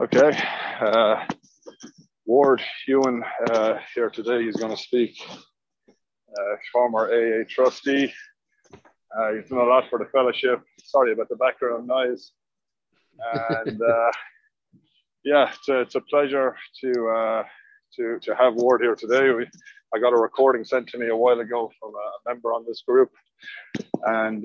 Okay. 0.00 0.30
Uh, 0.80 1.24
Ward 2.24 2.62
Ewing 2.86 3.24
uh, 3.50 3.78
here 3.96 4.08
today. 4.10 4.44
He's 4.44 4.54
going 4.54 4.70
to 4.70 4.80
speak. 4.80 5.20
Uh, 5.88 6.56
former 6.72 7.10
AA 7.10 7.42
trustee. 7.48 8.12
Uh, 8.72 9.32
he's 9.32 9.48
done 9.48 9.58
a 9.58 9.64
lot 9.64 9.90
for 9.90 9.98
the 9.98 10.04
fellowship. 10.12 10.62
Sorry 10.84 11.12
about 11.12 11.28
the 11.28 11.34
background 11.34 11.88
noise. 11.88 12.30
And 13.50 13.82
uh, 13.82 14.12
yeah, 15.24 15.50
it's 15.52 15.68
a, 15.68 15.80
it's 15.80 15.94
a, 15.96 16.00
pleasure 16.02 16.54
to 16.84 17.08
uh, 17.08 17.42
to 17.96 18.20
to 18.22 18.36
have 18.36 18.54
Ward 18.54 18.82
here 18.82 18.94
today. 18.94 19.32
We, 19.32 19.48
I 19.92 19.98
got 19.98 20.12
a 20.12 20.16
recording 20.16 20.64
sent 20.64 20.86
to 20.90 20.98
me 20.98 21.08
a 21.08 21.16
while 21.16 21.40
ago 21.40 21.72
from 21.80 21.94
a 21.94 22.30
member 22.30 22.52
on 22.52 22.64
this 22.64 22.84
group, 22.86 23.10
and 24.04 24.44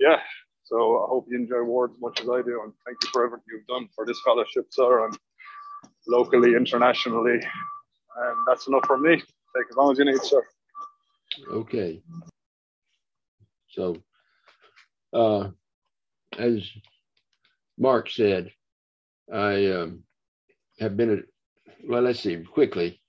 yeah, 0.00 0.20
so 0.64 1.04
I 1.04 1.06
hope 1.08 1.26
you 1.28 1.38
enjoy 1.38 1.62
Ward 1.62 1.92
as 1.92 2.00
much 2.00 2.20
as 2.20 2.28
I 2.28 2.42
do, 2.42 2.60
and 2.62 2.72
thank 2.86 2.98
you 3.02 3.10
for 3.12 3.24
everything 3.24 3.44
you've 3.52 3.66
done 3.66 3.88
for 3.94 4.06
this 4.06 4.20
fellowship, 4.24 4.66
sir, 4.70 5.06
and 5.06 5.16
locally, 6.08 6.54
internationally. 6.54 7.34
And 7.34 8.36
that's 8.46 8.66
enough 8.66 8.86
from 8.86 9.02
me. 9.02 9.16
Take 9.16 9.70
as 9.70 9.76
long 9.76 9.92
as 9.92 9.98
you 9.98 10.04
need, 10.04 10.22
sir. 10.22 10.42
Okay. 11.50 12.02
So, 13.68 13.96
uh, 15.12 15.50
as 16.38 16.68
Mark 17.76 18.08
said, 18.08 18.50
I 19.32 19.66
um, 19.72 20.04
have 20.78 20.96
been, 20.96 21.18
a, 21.18 21.88
well, 21.88 22.02
let's 22.02 22.20
see, 22.20 22.36
quickly. 22.36 23.00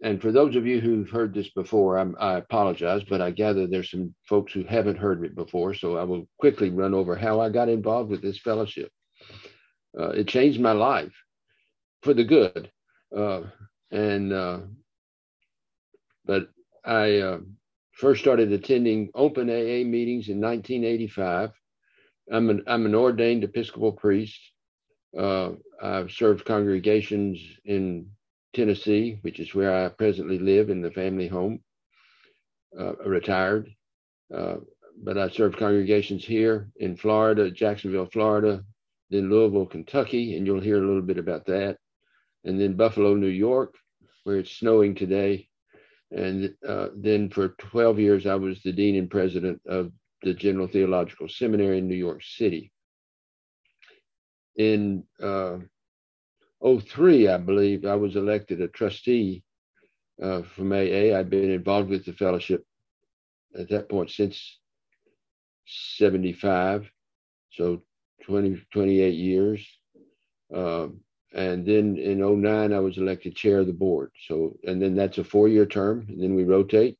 And 0.00 0.22
for 0.22 0.30
those 0.30 0.54
of 0.54 0.64
you 0.66 0.80
who've 0.80 1.10
heard 1.10 1.34
this 1.34 1.50
before, 1.50 1.98
I'm, 1.98 2.14
i 2.20 2.34
apologize, 2.34 3.02
but 3.08 3.20
I 3.20 3.32
gather 3.32 3.66
there's 3.66 3.90
some 3.90 4.14
folks 4.28 4.52
who 4.52 4.62
haven't 4.62 4.98
heard 4.98 5.24
it 5.24 5.34
before. 5.34 5.74
So 5.74 5.96
I 5.96 6.04
will 6.04 6.28
quickly 6.38 6.70
run 6.70 6.94
over 6.94 7.16
how 7.16 7.40
I 7.40 7.48
got 7.48 7.68
involved 7.68 8.10
with 8.10 8.22
this 8.22 8.38
fellowship. 8.38 8.92
Uh, 9.98 10.10
it 10.10 10.28
changed 10.28 10.60
my 10.60 10.72
life 10.72 11.12
for 12.02 12.14
the 12.14 12.22
good. 12.22 12.70
Uh, 13.16 13.42
and, 13.90 14.32
uh, 14.32 14.60
but 16.24 16.48
I 16.84 17.18
uh, 17.18 17.38
first 17.92 18.20
started 18.20 18.52
attending 18.52 19.10
open 19.14 19.50
AA 19.50 19.82
meetings 19.84 20.28
in 20.28 20.40
1985. 20.40 21.50
I'm 22.30 22.50
an, 22.50 22.62
I'm 22.68 22.86
an 22.86 22.94
ordained 22.94 23.42
Episcopal 23.42 23.92
priest. 23.92 24.38
Uh, 25.18 25.52
I've 25.82 26.12
served 26.12 26.44
congregations 26.44 27.40
in 27.64 28.10
Tennessee, 28.58 29.18
which 29.22 29.38
is 29.38 29.54
where 29.54 29.72
I 29.72 29.88
presently 29.88 30.40
live 30.40 30.68
in 30.68 30.82
the 30.82 30.90
family 30.90 31.28
home, 31.28 31.60
uh, 32.76 32.96
retired. 32.96 33.70
Uh, 34.34 34.56
but 35.00 35.16
I 35.16 35.28
served 35.28 35.58
congregations 35.58 36.24
here 36.24 36.68
in 36.76 36.96
Florida, 36.96 37.52
Jacksonville, 37.52 38.08
Florida, 38.12 38.64
then 39.10 39.30
Louisville, 39.30 39.66
Kentucky, 39.66 40.36
and 40.36 40.44
you'll 40.44 40.60
hear 40.60 40.82
a 40.82 40.86
little 40.86 41.02
bit 41.02 41.18
about 41.18 41.46
that. 41.46 41.78
And 42.44 42.60
then 42.60 42.74
Buffalo, 42.74 43.14
New 43.14 43.28
York, 43.28 43.76
where 44.24 44.38
it's 44.38 44.50
snowing 44.50 44.96
today. 44.96 45.48
And 46.10 46.52
uh, 46.66 46.88
then 46.96 47.30
for 47.30 47.50
12 47.58 48.00
years, 48.00 48.26
I 48.26 48.34
was 48.34 48.60
the 48.62 48.72
dean 48.72 48.96
and 48.96 49.08
president 49.08 49.60
of 49.68 49.92
the 50.22 50.34
General 50.34 50.66
Theological 50.66 51.28
Seminary 51.28 51.78
in 51.78 51.86
New 51.86 51.94
York 51.94 52.22
City. 52.24 52.72
In 54.56 55.04
uh, 55.22 55.58
03, 56.62 57.28
I 57.28 57.36
believe, 57.38 57.84
I 57.84 57.94
was 57.94 58.16
elected 58.16 58.60
a 58.60 58.68
trustee 58.68 59.42
uh, 60.22 60.42
from 60.42 60.72
AA. 60.72 61.16
I'd 61.16 61.30
been 61.30 61.50
involved 61.50 61.88
with 61.88 62.04
the 62.04 62.12
fellowship 62.12 62.64
at 63.58 63.68
that 63.70 63.88
point 63.88 64.10
since 64.10 64.58
75, 65.66 66.90
so 67.52 67.82
20, 68.24 68.62
28 68.72 69.14
years. 69.14 69.66
Um, 70.54 71.00
and 71.34 71.66
then 71.66 71.96
in 71.98 72.20
09, 72.20 72.72
I 72.72 72.78
was 72.78 72.96
elected 72.96 73.36
chair 73.36 73.58
of 73.58 73.66
the 73.66 73.72
board. 73.72 74.10
So, 74.26 74.56
and 74.66 74.80
then 74.80 74.94
that's 74.94 75.18
a 75.18 75.24
four 75.24 75.48
year 75.48 75.66
term, 75.66 76.06
and 76.08 76.22
then 76.22 76.34
we 76.34 76.44
rotate. 76.44 76.98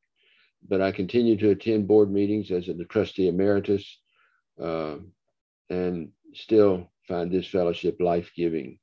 But 0.68 0.82
I 0.82 0.92
continue 0.92 1.36
to 1.38 1.50
attend 1.50 1.88
board 1.88 2.10
meetings 2.10 2.50
as 2.50 2.68
a 2.68 2.74
trustee 2.84 3.28
emeritus 3.28 3.98
uh, 4.62 4.96
and 5.70 6.10
still 6.34 6.90
find 7.06 7.30
this 7.30 7.46
fellowship 7.46 7.96
life 8.00 8.30
giving. 8.36 8.78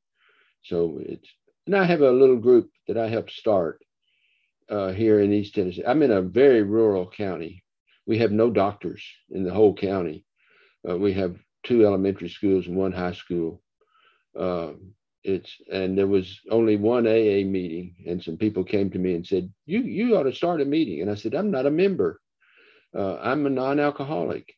So 0.66 1.00
it's, 1.02 1.30
and 1.68 1.76
I 1.76 1.84
have 1.86 2.02
a 2.02 2.12
little 2.12 2.38
group 2.38 2.72
that 2.88 2.98
I 2.98 3.08
helped 3.08 3.32
start 3.32 3.82
uh, 4.70 4.92
here 4.92 5.20
in 5.20 5.32
East 5.32 5.56
Tennessee. 5.56 5.84
I'm 5.86 6.02
in 6.02 6.12
a 6.12 6.22
very 6.22 6.64
rural 6.64 7.08
county. 7.10 7.64
We 8.08 8.18
have 8.20 8.32
no 8.32 8.50
doctors 8.50 9.04
in 9.30 9.44
the 9.44 9.54
whole 9.54 9.76
county. 9.76 10.26
Uh, 10.88 10.98
we 10.98 11.14
have 11.14 11.38
two 11.64 11.86
elementary 11.86 12.30
schools 12.30 12.68
and 12.68 12.76
one 12.76 12.92
high 12.92 13.14
school. 13.14 13.62
Uh, 14.38 14.74
it's 15.24 15.56
and 15.72 15.98
there 15.98 16.08
was 16.08 16.40
only 16.52 16.76
one 16.76 17.08
AA 17.08 17.42
meeting, 17.46 17.96
and 18.08 18.22
some 18.22 18.38
people 18.38 18.64
came 18.64 18.92
to 18.92 19.00
me 19.00 19.16
and 19.16 19.26
said, 19.26 19.52
"You 19.66 19.80
you 19.80 20.16
ought 20.16 20.24
to 20.24 20.34
start 20.36 20.62
a 20.62 20.66
meeting." 20.66 21.02
And 21.02 21.10
I 21.10 21.16
said, 21.16 21.34
"I'm 21.34 21.50
not 21.50 21.66
a 21.66 21.72
member. 21.72 22.22
Uh, 22.94 23.16
I'm 23.18 23.46
a 23.46 23.50
non-alcoholic 23.50 24.54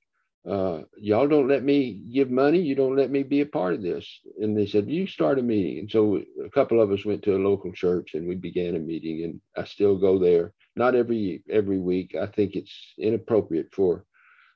uh, 0.48 0.82
y'all 0.98 1.28
don't 1.28 1.50
let 1.50 1.64
me 1.64 2.02
give 2.14 2.32
money. 2.32 2.60
You 2.60 2.74
don't 2.74 2.96
let 2.96 3.12
me 3.12 3.24
be 3.24 3.42
a 3.42 3.46
part 3.46 3.74
of 3.74 3.82
this. 3.82 4.08
And 4.40 4.56
they 4.56 4.66
said, 4.66 4.90
you 4.90 5.06
start 5.06 5.40
a 5.40 5.42
meeting. 5.42 5.80
And 5.80 5.92
so 5.92 6.22
a 6.44 6.50
couple 6.50 6.82
of 6.82 6.90
us 6.92 7.04
went 7.04 7.22
to 7.24 7.36
a 7.36 7.38
local 7.38 7.74
church 7.74 8.14
and 8.14 8.26
we 8.26 8.36
began 8.36 8.76
a 8.76 8.80
meeting 8.80 9.26
and 9.26 9.42
I 9.58 9.68
still 9.68 9.98
go 9.98 10.18
there. 10.18 10.54
Not 10.78 10.96
every, 10.96 11.44
every 11.50 11.80
week. 11.80 12.16
I 12.16 12.28
think 12.28 12.56
it's 12.56 12.74
inappropriate 12.98 13.74
for 13.74 14.06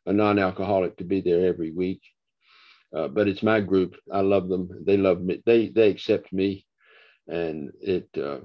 a 0.05 0.13
non-alcoholic 0.13 0.95
to 0.97 1.03
be 1.03 1.19
there 1.19 1.45
every 1.45 1.71
week. 1.71 2.01
Uh, 2.95 3.09
but 3.09 3.27
it's 3.27 3.43
my 3.43 3.59
group. 3.59 3.95
I 4.13 4.21
love 4.21 4.47
them. 4.47 4.69
They 4.85 4.95
love 4.95 5.21
me. 5.21 5.43
They, 5.45 5.69
they 5.69 5.89
accept 5.89 6.31
me 6.31 6.65
and 7.27 7.71
it, 7.81 8.07
uh, 8.17 8.39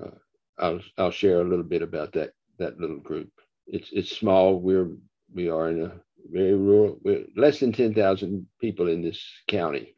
uh 0.00 0.10
I'll, 0.58 0.80
I'll 0.96 1.12
share 1.12 1.42
a 1.42 1.48
little 1.48 1.64
bit 1.64 1.82
about 1.82 2.12
that, 2.14 2.32
that 2.58 2.80
little 2.80 2.98
group. 2.98 3.30
It's, 3.68 3.90
it's 3.92 4.16
small. 4.16 4.58
We're, 4.58 4.90
we 5.32 5.48
are 5.48 5.68
in 5.68 5.84
a 5.84 5.92
very 6.30 6.54
rural, 6.54 7.00
less 7.36 7.60
than 7.60 7.72
10,000 7.72 8.46
people 8.60 8.88
in 8.88 9.02
this 9.02 9.24
county. 9.46 9.94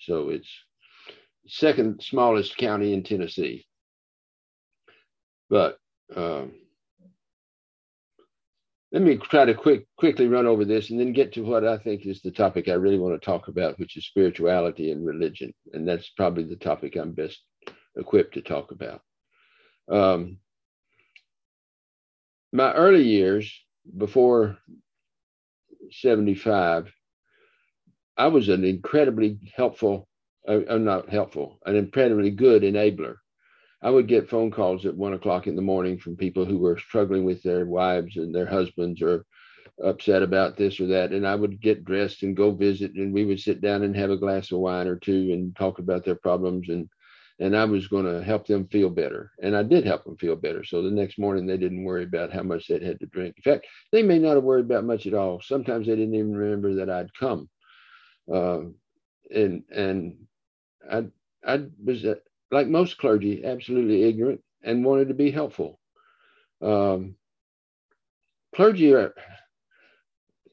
So 0.00 0.30
it's 0.30 0.48
second 1.46 2.02
smallest 2.02 2.56
county 2.56 2.92
in 2.92 3.02
Tennessee. 3.02 3.66
But 5.48 5.78
um, 6.14 6.52
let 8.92 9.02
me 9.02 9.16
try 9.16 9.44
to 9.44 9.54
quick 9.54 9.86
quickly 9.96 10.26
run 10.26 10.46
over 10.46 10.64
this 10.64 10.90
and 10.90 10.98
then 10.98 11.12
get 11.12 11.32
to 11.34 11.42
what 11.42 11.66
I 11.66 11.78
think 11.78 12.06
is 12.06 12.22
the 12.22 12.30
topic 12.30 12.68
I 12.68 12.74
really 12.74 12.98
want 12.98 13.20
to 13.20 13.24
talk 13.24 13.48
about, 13.48 13.78
which 13.78 13.96
is 13.96 14.06
spirituality 14.06 14.90
and 14.90 15.06
religion. 15.06 15.52
And 15.72 15.86
that's 15.86 16.08
probably 16.10 16.44
the 16.44 16.56
topic 16.56 16.96
I'm 16.96 17.12
best 17.12 17.42
equipped 17.96 18.34
to 18.34 18.42
talk 18.42 18.72
about. 18.72 19.00
Um, 19.90 20.38
my 22.52 22.72
early 22.72 23.02
years 23.02 23.52
before 23.96 24.58
75, 25.90 26.92
I 28.16 28.28
was 28.28 28.48
an 28.48 28.64
incredibly 28.64 29.38
helpful, 29.54 30.08
uh, 30.48 30.60
uh, 30.68 30.78
not 30.78 31.08
helpful, 31.08 31.58
an 31.66 31.76
incredibly 31.76 32.30
good 32.30 32.62
enabler. 32.62 33.16
I 33.82 33.90
would 33.90 34.08
get 34.08 34.30
phone 34.30 34.50
calls 34.50 34.86
at 34.86 34.96
one 34.96 35.12
o'clock 35.12 35.46
in 35.46 35.54
the 35.54 35.62
morning 35.62 35.98
from 35.98 36.16
people 36.16 36.44
who 36.44 36.58
were 36.58 36.78
struggling 36.78 37.24
with 37.24 37.42
their 37.42 37.66
wives 37.66 38.16
and 38.16 38.34
their 38.34 38.46
husbands 38.46 39.02
or 39.02 39.24
upset 39.84 40.22
about 40.22 40.56
this 40.56 40.80
or 40.80 40.86
that. 40.86 41.12
And 41.12 41.26
I 41.26 41.34
would 41.34 41.60
get 41.60 41.84
dressed 41.84 42.22
and 42.22 42.36
go 42.36 42.50
visit, 42.52 42.94
and 42.94 43.12
we 43.12 43.24
would 43.24 43.38
sit 43.38 43.60
down 43.60 43.82
and 43.82 43.94
have 43.94 44.10
a 44.10 44.16
glass 44.16 44.50
of 44.50 44.58
wine 44.58 44.86
or 44.86 44.96
two 44.96 45.30
and 45.32 45.54
talk 45.54 45.78
about 45.78 46.04
their 46.04 46.14
problems. 46.14 46.68
And 46.70 46.88
and 47.38 47.56
I 47.56 47.64
was 47.64 47.88
going 47.88 48.06
to 48.06 48.22
help 48.22 48.46
them 48.46 48.66
feel 48.68 48.88
better. 48.88 49.32
And 49.42 49.56
I 49.56 49.62
did 49.62 49.84
help 49.84 50.04
them 50.04 50.16
feel 50.16 50.36
better. 50.36 50.64
So 50.64 50.82
the 50.82 50.90
next 50.90 51.18
morning, 51.18 51.46
they 51.46 51.58
didn't 51.58 51.84
worry 51.84 52.04
about 52.04 52.32
how 52.32 52.42
much 52.42 52.66
they'd 52.66 52.82
had 52.82 52.98
to 53.00 53.06
drink. 53.06 53.36
In 53.36 53.42
fact, 53.42 53.66
they 53.92 54.02
may 54.02 54.18
not 54.18 54.34
have 54.34 54.44
worried 54.44 54.64
about 54.64 54.84
much 54.84 55.06
at 55.06 55.14
all. 55.14 55.40
Sometimes 55.40 55.86
they 55.86 55.96
didn't 55.96 56.14
even 56.14 56.34
remember 56.34 56.74
that 56.76 56.90
I'd 56.90 57.12
come. 57.14 57.48
Uh, 58.32 58.60
and 59.34 59.64
and 59.74 60.16
I 60.90 61.06
I 61.44 61.66
was 61.84 62.04
uh, 62.04 62.14
like 62.50 62.68
most 62.68 62.98
clergy, 62.98 63.44
absolutely 63.44 64.04
ignorant 64.04 64.40
and 64.62 64.84
wanted 64.84 65.08
to 65.08 65.14
be 65.14 65.30
helpful. 65.30 65.78
Um, 66.62 67.16
clergy 68.54 68.92
are 68.94 69.14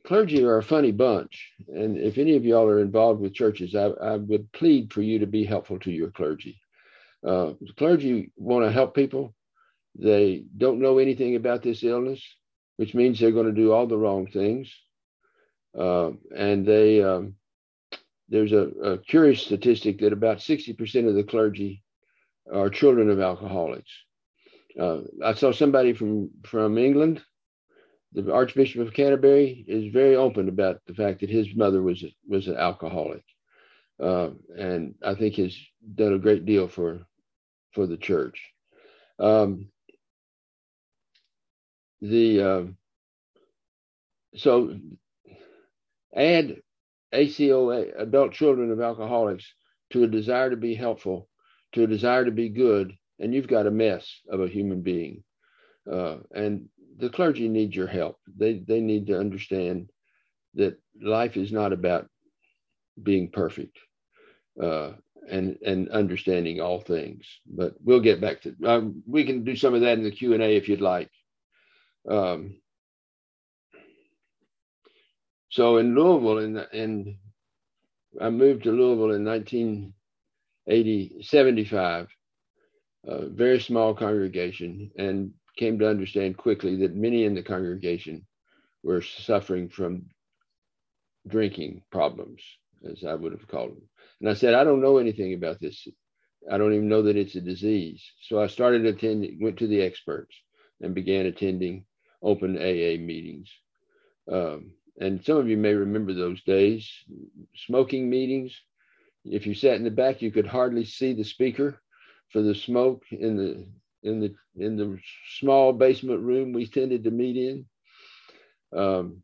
clergy 0.06 0.44
are 0.44 0.58
a 0.58 0.64
funny 0.64 0.92
bunch, 0.92 1.52
and 1.68 1.98
if 1.98 2.18
any 2.18 2.36
of 2.36 2.46
y'all 2.46 2.68
are 2.68 2.82
involved 2.82 3.22
with 3.22 3.34
churches, 3.34 3.74
I, 3.74 3.86
I 3.86 4.18
would 4.18 4.52
plead 4.52 4.92
for 4.92 5.02
you 5.02 5.20
to 5.20 5.28
be 5.28 5.46
helpful 5.46 5.80
to 5.80 5.92
your 5.92 6.12
clergy. 6.12 6.60
Uh, 7.26 7.54
the 7.62 7.74
clergy 7.78 8.32
want 8.36 8.66
to 8.66 8.72
help 8.72 8.96
people. 8.96 9.34
They 9.96 10.44
don't 10.58 10.82
know 10.82 10.98
anything 10.98 11.36
about 11.36 11.62
this 11.62 11.84
illness, 11.84 12.22
which 12.78 12.94
means 12.94 13.20
they're 13.20 13.32
going 13.32 13.46
to 13.46 13.62
do 13.62 13.72
all 13.72 13.88
the 13.88 13.98
wrong 13.98 14.28
things. 14.28 14.74
Uh, 15.78 16.12
and 16.36 16.66
they, 16.66 17.02
um, 17.02 17.36
there's 18.30 18.52
a, 18.52 18.68
a, 18.84 18.98
curious 18.98 19.42
statistic 19.42 20.00
that 20.00 20.14
about 20.14 20.38
60% 20.38 21.08
of 21.08 21.16
the 21.16 21.24
clergy 21.24 21.84
are 22.52 22.70
children 22.70 23.10
of 23.10 23.20
alcoholics. 23.20 23.92
Uh, 24.80 25.02
I 25.24 25.34
saw 25.34 25.52
somebody 25.52 25.94
from, 25.94 26.30
from 26.46 26.78
England. 26.78 27.22
The 28.14 28.32
Archbishop 28.32 28.82
of 28.82 28.94
Canterbury 28.94 29.66
is 29.68 29.92
very 29.92 30.16
open 30.16 30.50
about 30.50 30.82
the 30.86 30.94
fact 30.94 31.22
that 31.22 31.30
his 31.30 31.56
mother 31.56 31.82
was 31.82 32.04
was 32.28 32.48
an 32.48 32.58
alcoholic. 32.58 33.24
uh, 34.00 34.30
and 34.58 34.96
I 35.04 35.16
think 35.16 35.36
has 35.36 35.58
done 35.96 36.14
a 36.14 36.20
great 36.20 36.46
deal 36.46 36.68
for 36.68 37.06
for 37.74 37.88
the 37.88 37.98
church. 37.98 38.52
Um, 39.20 39.70
the 42.02 42.42
uh, 42.42 42.64
so 44.36 44.78
add 46.16 46.58
ACOA, 47.14 48.02
adult 48.02 48.34
children 48.34 48.72
of 48.72 48.82
alcoholics, 48.82 49.54
to 49.92 50.04
a 50.04 50.08
desire 50.08 50.50
to 50.50 50.58
be 50.58 50.76
helpful, 50.76 51.30
to 51.74 51.84
a 51.84 51.88
desire 51.88 52.26
to 52.26 52.32
be 52.32 52.50
good, 52.50 52.94
and 53.20 53.34
you've 53.34 53.48
got 53.48 53.68
a 53.68 53.72
mess 53.72 54.22
of 54.30 54.42
a 54.42 54.48
human 54.48 54.82
being. 54.82 55.24
Uh, 55.90 56.18
and 56.34 56.68
the 56.98 57.10
clergy 57.10 57.48
need 57.48 57.76
your 57.76 57.88
help. 57.88 58.18
They 58.36 58.60
they 58.60 58.80
need 58.80 59.08
to 59.08 59.20
understand 59.20 59.90
that 60.56 60.80
life 61.02 61.38
is 61.38 61.52
not 61.52 61.74
about 61.74 62.08
being 63.02 63.32
perfect 63.32 63.78
uh, 64.62 64.92
and 65.30 65.58
and 65.66 65.90
understanding 65.90 66.62
all 66.62 66.80
things. 66.80 67.26
But 67.46 67.76
we'll 67.84 68.02
get 68.02 68.22
back 68.22 68.42
to 68.42 68.56
um, 68.66 69.04
we 69.08 69.26
can 69.26 69.44
do 69.44 69.56
some 69.56 69.74
of 69.74 69.82
that 69.82 69.98
in 69.98 70.04
the 70.04 70.12
Q 70.12 70.34
and 70.34 70.44
A 70.44 70.56
if 70.56 70.70
you'd 70.70 70.82
like. 70.82 71.10
Um, 72.10 72.58
so 75.50 75.78
in 75.78 75.96
Louisville, 75.96 76.40
in 76.40 76.58
in 76.74 77.18
I 78.22 78.30
moved 78.30 78.64
to 78.64 78.72
Louisville 78.72 79.12
in 79.12 79.26
1980, 79.26 81.24
75, 81.24 82.08
a 83.06 83.26
very 83.28 83.60
small 83.60 83.94
congregation, 83.94 84.92
and 84.98 85.34
came 85.58 85.80
to 85.80 85.90
understand 85.90 86.38
quickly 86.38 86.76
that 86.78 86.96
many 86.96 87.26
in 87.26 87.34
the 87.36 87.44
congregation 87.44 88.26
were 88.84 89.02
suffering 89.02 89.70
from 89.70 90.06
drinking 91.28 91.84
problems, 91.92 92.42
as 92.90 93.04
I 93.04 93.14
would 93.16 93.32
have 93.32 93.48
called 93.48 93.72
them. 93.72 93.90
And 94.24 94.30
I 94.30 94.36
said, 94.36 94.54
I 94.54 94.64
don't 94.64 94.80
know 94.80 95.00
anything 95.00 95.34
about 95.34 95.60
this. 95.60 95.86
I 96.50 96.58
don't 96.58 96.74
even 96.74 96.88
know 96.88 97.02
that 97.02 97.18
it's 97.18 97.36
a 97.36 97.42
disease. 97.42 98.02
So 98.22 98.42
I 98.42 98.48
started 98.48 98.86
attending, 98.86 99.38
went 99.42 99.58
to 99.58 99.68
the 99.68 99.82
experts 99.82 100.34
and 100.80 100.96
began 100.96 101.26
attending 101.26 101.84
open 102.22 102.56
AA 102.56 102.96
meetings. 103.04 103.52
Um, 104.32 104.72
and 104.98 105.26
some 105.26 105.36
of 105.36 105.50
you 105.50 105.58
may 105.58 105.74
remember 105.74 106.14
those 106.14 106.42
days, 106.44 106.90
smoking 107.68 108.10
meetings. 108.10 108.58
If 109.26 109.46
you 109.46 109.54
sat 109.56 109.76
in 109.76 109.84
the 109.84 109.92
back, 109.92 110.22
you 110.22 110.32
could 110.32 110.48
hardly 110.48 110.86
see 110.86 111.12
the 111.12 111.26
speaker 111.26 111.82
for 112.30 112.42
the 112.42 112.56
smoke 112.56 113.04
in 113.12 113.36
the 113.36 113.68
in 114.04 114.22
the 114.22 114.36
in 114.56 114.78
the 114.78 115.00
small 115.38 115.74
basement 115.74 116.22
room 116.22 116.54
we 116.54 116.66
tended 116.66 117.04
to 117.04 117.12
meet 117.12 117.36
in. 117.36 117.66
Um, 118.72 119.24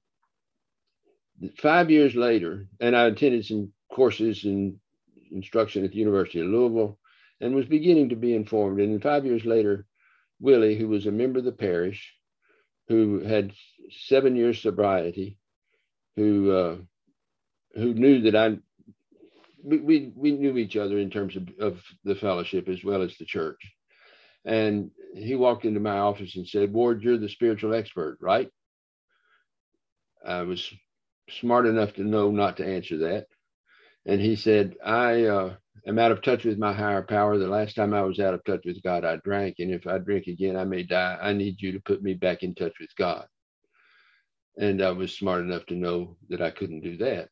five 1.58 1.90
years 1.90 2.16
later, 2.16 2.68
and 2.82 2.98
I 2.98 3.06
attended 3.06 3.46
some 3.46 3.72
courses 3.90 4.44
in 4.44 4.82
instruction 5.32 5.84
at 5.84 5.92
the 5.92 5.98
University 5.98 6.42
of 6.42 6.48
Louisville, 6.48 7.00
and 7.42 7.56
was 7.56 7.66
beginning 7.66 8.10
to 8.10 8.16
be 8.16 8.36
informed. 8.36 8.80
And 8.80 9.02
five 9.02 9.26
years 9.26 9.46
later, 9.46 9.86
Willie, 10.40 10.78
who 10.78 10.88
was 10.88 11.06
a 11.06 11.12
member 11.12 11.40
of 11.40 11.46
the 11.46 11.52
parish, 11.52 12.14
who 12.88 13.20
had 13.20 13.54
seven 14.08 14.36
years 14.36 14.62
sobriety, 14.62 15.38
who 16.16 16.52
uh, 16.52 16.78
who 17.76 17.94
knew 17.94 18.22
that 18.22 18.36
I 18.36 18.58
we 19.64 20.12
we 20.16 20.32
knew 20.32 20.58
each 20.58 20.76
other 20.78 20.98
in 20.98 21.10
terms 21.10 21.36
of, 21.36 21.48
of 21.60 21.82
the 22.04 22.16
fellowship 22.16 22.68
as 22.70 22.84
well 22.84 23.02
as 23.02 23.16
the 23.18 23.26
church. 23.26 23.60
And 24.46 24.92
he 25.14 25.36
walked 25.36 25.66
into 25.66 25.80
my 25.80 25.98
office 25.98 26.36
and 26.36 26.48
said, 26.48 26.72
Ward, 26.72 27.04
you're 27.04 27.18
the 27.18 27.30
spiritual 27.30 27.74
expert, 27.74 28.18
right? 28.22 28.50
I 30.26 30.44
was 30.44 30.72
smart 31.30 31.66
enough 31.66 31.94
to 31.94 32.04
know 32.04 32.32
not 32.32 32.58
to 32.58 32.66
answer 32.66 32.98
that. 33.00 33.28
And 34.10 34.20
he 34.20 34.36
said, 34.36 34.74
I 34.84 35.26
uh, 35.26 35.54
am 35.86 36.00
out 36.00 36.12
of 36.12 36.24
touch 36.24 36.44
with 36.44 36.58
my 36.58 36.74
higher 36.74 37.04
power. 37.04 37.38
The 37.38 37.48
last 37.48 37.76
time 37.76 37.94
I 37.94 38.02
was 38.02 38.20
out 38.20 38.34
of 38.34 38.44
touch 38.44 38.62
with 38.66 38.82
God, 38.82 39.06
I 39.06 39.18
drank. 39.18 39.58
And 39.60 39.70
if 39.70 39.86
I 39.86 40.00
drink 40.00 40.26
again, 40.26 40.58
I 40.58 40.64
may 40.64 40.82
die. 40.82 41.20
I 41.22 41.32
need 41.34 41.62
you 41.62 41.74
to 41.74 41.80
put 41.80 42.02
me 42.02 42.16
back 42.16 42.42
in 42.42 42.56
touch 42.56 42.74
with 42.80 42.90
God. 42.98 43.28
And 44.58 44.82
I 44.82 44.90
was 44.94 45.16
smart 45.16 45.42
enough 45.42 45.68
to 45.68 45.76
know 45.76 46.18
that 46.30 46.42
I 46.42 46.50
couldn't 46.50 46.82
do 46.82 46.98
that. 46.98 47.30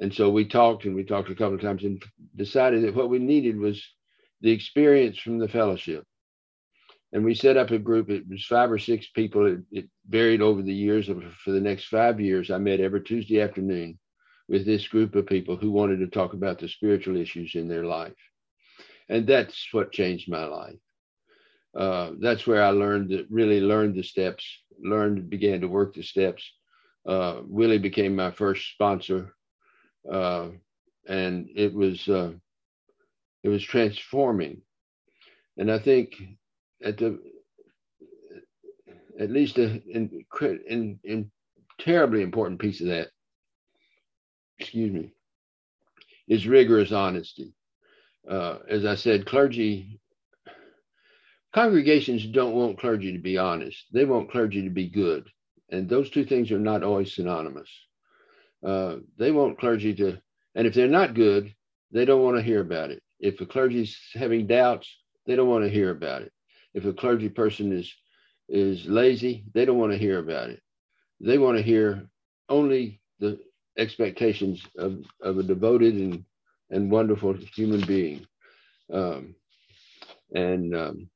And 0.00 0.12
so 0.12 0.30
we 0.30 0.46
talked 0.46 0.84
and 0.84 0.96
we 0.96 1.04
talked 1.04 1.30
a 1.30 1.36
couple 1.36 1.54
of 1.54 1.60
times 1.60 1.84
and 1.84 2.02
decided 2.34 2.82
that 2.82 2.96
what 2.96 3.08
we 3.08 3.20
needed 3.20 3.56
was 3.56 3.80
the 4.40 4.50
experience 4.50 5.16
from 5.16 5.38
the 5.38 5.46
fellowship. 5.46 6.02
And 7.12 7.24
we 7.24 7.36
set 7.36 7.56
up 7.56 7.70
a 7.70 7.78
group. 7.78 8.10
It 8.10 8.28
was 8.28 8.44
five 8.44 8.72
or 8.72 8.78
six 8.78 9.06
people. 9.10 9.46
It, 9.46 9.60
it 9.70 9.88
varied 10.08 10.42
over 10.42 10.60
the 10.60 10.74
years. 10.74 11.08
For 11.44 11.52
the 11.52 11.60
next 11.60 11.84
five 11.84 12.20
years, 12.20 12.50
I 12.50 12.58
met 12.58 12.80
every 12.80 13.02
Tuesday 13.02 13.40
afternoon 13.40 13.96
with 14.48 14.64
this 14.64 14.88
group 14.88 15.14
of 15.14 15.26
people 15.26 15.56
who 15.56 15.70
wanted 15.70 15.98
to 15.98 16.06
talk 16.06 16.32
about 16.32 16.58
the 16.58 16.68
spiritual 16.68 17.16
issues 17.16 17.54
in 17.54 17.68
their 17.68 17.84
life. 17.84 18.16
And 19.08 19.26
that's 19.26 19.68
what 19.72 19.92
changed 19.92 20.30
my 20.30 20.44
life. 20.44 20.78
Uh, 21.76 22.12
that's 22.20 22.46
where 22.46 22.62
I 22.62 22.70
learned 22.70 23.26
really 23.30 23.60
learned 23.60 23.94
the 23.94 24.02
steps, 24.02 24.44
learned, 24.82 25.28
began 25.30 25.60
to 25.60 25.68
work 25.68 25.94
the 25.94 26.02
steps. 26.02 26.50
Uh, 27.06 27.40
Willie 27.44 27.78
became 27.78 28.16
my 28.16 28.30
first 28.30 28.72
sponsor. 28.72 29.34
Uh, 30.10 30.48
and 31.06 31.48
it 31.54 31.72
was 31.72 32.08
uh, 32.08 32.32
it 33.42 33.48
was 33.48 33.62
transforming. 33.62 34.62
And 35.56 35.70
I 35.70 35.78
think 35.78 36.16
at 36.82 36.98
the 36.98 37.18
at 39.18 39.30
least 39.30 39.58
a 39.58 39.82
in, 39.88 40.24
in, 40.68 41.00
in 41.04 41.30
terribly 41.78 42.22
important 42.22 42.60
piece 42.60 42.80
of 42.80 42.88
that, 42.88 43.08
excuse 44.58 44.92
me, 44.92 45.12
is 46.26 46.46
rigorous 46.46 46.92
honesty. 46.92 47.54
Uh, 48.28 48.58
as 48.68 48.84
I 48.84 48.94
said, 48.96 49.26
clergy 49.26 50.00
congregations 51.54 52.26
don't 52.26 52.54
want 52.54 52.78
clergy 52.78 53.12
to 53.12 53.18
be 53.18 53.38
honest. 53.38 53.86
They 53.92 54.04
want 54.04 54.30
clergy 54.30 54.62
to 54.62 54.70
be 54.70 54.88
good, 54.88 55.28
and 55.70 55.88
those 55.88 56.10
two 56.10 56.24
things 56.24 56.50
are 56.52 56.58
not 56.58 56.82
always 56.82 57.14
synonymous. 57.14 57.70
Uh, 58.64 58.96
they 59.18 59.30
want 59.30 59.58
clergy 59.58 59.94
to, 59.94 60.18
and 60.54 60.66
if 60.66 60.74
they're 60.74 60.88
not 60.88 61.14
good, 61.14 61.54
they 61.92 62.04
don't 62.04 62.22
want 62.22 62.36
to 62.36 62.42
hear 62.42 62.60
about 62.60 62.90
it. 62.90 63.02
If 63.20 63.40
a 63.40 63.46
clergy's 63.46 63.96
having 64.14 64.46
doubts, 64.46 64.94
they 65.26 65.36
don't 65.36 65.48
want 65.48 65.64
to 65.64 65.70
hear 65.70 65.90
about 65.90 66.22
it. 66.22 66.32
If 66.74 66.84
a 66.84 66.92
clergy 66.92 67.28
person 67.28 67.72
is 67.72 67.92
is 68.48 68.86
lazy, 68.86 69.44
they 69.52 69.64
don't 69.64 69.78
want 69.78 69.92
to 69.92 69.98
hear 69.98 70.18
about 70.18 70.50
it. 70.50 70.62
They 71.20 71.38
want 71.38 71.56
to 71.58 71.62
hear 71.62 72.08
only 72.48 73.00
the 73.20 73.38
expectations 73.78 74.62
of, 74.76 75.04
of 75.22 75.38
a 75.38 75.42
devoted 75.42 75.94
and, 75.94 76.24
and 76.70 76.90
wonderful 76.90 77.34
human 77.34 77.80
being. 77.86 78.26
Um, 78.92 79.34
and 80.34 80.74
um, 80.74 81.10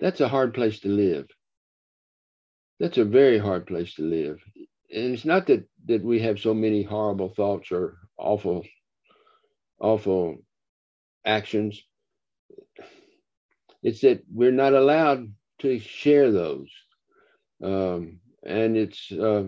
that's 0.00 0.20
a 0.20 0.28
hard 0.28 0.54
place 0.54 0.80
to 0.80 0.88
live. 0.88 1.26
That's 2.80 2.98
a 2.98 3.04
very 3.04 3.38
hard 3.38 3.66
place 3.66 3.94
to 3.94 4.02
live. 4.02 4.38
And 4.90 5.14
it's 5.14 5.24
not 5.24 5.46
that, 5.48 5.68
that 5.86 6.02
we 6.02 6.20
have 6.20 6.38
so 6.38 6.54
many 6.54 6.82
horrible 6.82 7.28
thoughts 7.28 7.72
or 7.72 7.98
awful, 8.16 8.64
awful 9.80 10.36
actions. 11.26 11.82
It's 13.82 14.00
that 14.02 14.22
we're 14.32 14.52
not 14.52 14.74
allowed 14.74 15.32
to 15.60 15.78
share 15.80 16.30
those. 16.30 16.70
Um, 17.62 18.20
and 18.46 18.76
it's 18.76 19.10
uh, 19.10 19.44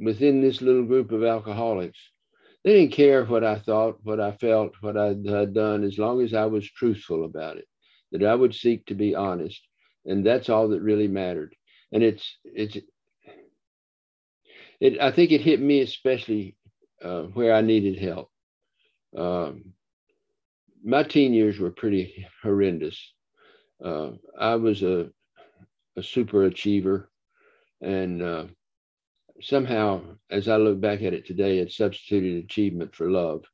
within 0.00 0.40
this 0.40 0.62
little 0.62 0.84
group 0.84 1.12
of 1.12 1.24
alcoholics. 1.24 1.98
They 2.64 2.74
didn't 2.74 2.92
care 2.92 3.24
what 3.24 3.44
I 3.44 3.58
thought, 3.58 3.98
what 4.02 4.20
I 4.20 4.32
felt, 4.32 4.72
what 4.80 4.96
I 4.96 5.08
had 5.08 5.54
done, 5.54 5.82
as 5.82 5.98
long 5.98 6.22
as 6.22 6.32
I 6.32 6.46
was 6.46 6.70
truthful 6.70 7.24
about 7.24 7.56
it, 7.56 7.66
that 8.12 8.24
I 8.24 8.34
would 8.34 8.54
seek 8.54 8.86
to 8.86 8.94
be 8.94 9.14
honest. 9.14 9.60
And 10.04 10.24
that's 10.24 10.48
all 10.48 10.68
that 10.68 10.82
really 10.82 11.08
mattered. 11.08 11.54
And 11.92 12.02
it's, 12.02 12.36
it's, 12.44 12.76
it, 14.80 15.00
I 15.00 15.10
think 15.10 15.32
it 15.32 15.40
hit 15.40 15.60
me 15.60 15.80
especially 15.80 16.56
uh, 17.02 17.22
where 17.22 17.52
I 17.52 17.60
needed 17.60 17.98
help. 17.98 18.30
Um, 19.16 19.74
my 20.84 21.02
teen 21.02 21.32
years 21.32 21.58
were 21.58 21.70
pretty 21.70 22.26
horrendous. 22.42 23.12
Uh, 23.84 24.12
I 24.38 24.56
was 24.56 24.82
a, 24.82 25.10
a 25.96 26.02
super 26.02 26.44
achiever, 26.44 27.10
and 27.80 28.22
uh, 28.22 28.44
somehow, 29.40 30.02
as 30.30 30.48
I 30.48 30.56
look 30.56 30.80
back 30.80 31.02
at 31.02 31.14
it 31.14 31.26
today, 31.26 31.58
it 31.58 31.72
substituted 31.72 32.44
achievement 32.44 32.94
for 32.94 33.10
love. 33.10 33.44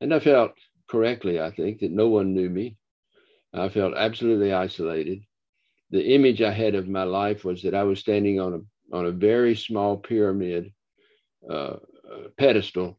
And 0.00 0.14
I 0.14 0.20
felt 0.20 0.52
correctly, 0.88 1.40
I 1.40 1.50
think, 1.50 1.80
that 1.80 1.90
no 1.90 2.08
one 2.08 2.34
knew 2.34 2.48
me. 2.48 2.76
I 3.52 3.68
felt 3.68 3.94
absolutely 3.96 4.52
isolated. 4.52 5.22
The 5.90 6.14
image 6.14 6.42
I 6.42 6.52
had 6.52 6.74
of 6.74 6.88
my 6.88 7.04
life 7.04 7.44
was 7.44 7.62
that 7.62 7.74
I 7.74 7.82
was 7.84 7.98
standing 7.98 8.40
on 8.40 8.54
a 8.54 8.60
on 8.96 9.06
a 9.06 9.10
very 9.10 9.54
small 9.54 9.98
pyramid 9.98 10.72
uh, 11.50 11.76
pedestal, 12.38 12.98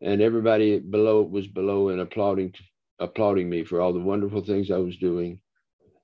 and 0.00 0.20
everybody 0.20 0.78
below 0.78 1.22
was 1.22 1.46
below 1.46 1.88
and 1.90 2.00
applauding 2.00 2.54
applauding 2.98 3.48
me 3.48 3.64
for 3.64 3.80
all 3.80 3.92
the 3.92 4.00
wonderful 4.00 4.42
things 4.42 4.70
I 4.70 4.78
was 4.78 4.96
doing, 4.96 5.40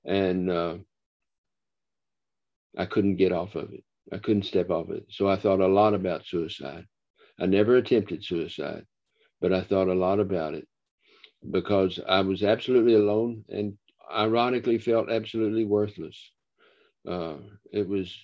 and 0.05 0.49
uh, 0.49 0.75
I 2.77 2.85
couldn't 2.85 3.17
get 3.17 3.31
off 3.31 3.55
of 3.55 3.73
it. 3.73 3.83
I 4.11 4.17
couldn't 4.17 4.43
step 4.43 4.69
off 4.69 4.89
it. 4.89 5.05
So 5.09 5.27
I 5.27 5.35
thought 5.37 5.59
a 5.59 5.67
lot 5.67 5.93
about 5.93 6.25
suicide. 6.25 6.85
I 7.39 7.45
never 7.45 7.75
attempted 7.75 8.23
suicide, 8.23 8.85
but 9.41 9.53
I 9.53 9.61
thought 9.61 9.89
a 9.89 9.93
lot 9.93 10.19
about 10.19 10.53
it 10.55 10.67
because 11.51 11.99
I 12.07 12.21
was 12.21 12.43
absolutely 12.43 12.95
alone 12.95 13.45
and 13.49 13.77
ironically 14.11 14.77
felt 14.77 15.09
absolutely 15.11 15.65
worthless. 15.65 16.31
Uh, 17.07 17.35
it 17.71 17.87
was 17.87 18.15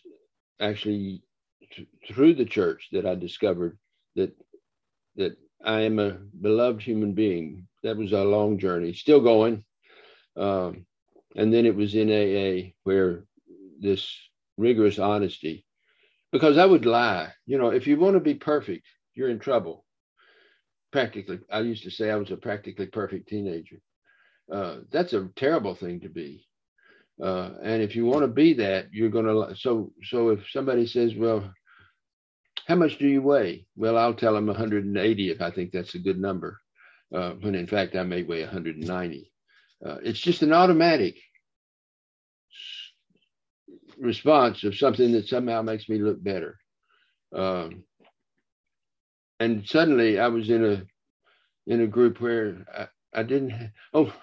actually 0.59 1.23
th- 1.71 1.87
through 2.07 2.33
the 2.35 2.45
church 2.45 2.89
that 2.91 3.05
I 3.05 3.15
discovered 3.15 3.77
that 4.15 4.35
that 5.15 5.37
I 5.63 5.81
am 5.81 5.99
a 5.99 6.11
beloved 6.41 6.81
human 6.81 7.13
being. 7.13 7.67
That 7.83 7.97
was 7.97 8.11
a 8.13 8.23
long 8.23 8.57
journey, 8.57 8.93
still 8.93 9.21
going. 9.21 9.63
Um, 10.35 10.85
and 11.35 11.53
then 11.53 11.65
it 11.65 11.75
was 11.75 11.95
in 11.95 12.09
AA 12.09 12.73
where 12.83 13.25
this 13.79 14.15
rigorous 14.57 14.99
honesty, 14.99 15.65
because 16.33 16.57
I 16.57 16.65
would 16.65 16.85
lie. 16.85 17.31
You 17.45 17.59
know, 17.59 17.69
if 17.69 17.87
you 17.87 17.97
want 17.97 18.15
to 18.15 18.19
be 18.19 18.33
perfect, 18.33 18.85
you're 19.13 19.29
in 19.29 19.39
trouble. 19.39 19.85
Practically, 20.91 21.39
I 21.49 21.59
used 21.59 21.83
to 21.83 21.91
say 21.91 22.09
I 22.09 22.17
was 22.17 22.31
a 22.31 22.37
practically 22.37 22.87
perfect 22.87 23.29
teenager. 23.29 23.77
Uh, 24.51 24.77
that's 24.91 25.13
a 25.13 25.29
terrible 25.37 25.75
thing 25.75 26.01
to 26.01 26.09
be. 26.09 26.45
Uh, 27.21 27.51
and 27.63 27.83
if 27.83 27.95
you 27.95 28.05
want 28.05 28.23
to 28.23 28.27
be 28.27 28.53
that, 28.55 28.87
you're 28.91 29.09
going 29.11 29.25
to. 29.25 29.55
So, 29.55 29.93
so 30.03 30.29
if 30.29 30.49
somebody 30.49 30.87
says, 30.87 31.13
"Well, 31.15 31.53
how 32.67 32.75
much 32.75 32.97
do 32.97 33.07
you 33.07 33.21
weigh?" 33.21 33.67
Well, 33.77 33.97
I'll 33.97 34.15
tell 34.15 34.33
them 34.33 34.47
180 34.47 35.29
if 35.29 35.41
I 35.41 35.51
think 35.51 35.71
that's 35.71 35.95
a 35.95 35.99
good 35.99 36.19
number. 36.19 36.59
Uh, 37.13 37.33
when 37.41 37.53
in 37.53 37.67
fact 37.67 37.95
I 37.95 38.01
may 38.01 38.23
weigh 38.23 38.41
190. 38.41 39.31
Uh, 39.85 39.97
it's 40.03 40.19
just 40.19 40.41
an 40.41 40.51
automatic 40.51 41.15
response 43.99 44.63
of 44.63 44.77
something 44.77 45.11
that 45.13 45.27
somehow 45.27 45.61
makes 45.61 45.89
me 45.89 45.99
look 45.99 46.23
better. 46.23 46.57
Um, 47.33 47.83
and 49.39 49.67
suddenly 49.67 50.19
I 50.19 50.27
was 50.27 50.49
in 50.49 50.63
a 50.63 50.83
in 51.67 51.81
a 51.81 51.87
group 51.87 52.19
where 52.21 52.65
I, 52.73 52.87
I 53.19 53.23
didn't. 53.23 53.71
Oh, 53.93 54.13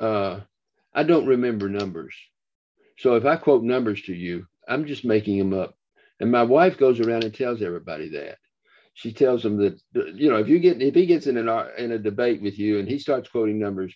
uh, 0.00 0.40
I 0.94 1.02
don't 1.02 1.26
remember 1.26 1.68
numbers. 1.68 2.14
So 2.98 3.16
if 3.16 3.24
I 3.24 3.36
quote 3.36 3.62
numbers 3.62 4.02
to 4.02 4.14
you, 4.14 4.46
I'm 4.68 4.86
just 4.86 5.04
making 5.04 5.38
them 5.38 5.52
up. 5.52 5.76
And 6.20 6.30
my 6.30 6.42
wife 6.42 6.78
goes 6.78 7.00
around 7.00 7.24
and 7.24 7.34
tells 7.34 7.62
everybody 7.62 8.10
that. 8.10 8.38
She 8.94 9.12
tells 9.12 9.42
them 9.42 9.58
that 9.58 9.78
you 10.14 10.30
know 10.30 10.38
if 10.38 10.48
you 10.48 10.58
get 10.58 10.80
if 10.80 10.94
he 10.94 11.04
gets 11.04 11.26
in 11.26 11.36
an 11.36 11.48
in 11.76 11.92
a 11.92 11.98
debate 11.98 12.40
with 12.40 12.58
you 12.58 12.78
and 12.78 12.88
he 12.88 12.98
starts 12.98 13.28
quoting 13.28 13.58
numbers, 13.58 13.94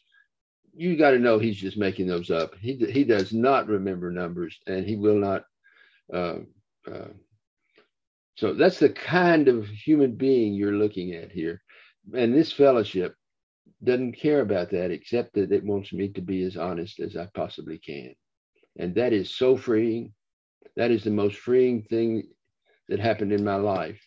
you 0.74 0.96
got 0.96 1.10
to 1.10 1.18
know 1.18 1.38
he's 1.38 1.56
just 1.56 1.76
making 1.76 2.06
those 2.06 2.30
up. 2.30 2.54
He 2.60 2.76
he 2.76 3.04
does 3.04 3.32
not 3.32 3.68
remember 3.68 4.10
numbers, 4.10 4.58
and 4.66 4.86
he 4.86 4.96
will 4.96 5.16
not. 5.16 5.44
Uh, 6.12 6.38
uh, 6.90 7.08
so 8.36 8.54
that's 8.54 8.78
the 8.78 8.90
kind 8.90 9.48
of 9.48 9.66
human 9.66 10.16
being 10.16 10.54
you're 10.54 10.72
looking 10.76 11.14
at 11.14 11.32
here, 11.32 11.62
and 12.14 12.34
this 12.34 12.52
fellowship 12.52 13.14
doesn't 13.84 14.12
care 14.12 14.40
about 14.40 14.70
that 14.70 14.90
except 14.90 15.34
that 15.34 15.52
it 15.52 15.64
wants 15.64 15.92
me 15.92 16.08
to 16.10 16.20
be 16.20 16.42
as 16.44 16.56
honest 16.56 17.00
as 17.00 17.16
I 17.16 17.26
possibly 17.34 17.78
can, 17.78 18.14
and 18.78 18.94
that 18.94 19.12
is 19.12 19.34
so 19.34 19.56
freeing. 19.56 20.12
That 20.76 20.90
is 20.90 21.04
the 21.04 21.10
most 21.10 21.36
freeing 21.38 21.82
thing 21.82 22.28
that 22.88 23.00
happened 23.00 23.32
in 23.32 23.44
my 23.44 23.56
life, 23.56 24.00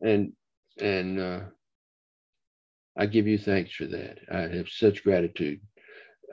and 0.00 0.32
and 0.80 1.20
uh, 1.20 1.40
I 2.98 3.06
give 3.06 3.28
you 3.28 3.38
thanks 3.38 3.72
for 3.72 3.86
that. 3.86 4.18
I 4.30 4.40
have 4.56 4.68
such 4.68 5.04
gratitude. 5.04 5.60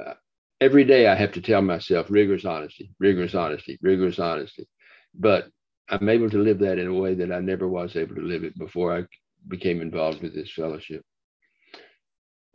Uh, 0.04 0.16
every 0.60 0.84
day 0.84 1.06
I 1.06 1.14
have 1.14 1.32
to 1.34 1.42
tell 1.42 1.62
myself 1.62 2.08
rigorous 2.10 2.44
honesty, 2.44 2.92
rigorous 3.00 3.36
honesty, 3.36 3.78
rigorous 3.84 4.18
honesty. 4.18 4.68
But 5.14 5.48
I'm 5.88 6.10
able 6.10 6.32
to 6.32 6.42
live 6.42 6.58
that 6.60 6.80
in 6.80 6.88
a 6.88 6.94
way 6.94 7.14
that 7.14 7.32
I 7.32 7.40
never 7.40 7.68
was 7.68 7.96
able 7.96 8.16
to 8.16 8.22
live 8.22 8.44
it 8.44 8.58
before 8.58 8.98
I 8.98 9.04
became 9.48 9.80
involved 9.80 10.24
with 10.24 10.34
this 10.34 10.52
fellowship. 10.52 11.04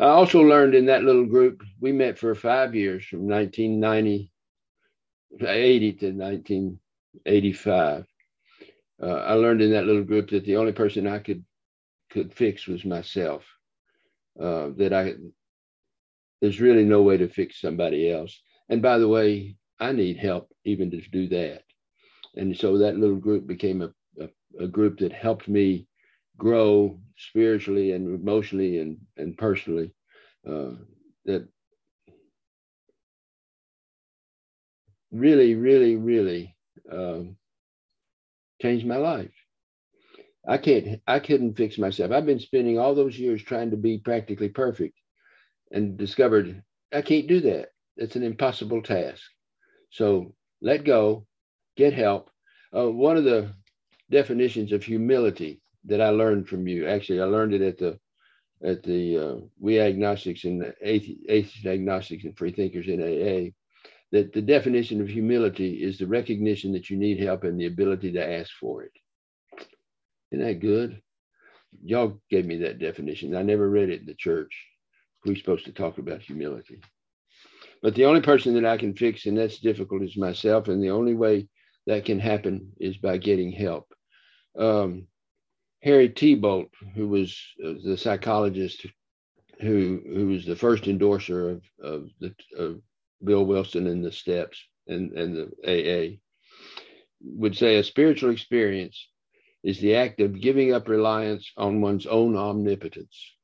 I 0.00 0.07
also 0.07 0.40
learned 0.40 0.75
in 0.75 0.87
that 0.87 1.05
little 1.05 1.26
group, 1.26 1.62
we 1.79 1.93
met 1.93 2.19
for 2.19 2.35
five 2.35 2.75
years 2.75 3.07
from 3.07 3.29
1990, 3.29 4.33
80 5.40 5.93
to 5.93 6.07
1985. 6.11 8.07
Uh, 9.00 9.07
I 9.07 9.35
learned 9.35 9.62
in 9.62 9.71
that 9.71 9.87
little 9.87 10.02
group 10.02 10.31
that 10.31 10.45
the 10.45 10.57
only 10.57 10.73
person 10.73 11.07
I 11.07 11.21
could 11.21 11.45
could 12.11 12.35
fix 12.35 12.67
was 12.67 12.85
myself 12.85 13.45
uh, 14.38 14.70
that 14.76 14.92
I 14.92 15.14
there's 16.40 16.60
really 16.60 16.84
no 16.84 17.02
way 17.02 17.16
to 17.18 17.28
fix 17.28 17.60
somebody 17.60 18.10
else. 18.10 18.40
And 18.68 18.80
by 18.80 18.99
the 18.99 19.08
way, 19.08 19.56
I 19.78 19.92
need 19.92 20.16
help 20.16 20.50
even 20.64 20.90
to 20.90 21.00
do 21.10 21.28
that. 21.28 21.62
And 22.37 22.56
so 22.56 22.78
that 22.78 22.96
little 22.96 23.16
group 23.16 23.46
became 23.46 23.82
a, 23.82 23.92
a, 24.20 24.64
a 24.64 24.68
group 24.68 24.99
that 25.00 25.12
helped 25.12 25.49
me 25.49 25.87
grow 26.38 26.99
spiritually 27.16 27.92
and 27.92 28.14
emotionally 28.14 28.78
and, 28.78 28.99
and 29.16 29.37
personally. 29.37 29.92
Uh, 30.49 30.72
that 31.26 31.46
really, 35.12 35.54
really, 35.54 35.96
really 35.96 36.56
um, 36.90 37.37
changed 38.62 38.87
my 38.87 38.96
life. 38.96 39.39
I 40.50 40.59
can't, 40.59 41.00
I 41.07 41.21
couldn't 41.21 41.57
fix 41.57 41.78
myself. 41.78 42.11
I've 42.11 42.26
been 42.26 42.40
spending 42.40 42.76
all 42.76 42.92
those 42.92 43.16
years 43.16 43.40
trying 43.40 43.71
to 43.71 43.76
be 43.76 43.99
practically 43.99 44.49
perfect 44.49 44.99
and 45.71 45.97
discovered 45.97 46.64
I 46.92 47.02
can't 47.02 47.28
do 47.28 47.40
that. 47.42 47.69
It's 47.97 48.16
an 48.16 48.25
impossible 48.25 48.83
task. 48.83 49.23
So 49.90 50.35
let 50.61 50.83
go, 50.83 51.28
get 51.76 51.92
help. 51.92 52.30
Uh, 52.76 52.90
one 52.90 53.16
of 53.16 53.23
the 53.23 53.54
definitions 54.11 54.73
of 54.73 54.83
humility 54.83 55.62
that 55.85 56.00
I 56.00 56.09
learned 56.09 56.49
from 56.49 56.66
you, 56.66 56.88
actually, 56.88 57.21
I 57.21 57.26
learned 57.26 57.54
it 57.54 57.62
at 57.62 57.78
the 57.78 58.00
at 58.64 58.83
the 58.83 59.19
uh, 59.19 59.37
we 59.61 59.78
agnostics 59.78 60.42
and 60.42 60.75
atheist 60.83 61.64
agnostics 61.64 62.25
and 62.25 62.37
free 62.37 62.50
thinkers 62.50 62.88
in 62.88 63.00
AA, 63.00 63.52
that 64.11 64.33
the 64.33 64.42
definition 64.42 65.00
of 65.00 65.09
humility 65.09 65.85
is 65.85 65.97
the 65.97 66.09
recognition 66.09 66.73
that 66.73 66.90
you 66.90 66.97
need 66.97 67.21
help 67.21 67.45
and 67.45 67.59
the 67.59 67.66
ability 67.66 68.11
to 68.11 68.33
ask 68.38 68.50
for 68.59 68.83
it. 68.83 68.92
Isn't 70.30 70.44
that 70.44 70.60
good? 70.60 71.00
Y'all 71.84 72.20
gave 72.30 72.46
me 72.46 72.58
that 72.58 72.78
definition. 72.78 73.37
I 73.37 73.42
never 73.42 73.68
read 73.68 73.90
it 73.90 74.00
in 74.00 74.06
the 74.06 74.14
church. 74.14 74.66
We're 75.25 75.37
supposed 75.37 75.66
to 75.66 75.72
talk 75.72 75.99
about 75.99 76.22
humility. 76.22 76.80
But 77.82 77.94
the 77.94 78.06
only 78.06 78.20
person 78.20 78.54
that 78.54 78.64
I 78.64 78.76
can 78.76 78.94
fix, 78.94 79.26
and 79.26 79.37
that's 79.37 79.58
difficult, 79.58 80.02
is 80.02 80.16
myself. 80.16 80.68
And 80.68 80.82
the 80.82 80.90
only 80.90 81.14
way 81.14 81.49
that 81.87 82.04
can 82.04 82.18
happen 82.18 82.72
is 82.78 82.96
by 82.96 83.18
getting 83.18 83.52
help. 83.52 83.92
Um, 84.58 85.06
Harry 85.82 86.08
Tiebout, 86.08 86.68
who 86.94 87.08
was 87.08 87.38
uh, 87.64 87.75
the 87.84 87.96
psychologist 87.96 88.87
who 89.60 90.00
who 90.06 90.26
was 90.28 90.44
the 90.44 90.56
first 90.56 90.87
endorser 90.87 91.50
of, 91.50 91.62
of, 91.82 92.10
the, 92.20 92.34
of 92.56 92.80
Bill 93.22 93.44
Wilson 93.44 93.87
and 93.87 94.04
the 94.04 94.12
steps 94.12 94.58
and, 94.87 95.12
and 95.12 95.37
the 95.37 95.46
AA, 95.66 96.16
would 97.22 97.56
say 97.56 97.76
a 97.76 97.84
spiritual 97.84 98.30
experience 98.30 99.08
is 99.62 99.79
the 99.81 99.95
act 99.95 100.21
of 100.21 100.40
giving 100.40 100.73
up 100.73 100.88
reliance 100.88 101.52
on 101.57 101.81
one's 101.81 102.07
own 102.07 102.37
omnipotence. 102.37 103.35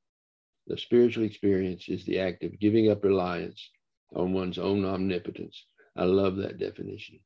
The 0.67 0.79
spiritual 0.79 1.25
experience 1.25 1.89
is 1.89 2.05
the 2.05 2.19
act 2.19 2.43
of 2.43 2.59
giving 2.59 2.91
up 2.91 3.05
reliance 3.05 3.71
on 4.15 4.33
one's 4.33 4.59
own 4.59 4.85
omnipotence. 4.85 5.65
I 5.97 6.05
love 6.05 6.37
that 6.37 6.59
definition. 6.59 7.21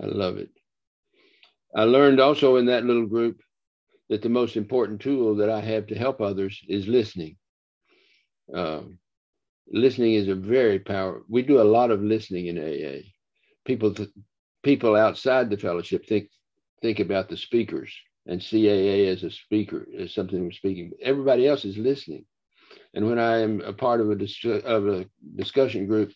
I 0.00 0.06
love 0.06 0.38
it. 0.38 0.50
I 1.74 1.84
learned 1.84 2.20
also 2.20 2.56
in 2.56 2.66
that 2.66 2.84
little 2.84 3.06
group 3.06 3.40
that 4.08 4.22
the 4.22 4.28
most 4.28 4.56
important 4.56 5.00
tool 5.00 5.36
that 5.36 5.48
I 5.50 5.60
have 5.60 5.86
to 5.88 5.94
help 5.94 6.20
others 6.20 6.60
is 6.68 6.88
listening. 6.88 7.36
Um, 8.52 8.98
listening 9.70 10.14
is 10.14 10.28
a 10.28 10.34
very 10.34 10.80
powerful. 10.80 11.24
We 11.28 11.42
do 11.42 11.60
a 11.60 11.62
lot 11.62 11.92
of 11.92 12.02
listening 12.02 12.46
in 12.46 12.58
AA. 12.58 13.02
People, 13.64 13.94
th- 13.94 14.08
people 14.64 14.96
outside 14.96 15.48
the 15.48 15.56
fellowship 15.56 16.06
think 16.06 16.28
think 16.82 17.00
about 17.00 17.28
the 17.28 17.36
speakers 17.36 17.92
and 18.26 18.40
CAA 18.40 19.08
as 19.08 19.22
a 19.24 19.30
speaker, 19.30 19.86
as 19.98 20.14
something 20.14 20.42
we're 20.42 20.52
speaking. 20.52 20.92
Everybody 21.02 21.46
else 21.46 21.64
is 21.64 21.78
listening. 21.78 22.24
And 22.94 23.06
when 23.08 23.18
I 23.18 23.38
am 23.38 23.60
a 23.60 23.72
part 23.72 24.00
of 24.00 24.10
a, 24.10 24.16
dis- 24.16 24.44
of 24.44 24.88
a 24.88 25.06
discussion 25.36 25.86
group, 25.86 26.12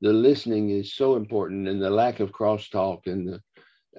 the 0.00 0.12
listening 0.12 0.70
is 0.70 0.94
so 0.94 1.16
important 1.16 1.68
and 1.68 1.80
the 1.80 1.90
lack 1.90 2.20
of 2.20 2.32
crosstalk 2.32 3.06
and 3.06 3.28
the, 3.28 3.40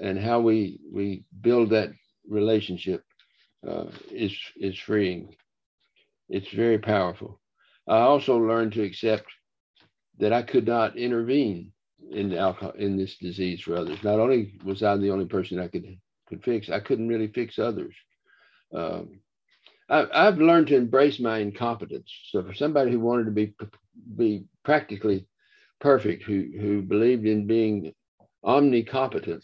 and 0.02 0.20
how 0.20 0.40
we, 0.40 0.80
we 0.92 1.24
build 1.42 1.70
that 1.70 1.92
relationship 2.28 3.04
uh, 3.68 3.86
is, 4.12 4.36
is 4.58 4.78
freeing. 4.78 5.36
It's 6.30 6.50
very 6.50 6.80
powerful. 6.80 7.40
I 7.88 8.00
also 8.00 8.38
learned 8.38 8.74
to 8.74 8.84
accept 8.84 9.26
that 10.20 10.34
I 10.34 10.42
could 10.42 10.66
not 10.66 10.98
intervene 10.98 11.73
in 12.14 12.34
alcohol 12.34 12.74
in 12.78 12.98
this 12.98 13.18
disease 13.18 13.62
for 13.62 13.76
others. 13.76 14.04
Not 14.04 14.20
only 14.20 14.54
was 14.64 14.84
I 14.84 14.96
the 14.98 15.12
only 15.12 15.26
person 15.26 15.60
I 15.60 15.68
could 15.68 15.98
could 16.28 16.44
fix. 16.44 16.70
I 16.70 16.80
couldn't 16.80 17.10
really 17.10 17.28
fix 17.28 17.60
others. 17.60 17.96
Um, 18.74 19.20
I, 19.90 20.08
I've 20.14 20.38
learned 20.38 20.68
to 20.68 20.76
embrace 20.76 21.20
my 21.20 21.40
incompetence. 21.40 22.12
So 22.30 22.44
for 22.44 22.54
somebody 22.54 22.92
who 22.92 23.00
wanted 23.00 23.26
to 23.26 23.32
be 23.32 23.54
be 24.16 24.46
practically 24.64 25.28
perfect, 25.80 26.24
who 26.24 26.50
who 26.60 26.82
believed 26.82 27.26
in 27.26 27.48
being 27.48 27.94
omnicompetent, 28.46 29.44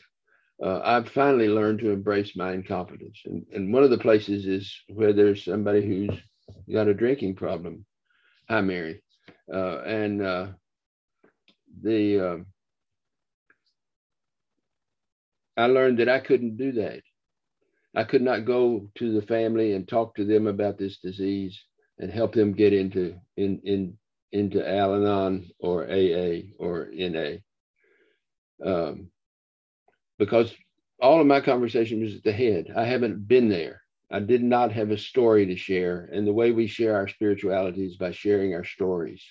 uh, 0.64 0.80
I've 0.84 1.10
finally 1.10 1.50
learned 1.50 1.80
to 1.80 1.92
embrace 1.92 2.36
my 2.36 2.54
incompetence. 2.54 3.20
And, 3.26 3.46
and 3.54 3.74
one 3.74 3.84
of 3.84 3.90
the 3.90 3.98
places 3.98 4.46
is 4.46 4.74
where 4.88 5.14
there's 5.14 5.44
somebody 5.44 5.86
who's 5.86 6.18
got 6.72 6.88
a 6.88 6.94
drinking 6.94 7.36
problem. 7.36 7.86
Hi, 8.50 8.62
Mary. 8.62 9.02
Uh, 9.54 9.80
and 9.82 10.22
uh, 10.22 10.48
the 11.82 12.20
uh, 12.20 12.38
I 15.60 15.66
learned 15.66 16.00
that 16.00 16.08
I 16.08 16.20
couldn't 16.20 16.56
do 16.56 16.72
that. 16.74 17.02
I 17.94 18.06
could 18.06 18.22
not 18.22 18.46
go 18.46 18.90
to 18.96 19.12
the 19.12 19.26
family 19.26 19.74
and 19.74 19.86
talk 19.86 20.16
to 20.16 20.24
them 20.24 20.48
about 20.48 20.78
this 20.78 21.00
disease 21.00 21.62
and 21.98 22.10
help 22.10 22.34
them 22.34 22.54
get 22.54 22.72
into 22.72 23.20
in 23.36 23.60
in 23.66 23.98
into 24.32 24.66
Al-Anon 24.66 25.50
or 25.60 25.84
AA 25.84 26.54
or 26.60 26.90
NA. 26.94 27.40
Um, 28.66 29.10
because 30.18 30.56
all 31.02 31.20
of 31.20 31.28
my 31.28 31.42
conversation 31.42 32.02
was 32.02 32.16
at 32.16 32.24
the 32.24 32.32
head. 32.32 32.72
I 32.74 32.86
haven't 32.86 33.28
been 33.28 33.50
there. 33.50 33.82
I 34.10 34.22
did 34.22 34.44
not 34.44 34.72
have 34.72 34.92
a 34.92 34.98
story 34.98 35.46
to 35.48 35.58
share. 35.58 36.10
And 36.14 36.26
the 36.26 36.34
way 36.34 36.52
we 36.52 36.68
share 36.68 36.96
our 36.96 37.10
spirituality 37.10 37.86
is 37.86 37.98
by 37.98 38.12
sharing 38.12 38.54
our 38.54 38.64
stories. 38.64 39.24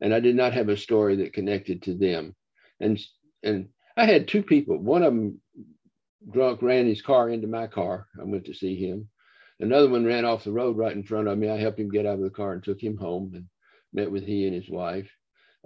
And 0.00 0.14
I 0.14 0.20
did 0.20 0.36
not 0.36 0.54
have 0.54 0.70
a 0.70 0.76
story 0.76 1.16
that 1.16 1.34
connected 1.34 1.82
to 1.82 1.94
them. 1.94 2.34
And 2.80 2.98
and 3.42 3.68
I 3.96 4.06
had 4.06 4.28
two 4.28 4.42
people. 4.42 4.78
One 4.78 5.02
of 5.02 5.12
them 5.12 5.40
drunk 6.30 6.62
ran 6.62 6.86
his 6.86 7.02
car 7.02 7.30
into 7.30 7.46
my 7.46 7.66
car. 7.66 8.06
I 8.20 8.24
went 8.24 8.46
to 8.46 8.54
see 8.54 8.76
him. 8.76 9.08
Another 9.58 9.88
one 9.88 10.06
ran 10.06 10.24
off 10.24 10.44
the 10.44 10.52
road 10.52 10.76
right 10.76 10.96
in 10.96 11.02
front 11.02 11.28
of 11.28 11.36
me. 11.36 11.50
I 11.50 11.58
helped 11.58 11.78
him 11.78 11.90
get 11.90 12.06
out 12.06 12.14
of 12.14 12.22
the 12.22 12.30
car 12.30 12.52
and 12.52 12.64
took 12.64 12.82
him 12.82 12.96
home 12.96 13.32
and 13.34 13.46
met 13.92 14.10
with 14.10 14.24
he 14.24 14.46
and 14.46 14.54
his 14.54 14.70
wife. 14.70 15.10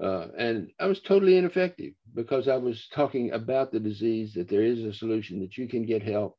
Uh, 0.03 0.27
and 0.37 0.71
I 0.81 0.87
was 0.87 1.01
totally 1.01 1.37
ineffective 1.37 1.93
because 2.15 2.49
I 2.49 2.57
was 2.57 2.89
talking 2.93 3.31
about 3.31 3.71
the 3.71 3.79
disease, 3.79 4.35
that 4.35 4.49
there 4.49 4.63
is 4.63 4.83
a 4.83 4.93
solution, 4.93 5.41
that 5.41 5.57
you 5.57 5.69
can 5.69 5.87
get 5.87 6.03
help. 6.03 6.37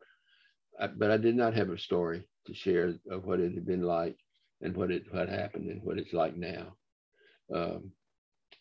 I, 0.79 0.87
but 0.87 1.11
I 1.11 1.17
did 1.17 1.35
not 1.35 1.53
have 1.53 1.69
a 1.69 1.77
story 1.77 2.27
to 2.47 2.53
share 2.53 2.93
of 3.09 3.23
what 3.23 3.39
it 3.39 3.53
had 3.53 3.65
been 3.65 3.83
like 3.83 4.17
and 4.61 4.75
what 4.75 4.91
it 4.91 5.03
what 5.11 5.29
happened 5.29 5.69
and 5.69 5.81
what 5.83 5.97
it's 5.97 6.13
like 6.13 6.35
now. 6.35 6.75
Um, 7.53 7.91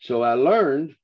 so 0.01 0.23
I 0.23 0.35
learned 0.35 0.95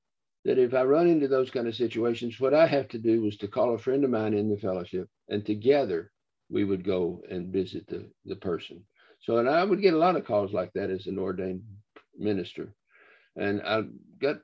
that 0.44 0.58
if 0.58 0.74
I 0.74 0.84
run 0.84 1.08
into 1.08 1.28
those 1.28 1.50
kind 1.50 1.68
of 1.68 1.74
situations, 1.74 2.40
what 2.40 2.54
I 2.54 2.66
have 2.66 2.88
to 2.88 2.98
do 2.98 3.22
was 3.22 3.36
to 3.38 3.48
call 3.48 3.74
a 3.74 3.78
friend 3.78 4.04
of 4.04 4.10
mine 4.10 4.34
in 4.34 4.48
the 4.48 4.56
fellowship, 4.56 5.08
and 5.28 5.44
together 5.44 6.12
we 6.48 6.64
would 6.64 6.84
go 6.84 7.22
and 7.30 7.52
visit 7.52 7.86
the, 7.86 8.08
the 8.24 8.36
person. 8.36 8.84
So, 9.20 9.38
and 9.38 9.48
I 9.48 9.62
would 9.64 9.82
get 9.82 9.94
a 9.94 9.98
lot 9.98 10.16
of 10.16 10.24
calls 10.24 10.52
like 10.52 10.72
that 10.74 10.90
as 10.90 11.06
an 11.06 11.18
ordained 11.18 11.62
minister 12.16 12.74
and 13.36 13.62
I 13.62 13.82
got 14.20 14.38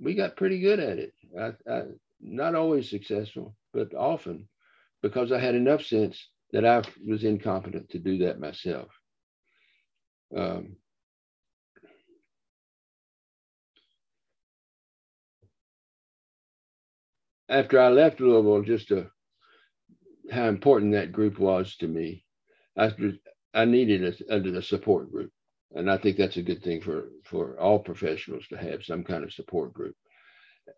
we 0.00 0.14
got 0.14 0.36
pretty 0.36 0.60
good 0.60 0.78
at 0.78 0.98
it. 0.98 1.14
I, 1.38 1.52
I, 1.70 1.82
not 2.20 2.54
always 2.54 2.88
successful, 2.88 3.56
but 3.72 3.94
often 3.94 4.48
because 5.02 5.32
I 5.32 5.38
had 5.38 5.54
enough 5.54 5.84
sense 5.84 6.28
that 6.52 6.64
I 6.64 6.82
was 7.06 7.24
incompetent 7.24 7.90
to 7.90 7.98
do 7.98 8.18
that 8.18 8.40
myself. 8.40 8.88
Um, 10.36 10.76
after 17.48 17.80
I 17.80 17.88
left 17.88 18.20
Louisville, 18.20 18.62
just 18.62 18.88
to, 18.88 19.10
how 20.30 20.48
important 20.48 20.92
that 20.92 21.12
group 21.12 21.38
was 21.38 21.76
to 21.76 21.88
me, 21.88 22.24
I, 22.76 22.92
I 23.54 23.64
needed 23.64 24.22
a, 24.28 24.58
a 24.58 24.62
support 24.62 25.10
group 25.10 25.30
and 25.74 25.90
I 25.90 25.98
think 25.98 26.16
that's 26.16 26.36
a 26.36 26.42
good 26.42 26.62
thing 26.62 26.80
for 26.80 27.08
for 27.24 27.58
all 27.58 27.78
professionals 27.78 28.46
to 28.48 28.56
have 28.56 28.84
some 28.84 29.04
kind 29.04 29.24
of 29.24 29.32
support 29.32 29.72
group. 29.74 29.94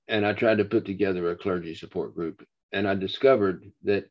And 0.09 0.27
I 0.27 0.33
tried 0.33 0.59
to 0.59 0.65
put 0.65 0.85
together 0.85 1.31
a 1.31 1.37
clergy 1.37 1.75
support 1.75 2.15
group, 2.15 2.45
and 2.73 2.87
I 2.89 2.95
discovered 2.95 3.71
that 3.85 4.07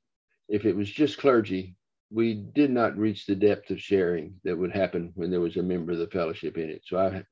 if 0.48 0.66
it 0.66 0.76
was 0.76 0.90
just 0.90 1.18
clergy, 1.18 1.76
we 2.10 2.34
did 2.34 2.72
not 2.72 2.98
reach 2.98 3.26
the 3.26 3.36
depth 3.36 3.70
of 3.70 3.82
sharing 3.82 4.36
that 4.44 4.58
would 4.58 4.72
happen 4.72 5.12
when 5.16 5.30
there 5.30 5.42
was 5.42 5.58
a 5.58 5.64
member 5.64 5.92
of 5.92 5.98
the 5.98 6.08
fellowship 6.08 6.58
in 6.58 6.70
it. 6.70 6.82
So 6.86 6.98
I 6.98 7.24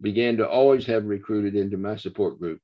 began 0.00 0.36
to 0.38 0.48
always 0.48 0.86
have 0.86 1.04
recruited 1.04 1.54
into 1.54 1.76
my 1.76 1.96
support 1.96 2.38
group 2.40 2.60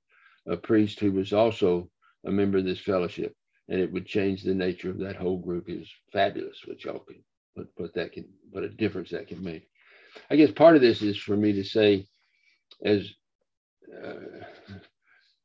a 0.48 0.56
priest 0.56 0.98
who 0.98 1.12
was 1.12 1.32
also 1.32 1.88
a 2.24 2.30
member 2.30 2.58
of 2.58 2.64
this 2.64 2.80
fellowship, 2.80 3.34
and 3.68 3.80
it 3.80 3.92
would 3.92 4.06
change 4.06 4.42
the 4.42 4.54
nature 4.54 4.90
of 4.90 4.98
that 4.98 5.16
whole 5.16 5.38
group. 5.38 5.68
Was 5.68 5.88
fabulous 6.12 6.60
what 6.66 6.84
y'all 6.84 7.00
can 7.00 7.22
what, 7.54 7.66
what 7.76 7.94
that 7.94 8.12
can 8.12 8.28
what 8.50 8.64
a 8.64 8.68
difference 8.68 9.10
that 9.10 9.28
can 9.28 9.42
make. 9.42 9.68
I 10.30 10.36
guess 10.36 10.50
part 10.50 10.76
of 10.76 10.82
this 10.82 11.02
is 11.02 11.16
for 11.16 11.36
me 11.36 11.52
to 11.52 11.64
say, 11.64 12.06
as 12.84 13.08
uh, 14.04 14.44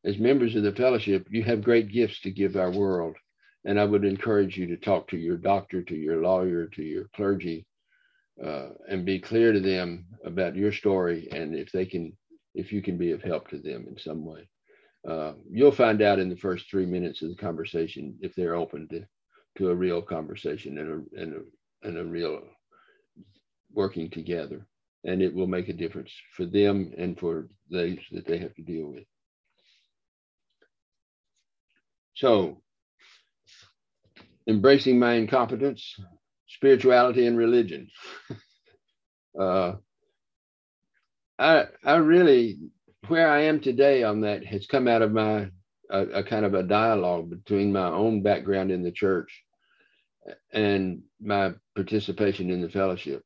as 0.03 0.17
members 0.17 0.55
of 0.55 0.63
the 0.63 0.71
fellowship, 0.71 1.27
you 1.29 1.43
have 1.43 1.63
great 1.63 1.91
gifts 1.91 2.21
to 2.21 2.31
give 2.31 2.55
our 2.55 2.71
world, 2.71 3.15
and 3.65 3.79
I 3.79 3.85
would 3.85 4.05
encourage 4.05 4.57
you 4.57 4.67
to 4.67 4.77
talk 4.77 5.07
to 5.09 5.17
your 5.17 5.37
doctor, 5.37 5.81
to 5.81 5.95
your 5.95 6.21
lawyer, 6.21 6.67
to 6.67 6.83
your 6.83 7.05
clergy, 7.15 7.65
uh, 8.43 8.69
and 8.87 9.05
be 9.05 9.19
clear 9.19 9.51
to 9.51 9.59
them 9.59 10.05
about 10.23 10.55
your 10.55 10.71
story, 10.71 11.27
and 11.31 11.55
if 11.55 11.71
they 11.71 11.85
can, 11.85 12.15
if 12.53 12.71
you 12.71 12.81
can 12.81 12.97
be 12.97 13.11
of 13.11 13.23
help 13.23 13.49
to 13.49 13.57
them 13.57 13.85
in 13.87 13.97
some 13.97 14.25
way. 14.25 14.47
Uh, 15.07 15.33
you'll 15.51 15.71
find 15.71 16.01
out 16.01 16.19
in 16.19 16.29
the 16.29 16.35
first 16.37 16.69
three 16.69 16.85
minutes 16.85 17.21
of 17.21 17.29
the 17.29 17.35
conversation 17.35 18.17
if 18.21 18.33
they're 18.35 18.55
open 18.55 18.87
to, 18.89 19.05
to 19.57 19.69
a 19.69 19.75
real 19.75 20.01
conversation 20.01 20.77
and 20.79 20.89
a, 20.89 21.21
and 21.21 21.33
a, 21.35 21.87
and 21.87 21.97
a 21.97 22.05
real 22.05 22.41
working 23.73 24.09
together 24.09 24.65
and 25.05 25.21
it 25.21 25.33
will 25.33 25.47
make 25.47 25.69
a 25.69 25.73
difference 25.73 26.11
for 26.35 26.45
them 26.45 26.91
and 26.97 27.19
for 27.19 27.47
those 27.69 27.97
that 28.11 28.25
they 28.25 28.39
have 28.39 28.53
to 28.55 28.63
deal 28.63 28.87
with. 28.87 29.03
So, 32.15 32.61
embracing 34.47 34.97
my 34.97 35.13
incompetence, 35.13 35.95
spirituality, 36.47 37.27
and 37.27 37.37
religion. 37.37 37.89
uh, 39.39 39.73
I 41.37 41.65
I 41.83 41.95
really 41.97 42.57
where 43.07 43.29
I 43.29 43.41
am 43.43 43.59
today 43.59 44.03
on 44.03 44.21
that 44.21 44.45
has 44.45 44.67
come 44.67 44.87
out 44.87 45.01
of 45.01 45.11
my 45.11 45.49
a, 45.89 46.01
a, 46.07 46.23
kind 46.23 46.45
of 46.45 46.53
a 46.55 46.63
dialogue 46.63 47.29
between 47.29 47.71
my 47.71 47.87
own 47.87 48.23
background 48.23 48.71
in 48.71 48.81
the 48.81 48.91
church 48.91 49.43
and 50.51 51.03
my 51.21 51.53
participation 51.75 52.49
in 52.49 52.61
the 52.61 52.69
fellowship 52.69 53.23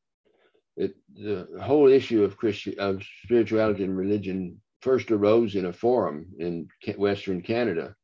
it, 0.80 0.96
the 1.14 1.48
whole 1.62 1.90
issue 1.90 2.24
of 2.24 2.38
Christian 2.38 2.76
of 2.80 3.04
spirituality 3.24 3.84
and 3.84 3.98
religion 3.98 4.62
first 4.82 5.12
arose 5.12 5.56
in 5.56 5.66
a 5.66 5.74
forum 5.74 6.28
in 6.40 6.70
Western 6.98 7.42
Canada, 7.42 7.96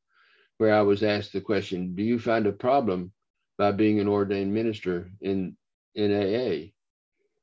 where 0.57 0.73
I 0.75 0.81
was 0.81 1.01
asked 1.01 1.31
the 1.31 1.41
question, 1.41 1.95
"Do 1.95 2.03
you 2.03 2.19
find 2.19 2.45
a 2.45 2.51
problem 2.51 3.13
by 3.57 3.71
being 3.71 3.99
an 4.01 4.09
ordained 4.09 4.53
minister 4.53 5.09
in 5.21 5.55
in 5.95 6.11
AA?" 6.11 6.74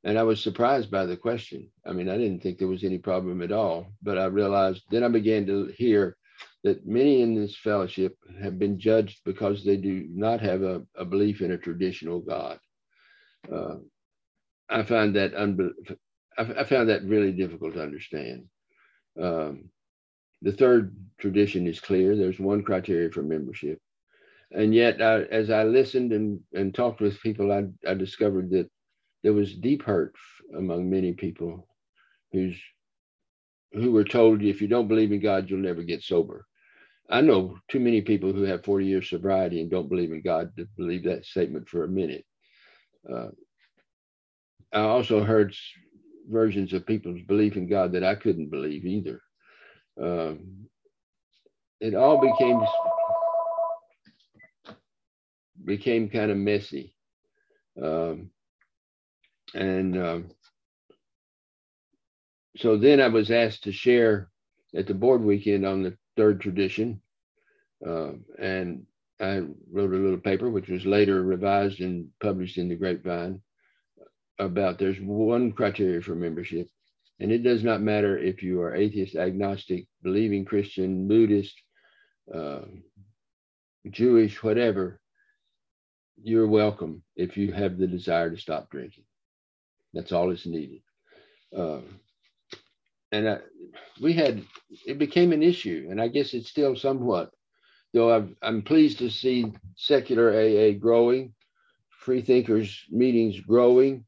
And 0.04 0.18
I 0.18 0.22
was 0.24 0.42
surprised 0.42 0.90
by 0.90 1.06
the 1.06 1.16
question. 1.16 1.70
I 1.86 1.92
mean, 1.92 2.08
I 2.08 2.18
didn't 2.18 2.42
think 2.42 2.58
there 2.58 2.68
was 2.68 2.82
any 2.84 2.98
problem 2.98 3.40
at 3.42 3.52
all, 3.52 3.92
but 4.02 4.18
I 4.18 4.24
realized 4.26 4.82
then 4.90 5.04
I 5.04 5.08
began 5.08 5.46
to 5.46 5.66
hear 5.66 6.16
that 6.64 6.86
many 6.86 7.22
in 7.22 7.34
this 7.34 7.56
fellowship 7.56 8.16
have 8.40 8.58
been 8.58 8.78
judged 8.78 9.20
because 9.24 9.64
they 9.64 9.76
do 9.76 10.06
not 10.10 10.40
have 10.40 10.62
a, 10.62 10.82
a 10.96 11.04
belief 11.04 11.40
in 11.40 11.52
a 11.52 11.58
traditional 11.58 12.20
God. 12.20 12.58
Uh, 13.52 13.76
I 14.68 14.82
find 14.82 15.14
that 15.16 15.34
unbe- 15.34 15.96
I, 16.38 16.64
found 16.64 16.88
that 16.88 17.04
really 17.04 17.32
difficult 17.32 17.74
to 17.74 17.82
understand. 17.82 18.46
Um, 19.20 19.68
the 20.40 20.52
third 20.52 20.96
tradition 21.18 21.66
is 21.66 21.78
clear. 21.78 22.16
There's 22.16 22.38
one 22.38 22.62
criteria 22.62 23.10
for 23.10 23.22
membership, 23.22 23.80
and 24.50 24.74
yet, 24.74 25.02
I, 25.02 25.22
as 25.24 25.50
I 25.50 25.64
listened 25.64 26.12
and, 26.12 26.40
and 26.52 26.74
talked 26.74 27.00
with 27.00 27.20
people, 27.20 27.52
I, 27.52 27.66
I 27.88 27.94
discovered 27.94 28.50
that 28.50 28.70
there 29.22 29.32
was 29.32 29.54
deep 29.54 29.82
hurt 29.82 30.14
among 30.56 30.90
many 30.90 31.12
people 31.12 31.66
who's 32.32 32.56
who 33.72 33.92
were 33.92 34.04
told 34.04 34.42
if 34.42 34.60
you 34.60 34.68
don't 34.68 34.88
believe 34.88 35.12
in 35.12 35.20
God, 35.20 35.48
you'll 35.48 35.60
never 35.60 35.82
get 35.82 36.02
sober. 36.02 36.46
I 37.08 37.20
know 37.20 37.58
too 37.68 37.80
many 37.80 38.02
people 38.02 38.32
who 38.32 38.42
have 38.42 38.64
40 38.64 38.86
years 38.86 39.04
of 39.04 39.08
sobriety 39.08 39.60
and 39.60 39.70
don't 39.70 39.88
believe 39.88 40.12
in 40.12 40.22
God 40.22 40.50
to 40.56 40.66
believe 40.76 41.04
that 41.04 41.24
statement 41.24 41.68
for 41.68 41.84
a 41.84 41.88
minute. 41.88 42.24
Uh, 43.10 43.28
I 44.72 44.80
also 44.80 45.22
heard 45.22 45.54
versions 46.28 46.72
of 46.72 46.86
people's 46.86 47.20
belief 47.22 47.56
in 47.56 47.68
God 47.68 47.92
that 47.92 48.04
I 48.04 48.14
couldn't 48.14 48.50
believe 48.50 48.84
either. 48.84 49.20
Um, 50.00 50.66
it 51.80 51.94
all 51.94 52.18
became 52.18 52.60
became 55.64 56.08
kind 56.08 56.30
of 56.30 56.36
messy, 56.36 56.94
um, 57.82 58.30
and 59.54 59.98
um, 59.98 60.30
so 62.56 62.76
then 62.76 63.00
I 63.00 63.08
was 63.08 63.30
asked 63.30 63.64
to 63.64 63.72
share 63.72 64.28
at 64.74 64.86
the 64.86 64.94
board 64.94 65.22
weekend 65.22 65.66
on 65.66 65.82
the 65.82 65.96
third 66.16 66.40
tradition, 66.40 67.00
uh, 67.86 68.12
and 68.38 68.86
I 69.20 69.42
wrote 69.70 69.92
a 69.92 69.96
little 69.96 70.18
paper 70.18 70.50
which 70.50 70.68
was 70.68 70.84
later 70.84 71.22
revised 71.22 71.80
and 71.80 72.08
published 72.20 72.58
in 72.58 72.68
the 72.68 72.76
Grapevine 72.76 73.40
about 74.38 74.78
there's 74.78 75.00
one 75.00 75.52
criteria 75.52 76.00
for 76.00 76.14
membership, 76.14 76.68
and 77.20 77.30
it 77.30 77.42
does 77.42 77.62
not 77.62 77.80
matter 77.80 78.18
if 78.18 78.42
you 78.42 78.60
are 78.62 78.74
atheist, 78.74 79.16
agnostic, 79.16 79.86
believing 80.02 80.44
Christian, 80.44 81.06
Buddhist, 81.06 81.54
uh, 82.34 82.62
Jewish, 83.90 84.42
whatever, 84.42 85.00
you're 86.22 86.46
welcome 86.46 87.02
if 87.16 87.36
you 87.36 87.52
have 87.52 87.78
the 87.78 87.86
desire 87.86 88.30
to 88.30 88.36
stop 88.36 88.70
drinking. 88.70 89.04
That's 89.94 90.12
all 90.12 90.30
that's 90.30 90.46
needed. 90.46 90.80
Uh, 91.56 91.80
and 93.12 93.28
I, 93.28 93.38
we 94.00 94.14
had, 94.14 94.44
it 94.86 94.98
became 94.98 95.32
an 95.32 95.42
issue, 95.42 95.88
and 95.90 96.00
I 96.00 96.08
guess 96.08 96.34
it's 96.34 96.48
still 96.48 96.76
somewhat, 96.76 97.30
though 97.92 98.12
i 98.42 98.48
am 98.48 98.62
pleased 98.62 98.98
to 98.98 99.10
see 99.10 99.52
secular 99.76 100.30
AA 100.32 100.72
growing, 100.78 101.34
free 101.90 102.22
thinkers 102.22 102.84
meetings 102.90 103.38
growing, 103.40 104.04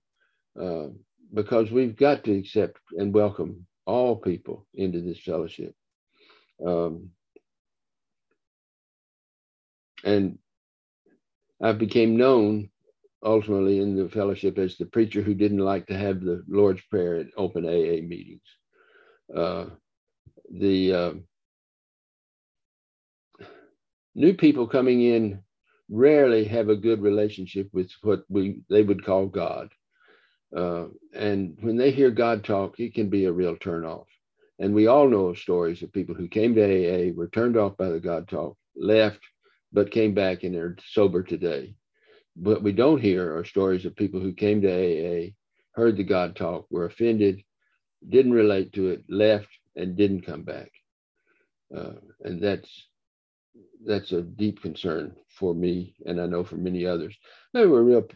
uh, 0.60 0.86
because 1.32 1.70
we've 1.70 1.96
got 1.96 2.24
to 2.24 2.34
accept 2.36 2.78
and 2.98 3.12
welcome 3.14 3.66
all 3.86 4.16
people 4.16 4.66
into 4.74 5.00
this 5.00 5.20
fellowship. 5.20 5.74
Um, 6.64 7.10
and 10.04 10.38
I 11.62 11.72
became 11.72 12.16
known 12.16 12.70
ultimately 13.24 13.78
in 13.78 13.96
the 13.96 14.08
fellowship 14.08 14.58
as 14.58 14.76
the 14.76 14.86
preacher 14.86 15.22
who 15.22 15.34
didn't 15.34 15.58
like 15.58 15.86
to 15.86 15.96
have 15.96 16.20
the 16.20 16.44
Lord's 16.46 16.82
Prayer 16.82 17.16
at 17.16 17.26
open 17.36 17.64
AA 17.64 18.02
meetings. 18.06 18.42
Uh, 19.34 19.66
the 20.50 20.92
uh, 20.92 21.12
new 24.14 24.34
people 24.34 24.66
coming 24.66 25.02
in 25.02 25.40
rarely 25.90 26.44
have 26.44 26.68
a 26.68 26.76
good 26.76 27.00
relationship 27.02 27.68
with 27.72 27.90
what 28.02 28.24
we 28.28 28.60
they 28.68 28.82
would 28.82 29.04
call 29.04 29.26
God. 29.26 29.70
Uh, 30.54 30.86
and 31.14 31.56
when 31.60 31.76
they 31.76 31.90
hear 31.90 32.10
God 32.10 32.44
talk, 32.44 32.78
it 32.78 32.94
can 32.94 33.08
be 33.08 33.24
a 33.24 33.32
real 33.32 33.56
turnoff. 33.56 34.06
And 34.58 34.72
we 34.72 34.86
all 34.86 35.08
know 35.08 35.26
of 35.26 35.38
stories 35.38 35.82
of 35.82 35.92
people 35.92 36.14
who 36.14 36.28
came 36.28 36.54
to 36.54 36.62
AA, 36.62 37.12
were 37.12 37.28
turned 37.28 37.56
off 37.56 37.76
by 37.76 37.88
the 37.88 37.98
God 37.98 38.28
talk, 38.28 38.56
left, 38.76 39.18
but 39.72 39.90
came 39.90 40.14
back 40.14 40.44
and 40.44 40.54
they're 40.54 40.76
sober 40.92 41.24
today. 41.24 41.74
What 42.34 42.62
we 42.62 42.72
don't 42.72 43.00
hear 43.00 43.36
are 43.36 43.44
stories 43.44 43.84
of 43.84 43.96
people 43.96 44.20
who 44.20 44.32
came 44.32 44.60
to 44.62 44.68
AA, 44.68 45.30
heard 45.72 45.96
the 45.96 46.04
God 46.04 46.36
talk, 46.36 46.66
were 46.70 46.86
offended, 46.86 47.42
didn't 48.08 48.32
relate 48.32 48.72
to 48.74 48.88
it, 48.88 49.04
left, 49.08 49.48
and 49.76 49.96
didn't 49.96 50.22
come 50.26 50.42
back. 50.42 50.70
Uh, 51.74 51.94
and 52.22 52.40
that's 52.40 52.88
that's 53.86 54.12
a 54.12 54.22
deep 54.22 54.62
concern 54.62 55.14
for 55.28 55.54
me, 55.54 55.94
and 56.06 56.20
I 56.20 56.26
know 56.26 56.44
for 56.44 56.56
many 56.56 56.86
others. 56.86 57.16
They 57.52 57.66
were 57.66 57.84
real. 57.84 58.06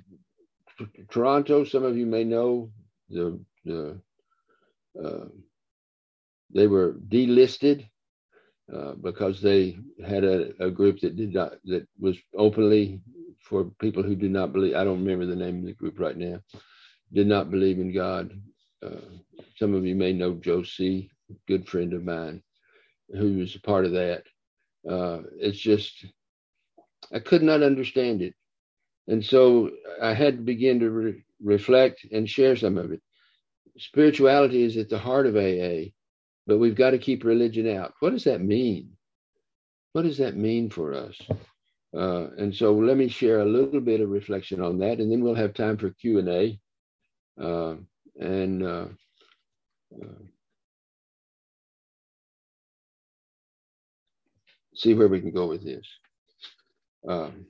Toronto, 1.10 1.64
some 1.64 1.84
of 1.84 1.96
you 1.96 2.06
may 2.06 2.24
know 2.24 2.70
the 3.08 3.40
the 3.64 4.00
uh, 5.02 5.26
they 6.54 6.66
were 6.66 6.94
delisted 7.08 7.88
uh, 8.74 8.92
because 8.94 9.40
they 9.40 9.78
had 10.04 10.24
a, 10.24 10.52
a, 10.60 10.70
group 10.70 11.00
that 11.00 11.16
did 11.16 11.34
not 11.34 11.54
that 11.64 11.86
was 11.98 12.16
openly 12.36 13.00
for 13.40 13.64
people 13.80 14.02
who 14.02 14.16
do 14.16 14.28
not 14.28 14.52
believe. 14.52 14.74
I 14.76 14.84
don't 14.84 15.04
remember 15.04 15.26
the 15.26 15.36
name 15.36 15.60
of 15.60 15.66
the 15.66 15.74
group 15.74 15.98
right 15.98 16.16
now. 16.16 16.40
Did 17.12 17.26
not 17.26 17.50
believe 17.50 17.78
in 17.78 17.92
God. 17.94 18.32
Uh, 18.84 19.00
some 19.56 19.74
of 19.74 19.84
you 19.86 19.94
may 19.94 20.12
know 20.12 20.34
Joe 20.34 20.62
C, 20.62 21.10
good 21.48 21.68
friend 21.68 21.92
of 21.94 22.04
mine, 22.04 22.42
who 23.10 23.38
was 23.38 23.54
a 23.56 23.60
part 23.60 23.86
of 23.86 23.92
that. 23.92 24.24
Uh, 24.88 25.22
it's 25.38 25.58
just 25.58 26.06
I 27.12 27.20
could 27.20 27.42
not 27.42 27.62
understand 27.62 28.22
it, 28.22 28.34
and 29.08 29.24
so 29.24 29.70
I 30.02 30.14
had 30.14 30.36
to 30.38 30.42
begin 30.42 30.80
to 30.80 30.90
re- 30.90 31.24
reflect 31.42 32.06
and 32.12 32.28
share 32.28 32.56
some 32.56 32.78
of 32.78 32.92
it. 32.92 33.02
Spirituality 33.78 34.62
is 34.62 34.76
at 34.76 34.88
the 34.90 34.98
heart 34.98 35.26
of 35.26 35.36
AA 35.36 35.90
but 36.46 36.58
we've 36.58 36.76
got 36.76 36.90
to 36.90 36.98
keep 36.98 37.24
religion 37.24 37.68
out. 37.68 37.94
What 38.00 38.10
does 38.10 38.24
that 38.24 38.40
mean? 38.40 38.96
What 39.92 40.02
does 40.02 40.18
that 40.18 40.36
mean 40.36 40.70
for 40.70 40.94
us? 40.94 41.18
Uh, 41.96 42.28
and 42.36 42.54
so 42.54 42.72
let 42.74 42.96
me 42.96 43.08
share 43.08 43.40
a 43.40 43.44
little 43.44 43.80
bit 43.80 44.00
of 44.00 44.10
reflection 44.10 44.60
on 44.60 44.78
that, 44.78 44.98
and 44.98 45.10
then 45.10 45.22
we'll 45.22 45.34
have 45.34 45.54
time 45.54 45.76
for 45.76 45.90
Q 45.90 46.18
and 46.18 46.28
A. 46.28 46.60
Uh, 47.40 47.76
and 48.20 48.62
uh, 48.64 48.86
uh 49.94 50.22
see 54.74 54.94
where 54.94 55.08
we 55.08 55.20
can 55.20 55.32
go 55.32 55.46
with 55.46 55.64
this. 55.64 55.86
Um, 57.08 57.46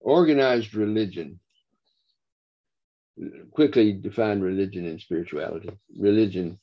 organized 0.00 0.74
religion 0.74 1.38
quickly 3.50 3.92
define 3.92 4.40
religion 4.40 4.86
and 4.86 5.00
spirituality. 5.00 5.70
Religion 5.98 6.58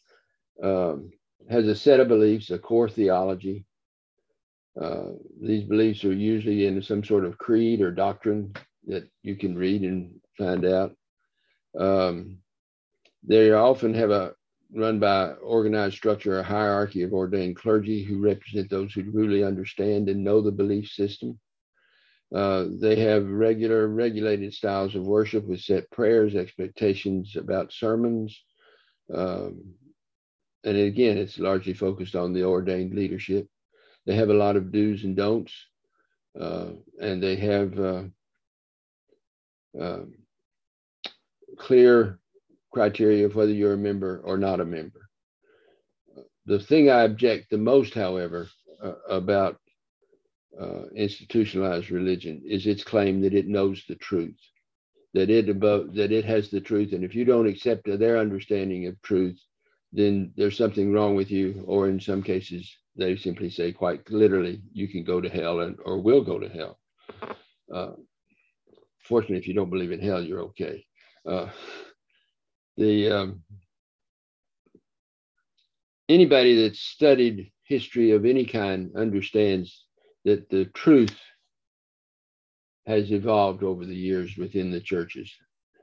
um, 0.63 1.12
has 1.49 1.67
a 1.67 1.75
set 1.75 1.99
of 1.99 2.08
beliefs, 2.08 2.49
a 2.49 2.60
core 2.60 2.89
theology. 2.89 3.65
Uh, 4.80 5.12
these 5.42 5.64
beliefs 5.64 6.04
are 6.04 6.14
usually 6.14 6.66
in 6.66 6.82
some 6.82 7.04
sort 7.04 7.26
of 7.26 7.38
creed 7.38 7.82
or 7.82 7.92
doctrine 7.92 8.54
that 8.88 9.10
you 9.24 9.36
can 9.36 9.56
read 9.56 9.82
and 9.84 10.20
find 10.38 10.66
out. 10.66 10.96
Um, 11.80 12.40
they 13.24 13.52
often 13.52 13.94
have 13.94 14.12
a 14.12 14.34
run 14.74 15.00
by 15.00 15.32
organized 15.34 15.96
structure, 15.96 16.40
a 16.40 16.44
hierarchy 16.44 17.04
of 17.04 17.14
ordained 17.14 17.56
clergy 17.56 18.04
who 18.04 18.22
represent 18.22 18.70
those 18.70 18.94
who 18.94 19.04
really 19.12 19.44
understand 19.44 20.10
and 20.10 20.24
know 20.24 20.42
the 20.42 20.52
belief 20.52 20.90
system. 20.90 21.40
Uh, 22.34 22.66
they 22.82 22.96
have 22.96 23.26
regular, 23.26 23.88
regulated 23.88 24.54
styles 24.54 24.96
of 24.96 25.04
worship 25.04 25.46
with 25.46 25.62
set 25.62 25.90
prayers, 25.92 26.36
expectations 26.36 27.36
about 27.36 27.72
sermons. 27.72 28.38
Um, 29.14 29.76
and 30.64 30.76
again, 30.76 31.18
it's 31.18 31.40
largely 31.40 31.74
focused 31.74 32.16
on 32.16 32.34
the 32.34 32.44
ordained 32.44 32.96
leadership. 32.96 33.48
They 34.06 34.15
have 34.15 34.30
a 34.30 34.34
lot 34.34 34.56
of 34.56 34.72
do's 34.72 35.04
and 35.04 35.15
don'ts, 35.15 35.54
uh, 36.39 36.70
and 37.02 37.22
they 37.22 37.36
have 37.38 37.80
uh, 37.80 38.04
um, 39.80 40.13
clear 41.58 42.20
criteria 42.72 43.26
of 43.26 43.36
whether 43.36 43.52
you're 43.52 43.74
a 43.74 43.78
member 43.78 44.22
or 44.24 44.38
not 44.38 44.60
a 44.60 44.65
member. 44.65 45.10
The 46.46 46.60
thing 46.60 46.89
I 46.89 47.04
object 47.04 47.50
the 47.50 47.58
most, 47.58 47.94
however, 47.94 48.48
uh, 48.84 48.94
about 49.10 49.58
uh, 50.60 50.84
institutionalized 50.96 51.89
religion 51.89 52.44
is 52.46 52.68
its 52.68 52.84
claim 52.84 53.22
that 53.22 53.34
it 53.34 53.48
knows 53.48 53.84
the 53.88 53.96
truth, 53.96 54.38
that 55.13 55.30
it 55.30 55.50
above 55.50 55.96
that 55.96 56.12
it 56.12 56.26
has 56.26 56.50
the 56.50 56.62
truth, 56.62 56.94
and 56.94 57.04
if 57.04 57.15
you 57.15 57.26
don't 57.26 57.48
accept 57.48 57.86
their 57.86 58.18
understanding 58.18 58.86
of 58.86 59.02
truth, 59.02 59.39
then 59.91 60.32
there's 60.38 60.58
something 60.58 60.94
wrong 60.94 61.15
with 61.15 61.32
you, 61.32 61.63
or 61.65 61.89
in 61.89 62.00
some 62.00 62.22
cases 62.22 62.72
they 62.95 63.15
simply 63.15 63.49
say 63.49 63.71
quite 63.71 64.10
literally, 64.10 64.62
you 64.71 64.88
can 64.88 65.03
go 65.03 65.19
to 65.21 65.29
hell 65.29 65.60
and 65.62 65.77
or 65.86 65.99
will 65.99 66.23
go 66.23 66.39
to 66.39 66.49
hell. 66.49 66.79
Uh, 67.73 67.91
fortunately, 69.03 69.38
if 69.38 69.47
you 69.47 69.53
don't 69.53 69.69
believe 69.69 69.91
in 69.91 69.99
hell, 69.99 70.21
you're 70.21 70.41
okay. 70.41 70.86
Uh, 71.27 71.49
the 72.77 73.10
um, 73.12 73.43
anybody 76.10 76.62
that's 76.62 76.79
studied 76.79 77.51
history 77.63 78.12
of 78.12 78.25
any 78.25 78.45
kind 78.45 78.91
understands 78.95 79.86
that 80.23 80.49
the 80.49 80.65
truth 80.65 81.17
has 82.86 83.12
evolved 83.12 83.63
over 83.63 83.86
the 83.86 83.95
years 83.95 84.38
within 84.38 84.71
the 84.71 84.79
churches. 84.79 85.31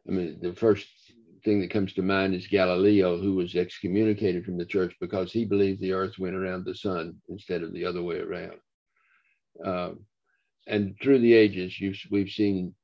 I 0.08 0.12
mean, 0.12 0.38
the 0.40 0.52
first 0.52 0.86
thing 1.44 1.60
that 1.60 1.70
comes 1.70 1.92
to 1.94 2.02
mind 2.02 2.34
is 2.34 2.46
Galileo, 2.46 3.18
who 3.18 3.34
was 3.34 3.56
excommunicated 3.56 4.44
from 4.44 4.56
the 4.56 4.66
church 4.66 4.94
because 5.00 5.32
he 5.32 5.44
believed 5.44 5.80
the 5.80 5.92
earth 5.92 6.18
went 6.18 6.36
around 6.36 6.64
the 6.64 6.74
sun 6.74 7.16
instead 7.28 7.62
of 7.62 7.72
the 7.72 7.84
other 7.84 8.02
way 8.02 8.18
around. 8.18 8.58
Uh, 9.64 9.90
and 10.66 10.96
through 11.02 11.18
the 11.18 11.34
ages, 11.34 11.76
we've 12.10 12.28
seen 12.28 12.74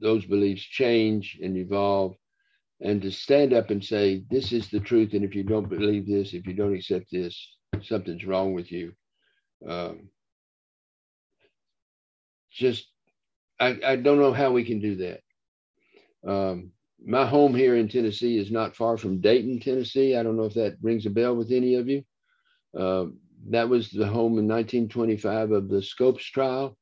those 0.00 0.24
beliefs 0.24 0.62
change 0.62 1.38
and 1.42 1.56
evolve. 1.56 2.14
And 2.80 3.00
to 3.02 3.10
stand 3.10 3.54
up 3.54 3.70
and 3.70 3.82
say, 3.82 4.24
this 4.30 4.52
is 4.52 4.68
the 4.68 4.80
truth, 4.80 5.14
and 5.14 5.24
if 5.24 5.34
you 5.34 5.42
don't 5.42 5.68
believe 5.68 6.06
this, 6.06 6.34
if 6.34 6.46
you 6.46 6.52
don't 6.52 6.74
accept 6.74 7.06
this, 7.10 7.56
something's 7.82 8.26
wrong 8.26 8.52
with 8.52 8.70
you. 8.70 8.92
Um, 9.66 10.10
just 12.52 12.86
I, 13.58 13.78
I 13.84 13.96
don't 13.96 14.18
know 14.18 14.32
how 14.32 14.52
we 14.52 14.64
can 14.64 14.80
do 14.80 14.96
that. 14.96 15.20
Um, 16.30 16.72
my 17.04 17.26
home 17.26 17.54
here 17.54 17.76
in 17.76 17.88
Tennessee 17.88 18.38
is 18.38 18.50
not 18.50 18.76
far 18.76 18.96
from 18.96 19.20
Dayton, 19.20 19.60
Tennessee. 19.60 20.16
I 20.16 20.22
don't 20.22 20.36
know 20.36 20.44
if 20.44 20.54
that 20.54 20.76
rings 20.82 21.06
a 21.06 21.10
bell 21.10 21.34
with 21.34 21.50
any 21.52 21.74
of 21.74 21.88
you. 21.88 22.02
Uh, 22.76 23.06
that 23.48 23.68
was 23.68 23.90
the 23.90 24.06
home 24.06 24.38
in 24.38 24.48
1925 24.48 25.52
of 25.52 25.68
the 25.68 25.82
Scopes 25.82 26.24
trial, 26.24 26.76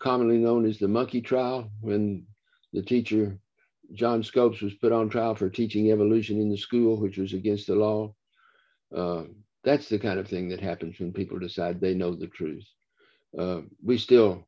commonly 0.00 0.38
known 0.38 0.66
as 0.66 0.78
the 0.78 0.88
monkey 0.88 1.20
trial, 1.20 1.70
when 1.80 2.26
the 2.72 2.82
teacher, 2.82 3.38
John 3.94 4.22
Scopes, 4.22 4.60
was 4.60 4.74
put 4.74 4.92
on 4.92 5.08
trial 5.08 5.34
for 5.34 5.48
teaching 5.48 5.90
evolution 5.90 6.40
in 6.40 6.50
the 6.50 6.56
school, 6.56 7.00
which 7.00 7.18
was 7.18 7.32
against 7.32 7.66
the 7.66 7.74
law. 7.74 8.14
Uh, 8.94 9.24
that's 9.64 9.88
the 9.88 9.98
kind 9.98 10.20
of 10.20 10.28
thing 10.28 10.48
that 10.50 10.60
happens 10.60 10.98
when 10.98 11.12
people 11.12 11.38
decide 11.38 11.80
they 11.80 11.94
know 11.94 12.14
the 12.14 12.28
truth. 12.28 12.64
Uh, 13.36 13.62
we 13.82 13.98
still 13.98 14.46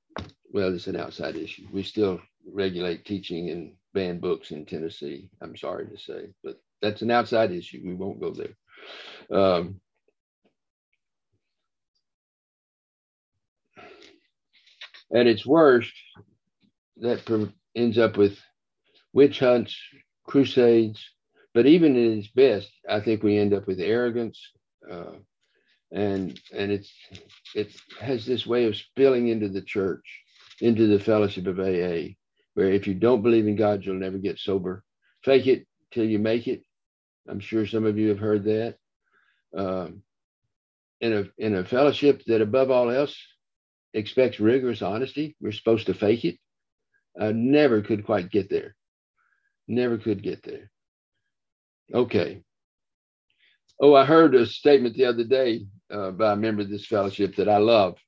well, 0.53 0.75
it's 0.75 0.87
an 0.87 0.97
outside 0.97 1.37
issue. 1.37 1.67
We 1.73 1.83
still 1.83 2.21
regulate 2.51 3.05
teaching 3.05 3.51
and 3.51 3.73
ban 3.95 4.19
books 4.21 4.51
in 4.51 4.67
Tennessee. 4.67 5.31
I'm 5.41 5.57
sorry 5.57 5.87
to 5.89 5.99
say, 5.99 6.29
but 6.45 6.61
that's 6.83 7.03
an 7.03 7.11
outside 7.11 7.53
issue. 7.53 7.83
We 7.85 7.95
won't 7.95 8.21
go 8.21 8.33
there. 8.33 8.57
Um, 9.37 9.81
At 15.15 15.27
its 15.27 15.47
worst, 15.47 15.93
that 16.99 17.51
ends 17.75 17.97
up 17.97 18.17
with 18.19 18.39
witch 19.15 19.39
hunts, 19.39 19.75
crusades, 20.27 21.03
but 21.55 21.67
even 21.67 21.97
in 21.97 22.19
its 22.19 22.29
best, 22.29 22.71
I 22.89 23.01
think 23.01 23.23
we 23.23 23.39
end 23.39 23.55
up 23.55 23.67
with 23.67 23.81
arrogance, 23.81 24.39
uh, 24.91 25.17
and 25.91 26.39
and 26.53 26.71
it's 26.71 26.93
it 27.55 27.75
has 28.01 28.27
this 28.27 28.47
way 28.47 28.67
of 28.67 28.77
spilling 28.77 29.29
into 29.29 29.49
the 29.49 29.63
church, 29.63 30.05
into 30.61 30.87
the 30.87 31.01
fellowship 31.01 31.47
of 31.47 31.59
AA, 31.59 32.15
where 32.59 32.73
if 32.73 32.89
you 32.89 32.95
don't 32.95 33.23
believe 33.23 33.47
in 33.47 33.55
God, 33.55 33.85
you'll 33.85 34.01
never 34.01 34.19
get 34.19 34.41
sober. 34.41 34.83
Fake 35.23 35.47
it 35.47 35.69
till 35.93 36.05
you 36.05 36.19
make 36.19 36.49
it. 36.49 36.63
I'm 37.29 37.39
sure 37.39 37.65
some 37.65 37.87
of 37.87 37.97
you 37.97 38.09
have 38.09 38.19
heard 38.19 38.43
that. 38.47 38.79
Um, 39.57 40.03
in 41.01 41.13
a 41.13 41.25
in 41.39 41.55
a 41.55 41.65
fellowship 41.65 42.25
that 42.27 42.41
above 42.41 42.73
all 42.73 42.91
else 42.91 43.17
expects 43.95 44.41
rigorous 44.41 44.83
honesty, 44.83 45.37
we're 45.41 45.53
supposed 45.53 45.87
to 45.87 45.95
fake 45.95 46.25
it. 46.25 46.39
I 47.17 47.31
never 47.31 47.81
could 47.81 48.05
quite 48.05 48.29
get 48.29 48.51
there. 48.51 48.75
Never 49.69 49.97
could 49.97 50.21
get 50.21 50.43
there. 50.43 50.73
Okay. 51.95 52.43
Oh, 53.81 53.95
I 53.95 54.05
heard 54.05 54.35
a 54.35 54.47
statement 54.47 54.97
the 54.97 55.05
other 55.05 55.23
day 55.23 55.65
uh, 55.93 56.11
by 56.11 56.33
a 56.33 56.37
member 56.37 56.63
of 56.63 56.71
this 56.71 56.87
fellowship 56.87 57.37
that 57.37 57.49
I 57.49 57.59
love. 57.59 57.99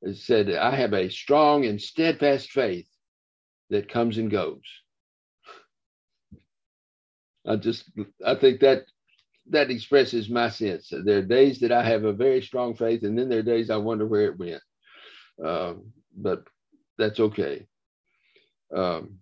It 0.00 0.16
said, 0.16 0.52
I 0.52 0.74
have 0.74 0.92
a 0.92 1.08
strong 1.08 1.66
and 1.66 1.80
steadfast 1.80 2.50
faith 2.50 2.88
that 3.72 3.88
comes 3.88 4.18
and 4.18 4.30
goes. 4.30 4.62
I 7.46 7.56
just, 7.56 7.90
I 8.24 8.36
think 8.36 8.60
that 8.60 8.84
that 9.50 9.70
expresses 9.70 10.28
my 10.28 10.50
sense. 10.50 10.92
There 11.04 11.18
are 11.18 11.22
days 11.22 11.58
that 11.60 11.72
I 11.72 11.82
have 11.82 12.04
a 12.04 12.12
very 12.12 12.42
strong 12.42 12.76
faith, 12.76 13.02
and 13.02 13.18
then 13.18 13.28
there 13.28 13.40
are 13.40 13.42
days 13.54 13.70
I 13.70 13.76
wonder 13.76 14.06
where 14.06 14.26
it 14.26 14.38
went. 14.38 14.62
Uh, 15.44 15.74
but 16.16 16.44
that's 16.98 17.18
okay. 17.18 17.66
Um, 18.74 19.18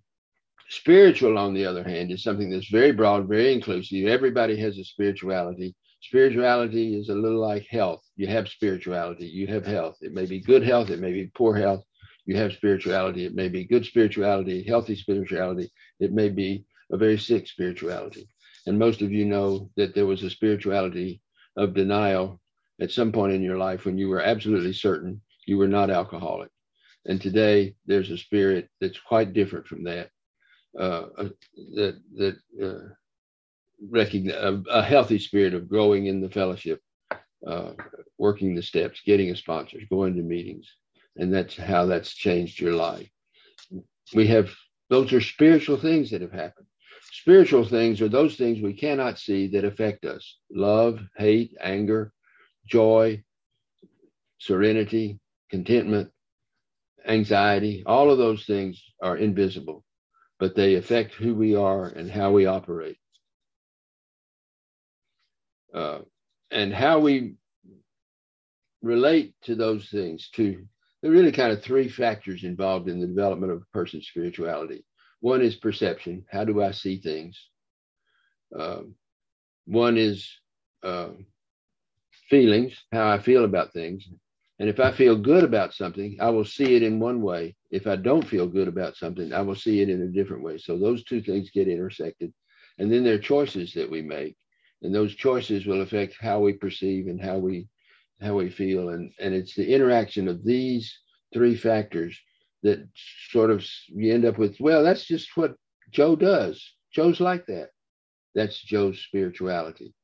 spiritual, 0.69 1.39
on 1.39 1.55
the 1.55 1.65
other 1.65 1.83
hand, 1.83 2.13
is 2.13 2.23
something 2.23 2.51
that's 2.51 2.69
very 2.69 2.93
broad, 2.93 3.29
very 3.29 3.55
inclusive. 3.55 4.07
Everybody 4.07 4.61
has 4.61 4.77
a 4.77 4.85
spirituality. 4.85 5.75
Spirituality 6.03 6.99
is 6.99 7.09
a 7.09 7.15
little 7.15 7.41
like 7.41 7.67
health. 7.71 8.03
You 8.17 8.27
have 8.27 8.49
spirituality, 8.49 9.27
you 9.27 9.47
have 9.47 9.65
health. 9.65 9.97
It 10.01 10.13
may 10.13 10.27
be 10.27 10.41
good 10.41 10.63
health, 10.63 10.91
it 10.91 11.01
may 11.01 11.13
be 11.13 11.31
poor 11.35 11.57
health. 11.57 11.85
You 12.31 12.37
have 12.37 12.53
spirituality. 12.53 13.25
It 13.25 13.35
may 13.35 13.49
be 13.49 13.65
good 13.65 13.85
spirituality, 13.85 14.63
healthy 14.63 14.95
spirituality. 14.95 15.69
It 15.99 16.13
may 16.13 16.29
be 16.29 16.65
a 16.93 16.97
very 16.97 17.19
sick 17.19 17.49
spirituality. 17.49 18.29
And 18.67 18.79
most 18.79 19.03
of 19.03 19.11
you 19.11 19.25
know 19.25 19.69
that 19.77 19.97
there 19.97 20.07
was 20.07 20.23
a 20.23 20.31
spirituality 20.31 21.23
of 21.57 21.75
denial 21.75 22.41
at 22.81 22.93
some 22.93 23.11
point 23.11 23.33
in 23.33 23.43
your 23.43 23.59
life 23.59 23.85
when 23.85 23.99
you 23.99 24.09
were 24.09 24.21
absolutely 24.21 24.73
certain 24.73 25.21
you 25.47 25.59
were 25.59 25.67
not 25.67 25.91
alcoholic. 25.91 26.51
And 27.05 27.21
today 27.21 27.75
there's 27.87 28.13
a 28.13 28.17
spirit 28.17 28.69
that's 28.81 29.01
quite 29.01 29.33
different 29.33 29.67
from 29.67 29.83
that. 29.83 30.11
Uh, 30.79 31.31
that 31.75 32.01
that 32.15 32.37
uh, 32.65 32.95
recognize 33.91 34.37
a, 34.37 34.63
a, 34.71 34.83
healthy 34.85 35.19
spirit 35.19 35.53
of 35.53 35.69
growing 35.69 36.07
in 36.07 36.21
the 36.21 36.31
fellowship, 36.31 36.81
uh, 37.45 37.73
working 38.19 38.55
the 38.55 38.63
steps, 38.63 39.01
getting 39.05 39.31
a 39.31 39.37
sponsor, 39.37 39.79
going 39.91 40.15
to 40.15 40.23
meetings, 40.23 40.77
and 41.21 41.33
that's 41.33 41.55
how 41.55 41.87
that's 41.87 42.15
changed 42.15 42.59
your 42.61 42.75
life. 42.75 43.09
We 44.15 44.27
have 44.29 44.51
those 44.89 45.13
are 45.13 45.21
spiritual 45.21 45.77
things 45.77 46.11
that 46.11 46.23
have 46.23 46.33
happened. 46.33 46.67
Spiritual 47.13 47.65
things 47.65 48.01
are 48.01 48.09
those 48.09 48.37
things 48.37 48.61
we 48.61 48.73
cannot 48.73 49.19
see 49.19 49.47
that 49.49 49.65
affect 49.65 50.05
us 50.05 50.39
love, 50.51 50.99
hate, 51.17 51.55
anger, 51.61 52.13
joy, 52.67 53.23
serenity, 54.39 55.21
contentment, 55.51 56.11
anxiety. 57.07 57.83
All 57.85 58.11
of 58.11 58.19
those 58.19 58.45
things 58.47 58.83
are 59.03 59.17
invisible, 59.17 59.85
but 60.39 60.57
they 60.57 60.75
affect 60.77 61.15
who 61.15 61.35
we 61.35 61.55
are 61.55 61.87
and 61.87 62.11
how 62.11 62.33
we 62.33 62.47
operate. 62.47 62.97
Uh, 65.75 66.01
and 66.51 66.73
how 66.73 66.99
we 66.99 67.35
relate 68.83 69.35
to 69.43 69.55
those 69.55 69.89
things, 69.91 70.31
too. 70.31 70.67
There 71.03 71.11
are 71.11 71.15
really 71.15 71.33
kind 71.33 71.53
of 71.53 71.63
three 71.63 71.89
factors 71.89 72.45
involved 72.45 72.89
in 72.89 73.01
the 73.01 73.07
development 73.07 73.53
of 73.53 73.63
a 73.63 73.77
person's 73.77 74.07
spirituality 74.07 74.85
one 75.21 75.43
is 75.43 75.57
perception. 75.57 76.25
How 76.31 76.45
do 76.45 76.63
I 76.63 76.73
see 76.73 76.99
things? 76.99 77.39
Um, 78.59 78.95
one 79.67 79.97
is 79.97 80.29
uh, 80.83 81.11
feelings, 82.29 82.75
how 82.91 83.09
I 83.09 83.19
feel 83.19 83.45
about 83.45 83.73
things. 83.73 84.09
And 84.59 84.69
if 84.69 84.81
I 84.81 84.93
feel 84.93 85.17
good 85.17 85.45
about 85.45 85.73
something, 85.73 86.17
I 86.21 86.31
will 86.31 86.45
see 86.45 86.75
it 86.75 86.83
in 86.83 87.01
one 87.01 87.23
way. 87.23 87.55
If 87.71 87.87
I 87.87 87.97
don't 87.97 88.27
feel 88.27 88.47
good 88.47 88.69
about 88.69 88.97
something, 88.97 89.33
I 89.33 89.41
will 89.41 89.55
see 89.55 89.81
it 89.81 89.89
in 89.89 90.03
a 90.03 90.07
different 90.07 90.43
way. 90.43 90.59
So 90.59 90.79
those 90.79 91.05
two 91.05 91.23
things 91.23 91.51
get 91.51 91.69
intersected. 91.69 92.33
And 92.79 92.91
then 92.91 93.05
there 93.05 93.15
are 93.15 93.19
choices 93.19 93.73
that 93.75 93.91
we 93.91 94.03
make. 94.03 94.37
And 94.83 94.95
those 94.95 95.15
choices 95.15 95.67
will 95.67 95.83
affect 95.83 96.17
how 96.21 96.41
we 96.41 96.55
perceive 96.55 97.07
and 97.07 97.21
how 97.21 97.39
we 97.39 97.69
how 98.21 98.35
we 98.35 98.51
feel. 98.51 98.91
And, 98.91 99.13
and 99.19 99.35
it's 99.35 99.55
the 99.55 99.73
interaction 99.73 100.29
of 100.29 100.45
these 100.45 100.97
three 101.33 101.57
factors 101.57 102.19
that 102.63 102.87
sort 103.31 103.51
of 103.51 103.65
you 103.89 104.13
end 104.13 104.25
up 104.25 104.39
with, 104.39 104.59
well, 104.61 104.83
that's 104.83 105.05
just 105.05 105.37
what 105.37 105.55
Joe 105.91 106.17
does. 106.17 106.63
Joe's 106.93 107.21
like 107.21 107.47
that. 107.47 107.71
That's 108.35 108.61
Joe's 108.61 108.99
spirituality. 108.99 109.95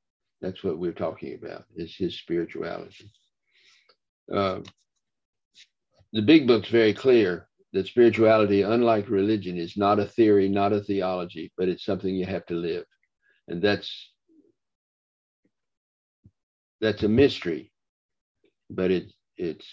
That's 0.40 0.62
what 0.64 0.78
we're 0.78 0.92
talking 0.92 1.34
about, 1.34 1.64
is 1.76 1.94
his 1.96 2.18
spirituality. 2.18 3.10
Uh, 4.32 4.60
the 6.12 6.22
big 6.22 6.46
book's 6.46 6.68
very 6.68 6.94
clear 6.94 7.48
that 7.72 7.86
spirituality, 7.86 8.62
unlike 8.62 9.08
religion, 9.08 9.56
is 9.56 9.76
not 9.76 9.98
a 9.98 10.06
theory, 10.06 10.48
not 10.48 10.72
a 10.72 10.80
theology, 10.80 11.52
but 11.58 11.68
it's 11.68 11.84
something 11.84 12.14
you 12.14 12.26
have 12.26 12.46
to 12.46 12.54
live. 12.54 12.84
And 13.48 13.62
that's 13.62 14.12
that's 16.80 17.02
a 17.02 17.08
mystery, 17.08 17.72
but 18.70 18.90
it's 18.90 19.12
it's 19.36 19.66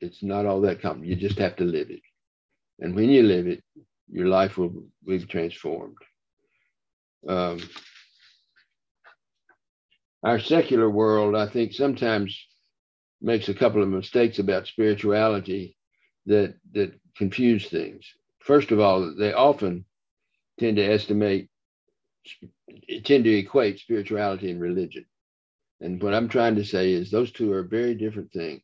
it's 0.00 0.22
not 0.22 0.46
all 0.46 0.60
that 0.62 0.82
common. 0.82 1.04
You 1.04 1.16
just 1.16 1.38
have 1.38 1.56
to 1.56 1.64
live 1.64 1.90
it. 1.90 2.02
And 2.80 2.94
when 2.94 3.08
you 3.08 3.22
live 3.22 3.46
it, 3.46 3.62
your 4.10 4.26
life 4.26 4.58
will 4.58 4.84
be 5.06 5.18
transformed. 5.20 5.96
Um, 7.28 7.60
our 10.22 10.38
secular 10.38 10.90
world, 10.90 11.36
I 11.36 11.48
think, 11.48 11.72
sometimes 11.72 12.38
makes 13.20 13.48
a 13.48 13.54
couple 13.54 13.82
of 13.82 13.88
mistakes 13.88 14.38
about 14.38 14.66
spirituality 14.66 15.76
that 16.26 16.54
that 16.72 16.92
confuse 17.16 17.68
things. 17.68 18.06
First 18.40 18.70
of 18.72 18.80
all, 18.80 19.14
they 19.18 19.32
often 19.32 19.84
tend 20.58 20.76
to 20.76 20.84
estimate, 20.84 21.48
tend 23.04 23.24
to 23.24 23.38
equate 23.38 23.78
spirituality 23.80 24.50
and 24.50 24.60
religion. 24.60 25.06
And 25.84 26.02
what 26.02 26.14
I'm 26.14 26.30
trying 26.30 26.54
to 26.54 26.64
say 26.64 26.92
is 26.92 27.10
those 27.10 27.30
two 27.30 27.52
are 27.52 27.62
very 27.62 27.94
different 27.94 28.32
things. 28.32 28.62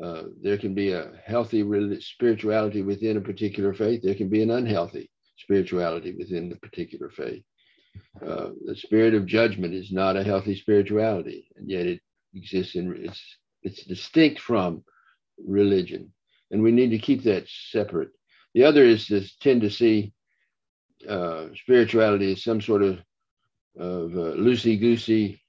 Uh, 0.00 0.22
there 0.40 0.56
can 0.56 0.72
be 0.72 0.92
a 0.92 1.10
healthy 1.26 1.64
spirituality 2.00 2.80
within 2.82 3.16
a 3.16 3.20
particular 3.20 3.74
faith. 3.74 4.02
There 4.02 4.14
can 4.14 4.28
be 4.28 4.40
an 4.40 4.52
unhealthy 4.52 5.10
spirituality 5.36 6.14
within 6.16 6.48
the 6.48 6.56
particular 6.56 7.10
faith. 7.10 7.42
Uh, 8.24 8.50
the 8.66 8.76
spirit 8.76 9.14
of 9.14 9.26
judgment 9.26 9.74
is 9.74 9.90
not 9.90 10.16
a 10.16 10.22
healthy 10.22 10.54
spirituality, 10.54 11.48
and 11.56 11.68
yet 11.68 11.86
it 11.86 12.00
exists 12.34 12.76
in 12.76 12.94
it's 13.04 13.22
it's 13.64 13.84
distinct 13.84 14.38
from 14.38 14.84
religion, 15.44 16.12
and 16.52 16.62
we 16.62 16.70
need 16.70 16.90
to 16.90 16.98
keep 16.98 17.24
that 17.24 17.48
separate. 17.48 18.10
The 18.54 18.64
other 18.64 18.84
is 18.84 19.06
to 19.08 19.22
tend 19.40 19.62
to 19.62 19.70
see 19.70 20.12
uh, 21.08 21.46
spirituality 21.54 22.30
as 22.32 22.44
some 22.44 22.60
sort 22.60 22.82
of 22.82 22.98
of 23.76 24.12
uh, 24.12 24.36
loosey 24.38 24.78
goosey 24.78 25.40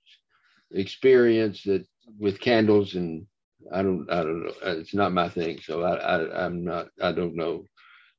experience 0.76 1.64
that 1.64 1.86
with 2.20 2.40
candles 2.40 2.96
and 2.96 3.26
I 3.74 3.82
don't, 3.82 4.08
I 4.12 4.24
don't 4.24 4.44
know. 4.44 4.54
Uh, 4.64 4.78
it's 4.78 4.94
not 4.94 5.12
my 5.12 5.30
thing, 5.30 5.60
so 5.62 5.82
I, 5.82 5.96
I 5.96 6.46
am 6.46 6.64
not, 6.64 6.88
I 7.02 7.12
don't 7.12 7.36
know. 7.36 7.66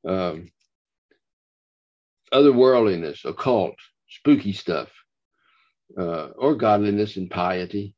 Um, 0.07 0.51
otherworldliness, 2.33 3.25
occult, 3.25 3.77
spooky 4.09 4.53
stuff, 4.53 4.89
uh, 5.97 6.29
or 6.37 6.57
godliness 6.57 7.17
and 7.17 7.31
piety, 7.31 7.95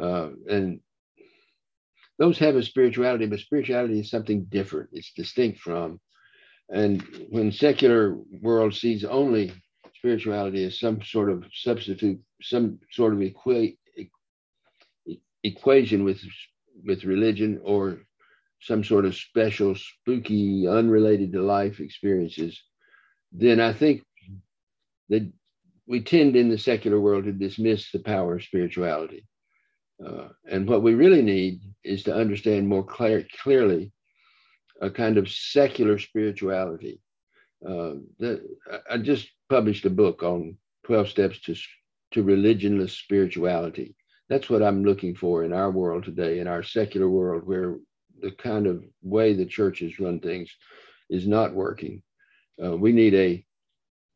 uh, 0.00 0.30
and 0.48 0.80
those 2.18 2.38
have 2.38 2.56
a 2.56 2.62
spirituality, 2.62 3.26
but 3.26 3.38
spirituality 3.38 4.00
is 4.00 4.10
something 4.10 4.44
different. 4.48 4.90
It's 4.92 5.12
distinct 5.12 5.60
from, 5.60 6.00
and 6.68 7.02
when 7.30 7.52
secular 7.52 8.16
world 8.42 8.74
sees 8.74 9.04
only 9.04 9.52
spirituality 9.94 10.64
as 10.64 10.78
some 10.78 11.02
sort 11.02 11.30
of 11.30 11.44
substitute, 11.52 12.20
some 12.42 12.78
sort 12.90 13.14
of 13.14 13.20
equa- 13.20 13.76
equation 15.42 16.04
with 16.04 16.22
with 16.84 17.04
religion 17.04 17.60
or 17.62 17.98
some 18.60 18.84
sort 18.84 19.04
of 19.04 19.14
special, 19.14 19.74
spooky, 19.74 20.66
unrelated 20.68 21.32
to 21.32 21.42
life 21.42 21.80
experiences, 21.80 22.62
then 23.32 23.60
I 23.60 23.72
think 23.72 24.02
that 25.08 25.30
we 25.86 26.02
tend 26.02 26.36
in 26.36 26.48
the 26.48 26.58
secular 26.58 27.00
world 27.00 27.24
to 27.24 27.32
dismiss 27.32 27.90
the 27.90 27.98
power 27.98 28.36
of 28.36 28.44
spirituality. 28.44 29.26
Uh, 30.04 30.28
and 30.48 30.68
what 30.68 30.82
we 30.82 30.94
really 30.94 31.22
need 31.22 31.60
is 31.84 32.02
to 32.04 32.14
understand 32.14 32.68
more 32.68 32.84
clear, 32.84 33.26
clearly 33.42 33.92
a 34.80 34.90
kind 34.90 35.18
of 35.18 35.28
secular 35.28 35.98
spirituality. 35.98 37.00
Uh, 37.66 37.94
that, 38.18 38.40
I 38.90 38.98
just 38.98 39.28
published 39.48 39.84
a 39.84 39.90
book 39.90 40.22
on 40.22 40.56
12 40.84 41.08
steps 41.08 41.40
to, 41.42 41.54
to 42.12 42.24
religionless 42.24 42.90
spirituality. 42.90 43.94
That's 44.30 44.48
what 44.48 44.62
I'm 44.62 44.84
looking 44.84 45.16
for 45.16 45.42
in 45.44 45.52
our 45.52 45.72
world 45.72 46.04
today, 46.04 46.38
in 46.38 46.46
our 46.46 46.62
secular 46.62 47.08
world, 47.08 47.44
where 47.44 47.78
the 48.22 48.30
kind 48.30 48.68
of 48.68 48.84
way 49.02 49.34
the 49.34 49.44
churches 49.44 49.98
run 49.98 50.20
things 50.20 50.54
is 51.10 51.26
not 51.26 51.52
working. 51.52 52.02
Uh, 52.62 52.76
we 52.76 52.92
need 52.92 53.14
a 53.14 53.44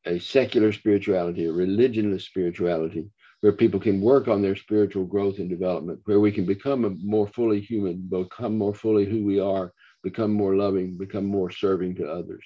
a 0.07 0.19
secular 0.21 0.71
spirituality, 0.71 1.47
a 1.47 1.53
religionless 1.53 2.23
spirituality, 2.23 3.11
where 3.41 3.53
people 3.53 3.81
can 3.81 4.03
work 4.03 4.29
on 4.29 4.43
their 4.43 4.55
spiritual 4.55 5.05
growth 5.05 5.39
and 5.39 5.49
development, 5.49 5.99
where 6.05 6.21
we 6.21 6.31
can 6.31 6.45
become 6.45 6.99
more 7.03 7.27
fully 7.27 7.61
human, 7.61 7.97
become 8.09 8.57
more 8.57 8.75
fully 8.75 9.07
who 9.07 9.25
we 9.25 9.41
are, 9.41 9.73
become 10.03 10.31
more 10.31 10.55
loving, 10.55 10.97
become 10.97 11.25
more 11.25 11.51
serving 11.51 11.95
to 11.97 12.07
others. 12.07 12.45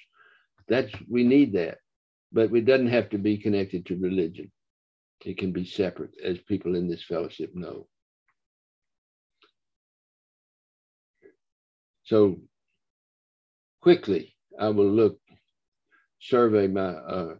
That's 0.67 0.91
we 1.07 1.23
need 1.23 1.53
that, 1.53 1.77
but 2.31 2.51
it 2.51 2.65
doesn't 2.65 2.87
have 2.87 3.09
to 3.09 3.17
be 3.17 3.37
connected 3.37 3.85
to 3.85 3.97
religion. 3.97 4.51
It 5.25 5.37
can 5.37 5.51
be 5.51 5.65
separate, 5.65 6.11
as 6.23 6.37
people 6.39 6.75
in 6.75 6.87
this 6.87 7.03
fellowship 7.03 7.51
know. 7.53 7.87
So 12.03 12.39
quickly, 13.81 14.35
I 14.59 14.69
will 14.69 14.89
look, 14.89 15.19
survey 16.19 16.67
my 16.67 16.89
uh, 16.89 17.35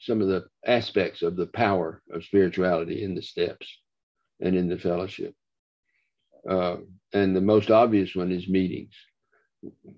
some 0.00 0.22
of 0.22 0.28
the 0.28 0.46
aspects 0.66 1.22
of 1.22 1.36
the 1.36 1.46
power 1.46 2.02
of 2.12 2.24
spirituality 2.24 3.02
in 3.02 3.14
the 3.14 3.22
steps 3.22 3.68
and 4.40 4.56
in 4.56 4.68
the 4.68 4.78
fellowship. 4.78 5.34
Uh, 6.48 6.76
and 7.12 7.34
the 7.34 7.40
most 7.40 7.70
obvious 7.70 8.14
one 8.14 8.30
is 8.30 8.48
meetings. 8.48 8.94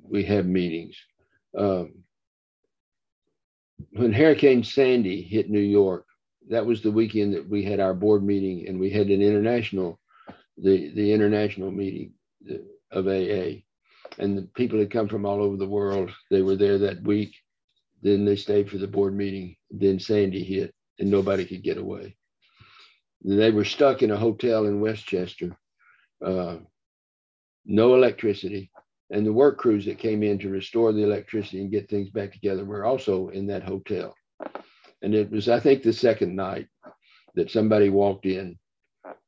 We 0.03 0.25
have 0.25 0.47
meetings. 0.47 0.97
Um, 1.57 2.05
when 3.93 4.13
Hurricane 4.13 4.63
Sandy 4.65 5.23
hit 5.23 5.51
New 5.51 5.59
York, 5.61 6.07
that 6.49 6.65
was 6.65 6.83
the 6.83 6.91
weekend 6.91 7.35
that 7.35 7.49
we 7.49 7.65
had 7.65 7.81
our 7.81 7.95
board 7.95 8.25
meeting, 8.25 8.69
and 8.69 8.79
we 8.79 8.91
had 8.91 9.09
an 9.09 9.23
international, 9.23 9.99
the 10.57 10.93
the 10.95 11.13
international 11.13 11.71
meeting 11.71 12.13
of 12.91 13.07
AA, 13.07 13.63
and 14.19 14.37
the 14.37 14.49
people 14.55 14.79
had 14.79 14.91
come 14.91 15.09
from 15.09 15.27
all 15.27 15.43
over 15.43 15.57
the 15.57 15.69
world. 15.69 16.11
They 16.31 16.43
were 16.43 16.57
there 16.57 16.79
that 16.79 17.03
week. 17.03 17.35
Then 18.03 18.25
they 18.25 18.37
stayed 18.37 18.71
for 18.71 18.79
the 18.79 18.87
board 18.87 19.15
meeting. 19.15 19.57
Then 19.71 19.99
Sandy 20.01 20.43
hit, 20.43 20.75
and 20.99 21.11
nobody 21.11 21.45
could 21.45 21.63
get 21.63 21.79
away. 21.79 22.17
They 23.23 23.51
were 23.51 23.65
stuck 23.65 24.03
in 24.03 24.11
a 24.11 24.17
hotel 24.17 24.67
in 24.67 24.81
Westchester, 24.81 25.57
uh, 26.25 26.57
no 27.67 27.95
electricity, 27.95 28.71
and 29.11 29.27
the 29.27 29.33
work 29.33 29.59
crews 29.59 29.85
that 29.87 29.99
came 29.99 30.23
in 30.23 30.39
to 30.39 30.49
restore 30.49 30.93
the 30.93 31.03
electricity 31.03 31.61
and 31.61 31.71
get 31.71 31.89
things 31.89 32.11
back 32.11 32.33
together 32.33 32.65
were 32.65 32.85
also 32.85 33.29
in 33.29 33.47
that 33.49 33.65
hotel. 33.65 34.15
And 35.03 35.15
it 35.15 35.31
was, 35.31 35.49
I 35.49 35.59
think, 35.59 35.83
the 35.83 35.93
second 35.93 36.37
night 36.37 36.69
that 37.35 37.51
somebody 37.51 37.89
walked 37.89 38.27
in, 38.27 38.59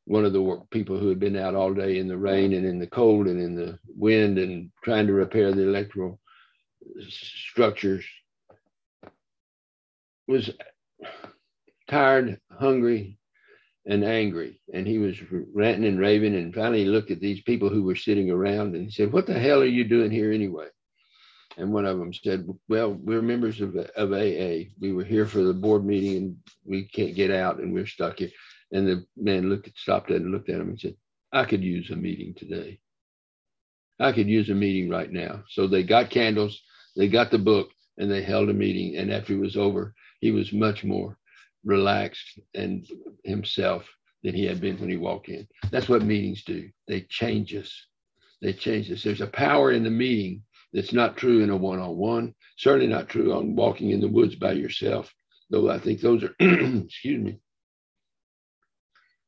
one 0.05 0.25
of 0.25 0.33
the 0.33 0.61
people 0.71 0.99
who 0.99 1.09
had 1.09 1.19
been 1.19 1.37
out 1.37 1.55
all 1.55 1.73
day 1.73 1.99
in 1.99 2.09
the 2.09 2.17
rain 2.17 2.53
and 2.53 2.67
in 2.67 2.79
the 2.79 2.87
cold 2.87 3.27
and 3.27 3.41
in 3.41 3.55
the 3.55 3.79
wind 3.87 4.39
and 4.39 4.71
trying 4.85 5.07
to 5.07 5.13
repair 5.13 5.53
the 5.53 5.63
electrical 5.63 6.21
structures, 7.09 8.05
was 10.29 10.51
tired, 11.89 12.41
hungry, 12.51 13.19
and 13.87 14.05
angry. 14.05 14.61
And 14.73 14.87
he 14.87 14.99
was 14.99 15.17
ranting 15.55 15.87
and 15.87 15.99
raving. 15.99 16.35
And 16.35 16.55
finally, 16.55 16.85
he 16.85 16.89
looked 16.91 17.11
at 17.11 17.21
these 17.21 17.43
people 17.43 17.69
who 17.69 17.83
were 17.83 17.97
sitting 17.97 18.31
around 18.31 18.75
and 18.75 18.85
he 18.85 18.91
said, 18.91 19.13
What 19.13 19.27
the 19.27 19.39
hell 19.39 19.61
are 19.61 19.67
you 19.67 19.85
doing 19.85 20.11
here 20.11 20.33
anyway? 20.33 20.69
And 21.57 21.73
one 21.73 21.85
of 21.85 21.99
them 21.99 22.13
said, 22.13 22.47
Well, 22.69 22.93
we're 22.93 23.23
members 23.23 23.61
of, 23.61 23.77
of 23.77 24.13
AA. 24.13 24.71
We 24.81 24.93
were 24.93 25.05
here 25.05 25.27
for 25.27 25.43
the 25.43 25.53
board 25.53 25.85
meeting 25.85 26.17
and 26.17 26.37
we 26.65 26.85
can't 26.85 27.15
get 27.15 27.31
out 27.31 27.59
and 27.59 27.73
we're 27.73 27.87
stuck 27.87 28.19
here. 28.19 28.31
And 28.71 28.87
the 28.87 29.05
man 29.17 29.51
looked 29.51 29.69
at, 29.69 29.77
stopped 29.77 30.11
at 30.11 30.23
and 30.23 30.33
looked 30.33 30.49
at 30.49 30.61
him 30.61 30.71
and 30.71 30.81
said, 30.81 30.97
I 31.33 31.45
could 31.45 31.63
use 31.63 31.91
a 31.91 31.97
meeting 31.97 32.35
today. 32.35 32.79
I 33.99 34.13
could 34.13 34.29
use 34.29 34.49
a 34.51 34.55
meeting 34.55 34.89
right 34.89 35.11
now. 35.11 35.45
So 35.49 35.67
they 35.67 35.83
got 35.83 36.11
candles, 36.11 36.63
they 36.97 37.09
got 37.09 37.31
the 37.31 37.39
book, 37.39 37.71
and 37.99 38.11
they 38.11 38.23
held 38.23 38.49
a 38.49 38.55
meeting. 38.55 38.97
And 38.97 39.13
after 39.13 39.35
it 39.35 39.41
was 39.41 39.57
over, 39.57 39.95
he 40.21 40.31
was 40.31 40.53
much 40.53 40.85
more 40.85 41.19
relaxed 41.65 42.39
and 42.55 42.87
himself 43.25 43.89
than 44.23 44.35
he 44.35 44.45
had 44.45 44.61
been 44.61 44.79
when 44.79 44.91
he 44.91 44.97
walked 44.97 45.29
in. 45.29 45.47
That's 45.71 45.89
what 45.89 46.03
meetings 46.03 46.45
do. 46.45 46.71
They 46.87 47.03
change 47.03 47.55
us. 47.55 47.87
They 48.41 48.53
change 48.53 48.91
us. 48.91 49.03
There's 49.03 49.21
a 49.21 49.27
power 49.27 49.73
in 49.73 49.85
the 49.85 49.91
meeting 49.91 50.43
that's 50.73 50.93
not 50.93 51.17
true 51.17 51.43
in 51.43 51.51
a 51.51 51.57
one-on-one. 51.57 52.35
Certainly 52.57 52.89
not 52.89 53.09
true 53.09 53.33
on 53.33 53.57
walking 53.57 53.91
in 53.91 54.01
the 54.01 54.09
woods 54.09 54.35
by 54.35 54.53
yourself. 54.53 55.13
Though 55.51 55.71
I 55.71 55.79
think 55.79 56.01
those 56.01 56.23
are, 56.25 56.35
excuse 56.41 57.23
me, 57.23 57.39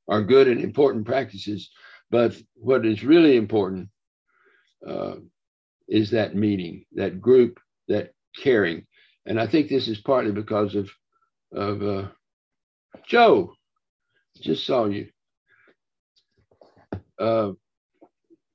are 0.09 0.23
good 0.23 0.49
and 0.49 0.61
important 0.61 1.07
practices. 1.07 1.70
But 2.11 2.37
what 2.55 2.87
is 2.87 3.05
really 3.05 3.37
important 3.37 3.88
uh, 4.87 5.16
is 5.88 6.11
that 6.11 6.35
meeting, 6.35 6.85
that 6.92 7.20
group, 7.20 7.61
that 7.88 8.12
caring. 8.37 8.87
And 9.27 9.40
I 9.40 9.47
think 9.47 9.68
this 9.68 9.88
is 9.88 10.01
partly 10.01 10.33
because 10.33 10.75
of 10.75 10.90
of 11.53 11.83
uh, 11.83 12.09
Joe, 13.07 13.54
just 14.40 14.66
saw 14.66 14.87
you. 14.87 15.09
Uh, 17.18 17.52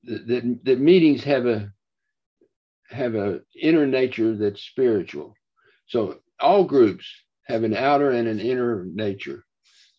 that, 0.04 0.60
that 0.63 0.80
meetings 0.80 1.23
have 1.23 1.45
a 1.45 1.71
have 2.89 3.15
a 3.15 3.41
inner 3.60 3.86
nature 3.86 4.36
that's 4.36 4.63
spiritual. 4.63 5.36
So 5.88 6.19
all 6.39 6.63
groups 6.63 7.06
have 7.47 7.63
an 7.63 7.75
outer 7.75 8.12
and 8.12 8.28
an 8.28 8.39
inner 8.39 8.86
nature. 8.86 9.43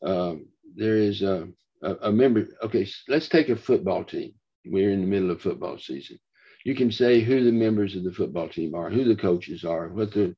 Um, 0.05 0.47
there 0.77 0.97
is 0.97 1.23
a, 1.23 1.49
a, 1.83 1.95
a, 2.03 2.13
member. 2.13 2.47
Okay, 2.63 2.89
let's 3.09 3.29
take 3.29 3.49
a 3.49 3.57
football 3.57 4.05
team. 4.05 4.35
We're 4.65 4.91
in 4.91 5.01
the 5.01 5.07
middle 5.07 5.31
of 5.31 5.41
football 5.41 5.79
season. 5.79 6.19
You 6.65 6.75
can 6.75 6.91
say 6.91 7.21
who 7.21 7.45
the 7.45 7.53
members 7.53 7.97
of 7.97 8.05
the 8.05 8.13
football 8.13 8.49
team 8.49 8.75
are, 8.75 8.91
who 8.91 9.05
the 9.05 9.17
coaches 9.17 9.65
are, 9.65 9.89
what 9.89 10.13
the 10.13 10.35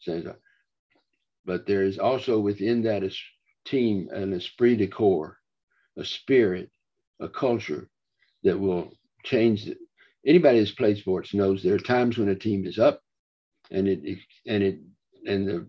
sayings 0.00 0.26
are. 0.26 0.38
But 1.44 1.66
there 1.66 1.82
is 1.84 1.98
also 1.98 2.40
within 2.40 2.82
that 2.82 3.02
team 3.66 4.08
an 4.12 4.32
esprit 4.32 4.76
de 4.76 4.86
corps, 4.86 5.38
a 5.96 6.04
spirit, 6.04 6.70
a 7.20 7.28
culture 7.28 7.88
that 8.44 8.58
will 8.58 8.92
change 9.24 9.66
it. 9.66 9.78
Anybody 10.26 10.58
that's 10.58 10.72
played 10.72 10.98
sports 10.98 11.34
knows 11.34 11.62
there 11.62 11.74
are 11.74 11.78
times 11.78 12.18
when 12.18 12.28
a 12.28 12.34
team 12.34 12.66
is 12.66 12.78
up 12.78 13.00
and 13.70 13.88
it 13.88 14.18
and 14.46 14.62
it 14.62 14.78
and 15.26 15.48
the 15.48 15.68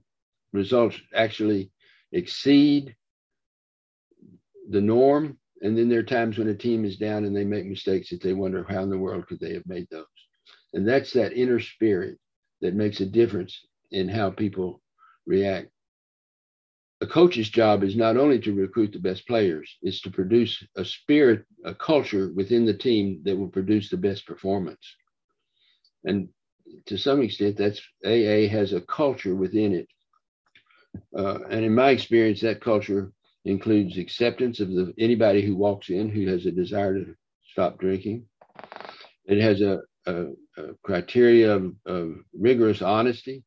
results 0.54 1.00
actually 1.14 1.72
exceed 2.12 2.96
the 4.70 4.82
norm. 4.82 5.38
And 5.62 5.78
then 5.78 5.90
there 5.90 6.00
are 6.00 6.04
times 6.04 6.38
when 6.38 6.50
a 6.50 6.56
team 6.56 6.86
is 6.86 6.98
down 6.98 7.26
and 7.26 7.36
they 7.36 7.44
make 7.44 7.66
mistakes 7.66 8.10
that 8.10 8.22
they 8.22 8.34
wonder 8.34 8.66
how 8.70 8.84
in 8.84 8.90
the 8.90 8.98
world 8.98 9.28
could 9.28 9.40
they 9.40 9.54
have 9.54 9.66
made 9.66 9.88
those. 9.90 10.06
And 10.74 10.88
that's 10.88 11.14
that 11.14 11.34
inner 11.34 11.60
spirit 11.60 12.20
that 12.62 12.76
makes 12.76 13.00
a 13.00 13.06
difference 13.06 13.60
in 13.92 14.08
how 14.08 14.30
people 14.30 14.82
react 15.26 15.70
a 17.02 17.08
coach's 17.08 17.50
job 17.50 17.84
is 17.84 17.96
not 17.96 18.18
only 18.18 18.40
to 18.40 18.54
recruit 18.54 18.92
the 18.92 19.00
best 19.00 19.28
players, 19.28 19.78
it's 19.82 20.02
to 20.02 20.10
produce 20.10 20.64
a 20.76 20.84
spirit, 20.84 21.46
a 21.64 21.76
culture 21.76 22.32
within 22.34 22.66
the 22.66 22.74
team 22.74 23.22
that 23.24 23.38
will 23.38 23.50
produce 23.50 23.90
the 23.90 23.98
best 23.98 24.26
performance. 24.26 24.96
And 26.06 26.30
to 26.88 26.98
some 26.98 27.22
extent, 27.22 27.58
that's 27.58 27.82
AA 28.06 28.48
has 28.50 28.74
a 28.74 28.82
culture 28.82 29.36
within 29.36 29.74
it. 29.74 29.88
Uh, 31.16 31.40
and 31.50 31.64
in 31.64 31.76
my 31.76 31.92
experience, 31.92 32.42
that 32.42 32.62
culture 32.62 33.12
includes 33.46 33.98
acceptance 33.98 34.60
of 34.60 34.70
the 34.70 34.94
anybody 34.98 35.42
who 35.42 35.56
walks 35.56 35.90
in 35.90 36.10
who 36.10 36.28
has 36.28 36.46
a 36.46 36.52
desire 36.52 36.96
to 36.96 37.16
stop 37.52 37.78
drinking. 37.80 38.26
It 39.26 39.40
has 39.40 39.62
a, 39.62 39.82
a, 40.06 40.26
a 40.58 40.74
criteria 40.84 41.54
of, 41.54 41.76
of 41.86 42.16
rigorous 42.34 42.82
honesty. 42.82 43.44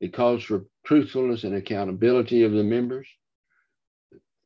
It 0.00 0.12
calls 0.12 0.44
for 0.44 0.64
truthfulness 0.90 1.44
and 1.44 1.54
accountability 1.54 2.42
of 2.42 2.50
the 2.50 2.64
members. 2.64 3.06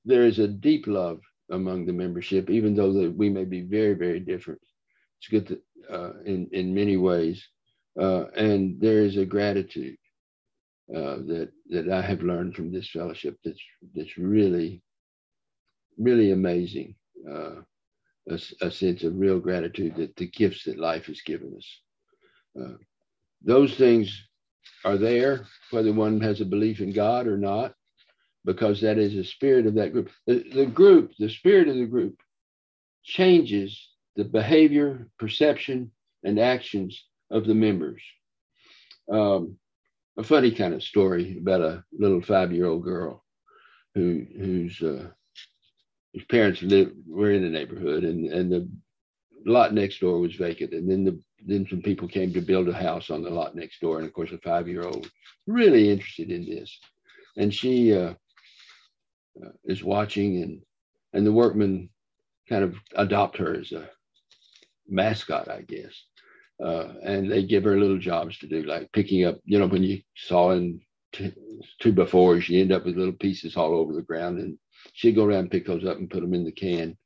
There 0.05 0.27
is 0.27 0.39
a 0.39 0.47
deep 0.47 0.87
love 0.87 1.21
among 1.51 1.87
the 1.87 1.93
membership, 1.95 2.51
even 2.51 2.75
though 2.75 3.09
we 3.17 3.31
may 3.31 3.47
be 3.47 3.63
very, 3.63 3.95
very 3.95 4.21
different. 4.21 4.61
It's 5.19 5.29
good 5.29 5.47
to, 5.49 5.59
uh, 5.91 6.13
in 6.27 6.51
in 6.53 6.75
many 6.75 6.99
ways, 6.99 7.43
uh, 7.99 8.25
and 8.37 8.79
there 8.79 8.99
is 8.99 9.17
a 9.17 9.25
gratitude 9.25 9.97
uh, 10.95 11.17
that 11.31 11.49
that 11.71 11.89
I 11.91 12.03
have 12.03 12.23
learned 12.23 12.55
from 12.55 12.71
this 12.71 12.91
fellowship. 12.91 13.39
That's 13.43 13.65
that's 13.95 14.19
really, 14.19 14.83
really 15.97 16.33
amazing. 16.33 16.95
Uh, 17.27 17.63
a, 18.29 18.39
a, 18.61 18.71
sense 18.71 19.03
of 19.03 19.19
real 19.19 19.41
gratitude 19.41 19.97
that 19.97 20.15
the 20.17 20.27
gifts 20.27 20.65
that 20.65 20.79
life 20.79 21.07
has 21.07 21.23
given 21.23 21.55
us. 21.57 21.69
Uh, 22.61 22.77
those 23.43 23.75
things 23.77 24.29
are 24.85 24.97
there, 24.99 25.47
whether 25.71 25.93
one 25.93 26.21
has 26.21 26.41
a 26.41 26.45
belief 26.45 26.81
in 26.81 26.93
God 26.93 27.27
or 27.27 27.37
not, 27.37 27.75
because 28.45 28.81
that 28.81 28.99
is 28.99 29.15
the 29.15 29.25
spirit 29.25 29.67
of 29.67 29.75
that 29.75 29.93
group. 29.93 30.11
The, 30.27 30.45
the 30.53 30.67
group, 30.67 31.13
the 31.19 31.31
spirit 31.31 31.69
of 31.69 31.77
the 31.77 31.87
group 31.87 32.21
changes 33.03 33.89
the 34.17 34.25
behavior, 34.25 35.09
perception, 35.19 35.91
and 36.23 36.39
actions 36.39 37.05
of 37.31 37.47
the 37.47 37.55
members. 37.55 38.03
Um, 39.11 39.57
a 40.17 40.23
funny 40.23 40.53
kind 40.53 40.75
of 40.75 40.83
story 40.83 41.39
about 41.39 41.61
a 41.61 41.85
little 41.93 42.23
five-year-old 42.23 42.85
girl 42.85 43.25
who 43.95 44.25
whose 44.37 44.81
uh, 44.81 45.09
whose 46.13 46.25
parents 46.27 46.63
lived 46.63 46.95
were 47.07 47.33
in 47.33 47.43
the 47.43 47.49
neighborhood, 47.49 48.05
and 48.05 48.33
and 48.33 48.53
the 48.53 48.69
lot 49.45 49.75
next 49.75 50.01
door 50.01 50.21
was 50.21 50.35
vacant, 50.37 50.73
and 50.73 50.91
then 50.91 51.05
the 51.05 51.21
then 51.47 51.67
some 51.69 51.83
people 51.83 52.09
came 52.09 52.33
to 52.33 52.41
build 52.41 52.69
a 52.69 52.73
house 52.73 53.11
on 53.11 53.23
the 53.23 53.31
lot 53.31 53.55
next 53.55 53.81
door, 53.81 53.99
and 53.99 54.07
of 54.07 54.13
course 54.13 54.33
a 54.33 54.39
five-year-old 54.39 55.11
really 55.47 55.91
interested 55.91 56.31
in 56.31 56.45
this, 56.45 56.79
and 57.37 57.53
she 57.53 57.95
uh, 57.95 58.15
uh, 59.45 59.51
is 59.65 59.85
watching, 59.85 60.43
and 60.43 60.63
and 61.13 61.27
the 61.27 61.33
workmen 61.33 61.89
kind 62.49 62.65
of 62.65 62.77
adopt 62.97 63.37
her 63.37 63.55
as 63.55 63.73
a 63.73 63.89
mascot, 64.89 65.49
I 65.49 65.63
guess. 65.63 66.05
Uh, 66.63 66.95
and 67.03 67.31
they 67.31 67.43
give 67.43 67.65
her 67.65 67.79
little 67.79 67.99
jobs 67.99 68.39
to 68.39 68.47
do, 68.47 68.63
like 68.63 68.91
picking 68.93 69.25
up, 69.25 69.41
you 69.45 69.59
know, 69.59 69.67
when 69.67 69.83
you 69.83 70.01
saw 70.15 70.53
in 70.53 70.81
t- 71.13 71.35
two 71.81 71.93
before, 71.93 72.41
she 72.41 72.61
end 72.61 72.71
up 72.71 72.85
with 72.85 72.97
little 72.97 73.13
pieces 73.15 73.57
all 73.57 73.75
over 73.75 73.93
the 73.93 74.03
ground, 74.03 74.39
and 74.39 74.57
she'd 74.93 75.17
go 75.17 75.25
around 75.25 75.41
and 75.41 75.51
pick 75.51 75.67
those 75.67 75.85
up 75.85 75.99
and 75.99 76.11
put 76.11 76.21
them 76.21 76.35
in 76.35 76.45
the 76.45 76.53
can 76.53 76.97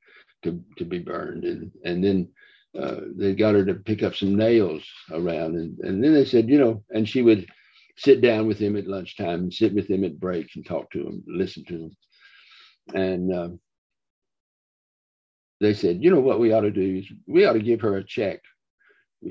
to 0.42 0.62
to 0.76 0.84
be 0.84 0.98
burned, 0.98 1.44
and 1.44 1.72
and 1.84 2.04
then 2.04 2.28
uh, 2.78 2.96
they 3.16 3.34
got 3.34 3.54
her 3.54 3.64
to 3.64 3.74
pick 3.74 4.02
up 4.02 4.14
some 4.14 4.36
nails 4.36 4.84
around, 5.10 5.56
and 5.56 5.78
and 5.80 6.02
then 6.02 6.14
they 6.14 6.24
said, 6.24 6.48
you 6.48 6.58
know, 6.58 6.82
and 6.90 7.08
she 7.08 7.22
would 7.22 7.46
sit 7.96 8.20
down 8.20 8.46
with 8.46 8.58
him 8.58 8.76
at 8.76 8.86
lunchtime 8.86 9.40
and 9.40 9.54
sit 9.54 9.74
with 9.74 9.88
him 9.88 10.04
at 10.04 10.20
breaks 10.20 10.56
and 10.56 10.66
talk 10.66 10.90
to 10.90 11.00
him, 11.00 11.22
listen 11.26 11.64
to 11.64 11.74
him, 11.74 11.96
and. 12.94 13.32
Uh, 13.32 13.48
they 15.60 15.74
said, 15.74 16.04
you 16.04 16.12
know 16.12 16.20
what 16.20 16.38
we 16.38 16.52
ought 16.52 16.60
to 16.60 16.70
do 16.70 16.98
is 16.98 17.12
we 17.26 17.44
ought 17.44 17.54
to 17.54 17.58
give 17.58 17.80
her 17.80 17.96
a 17.96 18.04
check 18.04 18.38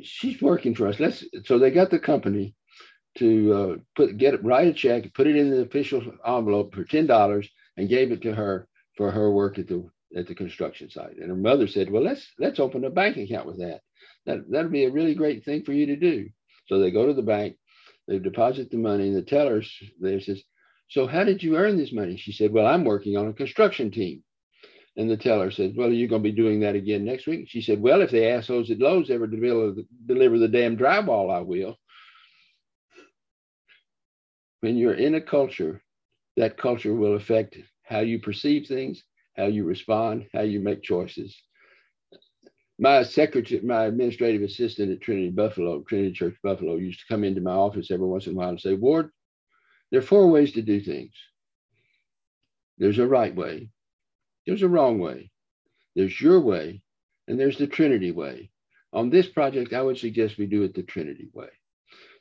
she's 0.02 0.42
working 0.42 0.76
for 0.76 0.88
us. 0.88 1.00
Let's 1.00 1.24
so 1.46 1.58
they 1.58 1.72
got 1.72 1.90
the 1.90 2.00
company 2.00 2.56
to 3.18 3.54
uh, 3.54 3.76
put 3.96 4.18
get 4.18 4.34
it 4.34 4.44
write 4.44 4.68
a 4.68 4.74
check, 4.74 5.14
put 5.14 5.28
it 5.28 5.36
in 5.36 5.50
the 5.50 5.62
official 5.62 6.02
envelope 6.26 6.76
for 6.76 6.84
ten 6.84 7.08
dollars, 7.08 7.50
and 7.78 7.90
gave 7.90 8.12
it 8.12 8.22
to 8.24 8.34
her 8.34 8.68
for 8.96 9.12
her 9.12 9.32
work 9.32 9.58
at 9.60 9.68
the 9.68 9.90
at 10.16 10.28
the 10.28 10.36
construction 10.36 10.90
site. 10.90 11.18
And 11.18 11.30
her 11.30 11.36
mother 11.36 11.68
said, 11.68 11.90
"Well, 11.90 12.04
let's 12.04 12.28
let's 12.40 12.60
open 12.60 12.86
a 12.86 12.90
bank 12.90 13.18
account 13.18 13.48
with 13.48 13.60
that. 13.60 13.82
That 14.26 14.50
that'll 14.50 14.72
be 14.72 14.86
a 14.86 14.92
really 14.92 15.16
great 15.16 15.44
thing 15.44 15.64
for 15.64 15.74
you 15.74 15.88
to 15.88 15.96
do." 15.96 16.30
So 16.68 16.80
they 16.80 16.92
go 16.92 17.06
to 17.08 17.14
the 17.14 17.22
bank, 17.22 17.58
they 18.08 18.20
deposit 18.20 18.72
the 18.72 18.78
money, 18.78 19.08
and 19.08 19.16
the 19.16 19.22
teller 19.22 19.62
there 20.00 20.20
says, 20.22 20.44
"So 20.90 21.08
how 21.08 21.24
did 21.24 21.44
you 21.44 21.58
earn 21.58 21.78
this 21.78 21.92
money?" 21.92 22.18
She 22.18 22.32
said, 22.32 22.52
"Well, 22.52 22.66
I'm 22.68 22.86
working 22.86 23.18
on 23.18 23.28
a 23.28 23.34
construction 23.34 23.92
team." 23.92 24.24
And 24.98 25.10
the 25.10 25.16
teller 25.16 25.52
said, 25.52 25.76
Well, 25.78 25.90
are 25.90 25.94
you 25.94 26.08
going 26.08 26.24
to 26.24 26.30
be 26.30 26.36
doing 26.36 26.62
that 26.62 26.76
again 26.76 27.06
next 27.06 27.28
week? 27.28 27.48
She 27.50 27.62
said, 27.62 27.80
Well, 27.80 28.02
if 28.02 28.10
the 28.10 28.28
assholes 28.28 28.72
at 28.72 28.80
Lowe's 28.80 29.12
ever 29.12 29.28
deliver, 29.28 29.82
deliver 30.08 30.40
the 30.40 30.48
damn 30.48 30.76
drywall, 30.76 31.32
I 31.32 31.42
will. 31.42 31.78
When 34.62 34.76
you're 34.76 34.96
in 34.96 35.14
a 35.14 35.22
culture, 35.22 35.84
that 36.36 36.58
culture 36.58 36.96
will 36.96 37.16
affect 37.16 37.60
how 37.84 38.00
you 38.00 38.20
perceive 38.20 38.66
things, 38.66 39.04
how 39.38 39.46
you 39.46 39.64
respond, 39.64 40.28
how 40.34 40.42
you 40.42 40.60
make 40.60 40.82
choices. 40.82 41.36
My 42.80 43.04
secretary, 43.04 43.62
my 43.62 43.86
administrative 43.86 44.44
assistant 44.44 44.92
at 44.92 45.02
Trinity 45.02 45.30
Buffalo, 45.30 45.82
Trinity 45.82 46.14
Church 46.14 46.36
Buffalo, 46.44 46.76
used 46.76 47.00
to 47.00 47.06
come 47.14 47.24
into 47.24 47.42
my 47.42 47.52
office 47.52 47.90
every 47.92 48.06
once 48.06 48.28
in 48.28 48.34
a 48.34 48.36
while 48.36 48.50
and 48.50 48.60
say, 48.60 48.74
Ward, 48.74 49.10
there 49.92 50.00
are 50.00 50.04
four 50.04 50.28
ways 50.30 50.52
to 50.54 50.62
do 50.62 50.80
things. 50.82 51.14
There's 52.78 53.00
a 53.00 53.08
right 53.08 53.36
way, 53.36 53.70
there's 54.46 54.62
a 54.62 54.70
wrong 54.70 55.00
way. 55.00 55.32
There's 55.96 56.22
your 56.22 56.40
way, 56.40 56.84
and 57.28 57.40
there's 57.40 57.58
the 57.58 57.66
Trinity 57.66 58.12
way. 58.12 58.52
On 58.94 59.10
this 59.10 59.28
project, 59.28 59.74
I 59.74 59.82
would 59.82 59.98
suggest 59.98 60.38
we 60.38 60.46
do 60.46 60.62
it 60.62 60.76
the 60.76 60.84
Trinity 60.84 61.28
way 61.34 61.50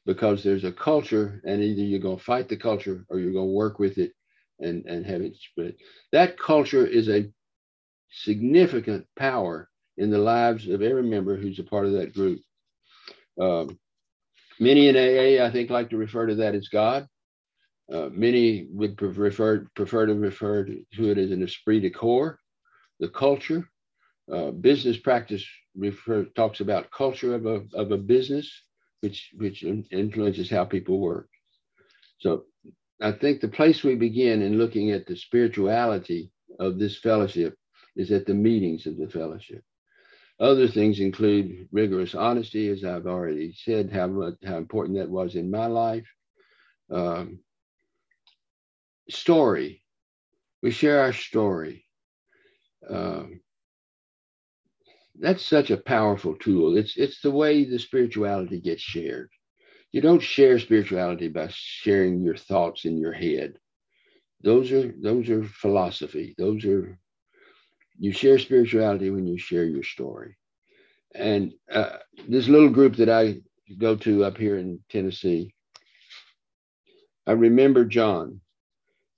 because 0.06 0.42
there's 0.42 0.64
a 0.64 0.72
culture, 0.72 1.42
and 1.44 1.62
either 1.62 1.82
you're 1.82 2.00
going 2.00 2.16
to 2.16 2.24
fight 2.24 2.48
the 2.48 2.56
culture 2.56 3.04
or 3.10 3.18
you're 3.18 3.34
going 3.34 3.48
to 3.48 3.52
work 3.52 3.78
with 3.78 3.98
it 3.98 4.12
and, 4.60 4.84
and 4.86 5.06
have 5.06 5.22
it 5.22 5.36
spread. 5.36 5.74
That 6.12 6.38
culture 6.38 6.86
is 6.86 7.08
a 7.08 7.30
significant 8.10 9.06
power 9.16 9.68
in 9.96 10.10
the 10.10 10.18
lives 10.18 10.68
of 10.68 10.82
every 10.82 11.02
member 11.02 11.36
who's 11.36 11.58
a 11.58 11.64
part 11.64 11.86
of 11.86 11.92
that 11.92 12.14
group. 12.14 12.40
Um, 13.40 13.78
many 14.60 14.88
in 14.88 14.96
AA, 14.96 15.44
I 15.44 15.50
think, 15.50 15.70
like 15.70 15.90
to 15.90 15.96
refer 15.96 16.26
to 16.26 16.36
that 16.36 16.54
as 16.54 16.68
God. 16.68 17.06
Uh, 17.92 18.08
many 18.10 18.66
would 18.70 18.96
prefer, 18.96 19.66
prefer 19.74 20.06
to 20.06 20.14
refer 20.14 20.64
to 20.64 21.10
it 21.10 21.18
as 21.18 21.30
an 21.30 21.42
esprit 21.42 21.80
de 21.80 21.90
corps, 21.90 22.38
the 23.00 23.08
culture. 23.08 23.68
Uh, 24.32 24.50
business 24.50 24.96
practice 24.96 25.46
refer, 25.76 26.24
talks 26.34 26.58
about 26.60 26.90
culture 26.90 27.34
of 27.34 27.46
a, 27.46 27.62
of 27.74 27.92
a 27.92 27.96
business, 27.96 28.50
which, 29.02 29.30
which 29.36 29.62
influences 29.62 30.50
how 30.50 30.64
people 30.64 30.98
work. 30.98 31.28
So 32.18 32.44
I 33.00 33.12
think 33.12 33.40
the 33.40 33.48
place 33.48 33.82
we 33.82 33.94
begin 33.94 34.42
in 34.42 34.58
looking 34.58 34.90
at 34.90 35.06
the 35.06 35.16
spirituality 35.16 36.30
of 36.58 36.78
this 36.78 36.96
fellowship 36.96 37.56
is 37.94 38.10
at 38.10 38.26
the 38.26 38.34
meetings 38.34 38.86
of 38.86 38.96
the 38.96 39.08
fellowship. 39.08 39.62
Other 40.38 40.68
things 40.68 41.00
include 41.00 41.68
rigorous 41.72 42.14
honesty, 42.14 42.68
as 42.68 42.84
I've 42.84 43.06
already 43.06 43.54
said, 43.54 43.90
how, 43.90 44.32
how 44.44 44.56
important 44.58 44.98
that 44.98 45.08
was 45.08 45.34
in 45.34 45.50
my 45.50 45.66
life. 45.66 46.06
Um, 46.90 47.40
story. 49.08 49.82
We 50.62 50.70
share 50.70 51.00
our 51.00 51.12
story. 51.12 51.84
Um, 52.88 53.40
that's 55.18 55.44
such 55.44 55.70
a 55.70 55.76
powerful 55.76 56.36
tool. 56.36 56.76
It's 56.76 56.96
it's 56.96 57.20
the 57.20 57.30
way 57.30 57.64
the 57.64 57.78
spirituality 57.78 58.60
gets 58.60 58.82
shared. 58.82 59.30
You 59.96 60.02
don't 60.02 60.20
share 60.20 60.58
spirituality 60.58 61.28
by 61.28 61.48
sharing 61.50 62.22
your 62.22 62.36
thoughts 62.36 62.84
in 62.84 62.98
your 62.98 63.14
head. 63.14 63.56
Those 64.42 64.70
are 64.70 64.92
those 65.00 65.30
are 65.30 65.42
philosophy. 65.42 66.34
Those 66.36 66.66
are 66.66 66.98
you 67.98 68.12
share 68.12 68.38
spirituality 68.38 69.08
when 69.08 69.26
you 69.26 69.38
share 69.38 69.64
your 69.64 69.82
story. 69.82 70.36
And 71.14 71.54
uh, 71.72 71.96
this 72.28 72.46
little 72.46 72.68
group 72.68 72.96
that 72.96 73.08
I 73.08 73.40
go 73.78 73.96
to 73.96 74.26
up 74.26 74.36
here 74.36 74.58
in 74.58 74.80
Tennessee, 74.90 75.54
I 77.26 77.32
remember 77.32 77.86
John 77.86 78.42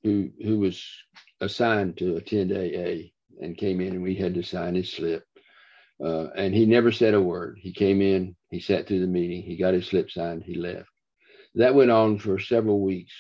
who 0.05 0.31
who 0.41 0.61
was 0.61 0.87
assigned 1.41 1.97
to 1.97 2.19
attend 2.19 2.53
AA 2.53 3.11
and 3.43 3.59
came 3.59 3.81
in 3.81 3.95
and 3.95 4.03
we 4.05 4.15
had 4.15 4.35
to 4.35 4.45
sign 4.45 4.77
his 4.77 4.93
slip. 4.93 5.25
Uh, 6.03 6.29
and 6.37 6.55
he 6.55 6.65
never 6.65 6.93
said 6.93 7.15
a 7.15 7.21
word. 7.21 7.59
He 7.61 7.73
came 7.73 8.01
in, 8.01 8.37
he 8.51 8.61
sat 8.61 8.87
through 8.87 9.01
the 9.01 9.07
meeting, 9.07 9.43
he 9.43 9.57
got 9.57 9.75
his 9.75 9.87
slip 9.87 10.11
signed, 10.11 10.45
he 10.45 10.55
left. 10.55 10.89
That 11.57 11.75
went 11.75 11.91
on 11.91 12.19
for 12.19 12.39
several 12.39 12.81
weeks. 12.81 13.13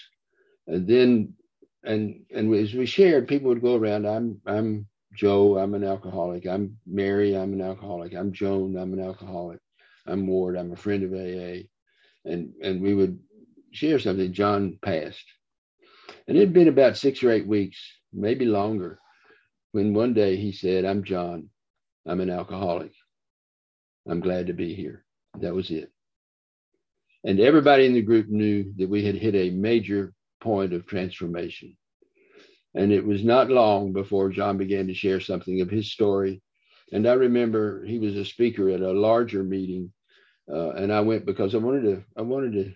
And 0.67 0.87
then 0.87 1.35
and 1.85 2.23
and 2.33 2.55
as 2.55 2.75
we 2.75 2.87
shared, 2.87 3.29
people 3.29 3.49
would 3.49 3.63
go 3.63 3.77
around, 3.77 4.07
I'm 4.07 4.41
I'm 4.47 4.87
Joe, 5.15 5.59
I'm 5.59 5.75
an 5.75 5.85
alcoholic. 5.85 6.47
I'm 6.47 6.79
Mary, 6.87 7.37
I'm 7.37 7.53
an 7.53 7.63
alcoholic. 7.63 8.15
I'm 8.15 8.33
Joan, 8.33 8.77
I'm 8.77 8.93
an 8.93 9.01
alcoholic. 9.01 9.59
I'm 10.07 10.27
Ward, 10.27 10.57
I'm 10.57 10.73
a 10.73 10.77
friend 10.77 11.03
of 11.03 11.13
AA. 11.13 11.67
And 12.25 12.53
and 12.63 12.81
we 12.81 12.95
would 12.95 13.19
share 13.73 13.99
something. 13.99 14.33
John 14.33 14.79
passed. 14.83 15.25
And 16.27 16.37
it 16.37 16.41
had 16.41 16.53
been 16.53 16.69
about 16.69 16.97
six 16.97 17.23
or 17.23 17.31
eight 17.31 17.47
weeks, 17.47 17.79
maybe 18.13 18.45
longer, 18.45 18.99
when 19.73 19.95
one 19.95 20.15
day 20.15 20.37
he 20.37 20.53
said, 20.53 20.85
I'm 20.85 21.05
John. 21.05 21.51
I'm 22.09 22.21
an 22.21 22.31
alcoholic. 22.31 22.93
I'm 24.09 24.21
glad 24.21 24.47
to 24.47 24.55
be 24.55 24.75
here. 24.75 25.05
That 25.41 25.55
was 25.55 25.71
it. 25.71 25.93
And 27.25 27.39
everybody 27.39 27.85
in 27.85 27.93
the 27.93 28.03
group 28.03 28.29
knew 28.29 28.73
that 28.79 28.89
we 28.89 29.05
had 29.05 29.17
hit 29.17 29.35
a 29.35 29.51
major 29.51 30.15
point 30.41 30.73
of 30.73 30.87
transformation. 30.87 31.77
And 32.75 32.93
it 32.93 33.05
was 33.05 33.25
not 33.25 33.51
long 33.51 33.93
before 33.93 34.31
John 34.31 34.57
began 34.57 34.87
to 34.87 34.95
share 34.95 35.21
something 35.21 35.61
of 35.61 35.69
his 35.69 35.93
story. 35.93 36.41
And 36.93 37.07
I 37.07 37.13
remember 37.13 37.85
he 37.85 37.99
was 37.99 38.17
a 38.17 38.25
speaker 38.25 38.71
at 38.71 38.81
a 38.81 38.93
larger 38.93 39.43
meeting, 39.43 39.93
uh, 40.51 40.71
and 40.71 40.91
I 40.91 41.01
went 41.01 41.27
because 41.27 41.55
I 41.55 41.59
wanted 41.59 41.83
to. 41.83 42.05
I 42.17 42.23
wanted 42.23 42.53
to 42.53 42.73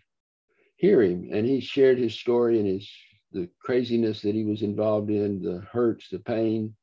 hear 0.76 1.00
him, 1.00 1.30
and 1.32 1.46
he 1.46 1.60
shared 1.60 1.98
his 1.98 2.14
story 2.14 2.58
and 2.58 2.66
his 2.66 2.90
the 3.32 3.48
craziness 3.62 4.20
that 4.20 4.34
he 4.34 4.44
was 4.44 4.60
involved 4.60 5.08
in, 5.08 5.40
the 5.40 5.60
hurts, 5.72 6.10
the 6.10 6.18
pain, 6.18 6.74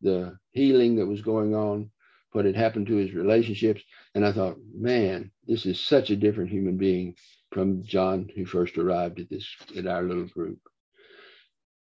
the 0.00 0.38
healing 0.52 0.96
that 0.96 1.06
was 1.06 1.20
going 1.20 1.54
on, 1.54 1.90
what 2.32 2.44
had 2.44 2.56
happened 2.56 2.86
to 2.88 2.96
his 2.96 3.14
relationships. 3.14 3.82
And 4.14 4.24
I 4.24 4.32
thought, 4.32 4.58
man, 4.74 5.30
this 5.46 5.66
is 5.66 5.80
such 5.80 6.10
a 6.10 6.16
different 6.16 6.50
human 6.50 6.76
being 6.76 7.14
from 7.52 7.82
John 7.82 8.28
who 8.34 8.44
first 8.44 8.76
arrived 8.76 9.20
at 9.20 9.30
this 9.30 9.46
at 9.76 9.86
our 9.86 10.02
little 10.02 10.26
group. 10.26 10.58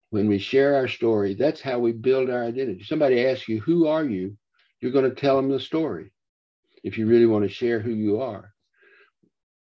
When 0.10 0.28
we 0.28 0.40
share 0.40 0.76
our 0.76 0.88
story, 0.88 1.36
that's 1.36 1.62
how 1.62 1.80
we 1.80 1.94
build 1.94 2.30
our 2.30 2.44
identity. 2.44 2.84
Somebody 2.84 3.26
asks 3.26 3.48
you, 3.48 3.62
who 3.62 3.88
are 3.88 4.04
you? 4.04 4.38
You're 4.82 4.92
going 4.92 5.10
to 5.10 5.16
tell 5.16 5.36
them 5.36 5.50
the 5.50 5.60
story 5.60 6.12
if 6.84 6.98
you 6.98 7.08
really 7.08 7.28
want 7.28 7.44
to 7.44 7.50
share 7.54 7.80
who 7.80 7.92
you 7.92 8.22
are. 8.22 8.54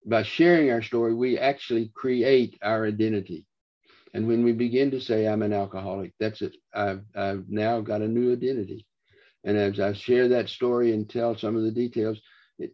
By 0.05 0.23
sharing 0.23 0.71
our 0.71 0.81
story, 0.81 1.13
we 1.13 1.37
actually 1.37 1.91
create 1.93 2.57
our 2.61 2.85
identity. 2.85 3.45
And 4.13 4.27
when 4.27 4.43
we 4.43 4.51
begin 4.51 4.91
to 4.91 4.99
say, 4.99 5.27
I'm 5.27 5.41
an 5.41 5.53
alcoholic, 5.53 6.13
that's 6.19 6.41
it. 6.41 6.55
I've, 6.73 7.03
I've 7.15 7.49
now 7.49 7.81
got 7.81 8.01
a 8.01 8.07
new 8.07 8.31
identity. 8.33 8.85
And 9.43 9.57
as 9.57 9.79
I 9.79 9.93
share 9.93 10.27
that 10.29 10.49
story 10.49 10.93
and 10.93 11.09
tell 11.09 11.37
some 11.37 11.55
of 11.55 11.63
the 11.63 11.71
details, 11.71 12.19
it, 12.59 12.73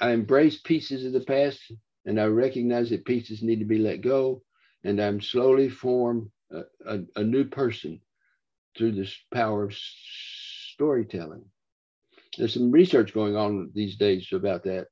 I 0.00 0.10
embrace 0.10 0.60
pieces 0.60 1.04
of 1.04 1.12
the 1.12 1.20
past 1.20 1.60
and 2.04 2.20
I 2.20 2.26
recognize 2.26 2.90
that 2.90 3.04
pieces 3.04 3.42
need 3.42 3.58
to 3.58 3.64
be 3.64 3.78
let 3.78 4.00
go. 4.00 4.42
And 4.84 5.00
I'm 5.00 5.20
slowly 5.20 5.68
form 5.68 6.30
a, 6.52 6.62
a, 6.86 7.00
a 7.16 7.24
new 7.24 7.44
person 7.44 8.00
through 8.76 8.92
this 8.92 9.16
power 9.32 9.64
of 9.64 9.74
storytelling. 9.74 11.44
There's 12.36 12.54
some 12.54 12.70
research 12.70 13.12
going 13.12 13.36
on 13.36 13.72
these 13.74 13.96
days 13.96 14.28
about 14.32 14.62
that. 14.64 14.86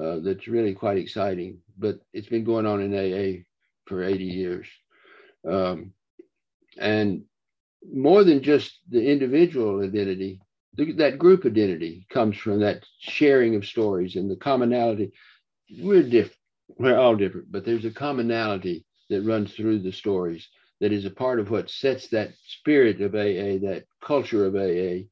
Uh, 0.00 0.20
that's 0.20 0.46
really 0.46 0.74
quite 0.74 0.98
exciting, 0.98 1.58
but 1.78 1.98
it's 2.12 2.28
been 2.28 2.44
going 2.44 2.66
on 2.66 2.80
in 2.80 2.94
AA 2.94 3.42
for 3.86 4.04
80 4.04 4.24
years. 4.24 4.68
Um, 5.48 5.92
and 6.78 7.24
more 7.92 8.24
than 8.24 8.42
just 8.42 8.80
the 8.90 9.04
individual 9.04 9.82
identity, 9.82 10.40
that 10.76 11.18
group 11.18 11.46
identity 11.46 12.06
comes 12.10 12.36
from 12.36 12.60
that 12.60 12.84
sharing 12.98 13.54
of 13.54 13.66
stories 13.66 14.16
and 14.16 14.30
the 14.30 14.36
commonality. 14.36 15.12
We're 15.78 16.02
different. 16.02 16.36
We're 16.78 16.98
all 16.98 17.16
different, 17.16 17.50
but 17.52 17.64
there's 17.64 17.84
a 17.84 17.90
commonality 17.90 18.84
that 19.08 19.22
runs 19.22 19.54
through 19.54 19.80
the 19.80 19.92
stories 19.92 20.48
that 20.80 20.92
is 20.92 21.04
a 21.04 21.10
part 21.10 21.40
of 21.40 21.50
what 21.50 21.70
sets 21.70 22.08
that 22.08 22.32
spirit 22.46 23.00
of 23.00 23.14
AA, 23.14 23.64
that 23.66 23.84
culture 24.02 24.44
of 24.44 24.54
AA, 24.56 25.06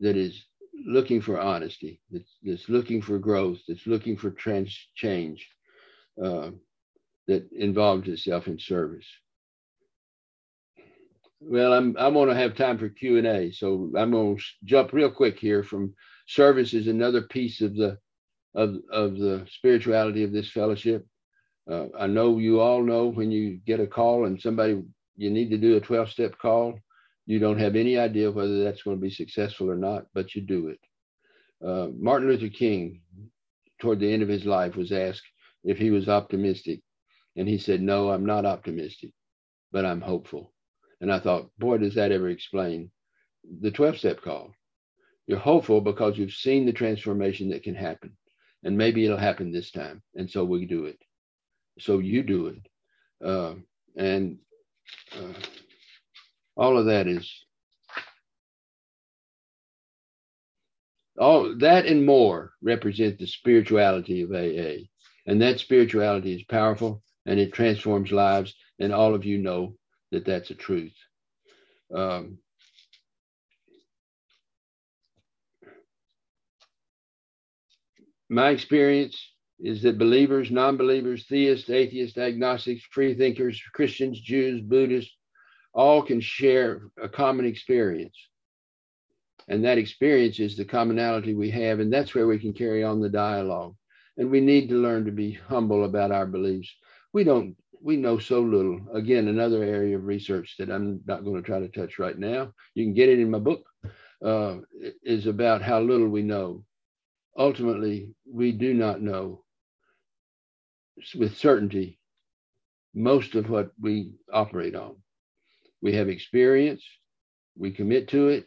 that 0.00 0.16
is 0.16 0.46
looking 0.86 1.20
for 1.20 1.40
honesty, 1.40 2.00
that's, 2.10 2.36
that's 2.42 2.68
looking 2.68 3.02
for 3.02 3.18
growth, 3.18 3.58
that's 3.66 3.86
looking 3.86 4.16
for 4.16 4.30
trans 4.30 4.76
change, 4.94 5.48
uh, 6.22 6.50
that 7.26 7.50
involves 7.52 8.08
itself 8.08 8.46
in 8.46 8.58
service. 8.58 9.06
Well, 11.40 11.72
I'm 11.74 11.96
I'm 11.98 12.14
going 12.14 12.28
to 12.30 12.34
have 12.34 12.56
time 12.56 12.78
for 12.78 12.88
Q 12.88 13.18
and 13.18 13.26
A, 13.26 13.52
so 13.52 13.92
I'm 13.96 14.12
going 14.12 14.38
to 14.38 14.44
jump 14.64 14.92
real 14.92 15.10
quick 15.10 15.38
here 15.38 15.62
from 15.62 15.94
service 16.26 16.74
is 16.74 16.88
another 16.88 17.22
piece 17.22 17.60
of 17.60 17.76
the 17.76 17.98
of 18.54 18.76
of 18.90 19.18
the 19.18 19.46
spirituality 19.50 20.24
of 20.24 20.32
this 20.32 20.50
fellowship. 20.50 21.06
Uh, 21.70 21.86
I 21.98 22.06
know 22.06 22.38
you 22.38 22.60
all 22.60 22.82
know 22.82 23.08
when 23.08 23.30
you 23.30 23.58
get 23.66 23.80
a 23.80 23.86
call 23.86 24.24
and 24.26 24.40
somebody 24.40 24.82
you 25.16 25.30
need 25.30 25.50
to 25.50 25.58
do 25.58 25.76
a 25.76 25.80
12 25.80 26.10
step 26.10 26.38
call, 26.38 26.78
you 27.26 27.38
don't 27.38 27.58
have 27.58 27.76
any 27.76 27.98
idea 27.98 28.30
whether 28.30 28.64
that's 28.64 28.82
going 28.82 28.96
to 28.96 29.02
be 29.02 29.10
successful 29.10 29.70
or 29.70 29.76
not, 29.76 30.06
but 30.14 30.34
you 30.34 30.42
do 30.42 30.68
it. 30.68 30.80
Uh, 31.66 31.88
Martin 31.98 32.28
Luther 32.28 32.48
King, 32.48 33.02
toward 33.80 34.00
the 34.00 34.12
end 34.12 34.22
of 34.22 34.28
his 34.28 34.46
life, 34.46 34.76
was 34.76 34.92
asked 34.92 35.26
if 35.64 35.78
he 35.78 35.90
was 35.90 36.08
optimistic, 36.08 36.80
and 37.36 37.48
he 37.48 37.58
said, 37.58 37.82
"No, 37.82 38.10
I'm 38.10 38.24
not 38.26 38.46
optimistic, 38.46 39.12
but 39.72 39.84
I'm 39.84 40.00
hopeful." 40.00 40.54
And 41.00 41.12
I 41.12 41.18
thought, 41.18 41.50
boy, 41.58 41.78
does 41.78 41.94
that 41.94 42.12
ever 42.12 42.28
explain 42.28 42.90
the 43.60 43.70
12 43.70 43.98
step 43.98 44.22
call? 44.22 44.52
You're 45.26 45.38
hopeful 45.38 45.80
because 45.80 46.16
you've 46.16 46.32
seen 46.32 46.66
the 46.66 46.72
transformation 46.72 47.50
that 47.50 47.62
can 47.62 47.74
happen. 47.74 48.16
And 48.64 48.76
maybe 48.76 49.04
it'll 49.04 49.16
happen 49.16 49.52
this 49.52 49.70
time. 49.70 50.02
And 50.14 50.30
so 50.30 50.44
we 50.44 50.66
do 50.66 50.86
it. 50.86 50.98
So 51.78 51.98
you 51.98 52.22
do 52.22 52.46
it. 52.48 52.68
Uh, 53.24 53.54
and 53.96 54.38
uh, 55.16 55.32
all 56.56 56.78
of 56.78 56.86
that 56.86 57.06
is 57.06 57.30
all 61.18 61.54
that 61.58 61.86
and 61.86 62.04
more 62.04 62.52
represent 62.62 63.18
the 63.18 63.26
spirituality 63.26 64.22
of 64.22 64.32
AA. 64.32 64.86
And 65.26 65.40
that 65.42 65.60
spirituality 65.60 66.34
is 66.34 66.42
powerful 66.44 67.02
and 67.26 67.40
it 67.40 67.52
transforms 67.52 68.12
lives. 68.12 68.54
And 68.78 68.92
all 68.92 69.14
of 69.14 69.24
you 69.24 69.38
know 69.38 69.76
that 70.16 70.24
that's 70.24 70.50
a 70.50 70.54
truth. 70.54 70.94
Um, 71.94 72.38
my 78.30 78.48
experience 78.48 79.22
is 79.60 79.82
that 79.82 79.98
believers, 79.98 80.50
non 80.50 80.78
believers, 80.78 81.26
theists, 81.28 81.68
atheists, 81.68 82.16
agnostics, 82.16 82.82
free 82.90 83.14
thinkers, 83.14 83.62
Christians, 83.74 84.18
Jews, 84.20 84.62
Buddhists, 84.62 85.14
all 85.74 86.02
can 86.02 86.20
share 86.22 86.80
a 87.00 87.08
common 87.08 87.44
experience. 87.44 88.16
And 89.48 89.64
that 89.64 89.78
experience 89.78 90.40
is 90.40 90.56
the 90.56 90.64
commonality 90.64 91.34
we 91.34 91.50
have, 91.50 91.78
and 91.78 91.92
that's 91.92 92.14
where 92.14 92.26
we 92.26 92.38
can 92.38 92.54
carry 92.54 92.82
on 92.82 93.00
the 93.00 93.10
dialogue. 93.10 93.74
And 94.16 94.30
we 94.30 94.40
need 94.40 94.70
to 94.70 94.76
learn 94.76 95.04
to 95.04 95.12
be 95.12 95.32
humble 95.32 95.84
about 95.84 96.10
our 96.10 96.26
beliefs. 96.26 96.74
We 97.12 97.22
don't 97.22 97.54
we 97.82 97.96
know 97.96 98.18
so 98.18 98.40
little. 98.40 98.80
Again, 98.94 99.28
another 99.28 99.62
area 99.62 99.96
of 99.96 100.04
research 100.04 100.56
that 100.58 100.70
I'm 100.70 101.00
not 101.06 101.24
going 101.24 101.36
to 101.36 101.42
try 101.42 101.60
to 101.60 101.68
touch 101.68 101.98
right 101.98 102.18
now. 102.18 102.52
You 102.74 102.84
can 102.84 102.94
get 102.94 103.08
it 103.08 103.18
in 103.18 103.30
my 103.30 103.38
book. 103.38 103.64
Uh, 104.24 104.56
is 105.02 105.26
about 105.26 105.60
how 105.60 105.78
little 105.78 106.08
we 106.08 106.22
know. 106.22 106.64
Ultimately, 107.38 108.14
we 108.26 108.50
do 108.50 108.72
not 108.72 109.02
know 109.02 109.44
with 111.14 111.36
certainty 111.36 111.98
most 112.94 113.34
of 113.34 113.50
what 113.50 113.72
we 113.78 114.14
operate 114.32 114.74
on. 114.74 114.96
We 115.82 115.92
have 115.96 116.08
experience, 116.08 116.82
we 117.58 117.70
commit 117.70 118.08
to 118.08 118.28
it, 118.28 118.46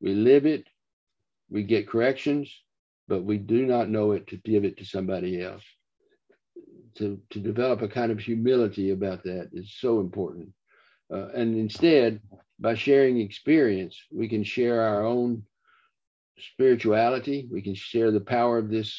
we 0.00 0.14
live 0.14 0.46
it, 0.46 0.68
we 1.50 1.64
get 1.64 1.88
corrections, 1.88 2.48
but 3.08 3.24
we 3.24 3.38
do 3.38 3.66
not 3.66 3.88
know 3.88 4.12
it 4.12 4.28
to 4.28 4.36
give 4.36 4.64
it 4.64 4.78
to 4.78 4.84
somebody 4.84 5.42
else 5.42 5.64
to, 6.96 7.20
to 7.30 7.40
develop 7.40 7.82
a 7.82 7.88
kind 7.88 8.12
of 8.12 8.18
humility 8.18 8.90
about 8.90 9.22
that 9.24 9.50
is 9.52 9.74
so 9.78 10.00
important. 10.00 10.50
Uh, 11.12 11.28
and 11.34 11.56
instead, 11.56 12.20
by 12.58 12.74
sharing 12.74 13.20
experience, 13.20 14.00
we 14.10 14.28
can 14.28 14.44
share 14.44 14.80
our 14.82 15.04
own 15.04 15.42
spirituality. 16.38 17.48
We 17.50 17.62
can 17.62 17.74
share 17.74 18.10
the 18.10 18.20
power 18.20 18.58
of 18.58 18.70
this 18.70 18.98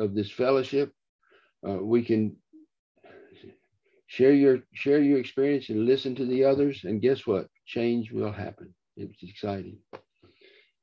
of 0.00 0.14
this 0.14 0.30
fellowship. 0.30 0.92
Uh, 1.66 1.76
we 1.76 2.02
can 2.02 2.36
share 4.06 4.32
your 4.32 4.62
share 4.72 5.00
your 5.00 5.18
experience 5.18 5.68
and 5.68 5.86
listen 5.86 6.14
to 6.16 6.26
the 6.26 6.44
others. 6.44 6.84
And 6.84 7.00
guess 7.00 7.26
what? 7.26 7.46
Change 7.66 8.10
will 8.12 8.32
happen. 8.32 8.74
It's 8.96 9.22
exciting. 9.22 9.78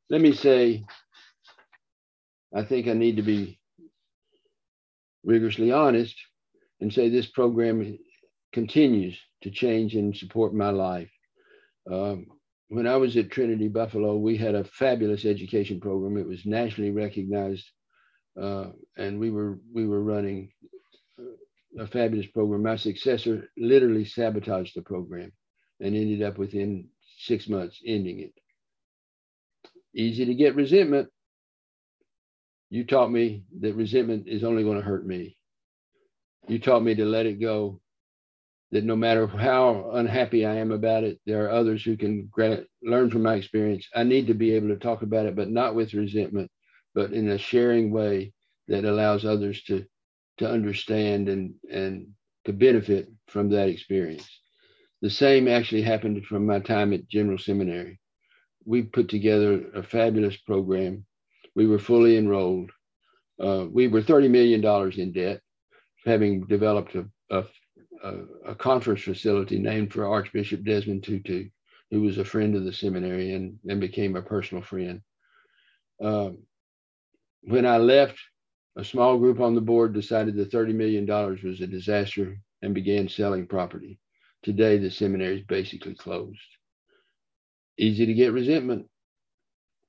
Let 0.09 0.21
me 0.21 0.33
say, 0.33 0.85
I 2.55 2.63
think 2.63 2.87
I 2.87 2.93
need 2.93 3.17
to 3.17 3.21
be 3.21 3.59
rigorously 5.23 5.71
honest 5.71 6.15
and 6.81 6.93
say 6.93 7.09
this 7.09 7.27
program 7.27 7.97
continues 8.53 9.19
to 9.43 9.51
change 9.51 9.95
and 9.95 10.15
support 10.15 10.53
my 10.53 10.69
life. 10.69 11.11
Um, 11.91 12.27
when 12.69 12.87
I 12.87 12.97
was 12.97 13.17
at 13.17 13.31
Trinity 13.31 13.67
Buffalo, 13.67 14.15
we 14.15 14.37
had 14.37 14.55
a 14.55 14.63
fabulous 14.63 15.25
education 15.25 15.79
program. 15.79 16.17
It 16.17 16.27
was 16.27 16.45
nationally 16.45 16.91
recognized, 16.91 17.65
uh, 18.39 18.67
and 18.97 19.19
we 19.19 19.31
were 19.31 19.59
we 19.73 19.87
were 19.87 20.03
running 20.03 20.51
a 21.79 21.87
fabulous 21.87 22.27
program. 22.27 22.63
My 22.63 22.75
successor 22.75 23.49
literally 23.57 24.05
sabotaged 24.05 24.75
the 24.75 24.83
program, 24.83 25.31
and 25.79 25.95
ended 25.95 26.21
up 26.21 26.37
within 26.37 26.89
six 27.17 27.49
months 27.49 27.81
ending 27.85 28.19
it. 28.19 28.33
Easy 29.95 30.25
to 30.25 30.35
get 30.35 30.55
resentment. 30.55 31.09
You 32.69 32.85
taught 32.85 33.11
me 33.11 33.45
that 33.61 33.73
resentment 33.73 34.27
is 34.27 34.43
only 34.43 34.63
going 34.63 34.77
to 34.77 34.85
hurt 34.85 35.07
me 35.07 35.38
you 36.49 36.59
taught 36.59 36.83
me 36.83 36.95
to 36.95 37.05
let 37.05 37.25
it 37.25 37.39
go. 37.39 37.79
That 38.71 38.83
no 38.83 38.95
matter 38.95 39.25
how 39.25 39.91
unhappy 39.93 40.45
I 40.45 40.57
am 40.57 40.71
about 40.71 41.03
it, 41.03 41.19
there 41.25 41.45
are 41.45 41.51
others 41.51 41.83
who 41.83 41.97
can 41.97 42.29
learn 42.83 43.09
from 43.09 43.23
my 43.23 43.33
experience. 43.35 43.87
I 43.95 44.03
need 44.03 44.27
to 44.27 44.35
be 44.35 44.51
able 44.53 44.67
to 44.67 44.77
talk 44.77 45.01
about 45.01 45.25
it, 45.25 45.35
but 45.35 45.49
not 45.49 45.73
with 45.73 45.95
resentment, 45.95 46.51
but 46.93 47.11
in 47.11 47.29
a 47.29 47.39
sharing 47.39 47.91
way 47.91 48.33
that 48.67 48.85
allows 48.85 49.25
others 49.25 49.63
to 49.63 49.85
to 50.37 50.49
understand 50.49 51.29
and 51.29 51.55
and 51.71 52.09
to 52.45 52.53
benefit 52.53 53.09
from 53.27 53.49
that 53.49 53.69
experience. 53.69 54.29
The 55.01 55.09
same 55.09 55.47
actually 55.47 55.81
happened 55.81 56.25
from 56.25 56.45
my 56.45 56.59
time 56.59 56.93
at 56.93 57.07
General 57.07 57.39
Seminary. 57.39 57.99
We 58.65 58.83
put 58.83 59.09
together 59.09 59.65
a 59.73 59.81
fabulous 59.81 60.37
program. 60.37 61.05
We 61.55 61.67
were 61.67 61.79
fully 61.79 62.17
enrolled. 62.17 62.71
Uh, 63.41 63.65
we 63.71 63.87
were 63.87 64.01
$30 64.01 64.29
million 64.29 64.63
in 64.99 65.11
debt 65.13 65.41
having 66.05 66.45
developed 66.45 66.95
a, 66.95 67.05
a, 67.29 67.43
a, 68.45 68.55
conference 68.55 69.01
facility 69.01 69.59
named 69.59 69.91
for 69.91 70.07
Archbishop 70.07 70.63
Desmond 70.63 71.03
Tutu, 71.03 71.49
who 71.91 72.01
was 72.01 72.17
a 72.17 72.25
friend 72.25 72.55
of 72.55 72.63
the 72.63 72.73
seminary 72.73 73.33
and, 73.33 73.59
and 73.67 73.79
became 73.81 74.15
a 74.15 74.21
personal 74.21 74.63
friend. 74.63 75.01
Um, 76.01 76.39
when 77.41 77.65
I 77.65 77.77
left, 77.77 78.17
a 78.77 78.83
small 78.83 79.17
group 79.17 79.39
on 79.39 79.55
the 79.55 79.61
board 79.61 79.93
decided 79.93 80.35
that 80.35 80.51
$30 80.51 80.73
million 80.73 81.05
was 81.05 81.61
a 81.61 81.67
disaster 81.67 82.37
and 82.61 82.73
began 82.73 83.09
selling 83.09 83.47
property. 83.47 83.99
Today, 84.43 84.77
the 84.77 84.89
seminary 84.89 85.39
is 85.39 85.45
basically 85.45 85.95
closed. 85.95 86.39
Easy 87.77 88.05
to 88.05 88.13
get 88.13 88.31
resentment. 88.31 88.87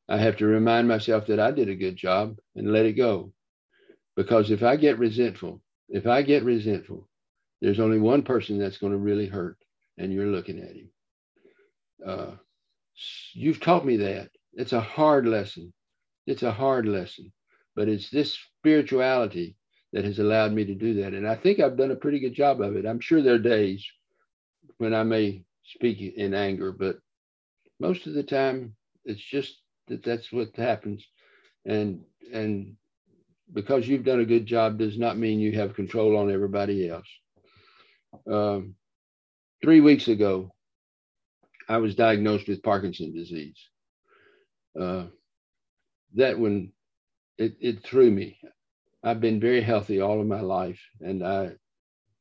I 0.08 0.18
have 0.18 0.36
to 0.38 0.46
remind 0.46 0.88
myself 0.88 1.26
that 1.26 1.38
I 1.38 1.52
did 1.52 1.68
a 1.68 1.76
good 1.76 1.96
job 1.96 2.38
and 2.56 2.72
let 2.72 2.86
it 2.86 2.94
go. 2.94 3.32
Because 4.16 4.50
if 4.50 4.64
I 4.64 4.74
get 4.74 4.98
resentful, 4.98 5.62
if 5.90 6.06
I 6.06 6.22
get 6.22 6.44
resentful, 6.44 7.08
there's 7.60 7.80
only 7.80 7.98
one 7.98 8.22
person 8.22 8.58
that's 8.58 8.78
going 8.78 8.92
to 8.92 8.98
really 8.98 9.26
hurt, 9.26 9.58
and 9.98 10.12
you're 10.12 10.26
looking 10.26 10.60
at 10.60 10.76
him. 10.76 10.90
Uh, 12.06 12.30
you've 13.34 13.60
taught 13.60 13.84
me 13.84 13.96
that. 13.98 14.30
It's 14.54 14.72
a 14.72 14.80
hard 14.80 15.26
lesson. 15.26 15.72
It's 16.26 16.42
a 16.42 16.52
hard 16.52 16.86
lesson, 16.86 17.32
but 17.76 17.88
it's 17.88 18.10
this 18.10 18.38
spirituality 18.58 19.56
that 19.92 20.04
has 20.04 20.18
allowed 20.18 20.52
me 20.52 20.64
to 20.64 20.74
do 20.74 20.94
that. 21.02 21.14
And 21.14 21.26
I 21.26 21.34
think 21.34 21.60
I've 21.60 21.76
done 21.76 21.90
a 21.90 21.96
pretty 21.96 22.20
good 22.20 22.34
job 22.34 22.60
of 22.60 22.76
it. 22.76 22.86
I'm 22.86 23.00
sure 23.00 23.20
there 23.20 23.34
are 23.34 23.38
days 23.38 23.84
when 24.78 24.94
I 24.94 25.02
may 25.02 25.44
speak 25.64 26.00
in 26.00 26.34
anger, 26.34 26.72
but 26.72 26.98
most 27.80 28.06
of 28.06 28.14
the 28.14 28.22
time 28.22 28.76
it's 29.04 29.22
just 29.22 29.60
that 29.88 30.04
that's 30.04 30.30
what 30.32 30.54
happens. 30.56 31.04
And 31.64 32.04
and 32.32 32.76
because 33.52 33.86
you've 33.88 34.04
done 34.04 34.20
a 34.20 34.24
good 34.24 34.46
job 34.46 34.78
does 34.78 34.98
not 34.98 35.18
mean 35.18 35.40
you 35.40 35.52
have 35.52 35.74
control 35.74 36.16
on 36.16 36.32
everybody 36.32 36.88
else. 36.88 37.08
Um, 38.30 38.74
three 39.62 39.80
weeks 39.80 40.08
ago, 40.08 40.52
I 41.68 41.78
was 41.78 41.94
diagnosed 41.94 42.48
with 42.48 42.62
Parkinson's 42.62 43.14
disease. 43.14 43.58
Uh, 44.78 45.04
that 46.14 46.38
one, 46.38 46.72
it, 47.38 47.56
it 47.60 47.84
threw 47.84 48.10
me. 48.10 48.38
I've 49.02 49.20
been 49.20 49.40
very 49.40 49.62
healthy 49.62 50.00
all 50.00 50.20
of 50.20 50.26
my 50.26 50.40
life, 50.40 50.80
and 51.00 51.24
I 51.24 51.52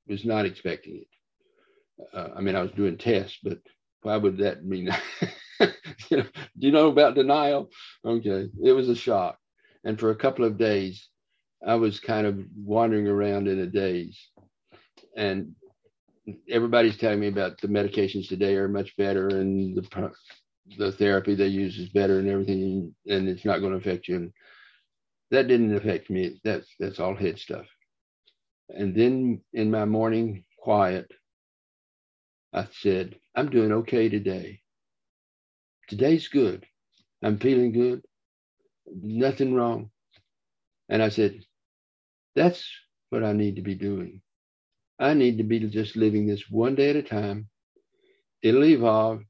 was 0.08 0.24
not 0.26 0.46
expecting 0.46 0.98
it. 0.98 2.08
Uh, 2.14 2.30
I 2.36 2.42
mean, 2.42 2.56
I 2.56 2.62
was 2.62 2.72
doing 2.72 2.98
tests, 2.98 3.40
but 3.44 3.60
why 4.02 4.16
would 4.18 4.38
that 4.38 4.64
mean? 4.64 4.90
you 6.10 6.18
know, 6.18 6.24
do 6.24 6.68
you 6.68 6.72
know 6.72 6.88
about 6.88 7.16
denial? 7.16 7.70
Okay, 8.06 8.48
it 8.64 8.72
was 8.72 8.88
a 8.88 8.96
shock. 8.96 9.38
And 9.84 10.00
for 10.00 10.12
a 10.12 10.16
couple 10.16 10.46
of 10.46 10.58
days, 10.58 11.10
I 11.66 11.76
was 11.76 12.00
kind 12.00 12.28
of 12.28 12.40
wandering 12.56 13.08
around 13.08 13.48
in 13.48 13.60
a 13.60 13.68
daze. 13.68 14.20
And 15.18 15.56
everybody's 16.50 16.98
telling 16.98 17.20
me 17.20 17.28
about 17.28 17.60
the 17.62 17.68
medications 17.68 18.28
today 18.28 18.56
are 18.56 18.68
much 18.68 18.96
better 18.98 19.28
and 19.28 19.76
the 19.76 20.12
the 20.78 20.92
therapy 20.94 21.36
they 21.36 21.48
use 21.48 21.78
is 21.80 21.90
better 21.90 22.20
and 22.20 22.30
everything 22.30 22.94
and 23.08 23.28
it's 23.28 23.46
not 23.46 23.60
going 23.60 23.72
to 23.72 23.80
affect 23.80 24.08
you. 24.08 24.16
And 24.18 24.34
that 25.32 25.48
didn't 25.48 25.76
affect 25.76 26.10
me. 26.10 26.40
That's 26.44 26.68
that's 26.80 27.00
all 27.00 27.16
head 27.16 27.40
stuff. 27.40 27.66
And 28.70 28.96
then 28.96 29.42
in 29.54 29.72
my 29.72 29.86
morning 29.86 30.46
quiet, 30.60 31.12
I 32.54 32.68
said, 32.82 33.16
I'm 33.36 33.50
doing 33.50 33.72
okay 33.74 34.10
today. 34.10 34.62
Today's 35.88 36.28
good. 36.28 36.66
I'm 37.24 37.38
feeling 37.40 37.72
good. 37.72 38.04
Nothing 39.02 39.54
wrong. 39.54 39.92
And 40.90 41.02
I 41.04 41.10
said, 41.10 41.42
that's 42.36 42.68
what 43.10 43.24
I 43.24 43.34
need 43.34 43.56
to 43.56 43.62
be 43.62 43.76
doing. 43.76 44.22
I 45.00 45.14
need 45.14 45.38
to 45.38 45.44
be 45.44 45.60
just 45.60 45.96
living 45.96 46.28
this 46.28 46.50
one 46.50 46.76
day 46.76 46.90
at 46.90 46.96
a 46.96 47.04
time. 47.04 47.48
It'll 48.42 48.66
evolve. 48.66 49.22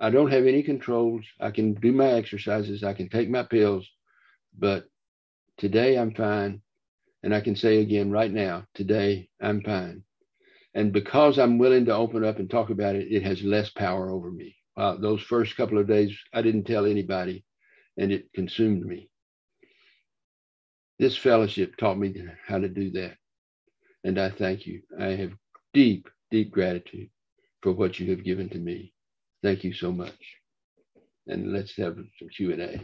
I 0.00 0.10
don't 0.10 0.30
have 0.30 0.46
any 0.46 0.62
controls. 0.62 1.24
I 1.40 1.50
can 1.50 1.74
do 1.74 1.92
my 1.92 2.06
exercises. 2.12 2.84
I 2.84 2.94
can 2.94 3.08
take 3.08 3.28
my 3.28 3.42
pills. 3.42 3.88
But 4.56 4.84
today 5.58 5.98
I'm 5.98 6.14
fine. 6.14 6.62
And 7.22 7.34
I 7.34 7.40
can 7.40 7.56
say 7.56 7.78
again 7.78 8.10
right 8.12 8.30
now, 8.30 8.64
today 8.74 9.28
I'm 9.40 9.60
fine. 9.62 10.04
And 10.74 10.92
because 10.92 11.38
I'm 11.38 11.58
willing 11.58 11.84
to 11.86 11.94
open 11.94 12.24
up 12.24 12.38
and 12.38 12.48
talk 12.48 12.70
about 12.70 12.94
it, 12.94 13.08
it 13.10 13.24
has 13.24 13.42
less 13.42 13.70
power 13.70 14.10
over 14.10 14.30
me. 14.30 14.54
Uh, 14.76 14.96
those 14.96 15.20
first 15.22 15.56
couple 15.56 15.78
of 15.78 15.88
days, 15.88 16.16
I 16.32 16.42
didn't 16.42 16.64
tell 16.64 16.86
anybody 16.86 17.44
and 17.96 18.12
it 18.12 18.32
consumed 18.32 18.86
me. 18.86 19.10
This 20.98 21.16
fellowship 21.16 21.76
taught 21.76 21.98
me 21.98 22.14
how 22.46 22.58
to 22.58 22.68
do 22.68 22.90
that. 22.92 23.16
And 24.04 24.18
I 24.18 24.30
thank 24.30 24.66
you. 24.66 24.82
I 24.98 25.08
have 25.08 25.32
deep, 25.72 26.08
deep 26.30 26.50
gratitude 26.50 27.10
for 27.62 27.72
what 27.72 28.00
you 28.00 28.10
have 28.10 28.24
given 28.24 28.48
to 28.50 28.58
me. 28.58 28.94
Thank 29.42 29.64
you 29.64 29.72
so 29.72 29.92
much. 29.92 30.18
And 31.26 31.52
let's 31.52 31.76
have 31.76 31.96
some 32.18 32.28
Q&A. 32.28 32.80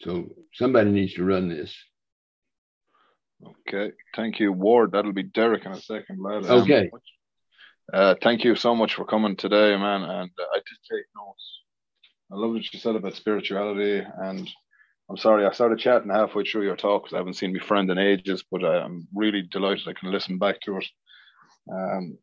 So 0.00 0.30
somebody 0.54 0.90
needs 0.90 1.14
to 1.14 1.24
run 1.24 1.48
this. 1.48 1.76
Okay, 3.46 3.92
thank 4.14 4.38
you, 4.38 4.52
Ward. 4.52 4.92
That'll 4.92 5.12
be 5.12 5.22
Derek 5.22 5.64
in 5.64 5.72
a 5.72 5.80
second, 5.80 6.20
lad. 6.20 6.46
Um, 6.46 6.62
okay. 6.62 6.90
Uh, 7.92 8.14
thank 8.22 8.44
you 8.44 8.54
so 8.54 8.74
much 8.74 8.94
for 8.94 9.04
coming 9.04 9.36
today, 9.36 9.76
man. 9.76 10.02
And 10.02 10.30
uh, 10.38 10.44
I 10.52 10.56
did 10.56 10.78
take 10.90 11.04
notes. 11.16 11.60
I 12.30 12.36
love 12.36 12.52
what 12.52 12.72
you 12.72 12.78
said 12.78 12.94
about 12.94 13.14
spirituality. 13.14 14.06
And 14.18 14.48
I'm 15.08 15.16
sorry, 15.16 15.44
I 15.44 15.52
started 15.52 15.78
chatting 15.78 16.10
halfway 16.10 16.44
through 16.44 16.64
your 16.64 16.76
talk 16.76 17.04
because 17.04 17.14
I 17.14 17.18
haven't 17.18 17.34
seen 17.34 17.52
my 17.52 17.64
friend 17.64 17.90
in 17.90 17.98
ages, 17.98 18.44
but 18.50 18.64
I'm 18.64 19.08
really 19.14 19.42
delighted 19.42 19.88
I 19.88 19.98
can 19.98 20.12
listen 20.12 20.38
back 20.38 20.60
to 20.62 20.76
it. 20.76 20.86
Um, 21.72 22.18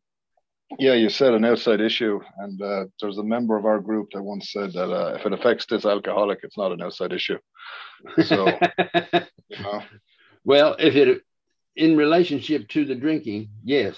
yeah, 0.78 0.94
you 0.94 1.08
said 1.08 1.34
an 1.34 1.44
outside 1.44 1.80
issue, 1.80 2.20
and 2.38 2.60
uh, 2.60 2.84
there's 3.00 3.18
a 3.18 3.24
member 3.24 3.56
of 3.56 3.64
our 3.64 3.80
group 3.80 4.08
that 4.12 4.22
once 4.22 4.52
said 4.52 4.72
that 4.74 4.90
uh, 4.90 5.14
if 5.14 5.26
it 5.26 5.32
affects 5.32 5.66
this 5.66 5.86
alcoholic, 5.86 6.40
it's 6.42 6.58
not 6.58 6.72
an 6.72 6.82
outside 6.82 7.12
issue. 7.12 7.38
So, 8.24 8.46
you 9.48 9.62
know. 9.62 9.82
Well, 10.44 10.76
if 10.78 10.94
it 10.96 11.22
in 11.76 11.96
relationship 11.96 12.68
to 12.68 12.84
the 12.84 12.94
drinking, 12.94 13.50
yes. 13.64 13.96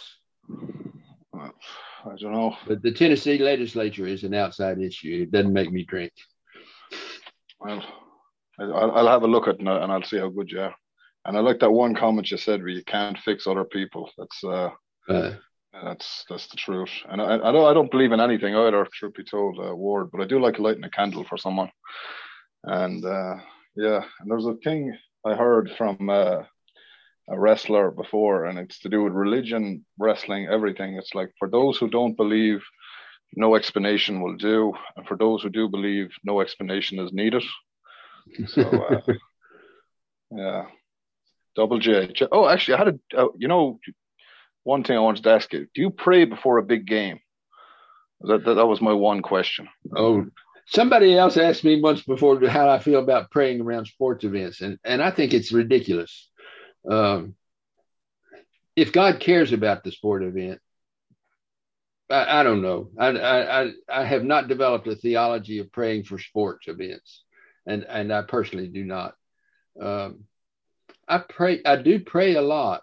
I 1.34 2.16
don't 2.18 2.32
know. 2.32 2.57
But 2.66 2.82
the 2.82 2.93
Tennessee 2.93 3.38
legislature 3.38 4.07
is 4.07 4.24
an 4.24 4.34
outside 4.34 4.80
issue. 4.80 5.22
It 5.22 5.30
doesn't 5.30 5.53
make 5.53 5.72
me 5.72 5.84
drink. 5.84 6.12
Well, 7.61 7.82
I'll 8.59 9.09
have 9.09 9.22
a 9.22 9.26
look 9.26 9.49
at 9.49 9.57
it 9.57 9.61
and 9.61 9.68
I'll 9.68 10.03
see 10.03 10.18
how 10.18 10.28
good 10.28 10.51
you 10.51 10.61
are. 10.61 10.74
And 11.24 11.36
I 11.36 11.41
like 11.41 11.61
that 11.61 11.70
one 11.70 11.95
comment 11.95 12.30
you 12.30 12.38
said 12.38 12.61
where 12.61 12.70
you 12.70 12.84
can't 12.84 13.18
fix 13.18 13.47
other 13.47 13.64
people. 13.64 14.11
That's 14.16 14.45
uh, 14.45 14.70
uh 15.09 15.34
that's 15.72 16.24
that's 16.28 16.49
the 16.49 16.57
truth, 16.57 16.91
and 17.09 17.20
I, 17.20 17.34
I 17.36 17.53
don't 17.53 17.70
I 17.70 17.74
don't 17.74 17.91
believe 17.91 18.12
in 18.12 18.20
anything 18.20 18.57
either. 18.57 18.86
Truth 18.93 19.14
be 19.14 19.24
told, 19.24 19.59
uh, 19.59 19.74
Ward, 19.74 20.11
but 20.11 20.20
I 20.20 20.24
do 20.24 20.41
like 20.41 20.59
lighting 20.59 20.84
a 20.84 20.91
candle 20.91 21.24
for 21.24 21.36
someone. 21.36 21.70
And 22.64 23.05
uh, 23.05 23.36
yeah, 23.76 24.03
and 24.20 24.30
there's 24.30 24.47
a 24.47 24.55
thing 24.64 24.97
I 25.25 25.35
heard 25.35 25.71
from 25.77 26.09
a 26.09 26.47
wrestler 27.29 27.91
before, 27.91 28.47
and 28.47 28.59
it's 28.59 28.81
to 28.81 28.89
do 28.89 29.05
with 29.05 29.12
religion, 29.12 29.85
wrestling, 29.99 30.49
everything. 30.51 30.95
It's 30.95 31.14
like 31.14 31.31
for 31.39 31.49
those 31.49 31.79
who 31.79 31.89
don't 31.89 32.16
believe, 32.16 32.62
no 33.37 33.55
explanation 33.55 34.21
will 34.21 34.37
do, 34.37 34.73
and 34.97 35.07
for 35.07 35.16
those 35.16 35.43
who 35.43 35.51
do 35.51 35.68
believe, 35.68 36.11
no 36.25 36.41
explanation 36.41 36.99
is 36.99 37.12
needed. 37.12 37.45
So 38.47 38.62
uh, 38.62 39.12
yeah, 40.33 40.64
double 41.55 41.79
J. 41.79 42.12
Oh, 42.33 42.49
actually, 42.49 42.75
I 42.75 42.79
had 42.79 42.89
a 42.89 43.23
uh, 43.23 43.29
you 43.37 43.49
know 43.49 43.79
one 44.64 44.83
thing 44.83 44.97
I 44.97 45.01
wanted 45.01 45.25
to 45.25 45.31
ask 45.31 45.53
you: 45.53 45.66
Do 45.75 45.81
you 45.81 45.91
pray 45.91 46.25
before 46.25 46.59
a 46.59 46.62
big 46.62 46.87
game? 46.87 47.21
That 48.23 48.45
that, 48.45 48.55
that 48.55 48.66
was 48.66 48.81
my 48.81 48.93
one 48.93 49.23
question. 49.23 49.68
Oh, 49.95 50.27
somebody 50.66 51.16
else 51.16 51.36
asked 51.36 51.64
me 51.64 51.80
once 51.80 52.02
before 52.02 52.40
how 52.48 52.68
I 52.68 52.78
feel 52.78 53.00
about 53.00 53.30
praying 53.30 53.61
around 53.61 53.86
sports 53.86 54.24
events, 54.24 54.61
and 54.61 54.78
and 54.84 55.02
I 55.02 55.11
think 55.11 55.34
it's 55.34 55.52
ridiculous. 55.52 56.30
Um, 56.88 57.34
if 58.76 58.92
God 58.92 59.20
cares 59.20 59.52
about 59.52 59.84
the 59.84 59.92
sport 59.92 60.22
event, 60.22 60.61
I, 62.08 62.40
I 62.40 62.42
don't 62.42 62.62
know. 62.62 62.90
I, 62.98 63.08
I 63.08 63.70
I 63.88 64.04
have 64.04 64.24
not 64.24 64.48
developed 64.48 64.86
a 64.86 64.96
theology 64.96 65.58
of 65.58 65.72
praying 65.72 66.04
for 66.04 66.18
sports 66.18 66.68
events, 66.68 67.24
and 67.66 67.84
and 67.84 68.12
I 68.12 68.22
personally 68.22 68.68
do 68.68 68.84
not. 68.84 69.14
Um, 69.80 70.24
I 71.08 71.18
pray. 71.18 71.61
I 71.64 71.76
do 71.76 72.00
pray 72.00 72.34
a 72.34 72.42
lot, 72.42 72.82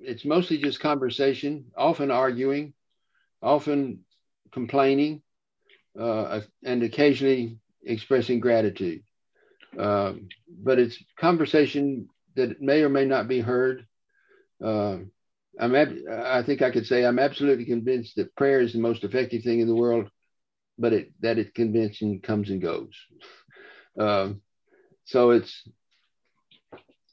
it's 0.00 0.24
mostly 0.24 0.58
just 0.58 0.80
conversation, 0.80 1.66
often 1.76 2.10
arguing, 2.10 2.74
often 3.42 4.04
complaining, 4.52 5.22
uh, 5.98 6.40
and 6.64 6.82
occasionally 6.82 7.58
expressing 7.84 8.40
gratitude. 8.40 9.02
Uh, 9.78 10.14
but 10.62 10.78
it's 10.78 11.02
conversation 11.18 12.08
that 12.36 12.60
may 12.60 12.82
or 12.82 12.88
may 12.88 13.04
not 13.04 13.28
be 13.28 13.40
heard. 13.40 13.86
Uh, 14.64 14.98
I'm 15.58 15.74
ab- 15.74 16.08
I 16.10 16.42
think 16.42 16.62
I 16.62 16.70
could 16.70 16.86
say 16.86 17.04
I'm 17.04 17.18
absolutely 17.18 17.64
convinced 17.64 18.16
that 18.16 18.34
prayer 18.36 18.60
is 18.60 18.72
the 18.72 18.78
most 18.80 19.04
effective 19.04 19.42
thing 19.42 19.60
in 19.60 19.68
the 19.68 19.74
world, 19.74 20.08
but 20.78 20.92
it, 20.92 21.12
that 21.20 21.38
it 21.38 21.54
convention 21.54 22.20
comes 22.20 22.50
and 22.50 22.60
goes. 22.60 22.94
Um, 23.98 24.40
so 25.04 25.30
it's 25.30 25.62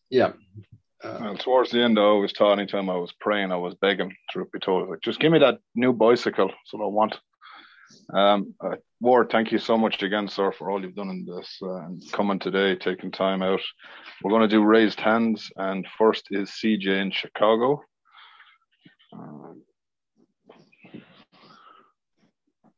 yeah, 0.10 0.34
uh, 1.04 1.36
towards 1.36 1.72
the 1.72 1.82
end, 1.82 1.98
I 1.98 2.04
always 2.04 2.32
thought 2.32 2.60
anytime 2.60 2.90
I 2.90 2.96
was 2.96 3.14
praying, 3.20 3.52
I 3.52 3.56
was 3.56 3.74
begging, 3.76 4.14
truth 4.30 4.50
be 4.52 4.60
like, 4.72 5.02
just 5.02 5.20
give 5.20 5.32
me 5.32 5.40
that 5.40 5.60
new 5.74 5.94
bicycle. 5.94 6.52
What 6.72 6.84
I 6.84 6.88
want. 6.88 7.20
Um, 8.14 8.54
uh, 8.60 8.76
Ward, 9.00 9.30
thank 9.32 9.52
you 9.52 9.58
so 9.58 9.78
much 9.78 10.04
again, 10.04 10.28
sir, 10.28 10.52
for 10.52 10.70
all 10.70 10.82
you've 10.82 10.96
done 10.96 11.10
in 11.10 11.26
this 11.26 11.58
uh, 11.62 11.86
and 11.86 12.12
coming 12.12 12.40
today, 12.40 12.76
taking 12.76 13.12
time 13.12 13.42
out. 13.42 13.62
We're 14.22 14.32
going 14.32 14.42
to 14.42 14.48
do 14.48 14.64
raised 14.64 15.00
hands, 15.00 15.50
and 15.56 15.88
first 15.98 16.28
is 16.32 16.50
CJ 16.50 16.88
in 16.88 17.12
Chicago. 17.12 17.82
Um, 19.14 19.64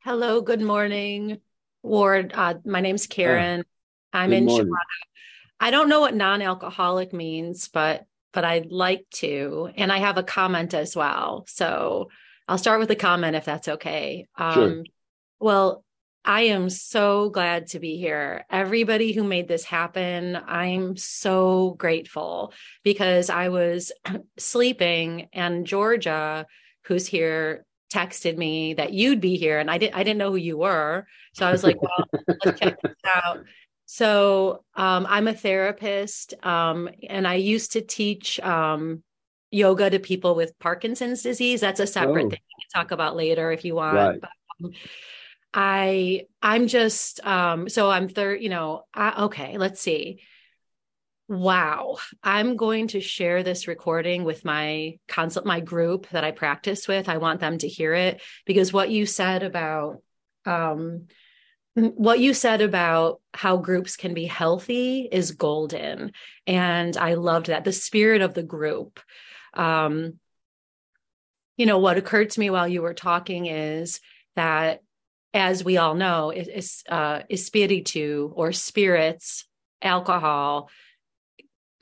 Hello, 0.04 0.42
good 0.42 0.62
morning, 0.62 1.40
Ward. 1.82 2.34
Uh, 2.36 2.56
my 2.66 2.82
name's 2.82 3.08
Karen. 3.08 3.64
I'm 4.12 4.34
in 4.34 4.46
morning. 4.46 4.68
Chicago. 4.68 4.78
I 5.60 5.72
don't 5.72 5.90
know 5.90 6.02
what 6.02 6.14
non 6.14 6.42
alcoholic 6.42 7.14
means, 7.14 7.70
but 7.70 8.06
but 8.34 8.44
I'd 8.44 8.72
like 8.72 9.06
to. 9.16 9.70
And 9.76 9.92
I 9.92 10.00
have 10.00 10.18
a 10.18 10.24
comment 10.24 10.74
as 10.74 10.96
well. 10.96 11.46
So 11.48 12.10
I'll 12.48 12.58
start 12.58 12.80
with 12.80 12.92
a 12.92 12.96
comment 12.96 13.36
if 13.36 13.46
that's 13.46 13.68
okay. 13.68 14.28
Um, 14.36 14.54
sure. 14.54 14.84
Well, 15.40 15.84
I 16.26 16.42
am 16.44 16.70
so 16.70 17.30
glad 17.30 17.68
to 17.68 17.80
be 17.80 17.98
here. 17.98 18.46
Everybody 18.50 19.12
who 19.12 19.24
made 19.24 19.48
this 19.48 19.66
happen, 19.66 20.38
I'm 20.48 20.96
so 20.96 21.76
grateful 21.78 22.54
because 22.84 23.30
I 23.30 23.50
was 23.50 23.92
sleeping 24.38 25.28
and 25.34 25.68
Georgia, 25.68 26.46
who's 26.86 27.08
here, 27.08 27.66
texted 27.94 28.38
me 28.38 28.74
that 28.74 28.92
you'd 28.92 29.22
be 29.22 29.38
here 29.38 29.60
and 29.60 29.70
I 29.70 29.78
didn't 29.78 29.96
I 29.96 30.04
didn't 30.04 30.18
know 30.18 30.32
who 30.32 30.38
you 30.38 30.58
were. 30.58 31.06
So 31.34 31.46
I 31.46 31.52
was 31.52 31.64
like, 31.64 31.80
well, 31.82 32.06
let's 32.28 32.60
check 32.60 32.78
this 32.84 32.96
out. 33.06 33.44
So 33.86 34.64
um, 34.76 35.06
I'm 35.08 35.28
a 35.28 35.34
therapist 35.34 36.34
um, 36.44 36.90
and 37.08 37.28
I 37.28 37.36
used 37.36 37.74
to 37.74 37.82
teach 37.82 38.40
um, 38.40 39.04
yoga 39.52 39.90
to 39.90 40.00
people 40.00 40.34
with 40.34 40.58
Parkinson's 40.60 41.22
disease. 41.22 41.62
That's 41.62 41.80
a 41.80 41.86
separate 41.86 42.26
oh. 42.26 42.30
thing 42.30 42.40
we 42.42 42.64
can 42.64 42.82
talk 42.82 42.92
about 42.92 43.16
later 43.16 43.52
if 43.52 43.64
you 43.64 43.76
want. 43.76 43.96
Right. 43.96 44.22
But, 44.22 44.30
um, 44.66 44.72
I 45.54 46.26
I'm 46.42 46.68
just 46.68 47.26
um 47.26 47.70
so 47.70 47.90
I'm 47.90 48.10
third, 48.10 48.42
you 48.42 48.50
know, 48.50 48.84
I, 48.94 49.26
okay, 49.26 49.58
let's 49.58 49.82
see. 49.82 50.22
Wow. 51.30 51.98
I'm 52.22 52.58
going 52.58 52.88
to 52.90 53.00
share 53.02 53.44
this 53.44 53.68
recording 53.68 54.24
with 54.24 54.44
my 54.44 55.00
consult 55.08 55.46
my 55.46 55.60
group 55.62 56.10
that 56.10 56.24
I 56.24 56.32
practice 56.32 56.88
with. 56.88 57.08
I 57.08 57.18
want 57.18 57.40
them 57.40 57.58
to 57.60 57.68
hear 57.68 57.94
it 57.94 58.22
because 58.46 58.74
what 58.74 58.90
you 58.90 59.06
said 59.06 59.44
about 59.44 60.02
um 60.46 61.08
what 61.76 62.20
you 62.20 62.34
said 62.34 62.62
about 62.62 63.20
how 63.34 63.58
groups 63.58 63.96
can 63.96 64.14
be 64.14 64.26
healthy 64.26 65.08
is 65.12 65.32
golden 65.32 66.12
and 66.46 66.96
I 66.98 67.16
loved 67.16 67.48
that 67.48 67.64
the 67.64 67.72
spirit 67.72 68.22
of 68.22 68.34
the 68.34 68.44
group 68.44 69.00
um 69.56 70.20
you 71.58 71.66
know 71.66 71.80
what 71.80 71.98
occurred 71.98 72.32
to 72.32 72.40
me 72.40 72.50
while 72.50 72.68
you 72.68 72.82
were 72.82 72.94
talking 72.94 73.46
is 73.48 74.02
that 74.36 74.82
as 75.34 75.64
we 75.64 75.78
all 75.78 75.96
know, 75.96 76.30
is 76.32 76.84
uh, 76.88 77.22
espiritu 77.30 78.32
or 78.36 78.52
spirits, 78.52 79.46
alcohol. 79.82 80.70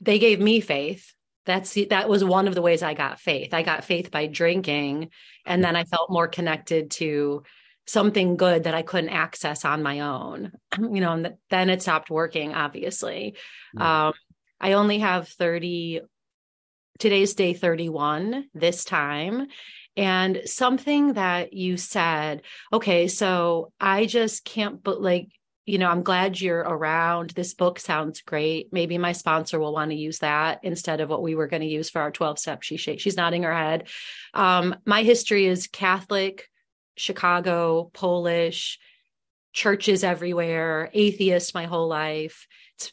They 0.00 0.18
gave 0.18 0.40
me 0.40 0.60
faith. 0.60 1.12
That's 1.44 1.74
that 1.90 2.08
was 2.08 2.24
one 2.24 2.48
of 2.48 2.54
the 2.54 2.62
ways 2.62 2.82
I 2.82 2.94
got 2.94 3.20
faith. 3.20 3.52
I 3.52 3.62
got 3.62 3.84
faith 3.84 4.10
by 4.10 4.26
drinking, 4.26 5.10
and 5.44 5.62
then 5.62 5.76
I 5.76 5.84
felt 5.84 6.10
more 6.10 6.28
connected 6.28 6.92
to 6.92 7.42
something 7.86 8.36
good 8.36 8.64
that 8.64 8.74
I 8.74 8.82
couldn't 8.82 9.10
access 9.10 9.64
on 9.64 9.82
my 9.82 10.00
own. 10.00 10.52
You 10.78 11.00
know, 11.00 11.12
and 11.12 11.34
then 11.50 11.68
it 11.68 11.82
stopped 11.82 12.10
working. 12.10 12.54
Obviously, 12.54 13.36
mm. 13.76 13.82
um, 13.82 14.14
I 14.60 14.72
only 14.72 15.00
have 15.00 15.28
thirty. 15.28 16.00
Today's 16.98 17.34
day 17.34 17.54
thirty-one. 17.54 18.44
This 18.54 18.84
time, 18.84 19.48
and 19.96 20.42
something 20.46 21.14
that 21.14 21.52
you 21.52 21.76
said, 21.76 22.42
okay, 22.72 23.08
so 23.08 23.72
I 23.80 24.06
just 24.06 24.44
can't, 24.44 24.82
but 24.82 25.02
like, 25.02 25.28
you 25.64 25.78
know, 25.78 25.88
I'm 25.88 26.02
glad 26.02 26.40
you're 26.40 26.58
around. 26.58 27.30
This 27.30 27.54
book 27.54 27.78
sounds 27.78 28.20
great. 28.22 28.72
Maybe 28.72 28.98
my 28.98 29.12
sponsor 29.12 29.60
will 29.60 29.72
want 29.72 29.90
to 29.92 29.96
use 29.96 30.18
that 30.18 30.60
instead 30.64 31.00
of 31.00 31.08
what 31.08 31.22
we 31.22 31.34
were 31.34 31.46
going 31.46 31.62
to 31.62 31.68
use 31.68 31.88
for 31.88 32.00
our 32.00 32.10
12 32.10 32.38
steps. 32.38 32.66
She 32.66 32.76
she's 32.76 33.16
nodding 33.16 33.44
her 33.44 33.54
head. 33.54 33.88
Um, 34.34 34.74
my 34.84 35.02
history 35.02 35.46
is 35.46 35.68
Catholic, 35.68 36.48
Chicago, 36.96 37.90
Polish, 37.92 38.80
churches 39.52 40.02
everywhere, 40.02 40.90
atheist 40.94 41.54
my 41.54 41.66
whole 41.66 41.88
life. 41.88 42.46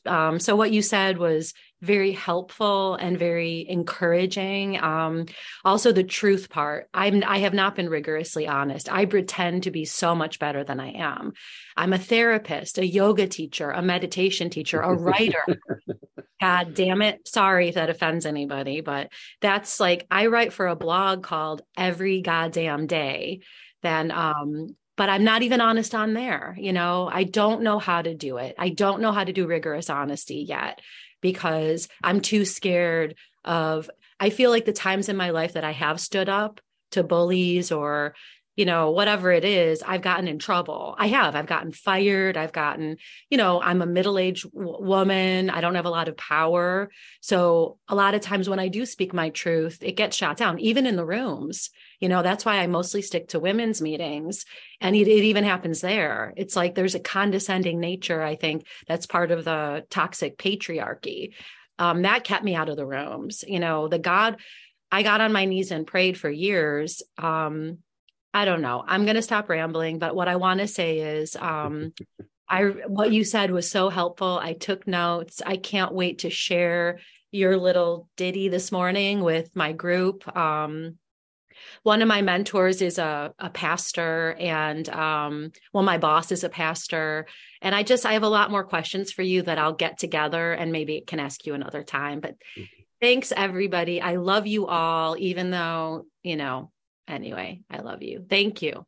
Um, 0.06 0.40
so 0.40 0.56
what 0.56 0.72
you 0.72 0.82
said 0.82 1.18
was 1.18 1.54
very 1.82 2.12
helpful 2.12 2.96
and 2.96 3.18
very 3.18 3.66
encouraging. 3.68 4.82
Um, 4.82 5.26
also, 5.64 5.92
the 5.92 6.04
truth 6.04 6.50
part. 6.50 6.90
I'm 6.94 7.24
I 7.26 7.40
have 7.40 7.54
not 7.54 7.76
been 7.76 7.90
rigorously 7.90 8.48
honest. 8.48 8.92
I 8.92 9.06
pretend 9.06 9.64
to 9.64 9.72
be 9.72 9.86
so 9.86 10.16
much 10.16 10.40
better 10.40 10.64
than 10.64 10.80
I 10.80 10.92
am. 10.92 11.34
I'm 11.78 11.94
a 11.94 11.98
therapist, 11.98 12.78
a 12.78 12.86
yoga 12.86 13.28
teacher, 13.28 13.72
a 13.72 13.82
meditation 13.82 14.50
teacher, 14.50 14.82
a 14.82 14.94
writer. 14.94 15.44
God 16.42 16.74
damn 16.74 17.02
it. 17.02 17.28
Sorry 17.28 17.70
if 17.70 17.76
that 17.76 17.90
offends 17.90 18.26
anybody, 18.26 18.82
but 18.82 19.10
that's 19.42 19.80
like 19.80 20.06
I 20.10 20.28
write 20.28 20.54
for 20.54 20.68
a 20.68 20.76
blog 20.76 21.24
called 21.24 21.62
Every 21.78 22.22
Goddamn 22.22 22.88
Day. 22.88 23.42
Then 23.84 24.12
um, 24.12 24.76
but 24.98 25.08
I'm 25.08 25.24
not 25.24 25.44
even 25.44 25.62
honest 25.62 25.96
on 25.96 26.14
there. 26.14 26.58
You 26.60 26.74
know, 26.74 27.10
I 27.10 27.24
don't 27.24 27.62
know 27.62 27.80
how 27.80 28.02
to 28.02 28.14
do 28.14 28.36
it. 28.36 28.56
I 28.58 28.68
don't 28.68 29.00
know 29.00 29.14
how 29.14 29.24
to 29.24 29.32
do 29.32 29.48
rigorous 29.48 29.90
honesty 29.90 30.46
yet 30.46 30.82
because 31.22 31.88
I'm 32.04 32.22
too 32.22 32.46
scared 32.46 33.16
of, 33.44 33.90
I 34.20 34.30
feel 34.30 34.50
like 34.50 34.66
the 34.66 34.74
times 34.74 35.10
in 35.10 35.18
my 35.18 35.30
life 35.30 35.54
that 35.54 35.64
I 35.64 35.72
have 35.72 36.00
stood 36.00 36.30
up 36.30 36.62
to 36.92 37.04
bullies 37.04 37.72
or, 37.72 38.16
you 38.60 38.66
know, 38.66 38.92
whatever 38.92 39.32
it 39.32 39.46
is, 39.46 39.82
I've 39.82 40.02
gotten 40.02 40.28
in 40.28 40.38
trouble. 40.38 40.94
I 40.98 41.08
have. 41.08 41.34
I've 41.34 41.46
gotten 41.46 41.72
fired. 41.72 42.36
I've 42.36 42.52
gotten, 42.52 42.98
you 43.30 43.38
know, 43.38 43.62
I'm 43.62 43.82
a 43.82 43.86
middle 43.86 44.20
aged 44.20 44.52
w- 44.52 44.84
woman. 44.86 45.50
I 45.50 45.62
don't 45.62 45.76
have 45.76 45.86
a 45.86 45.90
lot 45.90 46.10
of 46.10 46.18
power. 46.18 46.92
So 47.22 47.78
a 47.88 47.96
lot 47.96 48.16
of 48.16 48.20
times 48.20 48.50
when 48.50 48.60
I 48.60 48.68
do 48.68 48.86
speak 48.86 49.14
my 49.14 49.30
truth, 49.30 49.78
it 49.82 49.96
gets 49.96 50.18
shot 50.18 50.36
down, 50.36 50.60
even 50.60 50.86
in 50.86 50.98
the 50.98 51.06
rooms. 51.06 51.70
You 52.02 52.10
know, 52.10 52.22
that's 52.22 52.44
why 52.44 52.58
I 52.58 52.68
mostly 52.68 53.02
stick 53.02 53.30
to 53.30 53.40
women's 53.40 53.82
meetings. 53.82 54.44
And 54.82 54.94
it, 54.94 55.08
it 55.08 55.24
even 55.24 55.46
happens 55.46 55.80
there. 55.80 56.34
It's 56.36 56.58
like 56.58 56.76
there's 56.76 56.96
a 56.96 57.00
condescending 57.00 57.80
nature, 57.80 58.22
I 58.22 58.36
think, 58.36 58.68
that's 58.90 59.06
part 59.06 59.32
of 59.32 59.46
the 59.46 59.86
toxic 59.90 60.38
patriarchy. 60.38 61.34
Um, 61.78 62.02
that 62.02 62.26
kept 62.26 62.44
me 62.44 62.56
out 62.56 62.68
of 62.68 62.76
the 62.76 62.86
rooms. 62.86 63.46
You 63.48 63.62
know, 63.62 63.88
the 63.88 64.00
God, 64.00 64.36
I 64.92 65.02
got 65.02 65.22
on 65.22 65.32
my 65.32 65.46
knees 65.46 65.72
and 65.72 65.88
prayed 65.88 66.20
for 66.20 66.30
years. 66.30 67.02
Um, 67.18 67.78
I 68.34 68.46
don't 68.46 68.62
know. 68.62 68.84
I'm 68.86 69.06
going 69.06 69.16
to 69.16 69.22
stop 69.22 69.50
rambling, 69.50 70.00
but 70.00 70.16
what 70.16 70.28
I 70.28 70.36
want 70.36 70.60
to 70.60 70.68
say 70.68 71.00
is 71.00 71.36
um 71.36 71.94
I 72.50 72.64
what 72.88 73.12
you 73.12 73.24
said 73.24 73.52
was 73.52 73.70
so 73.70 73.90
helpful. 73.90 74.40
I 74.42 74.54
took 74.54 74.88
notes. 74.88 75.42
I 75.46 75.58
can't 75.58 75.94
wait 75.94 76.20
to 76.20 76.30
share 76.30 77.00
your 77.32 77.58
little 77.58 78.10
ditty 78.18 78.50
this 78.50 78.72
morning 78.72 79.22
with 79.22 79.56
my 79.56 79.72
group. 79.72 80.36
Um 80.36 80.98
one 81.84 82.02
of 82.02 82.08
my 82.08 82.22
mentors 82.22 82.82
is 82.82 82.98
a, 82.98 83.34
a 83.38 83.50
pastor 83.50 84.36
and 84.40 84.88
um 84.90 85.52
well 85.74 85.84
my 85.84 85.98
boss 85.98 86.32
is 86.32 86.46
a 86.46 86.50
pastor 86.50 87.28
and 87.62 87.76
i 87.76 87.84
just 87.84 88.06
i 88.06 88.14
have 88.14 88.24
a 88.24 88.30
lot 88.30 88.50
more 88.50 88.64
questions 88.64 89.12
for 89.12 89.24
you 89.24 89.42
that 89.42 89.58
i'll 89.58 89.74
get 89.74 89.98
together 89.98 90.54
and 90.54 90.72
maybe 90.72 91.02
can 91.02 91.20
ask 91.20 91.46
you 91.46 91.54
another 91.54 91.84
time 91.84 92.22
but 92.22 92.36
mm-hmm. 92.58 92.64
thanks 93.02 93.34
everybody 93.36 94.00
i 94.00 94.16
love 94.16 94.48
you 94.48 94.68
all 94.68 95.18
even 95.18 95.52
though 95.52 96.06
you 96.24 96.38
know 96.38 96.72
anyway, 97.10 97.62
I 97.70 97.80
love 97.82 98.02
you. 98.02 98.26
Thank 98.30 98.62
you. 98.62 98.86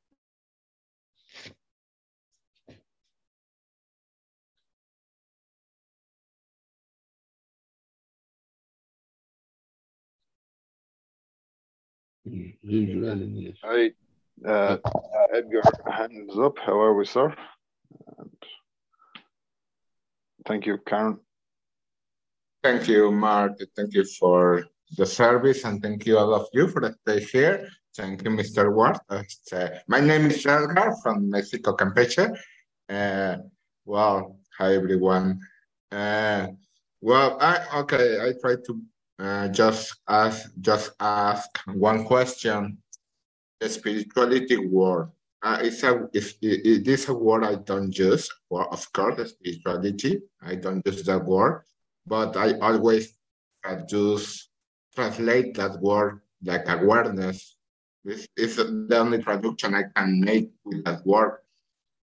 Hi, 13.63 13.91
uh, 14.47 14.77
Edgar, 15.33 15.61
hands 15.89 16.37
up. 16.37 16.57
How 16.59 16.79
are 16.79 16.93
we, 16.93 17.05
sir? 17.05 17.35
And 18.17 18.43
thank 20.45 20.65
you, 20.65 20.77
Karen. 20.85 21.19
Thank 22.63 22.87
you, 22.87 23.11
Mark. 23.11 23.57
Thank 23.75 23.93
you 23.93 24.05
for 24.05 24.65
the 24.95 25.05
service, 25.05 25.65
and 25.65 25.81
thank 25.81 26.05
you 26.05 26.17
all 26.17 26.33
of 26.33 26.47
you 26.53 26.67
for 26.67 26.79
the 26.81 26.95
stay 27.01 27.19
here. 27.25 27.67
Thank 27.93 28.23
you, 28.23 28.31
Mr. 28.31 28.73
Ward. 28.73 28.97
Uh, 29.09 29.23
my 29.89 29.99
name 29.99 30.27
is 30.27 30.45
Edgar 30.45 30.95
from 31.03 31.29
Mexico, 31.29 31.75
Campeche. 31.75 32.31
Uh, 32.87 33.35
well, 33.83 34.39
hi 34.57 34.75
everyone. 34.75 35.41
Uh, 35.91 36.47
well, 37.01 37.37
I 37.41 37.67
okay. 37.81 38.15
I 38.15 38.31
try 38.39 38.55
to 38.63 38.81
uh, 39.19 39.47
just 39.49 39.99
ask 40.07 40.51
just 40.61 40.91
ask 41.01 41.49
one 41.67 42.05
question. 42.05 42.77
The 43.59 43.67
spirituality 43.67 44.55
word. 44.55 45.11
Uh, 45.43 45.59
it's 45.59 45.83
a 45.83 46.07
it's, 46.13 46.35
it 46.41 46.87
is 46.87 47.09
a 47.09 47.13
word 47.13 47.43
I 47.43 47.55
don't 47.55 47.91
use. 47.91 48.31
Well, 48.49 48.69
of 48.71 48.87
course, 48.93 49.17
the 49.17 49.27
spirituality. 49.27 50.21
I 50.41 50.55
don't 50.55 50.81
use 50.85 51.03
that 51.03 51.25
word, 51.25 51.63
but 52.07 52.37
I 52.37 52.57
always 52.59 53.11
just 53.85 54.47
translate 54.95 55.55
that 55.55 55.81
word 55.81 56.21
like 56.41 56.69
awareness 56.69 57.57
this 58.03 58.27
is 58.35 58.55
the 58.55 58.97
only 58.97 59.19
traduction 59.19 59.75
I 59.75 59.83
can 59.95 60.19
make 60.19 60.51
with 60.65 60.83
that 60.85 61.05
word. 61.05 61.39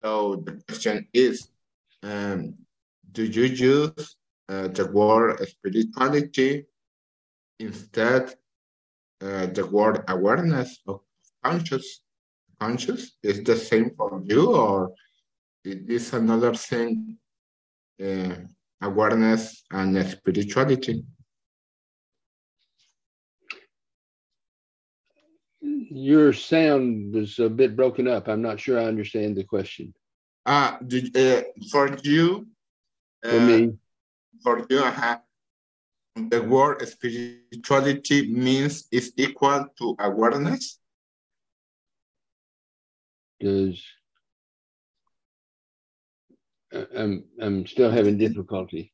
So 0.02 0.36
the 0.36 0.62
question 0.66 1.06
is, 1.12 1.48
um, 2.02 2.54
do 3.12 3.24
you 3.24 3.44
use 3.44 4.16
uh, 4.48 4.68
the 4.68 4.86
word 4.86 5.46
spirituality 5.48 6.66
instead 7.58 8.34
uh, 9.20 9.46
the 9.46 9.66
word 9.66 10.04
awareness 10.08 10.78
of 10.86 11.00
conscious? 11.44 12.00
Conscious 12.60 13.16
is 13.22 13.42
the 13.42 13.56
same 13.56 13.90
for 13.96 14.22
you, 14.24 14.54
or 14.54 14.92
it 15.64 15.90
is 15.90 16.12
another 16.12 16.54
thing? 16.54 17.16
Uh, 18.02 18.36
awareness 18.82 19.64
and 19.70 20.06
spirituality. 20.06 21.04
Your 25.62 26.32
sound 26.32 27.14
was 27.14 27.38
a 27.38 27.48
bit 27.48 27.76
broken 27.76 28.08
up. 28.08 28.28
I'm 28.28 28.42
not 28.42 28.60
sure 28.60 28.78
I 28.78 28.84
understand 28.84 29.36
the 29.36 29.44
question. 29.44 29.92
Uh, 30.46 30.78
did, 30.86 31.14
uh 31.16 31.42
for 31.70 31.94
you, 32.02 32.46
For 33.22 33.40
me, 33.40 33.72
for 34.42 34.66
you, 34.70 34.78
uh, 34.80 35.18
the 36.16 36.42
word 36.42 36.86
spirituality 36.88 38.32
means 38.32 38.86
is 38.90 39.12
equal 39.16 39.66
to 39.78 39.96
awareness. 39.98 40.78
does 43.40 43.82
I- 46.72 46.86
I'm 46.96 47.24
I'm 47.40 47.66
still 47.66 47.90
having 47.90 48.16
difficulty. 48.16 48.92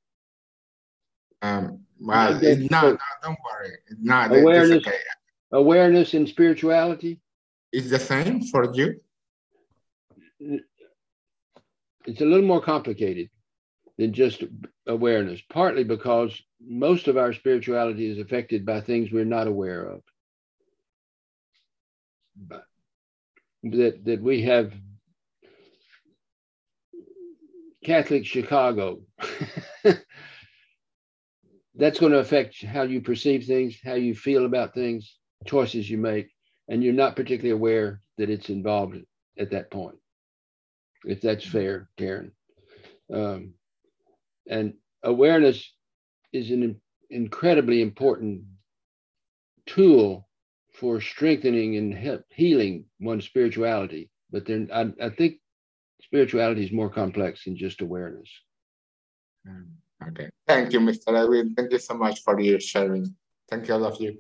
Um, 1.43 1.85
well, 2.01 2.41
no, 2.41 2.49
no, 2.71 2.99
don't 3.23 3.39
worry. 3.45 3.73
No, 4.01 4.23
Awareness. 4.23 4.77
It's, 4.77 4.87
okay. 4.87 4.99
Awareness 5.57 6.13
and 6.13 6.29
spirituality. 6.29 7.19
it's 7.73 7.89
the 7.89 7.99
same 7.99 8.43
for 8.43 8.71
you. 8.75 9.01
It's 12.05 12.21
a 12.21 12.27
little 12.27 12.47
more 12.47 12.61
complicated 12.61 13.31
than 13.97 14.13
just 14.13 14.45
awareness, 14.87 15.41
partly 15.49 15.83
because 15.83 16.39
most 16.61 17.09
of 17.09 17.17
our 17.17 17.33
spirituality 17.33 18.07
is 18.11 18.19
affected 18.19 18.67
by 18.67 18.83
things 18.83 19.11
we're 19.11 19.25
not 19.25 19.47
aware 19.47 19.83
of. 19.87 20.03
But 22.37 22.65
that 23.63 24.05
that 24.05 24.21
we 24.21 24.43
have 24.43 24.75
Catholic 27.83 28.27
Chicago. 28.27 29.01
That's 31.79 31.99
going 31.99 32.13
to 32.13 32.19
affect 32.19 32.63
how 32.63 32.83
you 32.83 33.01
perceive 33.01 33.47
things, 33.47 33.79
how 33.83 33.95
you 33.95 34.15
feel 34.15 34.45
about 34.45 34.75
things, 34.75 35.17
choices 35.45 35.89
you 35.89 35.99
make, 35.99 36.31
and 36.69 36.83
you're 36.83 36.93
not 36.93 37.17
particularly 37.17 37.51
aware 37.51 38.01
that 38.19 38.31
it's 38.31 38.49
involved 38.49 38.97
at 39.39 39.51
that 39.51 39.71
point. 39.71 39.97
If 41.05 41.21
that's 41.21 41.47
fair, 41.47 41.89
Karen. 41.97 42.33
Um, 43.13 43.55
and 44.49 44.75
awareness 45.03 45.73
is 46.33 46.51
an 46.51 46.81
incredibly 47.11 47.83
important 47.83 48.43
tool 49.67 50.29
for 50.73 51.01
strengthening 51.01 51.77
and 51.77 51.95
help 51.95 52.23
healing 52.31 52.85
one's 53.01 53.25
spirituality. 53.25 54.11
But 54.31 54.47
then 54.47 54.69
I, 54.73 54.93
I 55.05 55.11
think 55.11 55.37
spirituality 56.03 56.65
is 56.65 56.73
more 56.73 56.91
complex 56.91 57.45
than 57.45 57.57
just 57.57 57.81
awareness. 57.81 58.29
Mm, 59.47 59.67
Okay. 60.09 60.29
Thank 60.47 60.73
you, 60.73 60.81
Mr. 60.81 61.17
Edwin. 61.17 61.55
Thank 61.55 61.73
you 61.73 61.79
so 61.79 61.95
much 61.95 62.23
for 62.23 62.39
your 62.39 62.61
sharing. 62.61 63.17
Thank 63.49 63.69
you, 63.69 63.75
all 63.75 63.87
of 63.87 64.01
you. 64.01 64.19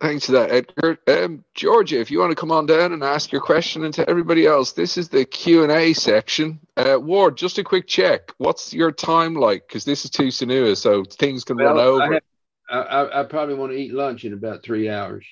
Thanks 0.00 0.26
for 0.26 0.32
that, 0.32 0.50
Edgar. 0.50 0.98
Um, 1.06 1.44
Georgia, 1.54 2.00
if 2.00 2.10
you 2.10 2.18
want 2.18 2.30
to 2.30 2.36
come 2.36 2.50
on 2.50 2.66
down 2.66 2.92
and 2.92 3.02
ask 3.02 3.30
your 3.30 3.40
question, 3.40 3.84
and 3.84 3.92
to 3.94 4.08
everybody 4.08 4.46
else, 4.46 4.72
this 4.72 4.96
is 4.96 5.08
the 5.08 5.24
Q 5.24 5.62
and 5.62 5.72
A 5.72 5.92
section. 5.92 6.60
Uh, 6.76 6.98
Ward, 7.00 7.36
just 7.36 7.58
a 7.58 7.64
quick 7.64 7.86
check. 7.86 8.32
What's 8.38 8.72
your 8.72 8.90
time 8.90 9.34
like? 9.34 9.66
Because 9.66 9.84
this 9.84 10.04
is 10.04 10.10
too 10.10 10.28
Sanua, 10.28 10.76
so 10.76 11.04
things 11.04 11.44
can 11.44 11.56
run 11.56 11.76
Well, 11.76 11.84
I 12.00 12.04
over. 12.04 12.12
have- 12.14 12.22
I, 12.70 12.78
I, 12.78 13.20
I 13.20 13.24
probably 13.24 13.54
want 13.54 13.72
to 13.72 13.78
eat 13.78 13.92
lunch 13.92 14.24
in 14.24 14.32
about 14.32 14.62
three 14.62 14.88
hours. 14.88 15.26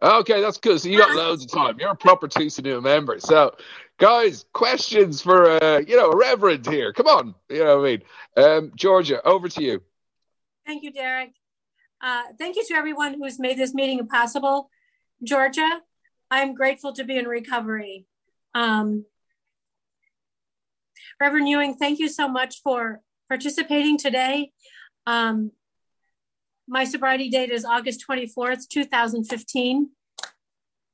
Okay, 0.00 0.40
that's 0.40 0.58
good. 0.58 0.80
So 0.80 0.88
you 0.88 0.98
got 0.98 1.16
loads 1.16 1.44
of 1.44 1.50
time. 1.50 1.78
You're 1.78 1.90
a 1.90 1.96
proper 1.96 2.28
Tusanua 2.28 2.82
member. 2.82 3.18
So, 3.20 3.54
guys, 3.98 4.44
questions 4.52 5.22
for 5.22 5.62
uh, 5.62 5.78
you 5.78 5.96
know, 5.96 6.10
a 6.10 6.16
reverend 6.16 6.66
here. 6.66 6.92
Come 6.92 7.06
on, 7.06 7.34
you 7.48 7.64
know 7.64 7.78
what 7.78 7.86
I 7.86 7.90
mean. 7.90 8.02
Um, 8.36 8.72
Georgia, 8.76 9.24
over 9.26 9.48
to 9.48 9.62
you. 9.62 9.82
Thank 10.66 10.82
you, 10.84 10.92
Derek. 10.92 11.32
Uh, 12.02 12.24
thank 12.36 12.56
you 12.56 12.64
to 12.66 12.74
everyone 12.74 13.14
who's 13.14 13.38
made 13.38 13.56
this 13.56 13.74
meeting 13.74 14.06
possible. 14.08 14.68
Georgia, 15.22 15.80
I'm 16.30 16.52
grateful 16.52 16.92
to 16.94 17.04
be 17.04 17.16
in 17.16 17.26
recovery. 17.26 18.06
Um, 18.54 19.04
Reverend 21.20 21.48
Ewing, 21.48 21.74
thank 21.74 22.00
you 22.00 22.08
so 22.08 22.28
much 22.28 22.60
for 22.62 23.00
participating 23.28 23.96
today. 23.96 24.50
Um, 25.06 25.52
my 26.66 26.84
sobriety 26.84 27.28
date 27.28 27.50
is 27.50 27.64
August 27.64 28.04
24th, 28.08 28.68
2015. 28.68 29.90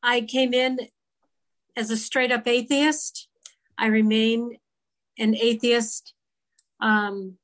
I 0.03 0.21
came 0.21 0.53
in 0.53 0.79
as 1.75 1.91
a 1.91 1.97
straight 1.97 2.33
up 2.33 2.47
atheist. 2.47 3.29
I 3.79 3.87
remain 3.87 4.59
an 5.19 5.35
atheist. 5.35 6.13
Um, 6.81 7.39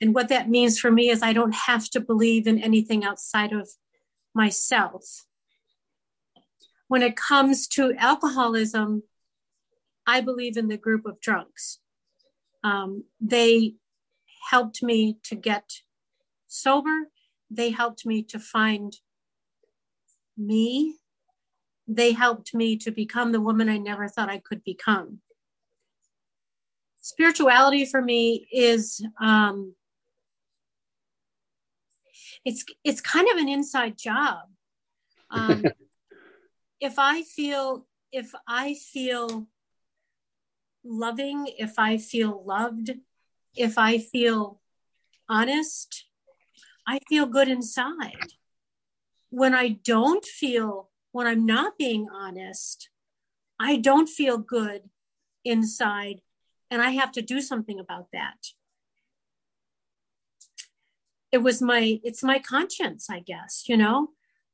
and 0.00 0.14
what 0.14 0.28
that 0.28 0.48
means 0.48 0.78
for 0.78 0.90
me 0.90 1.10
is 1.10 1.22
I 1.22 1.32
don't 1.32 1.54
have 1.54 1.88
to 1.90 2.00
believe 2.00 2.46
in 2.46 2.62
anything 2.62 3.04
outside 3.04 3.52
of 3.52 3.68
myself. 4.34 5.24
When 6.86 7.02
it 7.02 7.16
comes 7.16 7.66
to 7.68 7.94
alcoholism, 7.98 9.02
I 10.06 10.20
believe 10.20 10.56
in 10.56 10.68
the 10.68 10.78
group 10.78 11.04
of 11.04 11.20
drunks. 11.20 11.80
Um, 12.62 13.04
they 13.20 13.74
helped 14.50 14.82
me 14.82 15.18
to 15.24 15.34
get 15.34 15.70
sober. 16.46 17.10
They 17.50 17.70
helped 17.70 18.06
me 18.06 18.22
to 18.24 18.38
find 18.38 18.96
me. 20.36 20.96
They 21.86 22.12
helped 22.12 22.54
me 22.54 22.76
to 22.78 22.90
become 22.90 23.32
the 23.32 23.40
woman 23.40 23.68
I 23.68 23.78
never 23.78 24.08
thought 24.08 24.30
I 24.30 24.38
could 24.38 24.62
become. 24.62 25.20
Spirituality 27.00 27.84
for 27.84 28.02
me 28.02 28.46
is 28.52 29.04
um, 29.20 29.74
it's 32.44 32.64
it's 32.84 33.00
kind 33.00 33.28
of 33.32 33.38
an 33.38 33.48
inside 33.48 33.98
job. 33.98 34.40
Um, 35.30 35.62
if 36.80 36.98
I 36.98 37.20
feel 37.20 37.86
if 38.12 38.32
I 38.46 38.72
feel 38.74 39.46
loving, 40.82 41.48
if 41.58 41.78
I 41.78 41.98
feel 41.98 42.42
loved, 42.46 42.92
if 43.54 43.76
I 43.76 43.98
feel 43.98 44.60
honest, 45.28 46.06
I 46.86 47.00
feel 47.08 47.26
good 47.26 47.48
inside. 47.48 48.32
When 49.30 49.54
I 49.54 49.78
don't 49.84 50.24
feel, 50.24 50.88
when 51.12 51.26
I'm 51.26 51.44
not 51.44 51.76
being 51.76 52.08
honest, 52.10 52.88
I 53.60 53.76
don't 53.76 54.08
feel 54.08 54.38
good 54.38 54.88
inside, 55.44 56.22
and 56.70 56.80
I 56.80 56.90
have 56.90 57.12
to 57.12 57.22
do 57.22 57.40
something 57.40 57.78
about 57.78 58.06
that. 58.12 58.38
It 61.30 61.38
was 61.38 61.60
my, 61.60 62.00
it's 62.02 62.22
my 62.22 62.38
conscience, 62.38 63.08
I 63.10 63.20
guess, 63.20 63.64
you 63.66 63.76
know. 63.76 64.10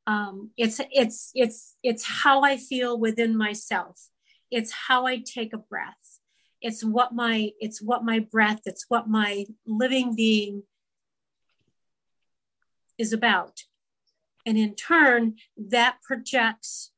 Um, 0.07 0.51
it's 0.57 0.81
it's 0.93 1.31
it's 1.35 1.77
it's 1.83 2.05
how 2.05 2.43
I 2.43 2.59
feel 2.59 2.99
within 2.99 3.37
myself. 3.37 4.09
It's 4.51 4.71
how 4.71 5.07
I 5.07 5.19
take 5.19 5.55
a 5.55 5.59
breath. 5.59 6.21
It's 6.61 6.85
what 6.85 7.15
my 7.15 7.53
it's 7.59 7.81
what 7.81 8.05
my 8.05 8.19
breath. 8.19 8.61
It's 8.67 8.85
what 8.89 9.09
my 9.09 9.47
living 9.67 10.15
being 10.15 10.65
is 12.99 13.13
about. 13.13 13.63
And 14.47 14.59
in 14.59 14.75
turn, 14.75 15.37
that 15.57 15.99
projects 16.03 16.91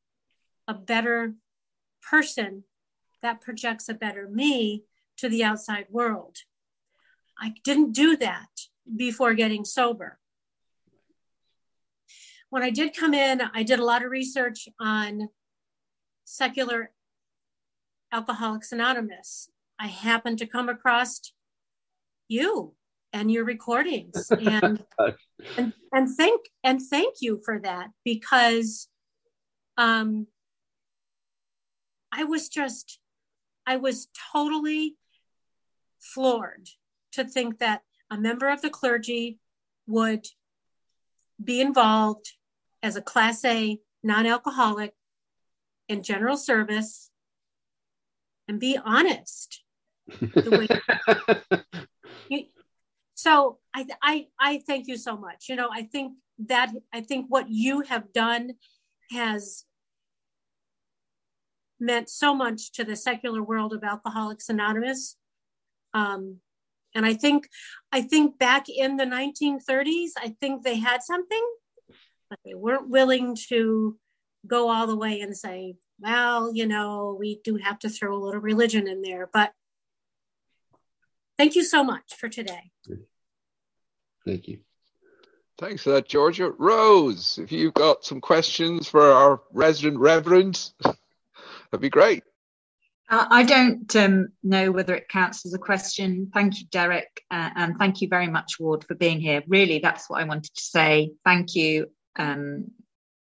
a 0.66 0.74
better 0.74 1.34
person, 2.10 2.64
that 3.22 3.40
projects 3.40 3.88
a 3.88 3.94
better 3.94 4.28
me 4.28 4.84
to 5.18 5.28
the 5.28 5.44
outside 5.44 5.86
world. 5.90 6.38
I 7.38 7.54
didn't 7.62 7.92
do 7.92 8.16
that 8.16 8.48
before 8.95 9.34
getting 9.34 9.64
sober. 9.64 10.18
When 12.51 12.62
I 12.62 12.70
did 12.70 12.97
come 12.97 13.14
in, 13.14 13.43
I 13.55 13.62
did 13.62 13.78
a 13.78 13.84
lot 13.84 14.05
of 14.05 14.11
research 14.11 14.68
on 14.78 15.28
secular 16.24 16.93
Alcoholics 18.12 18.72
Anonymous. 18.72 19.51
I 19.78 19.89
happened 19.89 20.39
to 20.39 20.47
come 20.47 20.68
across 20.68 21.20
you 22.28 22.74
and 23.12 23.30
your 23.30 23.45
recordings 23.45 24.30
and 24.41 24.84
and, 25.57 25.72
and 25.93 26.09
thank 26.16 26.47
and 26.64 26.80
thank 26.80 27.16
you 27.20 27.41
for 27.45 27.61
that 27.61 27.91
because 28.05 28.89
um 29.76 30.26
I 32.12 32.24
was 32.24 32.49
just 32.49 32.99
I 33.66 33.76
was 33.76 34.09
totally 34.32 34.97
floored 36.01 36.68
to 37.12 37.24
think 37.24 37.59
that 37.59 37.82
a 38.11 38.18
member 38.18 38.48
of 38.48 38.62
the 38.62 38.70
clergy 38.70 39.38
would 39.86 40.26
be 41.42 41.61
involved 41.61 42.32
as 42.82 42.96
a 42.96 43.02
class 43.02 43.44
A 43.44 43.78
non-alcoholic 44.02 44.94
in 45.88 46.02
general 46.02 46.36
service 46.36 47.11
and 48.48 48.61
be 48.61 48.78
honest 48.84 49.62
the 50.09 50.50
way 50.50 51.64
you, 52.28 52.44
so 53.14 53.59
I, 53.74 53.86
I 54.02 54.26
i 54.38 54.62
thank 54.66 54.86
you 54.86 54.96
so 54.96 55.16
much. 55.16 55.46
You 55.48 55.57
know 55.57 55.68
i 55.72 55.82
think 55.82 56.14
that 56.46 56.72
i 56.92 57.00
think 57.00 57.26
what 57.28 57.50
you 57.50 57.80
have 57.82 58.12
done 58.12 58.52
has 59.11 59.64
meant 61.78 62.09
so 62.09 62.34
much 62.34 62.72
to 62.72 62.84
the 62.84 62.96
secular 62.96 63.42
world 63.42 63.72
of 63.72 63.84
alcoholics 63.84 64.48
anonymous. 64.48 65.16
Um, 65.94 66.38
and 66.95 67.05
i 67.05 67.14
think 67.14 67.49
i 67.93 68.01
think 68.01 68.39
back 68.39 68.68
in 68.68 68.97
the 68.97 69.05
1930s 69.05 70.11
i 70.18 70.34
think 70.41 70.62
they 70.62 70.76
had 70.76 71.03
something 71.03 71.45
but 72.28 72.39
they 72.45 72.55
weren't 72.55 72.89
willing 72.89 73.37
to 73.49 73.97
go 74.47 74.68
all 74.68 74.87
the 74.87 74.97
way 74.97 75.20
and 75.20 75.37
say, 75.37 75.76
well, 76.01 76.53
you 76.55 76.66
know, 76.66 77.16
we 77.18 77.41
do 77.45 77.57
have 77.57 77.78
to 77.80 77.89
throw 77.89 78.16
a 78.16 78.22
little 78.22 78.41
religion 78.41 78.87
in 78.87 79.03
there. 79.03 79.28
But 79.32 79.53
thank 81.39 81.57
you 81.57 81.64
so 81.64 81.82
much 81.82 82.14
for 82.16 82.28
today. 82.28 82.70
Thank 84.24 84.49
you. 84.49 84.59
Thanks 85.59 85.82
for 85.82 85.91
that, 85.91 86.09
Georgia. 86.09 86.51
Rose, 86.51 87.39
if 87.39 87.51
you've 87.51 87.74
got 87.74 88.05
some 88.05 88.20
questions 88.20 88.89
for 88.89 89.01
our 89.01 89.41
resident 89.53 89.99
reverend, 89.99 90.70
that'd 90.82 91.80
be 91.80 91.89
great. 91.89 92.24
Uh, 93.09 93.26
I 93.30 93.44
don't 93.44 93.94
um, 93.94 94.28
know 94.42 94.72
whether 94.72 94.94
it 94.94 95.09
counts 95.09 95.46
as 95.46 95.54
a 95.54 95.59
question. 95.59 96.30
Thank 96.34 96.59
you, 96.59 96.66
Derek, 96.72 97.22
uh, 97.30 97.50
and 97.54 97.78
thank 97.78 98.02
you 98.02 98.09
very 98.09 98.26
much, 98.26 98.59
Ward, 98.59 98.84
for 98.84 98.96
being 98.96 99.20
here. 99.20 99.44
Really, 99.46 99.78
that's 99.78 100.11
what 100.11 100.20
I 100.20 100.24
wanted 100.24 100.52
to 100.54 100.62
say. 100.62 101.12
Thank 101.24 101.54
you 101.54 101.86
um, 102.18 102.72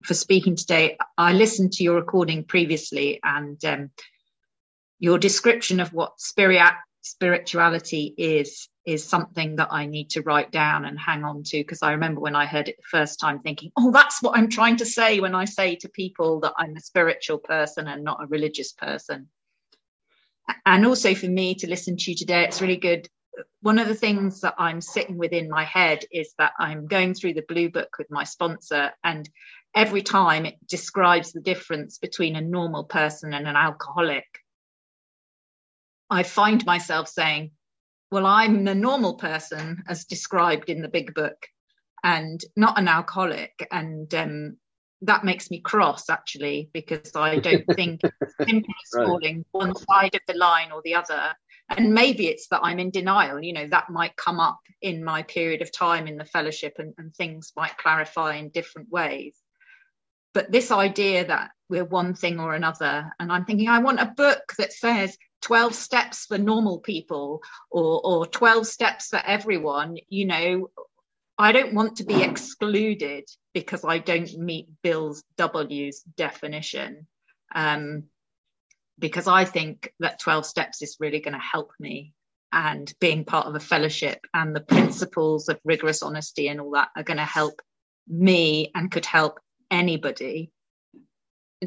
for 0.03 0.13
speaking 0.13 0.55
today. 0.55 0.97
I 1.17 1.33
listened 1.33 1.73
to 1.73 1.83
your 1.83 1.95
recording 1.95 2.45
previously, 2.45 3.19
and 3.21 3.63
um, 3.65 3.89
your 4.99 5.17
description 5.17 5.81
of 5.81 5.91
what 5.91 6.21
spirit 6.21 6.73
spirituality 7.01 8.15
is 8.17 8.67
is 8.85 9.03
something 9.03 9.57
that 9.57 9.67
I 9.71 9.87
need 9.87 10.11
to 10.11 10.21
write 10.21 10.51
down 10.51 10.85
and 10.85 10.97
hang 10.97 11.23
on 11.23 11.43
to 11.43 11.57
because 11.57 11.83
I 11.83 11.91
remember 11.91 12.21
when 12.21 12.35
I 12.35 12.45
heard 12.45 12.69
it 12.69 12.77
the 12.77 12.97
first 12.97 13.19
time 13.19 13.39
thinking, 13.39 13.71
oh, 13.75 13.91
that's 13.91 14.21
what 14.21 14.37
I'm 14.37 14.49
trying 14.49 14.77
to 14.77 14.85
say 14.85 15.19
when 15.19 15.35
I 15.35 15.45
say 15.45 15.75
to 15.77 15.89
people 15.89 16.39
that 16.41 16.53
I'm 16.57 16.75
a 16.75 16.81
spiritual 16.81 17.39
person 17.39 17.87
and 17.87 18.03
not 18.03 18.23
a 18.23 18.27
religious 18.27 18.71
person 18.71 19.27
and 20.65 20.85
also 20.85 21.15
for 21.15 21.27
me 21.27 21.55
to 21.55 21.69
listen 21.69 21.97
to 21.97 22.11
you 22.11 22.17
today, 22.17 22.43
it's 22.43 22.61
really 22.61 22.77
good. 22.77 23.07
One 23.61 23.79
of 23.79 23.87
the 23.87 23.95
things 23.95 24.41
that 24.41 24.55
I'm 24.57 24.81
sitting 24.81 25.17
with 25.17 25.33
in 25.33 25.49
my 25.49 25.63
head 25.63 26.05
is 26.11 26.33
that 26.37 26.53
I'm 26.59 26.87
going 26.87 27.13
through 27.13 27.33
the 27.33 27.45
blue 27.47 27.69
book 27.69 27.97
with 27.97 28.09
my 28.09 28.23
sponsor, 28.23 28.91
and 29.03 29.27
every 29.75 30.01
time 30.01 30.45
it 30.45 30.55
describes 30.67 31.31
the 31.31 31.41
difference 31.41 31.97
between 31.97 32.35
a 32.35 32.41
normal 32.41 32.85
person 32.85 33.33
and 33.33 33.47
an 33.47 33.55
alcoholic. 33.55 34.25
I 36.09 36.23
find 36.23 36.65
myself 36.65 37.09
saying, 37.09 37.51
Well, 38.11 38.25
I'm 38.25 38.67
a 38.67 38.75
normal 38.75 39.15
person 39.15 39.83
as 39.87 40.05
described 40.05 40.69
in 40.69 40.81
the 40.81 40.87
big 40.87 41.13
book 41.13 41.47
and 42.03 42.39
not 42.55 42.77
an 42.79 42.87
alcoholic. 42.87 43.67
And 43.71 44.13
um, 44.13 44.57
that 45.05 45.23
makes 45.23 45.49
me 45.49 45.61
cross 45.61 46.09
actually 46.09 46.69
because 46.73 47.15
I 47.15 47.37
don't 47.37 47.65
think 47.75 48.01
it's 48.03 48.35
simply 48.37 48.75
right. 48.93 49.05
falling 49.07 49.45
one 49.51 49.75
side 49.75 50.15
of 50.15 50.21
the 50.27 50.35
line 50.35 50.71
or 50.71 50.81
the 50.83 50.95
other. 50.95 51.33
And 51.69 51.93
maybe 51.93 52.27
it's 52.27 52.47
that 52.49 52.61
I'm 52.63 52.79
in 52.79 52.91
denial. 52.91 53.43
You 53.43 53.53
know, 53.53 53.67
that 53.67 53.89
might 53.89 54.15
come 54.15 54.39
up 54.39 54.59
in 54.81 55.03
my 55.03 55.23
period 55.23 55.61
of 55.61 55.71
time 55.71 56.07
in 56.07 56.17
the 56.17 56.25
fellowship 56.25 56.75
and, 56.77 56.93
and 56.97 57.15
things 57.15 57.53
might 57.55 57.77
clarify 57.77 58.35
in 58.35 58.49
different 58.49 58.89
ways. 58.89 59.35
But 60.33 60.51
this 60.51 60.69
idea 60.69 61.25
that 61.25 61.51
we're 61.69 61.85
one 61.85 62.13
thing 62.13 62.39
or 62.39 62.53
another, 62.53 63.11
and 63.19 63.31
I'm 63.31 63.45
thinking, 63.45 63.69
I 63.69 63.79
want 63.79 64.01
a 64.01 64.13
book 64.17 64.53
that 64.57 64.73
says 64.73 65.17
12 65.41 65.73
steps 65.73 66.25
for 66.25 66.37
normal 66.37 66.79
people 66.79 67.41
or, 67.71 68.01
or 68.03 68.25
12 68.27 68.67
steps 68.67 69.07
for 69.07 69.21
everyone, 69.25 69.97
you 70.09 70.25
know, 70.25 70.69
I 71.37 71.51
don't 71.51 71.73
want 71.73 71.97
to 71.97 72.05
be 72.05 72.21
excluded 72.23 73.25
because 73.53 73.83
I 73.83 73.97
don't 73.97 74.37
meet 74.37 74.67
Bill's 74.81 75.23
W's 75.37 76.01
definition. 76.15 77.07
Um, 77.53 78.05
because 78.97 79.27
I 79.27 79.45
think 79.45 79.91
that 79.99 80.19
12 80.19 80.45
steps 80.45 80.81
is 80.81 80.97
really 80.99 81.19
going 81.19 81.33
to 81.33 81.39
help 81.39 81.71
me 81.79 82.13
and 82.51 82.91
being 83.01 83.25
part 83.25 83.47
of 83.47 83.55
a 83.55 83.59
fellowship 83.59 84.19
and 84.33 84.55
the 84.55 84.61
principles 84.61 85.49
of 85.49 85.59
rigorous 85.65 86.01
honesty 86.01 86.47
and 86.47 86.61
all 86.61 86.71
that 86.71 86.89
are 86.95 87.03
going 87.03 87.17
to 87.17 87.25
help 87.25 87.61
me 88.07 88.71
and 88.73 88.89
could 88.89 89.05
help 89.05 89.39
anybody 89.69 90.51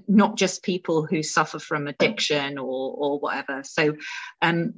not 0.06 0.36
just 0.36 0.62
people 0.62 1.04
who 1.04 1.22
suffer 1.22 1.58
from 1.58 1.88
addiction 1.88 2.58
or 2.58 2.94
or 2.96 3.18
whatever 3.18 3.62
so 3.64 3.96
um 4.40 4.74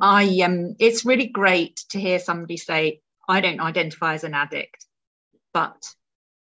I 0.00 0.40
um, 0.44 0.76
it's 0.78 1.04
really 1.04 1.26
great 1.26 1.84
to 1.90 2.00
hear 2.00 2.18
somebody 2.18 2.56
say, 2.56 3.00
I 3.28 3.40
don't 3.40 3.60
identify 3.60 4.14
as 4.14 4.24
an 4.24 4.34
addict, 4.34 4.86
but 5.52 5.94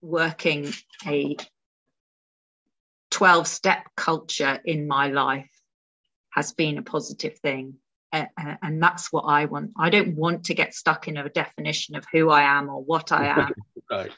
working 0.02 0.74
a 1.06 1.38
12 3.12 3.48
step 3.48 3.86
culture 3.96 4.60
in 4.66 4.88
my 4.88 5.08
life 5.08 5.50
has 6.32 6.54
been 6.54 6.78
a 6.78 6.84
positive 6.84 7.38
thing. 7.40 7.76
Uh, 8.12 8.26
and 8.62 8.82
that's 8.82 9.12
what 9.12 9.24
I 9.24 9.46
want. 9.46 9.72
I 9.78 9.90
don't 9.90 10.16
want 10.16 10.46
to 10.46 10.54
get 10.54 10.74
stuck 10.74 11.08
in 11.08 11.18
a 11.18 11.28
definition 11.28 11.96
of 11.96 12.06
who 12.12 12.30
I 12.30 12.44
am 12.44 12.70
or 12.70 12.82
what 12.82 13.12
I 13.12 13.28
am. 13.28 13.54
right. 13.92 14.12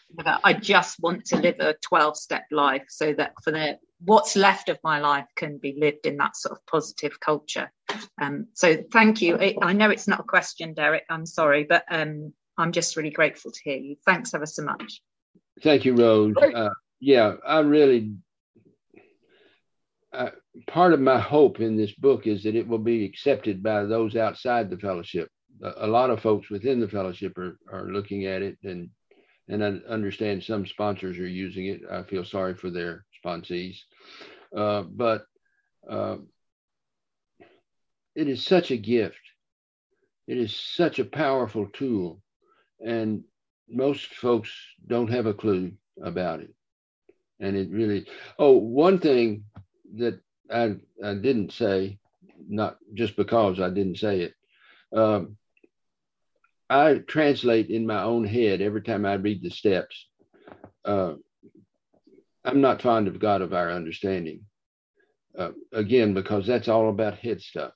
I 0.44 0.54
just 0.54 1.00
want 1.00 1.26
to 1.28 1.38
live 1.38 1.56
a 1.60 1.76
12 1.82 2.18
step 2.18 2.44
life 2.52 2.86
so 2.90 3.14
that 3.14 3.34
for 3.44 3.52
the 3.52 3.80
what's 4.04 4.36
left 4.36 4.70
of 4.70 4.78
my 4.84 5.00
life 5.00 5.28
can 5.36 5.58
be 5.58 5.76
lived 5.78 6.06
in 6.06 6.18
that 6.18 6.36
sort 6.36 6.58
of 6.58 6.66
positive 6.66 7.20
culture. 7.20 7.72
Um, 8.22 8.48
so 8.54 8.84
thank 8.92 9.22
you. 9.22 9.38
I 9.62 9.74
know 9.74 9.90
it's 9.90 10.08
not 10.08 10.20
a 10.20 10.24
question, 10.24 10.74
Derek. 10.74 11.04
I'm 11.10 11.26
sorry, 11.26 11.64
but 11.64 11.84
um, 11.90 12.34
I'm 12.58 12.72
just 12.72 12.96
really 12.96 13.10
grateful 13.10 13.52
to 13.52 13.60
hear 13.64 13.78
you. 13.78 13.96
Thanks 14.06 14.34
ever 14.34 14.46
so 14.46 14.64
much. 14.64 15.02
Thank 15.64 15.86
you, 15.86 15.96
Rose. 15.96 16.36
Uh, 16.38 16.70
yeah, 17.00 17.34
I 17.46 17.60
really. 17.60 18.14
Uh, 20.14 20.30
part 20.68 20.94
of 20.94 21.00
my 21.00 21.20
hope 21.20 21.60
in 21.60 21.76
this 21.76 21.92
book 21.94 22.28
is 22.28 22.44
that 22.44 22.56
it 22.56 22.68
will 22.68 22.80
be 22.80 23.06
accepted 23.06 23.62
by 23.62 23.84
those 23.84 24.16
outside 24.16 24.70
the 24.70 24.78
fellowship. 24.78 25.30
A, 25.62 25.86
a 25.86 25.88
lot 25.88 26.10
of 26.10 26.22
folks 26.22 26.50
within 26.50 26.80
the 26.80 26.88
fellowship 26.88 27.38
are, 27.38 27.60
are 27.72 27.92
looking 27.92 28.26
at 28.26 28.42
it 28.42 28.58
and 28.64 28.90
and 29.50 29.64
I 29.64 29.68
understand 29.90 30.44
some 30.44 30.66
sponsors 30.66 31.18
are 31.20 31.28
using 31.28 31.68
it. 31.68 31.82
I 31.90 32.04
feel 32.04 32.26
sorry 32.26 32.54
for 32.54 32.70
their 32.70 33.06
sponsees, 33.24 33.78
uh, 34.56 34.84
but 34.84 35.26
uh, 35.90 36.18
it 38.16 38.28
is 38.28 38.44
such 38.44 38.72
a 38.72 38.78
gift. 38.78 39.20
It 40.28 40.38
is 40.38 40.56
such 40.56 41.00
a 41.00 41.06
powerful 41.06 41.68
tool, 41.68 42.22
and 42.86 43.24
most 43.70 44.08
folks 44.08 44.52
don't 44.86 45.10
have 45.12 45.26
a 45.26 45.34
clue 45.34 45.74
about 46.02 46.42
it. 46.42 46.54
And 47.40 47.56
it 47.56 47.70
really, 47.70 48.08
oh, 48.40 48.58
one 48.58 49.00
thing 49.00 49.46
that 49.96 50.20
I, 50.52 50.76
I 51.04 51.14
didn't 51.14 51.52
say, 51.52 52.00
not 52.48 52.78
just 52.94 53.16
because 53.16 53.60
I 53.60 53.70
didn't 53.70 53.98
say 53.98 54.22
it. 54.22 54.34
Um, 54.96 55.38
I 56.70 56.96
translate 56.96 57.70
in 57.70 57.86
my 57.86 58.04
own 58.04 58.26
head 58.26 58.62
every 58.62 58.82
time 58.82 59.06
I 59.06 59.14
read 59.14 59.42
the 59.42 59.50
steps. 59.50 60.08
Uh, 60.84 61.14
I'm 62.48 62.62
not 62.62 62.82
fond 62.82 63.10
of 63.10 63.20
God 63.20 63.42
of 63.42 63.54
our 63.54 63.70
understanding. 63.72 64.42
Uh, 65.38 65.52
again, 65.74 66.14
because 66.14 66.48
that's 66.48 66.70
all 66.70 66.90
about 66.90 67.18
head 67.20 67.42
stuff. 67.42 67.74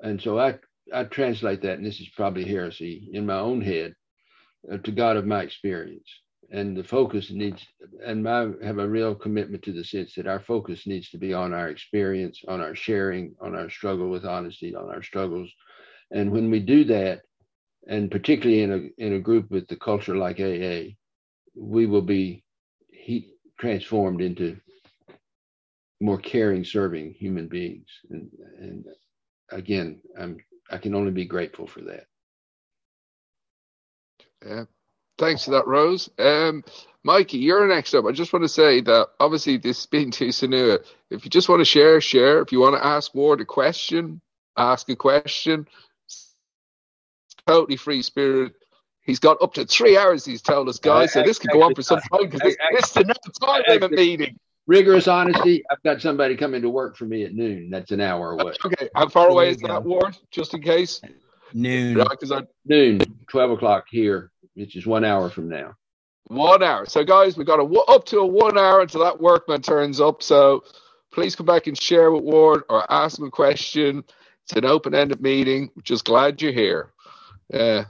And 0.00 0.22
so 0.22 0.38
I, 0.38 0.58
I 0.94 1.04
translate 1.04 1.60
that, 1.62 1.78
and 1.78 1.84
this 1.84 2.00
is 2.00 2.08
probably 2.16 2.44
heresy 2.44 3.10
in 3.12 3.26
my 3.26 3.38
own 3.38 3.60
head, 3.60 3.94
uh, 4.72 4.78
to 4.78 4.92
God 4.92 5.16
of 5.16 5.26
my 5.26 5.42
experience. 5.42 6.08
And 6.52 6.76
the 6.76 6.84
focus 6.84 7.30
needs, 7.30 7.66
and 8.04 8.28
I 8.28 8.48
have 8.64 8.78
a 8.78 8.88
real 8.88 9.14
commitment 9.14 9.64
to 9.64 9.72
the 9.72 9.84
sense 9.84 10.14
that 10.14 10.26
our 10.26 10.40
focus 10.40 10.86
needs 10.86 11.10
to 11.10 11.18
be 11.18 11.34
on 11.34 11.52
our 11.52 11.68
experience, 11.68 12.40
on 12.48 12.60
our 12.60 12.74
sharing, 12.74 13.34
on 13.40 13.56
our 13.56 13.68
struggle 13.70 14.08
with 14.08 14.24
honesty, 14.24 14.74
on 14.74 14.88
our 14.88 15.02
struggles. 15.02 15.50
And 16.12 16.30
when 16.30 16.50
we 16.50 16.60
do 16.60 16.84
that, 16.84 17.22
and 17.88 18.10
particularly 18.10 18.62
in 18.62 18.72
a 18.72 19.04
in 19.04 19.14
a 19.14 19.20
group 19.20 19.50
with 19.50 19.66
the 19.68 19.76
culture 19.76 20.16
like 20.16 20.40
AA, 20.40 20.94
we 21.54 21.86
will 21.86 22.02
be 22.02 22.44
he, 22.90 23.32
transformed 23.60 24.22
into 24.22 24.58
more 26.00 26.18
caring, 26.18 26.64
serving 26.64 27.14
human 27.14 27.48
beings. 27.48 27.88
And, 28.10 28.30
and 28.58 28.86
again, 29.50 30.00
I'm 30.18 30.38
I 30.70 30.78
can 30.78 30.94
only 30.94 31.12
be 31.12 31.26
grateful 31.26 31.66
for 31.66 31.82
that. 31.82 32.06
Yeah. 34.44 34.64
Thanks 35.18 35.44
for 35.44 35.52
that, 35.52 35.66
Rose. 35.66 36.10
Um, 36.18 36.64
Mikey, 37.04 37.38
you're 37.38 37.66
next 37.68 37.94
up. 37.94 38.04
I 38.06 38.12
just 38.12 38.32
want 38.32 38.44
to 38.44 38.48
say 38.48 38.80
that 38.82 39.08
obviously 39.20 39.58
this 39.58 39.86
being 39.86 40.10
too 40.10 40.28
Sanua, 40.28 40.78
if 41.10 41.24
you 41.24 41.30
just 41.30 41.48
want 41.48 41.60
to 41.60 41.64
share, 41.64 42.00
share. 42.00 42.40
If 42.40 42.52
you 42.52 42.60
want 42.60 42.76
to 42.76 42.86
ask 42.86 43.14
Ward 43.14 43.40
a 43.40 43.44
question, 43.44 44.20
ask 44.56 44.88
a 44.88 44.96
question. 44.96 45.66
Totally 47.46 47.76
free 47.76 48.02
spirit. 48.02 48.54
He's 49.10 49.18
got 49.18 49.42
up 49.42 49.54
to 49.54 49.64
three 49.64 49.98
hours, 49.98 50.24
he's 50.24 50.40
told 50.40 50.68
us, 50.68 50.78
guys. 50.78 51.12
So 51.12 51.24
this 51.24 51.40
could 51.40 51.50
go 51.50 51.64
on 51.64 51.74
for 51.74 51.82
some 51.82 51.98
time 51.98 52.30
because 52.30 52.38
this, 52.38 52.56
this 52.70 52.90
is 52.90 52.96
another 52.96 53.18
time 53.40 53.62
limit 53.66 53.90
meeting. 53.90 54.38
Rigorous 54.68 55.08
honesty. 55.08 55.64
I've 55.68 55.82
got 55.82 56.00
somebody 56.00 56.36
coming 56.36 56.62
to 56.62 56.70
work 56.70 56.96
for 56.96 57.06
me 57.06 57.24
at 57.24 57.34
noon. 57.34 57.70
That's 57.70 57.90
an 57.90 58.00
hour 58.00 58.30
away. 58.30 58.52
Okay. 58.64 58.88
How 58.94 59.08
far 59.08 59.26
away 59.26 59.50
is 59.50 59.56
that, 59.62 59.82
Ward? 59.82 60.16
Just 60.30 60.54
in 60.54 60.62
case? 60.62 61.00
Noon. 61.52 61.96
Yeah, 61.96 62.04
I, 62.36 62.42
noon, 62.66 63.00
12 63.28 63.50
o'clock 63.50 63.86
here, 63.90 64.30
which 64.54 64.76
is 64.76 64.86
one 64.86 65.04
hour 65.04 65.28
from 65.28 65.48
now. 65.48 65.74
One 66.28 66.62
hour. 66.62 66.86
So, 66.86 67.02
guys, 67.02 67.36
we've 67.36 67.48
got 67.48 67.58
a, 67.58 67.64
up 67.64 68.04
to 68.06 68.20
a 68.20 68.26
one 68.26 68.56
hour 68.56 68.80
until 68.80 69.02
that 69.02 69.20
workman 69.20 69.60
turns 69.60 70.00
up. 70.00 70.22
So, 70.22 70.62
please 71.10 71.34
come 71.34 71.46
back 71.46 71.66
and 71.66 71.76
share 71.76 72.12
with 72.12 72.22
Ward 72.22 72.62
or 72.68 72.86
ask 72.92 73.18
him 73.18 73.26
a 73.26 73.30
question. 73.32 74.04
It's 74.44 74.52
an 74.52 74.66
open 74.66 74.94
ended 74.94 75.20
meeting. 75.20 75.70
Just 75.82 76.04
glad 76.04 76.40
you're 76.40 76.52
here. 76.52 76.92
Uh, 77.52 77.82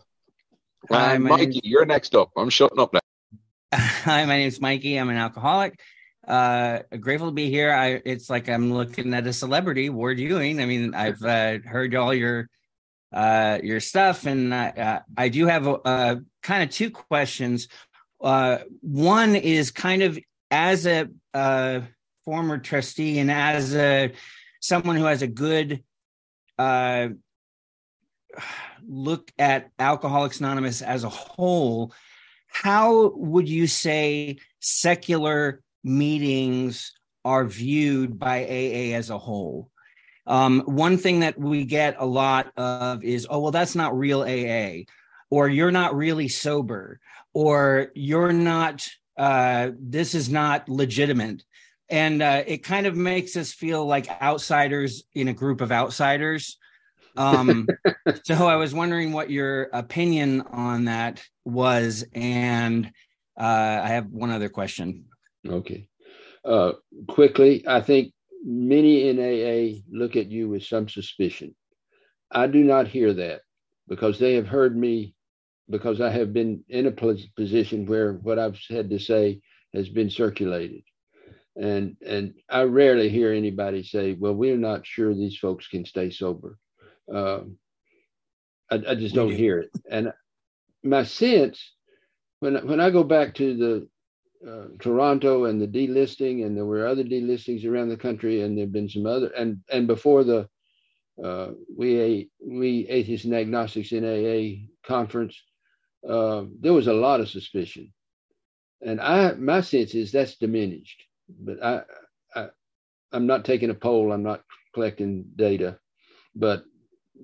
Hi, 0.88 1.18
Mikey, 1.18 1.60
you're 1.62 1.84
next 1.84 2.14
up. 2.14 2.30
I'm 2.36 2.50
shutting 2.50 2.78
up 2.78 2.92
now. 2.92 3.00
Hi, 3.74 4.24
my 4.24 4.38
name 4.38 4.48
is 4.48 4.60
Mikey. 4.60 4.96
I'm 4.96 5.10
an 5.10 5.16
alcoholic. 5.16 5.78
Uh, 6.26 6.80
grateful 6.98 7.28
to 7.28 7.34
be 7.34 7.50
here. 7.50 7.72
I 7.72 8.00
it's 8.04 8.30
like 8.30 8.48
I'm 8.48 8.72
looking 8.72 9.12
at 9.14 9.26
a 9.26 9.32
celebrity, 9.32 9.90
Ward 9.90 10.18
Ewing. 10.18 10.60
I 10.60 10.66
mean, 10.66 10.94
I've 10.94 11.22
uh, 11.22 11.58
heard 11.64 11.94
all 11.94 12.14
your 12.14 12.48
uh, 13.12 13.58
your 13.62 13.80
stuff, 13.80 14.26
and 14.26 14.52
uh, 14.52 15.00
I 15.16 15.28
do 15.28 15.46
have 15.46 15.66
a, 15.66 15.74
a 15.84 16.20
kind 16.42 16.62
of 16.62 16.70
two 16.70 16.90
questions. 16.90 17.68
Uh, 18.20 18.58
one 18.80 19.36
is 19.36 19.70
kind 19.70 20.02
of 20.02 20.18
as 20.50 20.86
a 20.86 21.08
uh, 21.34 21.80
former 22.24 22.58
trustee 22.58 23.18
and 23.18 23.30
as 23.30 23.74
a 23.74 24.12
someone 24.60 24.96
who 24.96 25.04
has 25.04 25.22
a 25.22 25.26
good 25.26 25.82
uh, 26.58 27.08
look 28.90 29.32
at 29.38 29.70
Alcoholics 29.78 30.40
Anonymous 30.40 30.82
as 30.82 31.04
a 31.04 31.08
whole, 31.08 31.92
how 32.48 33.12
would 33.14 33.48
you 33.48 33.66
say 33.66 34.38
secular 34.58 35.62
meetings 35.84 36.92
are 37.24 37.44
viewed 37.44 38.18
by 38.18 38.42
AA 38.42 38.96
as 38.96 39.10
a 39.10 39.18
whole? 39.18 39.70
Um, 40.26 40.60
one 40.66 40.98
thing 40.98 41.20
that 41.20 41.38
we 41.38 41.64
get 41.64 41.96
a 41.98 42.06
lot 42.06 42.52
of 42.56 43.02
is, 43.04 43.26
oh, 43.30 43.40
well, 43.40 43.50
that's 43.52 43.74
not 43.74 43.96
real 43.96 44.22
AA, 44.22 44.84
or 45.30 45.48
you're 45.48 45.70
not 45.70 45.96
really 45.96 46.28
sober, 46.28 47.00
or 47.32 47.90
you're 47.94 48.32
not, 48.32 48.86
uh, 49.16 49.70
this 49.78 50.14
is 50.14 50.28
not 50.28 50.68
legitimate. 50.68 51.44
And 51.88 52.22
uh, 52.22 52.44
it 52.46 52.58
kind 52.58 52.86
of 52.86 52.96
makes 52.96 53.36
us 53.36 53.52
feel 53.52 53.84
like 53.86 54.08
outsiders 54.22 55.04
in 55.14 55.28
a 55.28 55.32
group 55.32 55.60
of 55.60 55.72
outsiders. 55.72 56.58
Um, 57.16 57.66
so 58.24 58.46
I 58.46 58.56
was 58.56 58.74
wondering 58.74 59.12
what 59.12 59.30
your 59.30 59.68
opinion 59.72 60.42
on 60.42 60.86
that 60.86 61.22
was. 61.44 62.04
And 62.12 62.86
uh, 63.38 63.80
I 63.82 63.88
have 63.88 64.06
one 64.06 64.30
other 64.30 64.48
question. 64.48 65.06
Okay. 65.46 65.88
Uh, 66.44 66.72
quickly, 67.08 67.64
I 67.66 67.80
think 67.80 68.12
many 68.44 69.08
in 69.08 69.18
AA 69.18 69.80
look 69.90 70.16
at 70.16 70.30
you 70.30 70.48
with 70.48 70.64
some 70.64 70.88
suspicion. 70.88 71.54
I 72.30 72.46
do 72.46 72.62
not 72.62 72.86
hear 72.86 73.12
that 73.14 73.42
because 73.88 74.18
they 74.18 74.34
have 74.34 74.46
heard 74.46 74.76
me, 74.76 75.14
because 75.68 76.00
I 76.00 76.10
have 76.10 76.32
been 76.32 76.64
in 76.68 76.86
a 76.86 76.92
position 77.36 77.86
where 77.86 78.14
what 78.14 78.38
I've 78.38 78.58
had 78.68 78.90
to 78.90 78.98
say 78.98 79.40
has 79.74 79.88
been 79.88 80.10
circulated. 80.10 80.82
And, 81.56 81.96
and 82.06 82.34
I 82.48 82.62
rarely 82.62 83.08
hear 83.08 83.32
anybody 83.32 83.82
say, 83.82 84.14
well, 84.14 84.34
we're 84.34 84.56
not 84.56 84.86
sure 84.86 85.14
these 85.14 85.36
folks 85.36 85.66
can 85.66 85.84
stay 85.84 86.10
sober. 86.10 86.56
Um, 87.12 87.56
I, 88.70 88.76
I, 88.88 88.94
just 88.94 89.14
don't 89.14 89.34
hear 89.34 89.58
it. 89.58 89.70
And 89.90 90.12
my 90.84 91.02
sense, 91.02 91.72
when, 92.38 92.66
when 92.66 92.80
I 92.80 92.90
go 92.90 93.02
back 93.02 93.34
to 93.34 93.56
the 93.56 93.88
uh, 94.48 94.68
Toronto 94.78 95.44
and 95.44 95.60
the 95.60 95.66
delisting, 95.66 96.46
and 96.46 96.56
there 96.56 96.64
were 96.64 96.86
other 96.86 97.04
delistings 97.04 97.66
around 97.66 97.88
the 97.88 97.96
country, 97.96 98.42
and 98.42 98.56
there've 98.56 98.72
been 98.72 98.88
some 98.88 99.06
other, 99.06 99.28
and 99.36 99.58
and 99.70 99.86
before 99.86 100.24
the 100.24 100.48
uh, 101.22 101.48
we 101.76 102.30
we 102.42 102.86
atheists 102.88 103.26
and 103.26 103.34
agnostics 103.34 103.92
in 103.92 104.04
AA 104.04 104.66
conference, 104.86 105.38
uh, 106.08 106.44
there 106.60 106.72
was 106.72 106.86
a 106.86 106.94
lot 106.94 107.20
of 107.20 107.28
suspicion, 107.28 107.92
and 108.80 109.00
I 109.00 109.32
my 109.34 109.60
sense 109.60 109.94
is 109.94 110.10
that's 110.10 110.36
diminished. 110.36 111.02
But 111.28 111.62
I, 111.62 111.82
I 112.34 112.48
I'm 113.12 113.26
not 113.26 113.44
taking 113.44 113.68
a 113.70 113.74
poll. 113.74 114.10
I'm 114.10 114.22
not 114.22 114.42
collecting 114.72 115.26
data, 115.36 115.78
but 116.34 116.64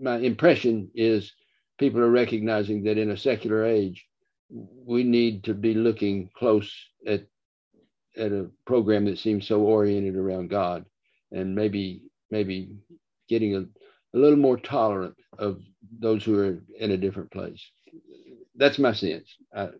my 0.00 0.16
impression 0.18 0.90
is 0.94 1.32
people 1.78 2.00
are 2.00 2.10
recognizing 2.10 2.84
that 2.84 2.98
in 2.98 3.10
a 3.10 3.16
secular 3.16 3.64
age, 3.64 4.06
we 4.50 5.02
need 5.02 5.44
to 5.44 5.54
be 5.54 5.74
looking 5.74 6.30
close 6.36 6.72
at 7.06 7.26
at 8.16 8.32
a 8.32 8.48
program 8.64 9.04
that 9.04 9.18
seems 9.18 9.46
so 9.46 9.60
oriented 9.60 10.16
around 10.16 10.48
God, 10.48 10.86
and 11.32 11.54
maybe 11.54 12.02
maybe 12.30 12.76
getting 13.28 13.56
a, 13.56 13.60
a 13.60 14.18
little 14.18 14.38
more 14.38 14.56
tolerant 14.56 15.16
of 15.38 15.60
those 15.98 16.24
who 16.24 16.38
are 16.38 16.58
in 16.78 16.92
a 16.92 16.96
different 16.96 17.30
place. 17.30 17.62
That's 18.54 18.78
my 18.78 18.92
sense. 18.92 19.28
I, 19.54 19.70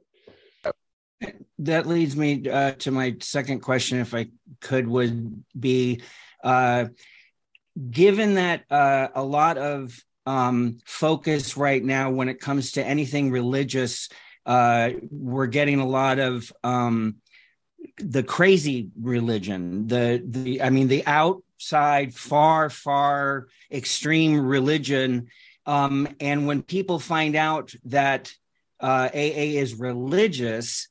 that 1.61 1.87
leads 1.87 2.17
me 2.17 2.49
uh, 2.49 2.73
to 2.73 2.91
my 2.91 3.17
second 3.21 3.61
question, 3.61 3.99
if 3.99 4.15
I 4.15 4.27
could, 4.61 4.87
would 4.87 5.43
be 5.59 6.03
uh, 6.45 6.87
given 7.91 8.35
that 8.35 8.65
uh, 8.71 9.09
a 9.15 9.23
lot 9.23 9.57
of 9.57 9.99
um, 10.27 10.79
focus 10.85 11.57
right 11.57 11.83
now 11.83 12.11
when 12.11 12.29
it 12.29 12.41
comes 12.41 12.73
to 12.73 12.85
anything 12.85 13.31
religious 13.31 14.09
uh, 14.47 14.91
we're 15.11 15.49
getting 15.49 15.81
a 15.81 15.87
lot 15.87 16.21
of 16.21 16.53
um, 16.63 17.17
the 17.99 18.23
crazy 18.23 18.91
religion, 19.01 19.89
the 19.89 20.23
the 20.25 20.63
I 20.63 20.71
mean 20.71 20.87
the 20.89 21.05
outside, 21.05 22.15
far 22.15 22.71
far 22.71 23.49
extreme 23.71 24.39
religion, 24.39 25.29
um, 25.67 26.09
and 26.21 26.47
when 26.47 26.63
people 26.63 27.01
find 27.01 27.35
out 27.35 27.75
that 27.87 28.33
uh, 28.81 29.11
AA 29.13 29.59
is 29.59 29.75
religious. 29.75 30.89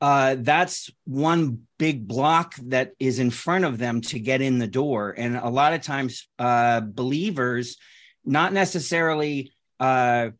Uh, 0.00 0.36
that's 0.38 0.90
one 1.04 1.62
big 1.78 2.06
block 2.06 2.56
that 2.56 2.92
is 2.98 3.18
in 3.18 3.30
front 3.30 3.64
of 3.64 3.78
them 3.78 4.02
to 4.02 4.18
get 4.18 4.42
in 4.42 4.58
the 4.58 4.66
door. 4.66 5.14
And 5.16 5.34
a 5.34 5.48
lot 5.48 5.72
of 5.72 5.80
times, 5.80 6.28
uh, 6.38 6.80
believers, 6.80 7.78
not 8.24 8.52
necessarily 8.52 9.52
uh, 9.80 10.30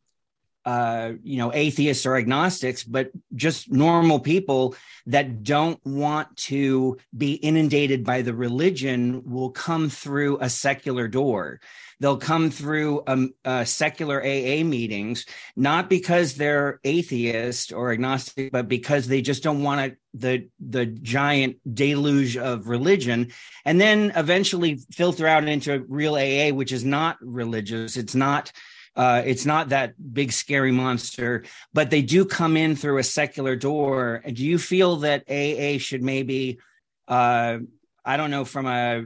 uh, 0.64 1.12
you 1.22 1.37
know, 1.37 1.53
atheists 1.53 2.07
or 2.07 2.16
agnostics, 2.16 2.85
but 2.85 3.11
just 3.35 3.70
normal 3.70 4.18
people 4.18 4.74
that 5.07 5.43
don't 5.43 5.78
want 5.85 6.35
to 6.37 6.97
be 7.16 7.35
inundated 7.35 8.03
by 8.03 8.22
the 8.22 8.32
religion 8.32 9.22
will 9.30 9.51
come 9.51 9.91
through 9.91 10.39
a 10.41 10.49
secular 10.49 11.07
door. 11.07 11.61
They'll 12.01 12.16
come 12.16 12.51
through 12.51 13.03
um, 13.07 13.34
uh, 13.45 13.64
secular 13.64 14.20
AA 14.20 14.64
meetings, 14.64 15.26
not 15.57 15.88
because 15.88 16.34
they're 16.34 16.80
atheist 16.84 17.72
or 17.72 17.92
agnostic, 17.92 18.53
but 18.53 18.68
because 18.68 19.07
they 19.07 19.22
just 19.22 19.42
don't 19.42 19.62
want 19.62 19.95
the 20.12 20.49
the 20.61 20.86
giant 20.86 21.57
deluge 21.74 22.36
of 22.36 22.68
religion, 22.68 23.32
and 23.64 23.80
then 23.80 24.12
eventually 24.16 24.78
filter 24.92 25.26
out 25.26 25.47
into 25.47 25.74
a 25.74 25.80
real 25.88 26.14
AA, 26.14 26.55
which 26.55 26.72
is 26.72 26.84
not 26.84 27.16
religious. 27.20 27.96
It's 27.96 28.14
not 28.14 28.53
uh, 28.96 29.22
it's 29.25 29.45
not 29.45 29.71
that 29.71 29.95
big 30.12 30.33
scary 30.33 30.71
monster, 30.71 31.45
but 31.72 31.91
they 31.91 32.03
do 32.03 32.25
come 32.25 32.57
in 32.57 32.76
through 32.76 32.99
a 32.99 33.03
secular 33.03 33.57
door. 33.57 34.22
Do 34.33 34.45
you 34.45 34.58
feel 34.58 34.96
that 34.99 35.25
AA 35.29 35.79
should 35.79 36.03
maybe, 36.03 36.58
uh, 37.08 37.58
I 38.04 38.16
don't 38.16 38.30
know, 38.30 38.45
from 38.45 38.66
a 38.66 39.04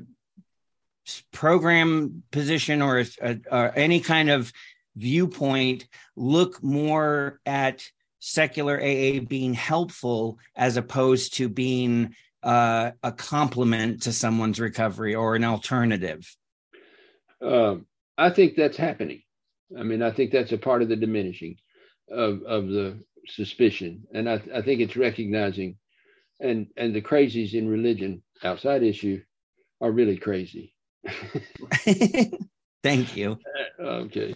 program 1.33 2.23
position 2.31 2.83
or, 2.83 3.05
a, 3.21 3.73
any 3.77 4.01
kind 4.01 4.31
of 4.31 4.53
viewpoint, 4.97 5.87
look 6.17 6.63
more 6.63 7.41
at 7.47 7.89
secular 8.21 8.81
AA 8.81 9.21
being 9.21 9.55
helpful 9.55 10.39
as 10.57 10.77
opposed 10.77 11.35
to 11.35 11.49
being 11.49 12.15
uh, 12.43 12.91
a 13.03 13.13
complement 13.13 14.03
to 14.03 14.13
someone's 14.13 14.61
recovery 14.61 15.15
or 15.15 15.37
an 15.37 15.45
alternative? 15.45 16.37
Um, 17.41 17.87
I 18.17 18.31
think 18.31 18.57
that's 18.57 18.77
happening. 18.77 19.23
I 19.79 19.83
mean, 19.83 20.03
I 20.03 20.11
think 20.11 20.33
that's 20.33 20.53
a 20.53 20.59
part 20.59 20.83
of 20.83 20.89
the 20.89 20.97
diminishing 20.97 21.57
of, 22.11 22.43
of 22.43 22.69
the 22.69 22.99
suspicion. 23.29 24.05
And 24.13 24.29
I, 24.29 24.43
I 24.55 24.63
think 24.63 24.81
it's 24.81 24.97
recognizing 24.97 25.77
and 26.41 26.69
and 26.77 26.95
the 26.95 27.03
crazies 27.03 27.55
in 27.55 27.69
religion 27.69 28.23
outside 28.45 28.83
issue 28.83 29.21
are 29.81 29.91
really 29.91 30.17
crazy. 30.17 30.75
Thank 32.83 33.17
you. 33.17 33.39
okay. 33.81 34.35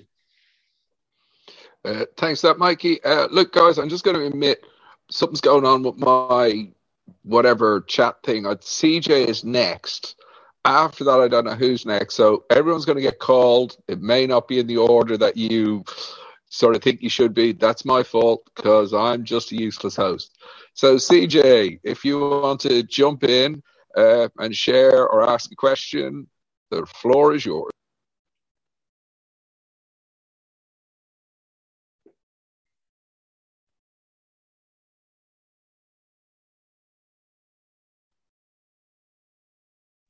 Uh, 1.84 2.04
thanks 2.16 2.40
for 2.40 2.48
that, 2.48 2.58
Mikey. 2.58 3.02
Uh, 3.02 3.26
look, 3.30 3.52
guys, 3.52 3.78
I'm 3.78 3.88
just 3.88 4.04
going 4.04 4.16
to 4.16 4.26
admit 4.26 4.64
something's 5.10 5.40
going 5.40 5.64
on 5.64 5.82
with 5.82 5.96
my 5.96 6.70
whatever 7.22 7.80
chat 7.82 8.22
thing. 8.22 8.46
Uh, 8.46 8.54
CJ 8.54 9.26
is 9.26 9.44
next. 9.44 10.16
After 10.64 11.04
that, 11.04 11.20
I 11.20 11.28
don't 11.28 11.44
know 11.44 11.54
who's 11.54 11.84
next. 11.84 12.14
So 12.14 12.44
everyone's 12.50 12.84
going 12.84 12.96
to 12.96 13.02
get 13.02 13.18
called. 13.18 13.76
It 13.88 14.00
may 14.00 14.26
not 14.26 14.46
be 14.46 14.60
in 14.60 14.68
the 14.68 14.76
order 14.76 15.16
that 15.16 15.36
you 15.36 15.84
sort 16.50 16.76
of 16.76 16.82
think 16.82 17.02
you 17.02 17.08
should 17.08 17.34
be. 17.34 17.52
That's 17.52 17.84
my 17.84 18.02
fault 18.02 18.48
because 18.54 18.94
I'm 18.94 19.24
just 19.24 19.50
a 19.50 19.56
useless 19.56 19.96
host. 19.96 20.38
So, 20.74 20.96
CJ, 20.96 21.80
if 21.82 22.04
you 22.04 22.20
want 22.20 22.60
to 22.60 22.82
jump 22.84 23.24
in 23.24 23.62
uh, 23.96 24.28
and 24.38 24.54
share 24.54 25.08
or 25.08 25.28
ask 25.28 25.50
a 25.50 25.56
question, 25.56 26.28
the 26.72 26.86
floor 26.86 27.34
is 27.34 27.44
yours. 27.44 27.70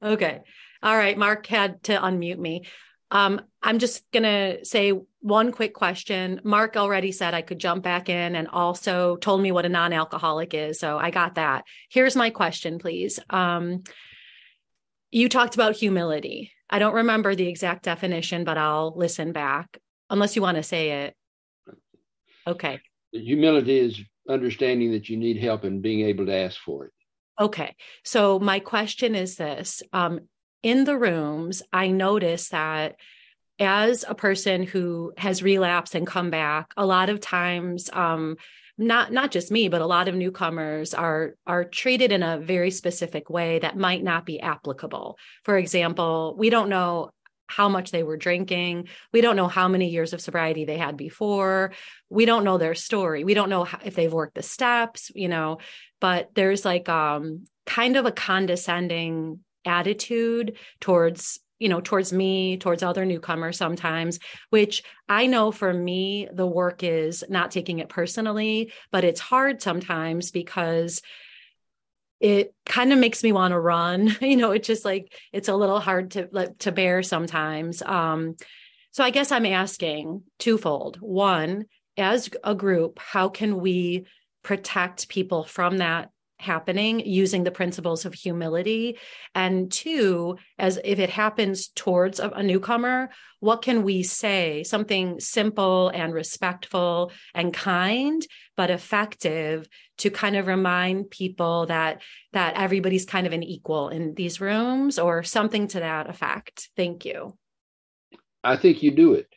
Okay. 0.03 0.41
All 0.83 0.97
right. 0.97 1.17
Mark 1.17 1.47
had 1.47 1.83
to 1.85 1.99
unmute 1.99 2.39
me. 2.39 2.65
Um, 3.11 3.43
I'm 3.63 3.79
just 3.79 4.11
going 4.11 4.23
to 4.23 4.65
say 4.65 4.93
one 5.21 5.53
quick 5.53 5.75
question. 5.75 6.41
Mark 6.45 6.77
already 6.77 7.13
said 7.13 7.35
I 7.35 7.43
could 7.43 7.59
jump 7.59 7.85
back 7.85 8.09
in 8.09 8.35
and 8.35 8.49
also 8.49 9.17
told 9.17 9.43
me 9.43 9.53
what 9.53 9.67
a 9.67 9.69
non 9.69 9.93
alcoholic 9.93 10.55
is. 10.55 10.81
So 10.81 10.99
I 10.99 11.11
got 11.11 11.35
that. 11.35 11.65
Here's 11.91 12.17
my 12.17 12.31
question, 12.31 12.79
please. 12.79 13.21
Um, 13.31 13.83
you 15.13 15.29
talked 15.29 15.55
about 15.55 15.77
humility. 15.77 16.51
I 16.69 16.79
don't 16.79 16.95
remember 16.95 17.35
the 17.35 17.47
exact 17.47 17.85
definition, 17.85 18.45
but 18.45 18.57
I'll 18.57 18.95
listen 18.97 19.33
back 19.33 19.79
unless 20.11 20.35
you 20.35 20.43
want 20.43 20.57
to 20.57 20.63
say 20.63 21.05
it. 21.05 21.17
Okay. 22.47 22.81
Humility 23.13 23.79
is 23.79 24.01
understanding 24.29 24.91
that 24.93 25.09
you 25.09 25.19
need 25.19 25.37
help 25.37 25.65
and 25.65 25.83
being 25.83 26.01
able 26.01 26.27
to 26.27 26.35
ask 26.35 26.59
for 26.59 26.87
it. 26.87 26.93
Okay. 27.39 27.77
So 28.05 28.39
my 28.39 28.59
question 28.59 29.15
is 29.15 29.37
this 29.37 29.83
um, 29.93 30.21
in 30.63 30.85
the 30.85 30.97
rooms, 30.97 31.63
I 31.73 31.89
notice 31.89 32.49
that 32.49 32.97
as 33.59 34.05
a 34.09 34.15
person 34.15 34.63
who 34.63 35.13
has 35.19 35.43
relapsed 35.43 35.95
and 35.95 36.07
come 36.07 36.31
back, 36.31 36.73
a 36.77 36.87
lot 36.87 37.11
of 37.11 37.21
times, 37.21 37.91
um, 37.93 38.37
not 38.83 39.13
not 39.13 39.31
just 39.31 39.51
me, 39.51 39.69
but 39.69 39.81
a 39.81 39.87
lot 39.87 40.09
of 40.09 40.15
newcomers 40.15 40.95
are 40.95 41.35
are 41.47 41.65
treated 41.65 42.13
in 42.13 42.23
a 42.23 42.39
very 42.39 42.71
specific 42.71 43.31
way 43.31 43.59
that 43.61 43.77
might 43.77 44.03
not 44.03 44.27
be 44.27 44.41
applicable. 44.41 45.19
For 45.45 45.57
example, 45.57 46.35
we 46.37 46.51
don't 46.51 46.69
know 46.69 47.11
how 47.47 47.69
much 47.69 47.91
they 47.91 48.03
were 48.03 48.17
drinking. 48.17 48.89
We 49.13 49.21
don't 49.21 49.37
know 49.37 49.49
how 49.49 49.69
many 49.69 49.91
years 49.91 50.13
of 50.13 50.23
sobriety 50.23 50.65
they 50.65 50.79
had 50.79 50.97
before. 50.97 51.73
We 52.09 52.25
don't 52.25 52.45
know 52.45 52.57
their 52.57 52.75
story. 52.75 53.25
We 53.25 53.35
don't 53.35 53.51
know 53.51 53.67
if 53.85 53.95
they've 53.95 54.13
worked 54.13 54.37
the 54.37 54.43
steps, 54.43 55.11
you 55.15 55.29
know, 55.29 55.59
but 56.01 56.31
there's 56.35 56.65
like 56.65 56.89
um 56.89 57.45
kind 57.67 57.97
of 57.97 58.07
a 58.07 58.13
condescending 58.13 59.41
attitude 59.65 60.57
towards 60.81 61.41
you 61.63 61.69
know 61.69 61.81
towards 61.81 62.13
me 62.13 62.57
towards 62.57 62.83
other 62.83 63.07
newcomers 63.07 63.57
sometimes 63.57 64.19
which 64.51 64.83
i 65.09 65.27
know 65.27 65.53
for 65.53 65.73
me 65.73 66.29
the 66.33 66.47
work 66.47 66.83
is 66.83 67.23
not 67.29 67.51
taking 67.51 67.79
it 67.79 67.89
personally 67.89 68.73
but 68.91 69.05
it's 69.05 69.21
hard 69.21 69.63
sometimes 69.63 70.31
because 70.31 71.01
it 72.23 72.55
kind 72.65 72.93
of 72.93 73.01
makes 73.01 73.25
me 73.25 73.33
want 73.33 73.51
to 73.51 73.59
run. 73.59 74.17
You 74.21 74.37
know 74.37 74.53
it's 74.53 74.69
just 74.69 74.85
like 74.85 75.13
it's 75.33 75.49
a 75.49 75.57
little 75.57 75.81
hard 75.81 76.13
to 76.13 76.29
like, 76.31 76.57
to 76.59 76.71
bear 76.71 77.03
sometimes. 77.03 77.83
Um 77.83 78.37
so 78.93 79.03
i 79.03 79.11
guess 79.11 79.33
i'm 79.33 79.45
asking 79.45 80.23
twofold. 80.39 80.99
One 81.01 81.67
as 81.99 82.31
a 82.45 82.55
group 82.55 82.99
how 83.01 83.29
can 83.29 83.61
we 83.61 84.07
protect 84.43 85.09
people 85.09 85.45
from 85.45 85.79
that 85.79 86.11
happening 86.43 87.01
using 87.01 87.45
the 87.45 87.51
principles 87.51 88.05
of 88.05 88.13
humility. 88.13 88.99
And 89.35 89.71
two 89.71 90.37
as 90.59 90.79
if 90.85 90.99
it 90.99 91.11
happens 91.11 91.69
towards 91.69 92.21
a, 92.21 92.29
a, 92.31 92.43
newcomer 92.43 93.11
what 93.43 93.61
can 93.61 93.83
we 93.83 94.05
say? 94.05 94.63
Something 94.63 95.19
simple 95.19 95.89
and 95.89 96.15
respectful 96.15 97.11
and 97.35 97.53
kind 97.53 98.25
but 98.57 98.71
effective 98.71 99.69
to 99.99 100.11
kind 100.11 100.37
of 100.37 100.47
remind 100.47 101.11
people 101.11 101.67
that 101.67 102.03
that 102.35 102.55
everybody's 102.55 103.05
kind 103.05 103.27
of 103.27 103.33
an 103.33 103.43
equal 103.43 103.89
in 103.89 104.15
these 104.15 104.41
rooms 104.41 104.97
or 104.97 105.25
something 105.25 105.67
to 105.69 105.81
that 105.81 106.09
effect. 106.09 106.71
Thank 106.77 107.05
you. 107.05 107.37
I 108.45 108.57
think 108.57 108.81
you 108.81 108.93
do 108.93 109.15
it. 109.15 109.29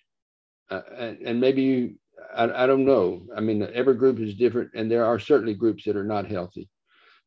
Uh, 0.70 0.82
and, 1.00 1.40
maybe 1.40 1.64
you 1.64 1.96
I, 2.36 2.64
I 2.64 2.68
don't 2.68 2.86
know. 2.86 3.24
I 3.36 3.42
mean, 3.42 3.68
every 3.74 3.96
group 3.96 4.20
is 4.20 4.36
different, 4.36 4.72
and 4.76 4.90
there 4.90 5.06
are 5.06 5.18
certainly 5.18 5.56
groups 5.56 5.84
that 5.86 5.96
are 5.96 6.04
not 6.04 6.30
healthy. 6.30 6.70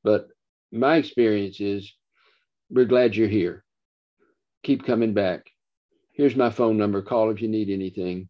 But 0.05 0.29
my 0.73 0.97
experience 0.97 1.61
is 1.61 1.93
we're 2.71 2.85
glad 2.85 3.17
you're 3.17 3.29
here. 3.29 3.65
Keep 4.63 4.85
coming 4.85 5.15
back. 5.15 5.47
Here's 6.13 6.37
my 6.37 6.51
phone 6.51 6.77
number. 6.77 7.03
Call 7.03 7.31
if 7.31 7.41
you 7.41 7.49
need 7.49 7.71
anything. 7.71 8.29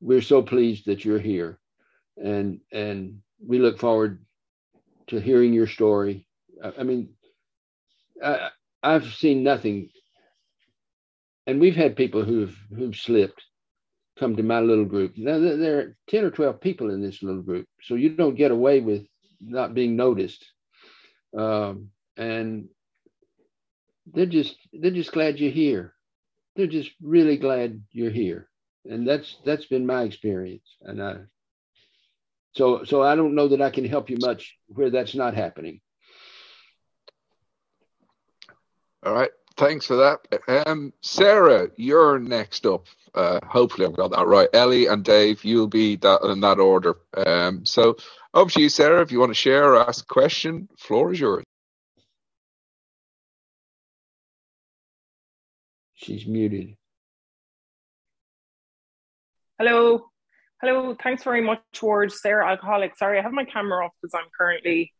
We're 0.00 0.22
so 0.22 0.42
pleased 0.42 0.86
that 0.86 1.04
you're 1.04 1.20
here. 1.20 1.58
And 2.16 2.60
and 2.72 3.20
we 3.44 3.58
look 3.58 3.78
forward 3.78 4.24
to 5.08 5.20
hearing 5.20 5.52
your 5.52 5.66
story. 5.66 6.26
I, 6.62 6.72
I 6.80 6.82
mean, 6.82 7.10
I, 8.22 8.50
I've 8.82 9.12
seen 9.14 9.42
nothing. 9.42 9.90
And 11.46 11.60
we've 11.60 11.76
had 11.76 11.96
people 11.96 12.24
who've 12.24 12.56
who've 12.76 12.96
slipped 12.96 13.42
come 14.18 14.36
to 14.36 14.42
my 14.42 14.60
little 14.60 14.84
group. 14.84 15.14
Now 15.16 15.38
there 15.38 15.78
are 15.78 15.96
10 16.08 16.24
or 16.24 16.30
12 16.30 16.60
people 16.60 16.90
in 16.90 17.02
this 17.02 17.22
little 17.22 17.42
group. 17.42 17.66
So 17.82 17.94
you 17.94 18.10
don't 18.10 18.36
get 18.36 18.50
away 18.50 18.80
with 18.80 19.06
not 19.40 19.74
being 19.74 19.96
noticed 19.96 20.44
um, 21.36 21.90
and 22.16 22.68
they're 24.12 24.26
just 24.26 24.56
they're 24.72 24.90
just 24.90 25.12
glad 25.12 25.38
you're 25.38 25.50
here. 25.50 25.94
They're 26.56 26.66
just 26.66 26.90
really 27.00 27.36
glad 27.36 27.82
you're 27.92 28.10
here, 28.10 28.48
and 28.84 29.06
that's 29.06 29.36
that's 29.44 29.66
been 29.66 29.86
my 29.86 30.02
experience. 30.02 30.76
And 30.82 31.02
I, 31.02 31.16
so 32.54 32.84
so 32.84 33.02
I 33.02 33.14
don't 33.14 33.34
know 33.34 33.48
that 33.48 33.62
I 33.62 33.70
can 33.70 33.84
help 33.84 34.10
you 34.10 34.18
much 34.20 34.56
where 34.66 34.90
that's 34.90 35.14
not 35.14 35.34
happening. 35.34 35.80
All 39.04 39.14
right, 39.14 39.30
thanks 39.56 39.86
for 39.86 39.96
that. 39.96 40.66
Um, 40.66 40.92
Sarah, 41.00 41.68
you're 41.76 42.18
next 42.18 42.66
up. 42.66 42.86
Uh, 43.14 43.38
hopefully, 43.46 43.86
I've 43.86 43.96
got 43.96 44.10
that 44.12 44.26
right. 44.26 44.48
Ellie 44.52 44.86
and 44.86 45.04
Dave, 45.04 45.44
you'll 45.44 45.66
be 45.66 45.96
that 45.96 46.22
in 46.22 46.40
that 46.40 46.58
order. 46.58 46.96
Um, 47.14 47.66
so 47.66 47.96
over 48.32 48.50
to 48.50 48.60
you, 48.62 48.68
Sarah. 48.68 49.02
If 49.02 49.12
you 49.12 49.20
want 49.20 49.30
to 49.30 49.34
share 49.34 49.74
or 49.74 49.86
ask 49.86 50.04
a 50.04 50.06
question, 50.06 50.68
floor 50.78 51.12
is 51.12 51.20
yours. 51.20 51.44
She's 55.94 56.26
muted. 56.26 56.76
Hello. 59.58 60.10
Hello. 60.60 60.96
Thanks 61.00 61.22
very 61.22 61.40
much, 61.40 61.60
Ward. 61.80 62.10
Sarah, 62.12 62.48
alcoholic. 62.50 62.96
Sorry, 62.96 63.18
I 63.18 63.22
have 63.22 63.32
my 63.32 63.44
camera 63.44 63.84
off 63.84 63.92
because 64.00 64.14
I'm 64.14 64.28
currently 64.36 64.92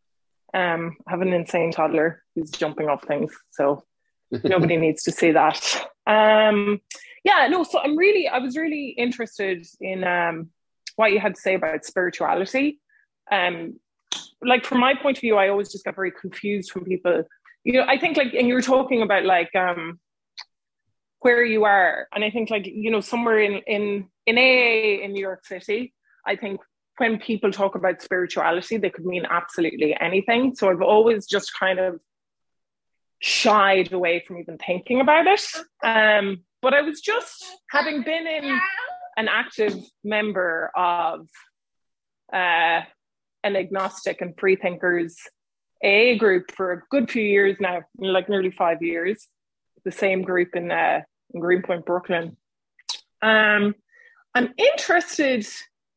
um 0.55 0.97
have 1.09 1.23
an 1.23 1.33
insane 1.33 1.73
toddler 1.73 2.23
who's 2.35 2.51
jumping 2.51 2.89
off 2.89 3.05
things. 3.05 3.33
So 3.51 3.85
nobody 4.45 4.77
needs 4.77 5.03
to 5.05 5.13
see 5.13 5.33
that. 5.33 5.89
Um 6.07 6.81
yeah, 7.25 7.47
no, 7.49 7.63
so 7.63 7.81
I'm 7.81 7.97
really 7.97 8.29
I 8.29 8.39
was 8.39 8.57
really 8.57 8.89
interested 8.91 9.67
in 9.81 10.05
um 10.05 10.51
what 10.97 11.13
you 11.13 11.21
had 11.21 11.35
to 11.35 11.41
say 11.41 11.55
about 11.55 11.85
spirituality. 11.85 12.81
Um 13.31 13.79
like 14.45 14.65
from 14.65 14.81
my 14.81 14.95
point 14.95 15.17
of 15.17 15.21
view 15.21 15.37
i 15.37 15.49
always 15.49 15.71
just 15.71 15.85
got 15.85 15.95
very 15.95 16.11
confused 16.11 16.75
when 16.75 16.85
people. 16.85 17.25
You 17.65 17.75
know 17.75 17.85
i 17.87 17.97
think 17.97 18.17
like 18.17 18.35
and 18.35 18.49
you 18.49 18.55
were 18.55 18.63
talking 18.63 19.03
about 19.03 19.25
like 19.25 19.55
um 19.55 20.01
where 21.21 21.45
you 21.45 21.65
are. 21.65 22.09
And 22.15 22.25
i 22.25 22.31
think 22.31 22.51
like 22.51 22.67
you 22.67 22.91
know 22.91 23.01
somewhere 23.01 23.39
in 23.39 23.63
in 23.67 24.09
in 24.27 24.39
aa 24.39 25.05
in 25.05 25.13
new 25.13 25.21
york 25.21 25.45
city 25.47 25.95
i 26.27 26.35
think 26.37 26.61
when 26.99 27.19
people 27.19 27.51
talk 27.51 27.75
about 27.75 28.03
spirituality 28.03 28.77
they 28.77 28.91
could 28.91 29.07
mean 29.07 29.27
absolutely 29.29 29.97
anything. 30.01 30.55
So 30.55 30.71
i've 30.71 30.83
always 30.83 31.27
just 31.27 31.53
kind 31.59 31.79
of 31.79 32.01
shied 33.21 33.93
away 33.93 34.25
from 34.27 34.39
even 34.39 34.59
thinking 34.59 35.01
about 35.01 35.27
it. 35.29 35.45
Um 35.85 36.43
but 36.63 36.73
i 36.73 36.81
was 36.81 37.01
just 37.01 37.45
having 37.71 38.03
been 38.03 38.27
in 38.27 38.59
an 39.17 39.29
active 39.29 39.75
member 40.03 40.71
of 40.75 41.29
uh 42.33 42.81
an 43.45 43.57
agnostic 43.57 44.21
and 44.21 44.39
free 44.39 44.57
thinkers 44.57 45.17
A 45.83 46.17
group 46.17 46.53
for 46.53 46.73
a 46.73 46.83
good 46.91 47.11
few 47.11 47.25
years 47.25 47.57
now, 47.59 47.83
like 47.99 48.29
nearly 48.29 48.53
five 48.53 48.83
years. 48.83 49.27
The 49.85 49.91
same 49.91 50.23
group 50.23 50.55
in, 50.55 50.71
uh, 50.71 51.01
in 51.35 51.41
Greenpoint, 51.41 51.85
Brooklyn. 51.85 52.37
Um, 53.21 53.75
I'm 54.33 54.55
interested 54.57 55.45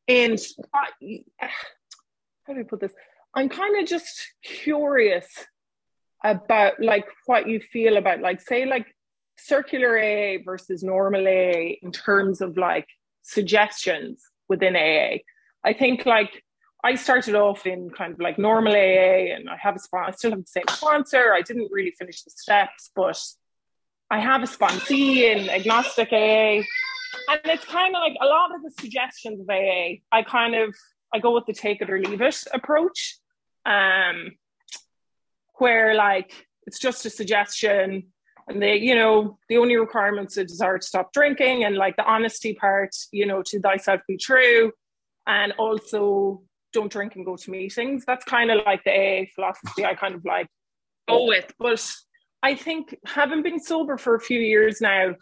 in 0.08 0.38
how 0.74 2.54
do 2.54 2.60
I 2.60 2.64
put 2.64 2.80
this? 2.80 2.94
I'm 3.36 3.50
kind 3.50 3.80
of 3.80 3.88
just 3.88 4.34
curious 4.44 5.28
about 6.24 6.82
like 6.82 7.06
what 7.28 7.48
you 7.48 7.60
feel 7.60 7.98
about 7.98 8.22
like 8.22 8.42
say 8.42 8.66
like 8.66 8.88
secular 9.38 9.98
AA 9.98 10.38
versus 10.44 10.84
normal 10.84 11.28
AA 11.28 11.76
in 11.82 11.92
terms 11.92 12.42
of 12.42 12.58
like 12.58 12.88
suggestions 13.22 14.24
within 14.48 14.76
AA. 14.76 15.20
I 15.64 15.74
think 15.74 16.06
like 16.06 16.44
I 16.84 16.96
started 16.96 17.36
off 17.36 17.66
in 17.66 17.90
kind 17.90 18.14
of 18.14 18.20
like 18.20 18.38
normal 18.38 18.74
AA 18.74 19.34
and 19.34 19.50
I 19.50 19.58
have 19.58 19.76
a 19.76 19.80
sponsor, 19.80 20.08
I 20.08 20.12
still 20.12 20.32
have 20.32 20.42
the 20.42 20.48
same 20.48 20.66
sponsor. 20.70 21.34
I 21.34 21.42
didn't 21.42 21.72
really 21.72 21.92
finish 21.92 22.22
the 22.22 22.32
steps, 22.32 22.92
but 22.96 23.20
I 24.12 24.20
have 24.20 24.44
a 24.44 24.46
sponsee 24.46 25.22
in 25.22 25.50
agnostic 25.50 26.10
AA. 26.14 26.62
And 27.28 27.42
it's 27.46 27.66
kind 27.66 27.96
of 27.96 28.02
like 28.02 28.16
a 28.22 28.26
lot 28.26 28.54
of 28.54 28.62
the 28.62 28.72
suggestions 28.80 29.40
of 29.42 29.50
AA, 29.50 30.02
I 30.12 30.22
kind 30.24 30.54
of 30.56 30.76
I 31.14 31.20
go 31.20 31.34
with 31.34 31.46
the 31.46 31.54
take 31.54 31.82
it 31.82 31.90
or 31.90 32.00
leave 32.00 32.22
it 32.22 32.44
approach. 32.54 33.18
Um 33.66 34.32
where 35.58 35.96
like 35.96 36.34
it's 36.68 36.80
just 36.80 37.06
a 37.06 37.10
suggestion 37.10 38.12
and 38.48 38.62
they 38.62 38.76
you 38.76 38.96
know 38.96 39.38
the 39.50 39.58
only 39.58 39.76
requirements 39.76 40.38
is 40.38 40.50
desire 40.50 40.78
to 40.78 40.86
stop 40.86 41.12
drinking 41.14 41.64
and 41.64 41.76
like 41.76 41.96
the 41.96 42.06
honesty 42.06 42.54
part 42.54 42.96
you 43.12 43.26
know 43.26 43.42
to 43.44 43.60
thyself 43.60 44.02
be 44.08 44.18
true 44.18 44.72
and 45.28 45.52
also 45.54 46.42
don't 46.76 46.92
drink 46.92 47.16
and 47.16 47.26
go 47.26 47.36
to 47.36 47.50
meetings. 47.50 48.04
That's 48.06 48.26
kind 48.26 48.52
of 48.52 48.60
like 48.66 48.84
the 48.84 48.92
AA 48.92 49.26
philosophy 49.34 49.86
I 49.86 49.96
kind 49.96 50.14
of 50.14 50.24
like 50.26 50.48
go 51.08 51.26
with. 51.26 51.52
But 51.58 51.84
I 52.44 52.54
think 52.54 52.96
having 53.06 53.42
been 53.42 53.60
sober 53.60 53.98
for 53.98 54.14
a 54.14 54.20
few 54.20 54.40
years 54.40 54.82
now, 54.82 55.16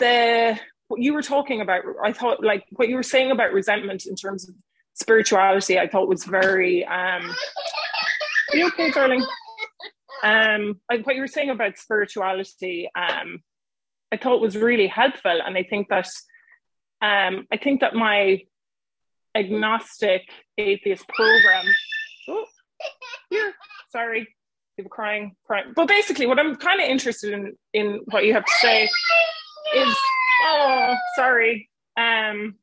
the 0.00 0.58
what 0.88 1.00
you 1.00 1.12
were 1.12 1.22
talking 1.22 1.60
about, 1.60 1.82
I 2.02 2.12
thought 2.12 2.42
like 2.42 2.64
what 2.70 2.88
you 2.88 2.96
were 2.96 3.02
saying 3.02 3.30
about 3.30 3.52
resentment 3.52 4.06
in 4.06 4.16
terms 4.16 4.48
of 4.48 4.54
spirituality, 4.94 5.78
I 5.78 5.86
thought 5.86 6.08
was 6.08 6.24
very 6.24 6.84
um 6.86 7.30
are 8.50 8.56
you 8.56 8.66
okay, 8.68 8.90
darling? 8.90 9.24
Um 10.22 10.80
like 10.90 11.06
what 11.06 11.14
you 11.14 11.20
were 11.20 11.26
saying 11.26 11.50
about 11.50 11.78
spirituality, 11.78 12.90
um, 12.94 13.40
I 14.12 14.16
thought 14.16 14.40
was 14.40 14.56
really 14.56 14.86
helpful. 14.86 15.40
And 15.44 15.56
I 15.56 15.62
think 15.62 15.88
that 15.88 16.08
um 17.02 17.46
I 17.52 17.56
think 17.56 17.80
that 17.80 17.94
my 17.94 18.42
agnostic 19.34 20.22
atheist 20.56 21.06
program 21.08 21.64
oh, 22.28 22.44
here, 23.30 23.52
sorry, 23.90 24.28
people 24.76 24.90
crying, 24.90 25.36
crying. 25.44 25.72
But 25.76 25.88
basically 25.88 26.26
what 26.26 26.38
I'm 26.38 26.56
kind 26.56 26.80
of 26.80 26.88
interested 26.88 27.32
in 27.32 27.56
in 27.72 28.00
what 28.06 28.24
you 28.24 28.34
have 28.34 28.44
to 28.44 28.52
say 28.60 28.88
is 29.76 29.96
Oh, 30.40 30.96
sorry. 31.16 31.68
Um, 31.96 32.54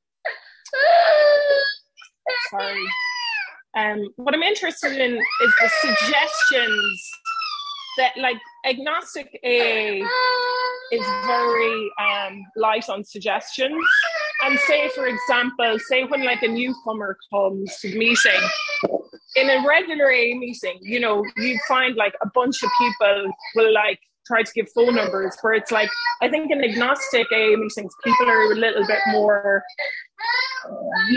sorry. 2.49 2.85
Um, 3.77 4.07
what 4.15 4.33
I'm 4.33 4.43
interested 4.43 4.93
in 4.93 5.17
is 5.17 5.53
the 5.61 5.69
suggestions 5.81 7.11
that, 7.97 8.13
like, 8.17 8.37
agnostic 8.65 9.39
A 9.43 10.01
is 10.91 11.05
very 11.25 11.91
um, 11.99 12.43
light 12.55 12.89
on 12.89 13.03
suggestions. 13.03 13.83
And 14.43 14.59
say, 14.59 14.89
for 14.89 15.07
example, 15.07 15.77
say 15.87 16.03
when 16.03 16.23
like 16.23 16.43
a 16.43 16.47
newcomer 16.47 17.17
comes 17.31 17.77
to 17.79 17.89
the 17.89 17.97
meeting, 17.97 18.41
in 19.35 19.49
a 19.49 19.65
regular 19.67 20.11
A 20.11 20.33
meeting, 20.33 20.79
you 20.81 20.99
know, 20.99 21.23
you 21.37 21.57
find 21.67 21.95
like 21.95 22.13
a 22.21 22.27
bunch 22.33 22.61
of 22.63 22.69
people 22.77 23.31
will 23.55 23.73
like 23.73 23.99
try 24.25 24.41
to 24.41 24.51
give 24.53 24.67
phone 24.73 24.95
numbers 24.95 25.37
where 25.41 25.53
it's 25.53 25.71
like 25.71 25.89
I 26.21 26.29
think 26.29 26.51
in 26.51 26.63
agnostic 26.63 27.27
A 27.31 27.55
meetings 27.55 27.93
people 28.03 28.27
are 28.27 28.51
a 28.51 28.55
little 28.55 28.85
bit 28.85 28.99
more 29.11 29.63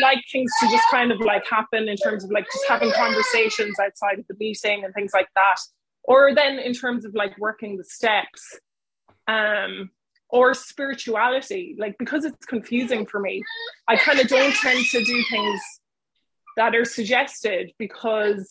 like 0.02 0.22
things 0.30 0.50
to 0.60 0.68
just 0.68 0.84
kind 0.90 1.10
of 1.10 1.20
like 1.20 1.46
happen 1.46 1.88
in 1.88 1.96
terms 1.96 2.24
of 2.24 2.30
like 2.30 2.44
just 2.44 2.64
having 2.68 2.92
conversations 2.92 3.78
outside 3.80 4.18
of 4.18 4.26
the 4.28 4.36
meeting 4.38 4.84
and 4.84 4.92
things 4.94 5.12
like 5.14 5.28
that 5.34 5.56
or 6.08 6.34
then 6.34 6.58
in 6.58 6.72
terms 6.72 7.04
of 7.04 7.14
like 7.14 7.36
working 7.38 7.76
the 7.76 7.84
steps 7.84 8.58
um 9.28 9.90
or 10.30 10.54
spirituality 10.54 11.76
like 11.78 11.96
because 11.98 12.24
it's 12.24 12.44
confusing 12.46 13.06
for 13.06 13.20
me 13.20 13.42
i 13.88 13.96
kind 13.96 14.18
of 14.18 14.26
don't 14.26 14.54
tend 14.56 14.84
to 14.86 15.04
do 15.04 15.24
things 15.30 15.60
that 16.56 16.74
are 16.74 16.84
suggested 16.84 17.70
because 17.78 18.48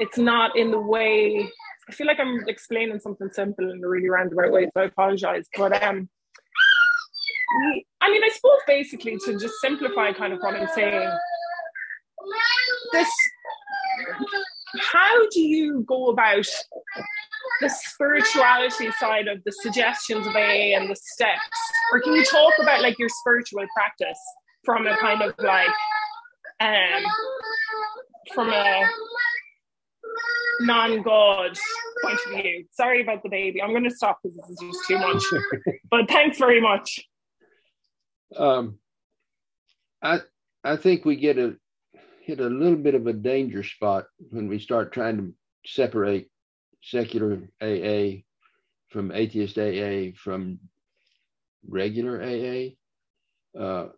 it's 0.00 0.18
not 0.18 0.56
in 0.56 0.70
the 0.70 0.80
way 0.80 1.50
I 1.88 1.92
feel 1.92 2.06
like 2.06 2.18
I'm 2.18 2.44
explaining 2.48 2.98
something 2.98 3.28
simple 3.30 3.70
in 3.70 3.84
a 3.84 3.88
really 3.88 4.08
roundabout 4.08 4.50
way, 4.50 4.70
so 4.72 4.82
I 4.82 4.84
apologize. 4.84 5.46
But 5.56 5.82
um, 5.82 6.08
I 8.00 8.10
mean, 8.10 8.24
I 8.24 8.30
suppose 8.34 8.60
basically 8.66 9.18
to 9.26 9.38
just 9.38 9.54
simplify 9.60 10.12
kind 10.12 10.32
of 10.32 10.40
what 10.40 10.54
I'm 10.54 10.68
saying, 10.74 11.10
this 12.92 13.08
how 14.80 15.28
do 15.28 15.40
you 15.40 15.84
go 15.86 16.08
about 16.08 16.46
the 17.60 17.68
spirituality 17.68 18.90
side 18.98 19.28
of 19.28 19.42
the 19.44 19.52
suggestions 19.52 20.26
of 20.26 20.34
AA 20.34 20.76
and 20.76 20.90
the 20.90 20.96
steps? 20.96 21.40
Or 21.92 22.00
can 22.00 22.14
you 22.14 22.24
talk 22.24 22.52
about 22.60 22.82
like 22.82 22.98
your 22.98 23.08
spiritual 23.08 23.64
practice 23.74 24.18
from 24.64 24.86
a 24.86 24.96
kind 24.96 25.22
of 25.22 25.34
like 25.38 25.68
um 26.60 27.02
from 28.34 28.50
a 28.50 28.84
non-God 30.60 31.58
point 32.02 32.18
of 32.26 32.32
view. 32.32 32.64
Sorry 32.72 33.02
about 33.02 33.22
the 33.22 33.28
baby. 33.28 33.62
I'm 33.62 33.70
going 33.70 33.84
to 33.84 33.90
stop 33.90 34.18
because 34.22 34.36
this 34.36 34.50
is 34.50 34.58
just 34.60 34.88
too 34.88 34.98
much. 34.98 35.22
but 35.90 36.08
thanks 36.08 36.38
very 36.38 36.60
much. 36.60 37.00
Um, 38.36 38.78
I 40.02 40.20
I 40.62 40.76
think 40.76 41.04
we 41.04 41.16
get 41.16 41.38
a 41.38 41.56
hit 42.24 42.40
a 42.40 42.48
little 42.48 42.76
bit 42.76 42.94
of 42.94 43.06
a 43.06 43.12
danger 43.12 43.62
spot 43.62 44.06
when 44.30 44.48
we 44.48 44.58
start 44.58 44.92
trying 44.92 45.18
to 45.18 45.34
separate 45.66 46.30
secular 46.82 47.42
AA 47.60 48.22
from 48.88 49.12
atheist 49.12 49.58
AA 49.58 50.16
from 50.16 50.58
regular 51.68 52.22
AA. 52.22 52.70
Uh, 53.58 53.88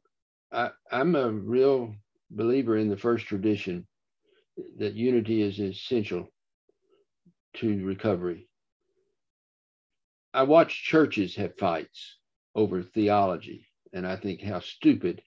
I, 0.52 0.70
I'm 0.90 1.14
a 1.14 1.30
real 1.30 1.94
believer 2.30 2.76
in 2.76 2.88
the 2.88 2.96
first 2.96 3.26
tradition 3.26 3.86
that 4.78 4.94
unity 4.94 5.42
is 5.42 5.60
essential 5.60 6.26
to 7.54 7.84
recovery. 7.84 8.48
I 10.34 10.42
watch 10.42 10.82
churches 10.82 11.36
have 11.36 11.56
fights 11.58 12.16
over 12.56 12.82
theology, 12.82 13.68
and 13.92 14.04
I 14.04 14.16
think 14.16 14.42
how 14.42 14.58
stupid, 14.60 15.22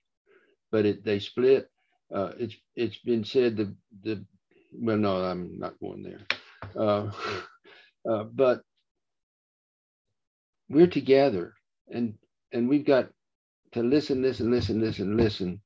but 0.70 0.86
it, 0.86 1.06
they 1.06 1.20
split. 1.20 1.70
Uh, 2.14 2.31
it's 2.40 2.56
it's 2.76 2.99
been 2.99 3.23
said 3.26 3.57
the 3.57 3.76
the 4.03 4.26
well 4.73 4.98
no 4.98 5.23
I'm 5.23 5.60
not 5.60 5.80
going 5.80 6.03
there, 6.03 6.22
uh, 6.77 7.11
uh, 8.10 8.23
but 8.26 8.61
we're 10.69 10.88
together 10.88 11.53
and 11.91 12.15
and 12.53 12.69
we've 12.69 12.86
got 12.86 13.10
to 13.73 13.84
listen, 13.84 14.23
listen, 14.23 14.52
listen, 14.52 14.81
listen, 14.81 15.18
listen, 15.18 15.61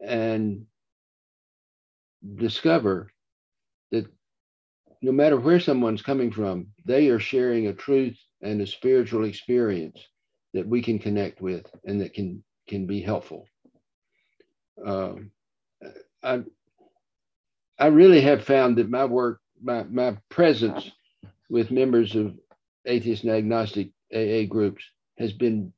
and 0.00 0.66
discover 2.36 3.10
that 3.92 4.06
no 5.02 5.12
matter 5.12 5.38
where 5.38 5.60
someone's 5.60 6.02
coming 6.02 6.32
from, 6.32 6.68
they 6.86 7.08
are 7.08 7.20
sharing 7.20 7.68
a 7.68 7.74
truth 7.74 8.18
and 8.42 8.60
a 8.62 8.66
spiritual 8.66 9.24
experience 9.24 9.98
that 10.54 10.66
we 10.68 10.82
can 10.82 10.98
connect 10.98 11.40
with 11.40 11.66
and 11.84 12.00
that 12.00 12.14
can 12.14 12.44
can 12.68 12.86
be 12.86 13.00
helpful. 13.02 13.46
Um, 14.84 15.30
I 16.22 16.42
I 17.78 17.86
really 17.88 18.20
have 18.20 18.44
found 18.44 18.76
that 18.78 18.90
my 18.90 19.04
work, 19.04 19.40
my 19.62 19.84
my 19.84 20.16
presence 20.28 20.90
with 21.48 21.70
members 21.70 22.14
of 22.16 22.38
atheist 22.86 23.24
and 23.24 23.32
agnostic 23.32 23.90
AA 24.14 24.44
groups 24.48 24.84
has 25.18 25.32
been 25.32 25.72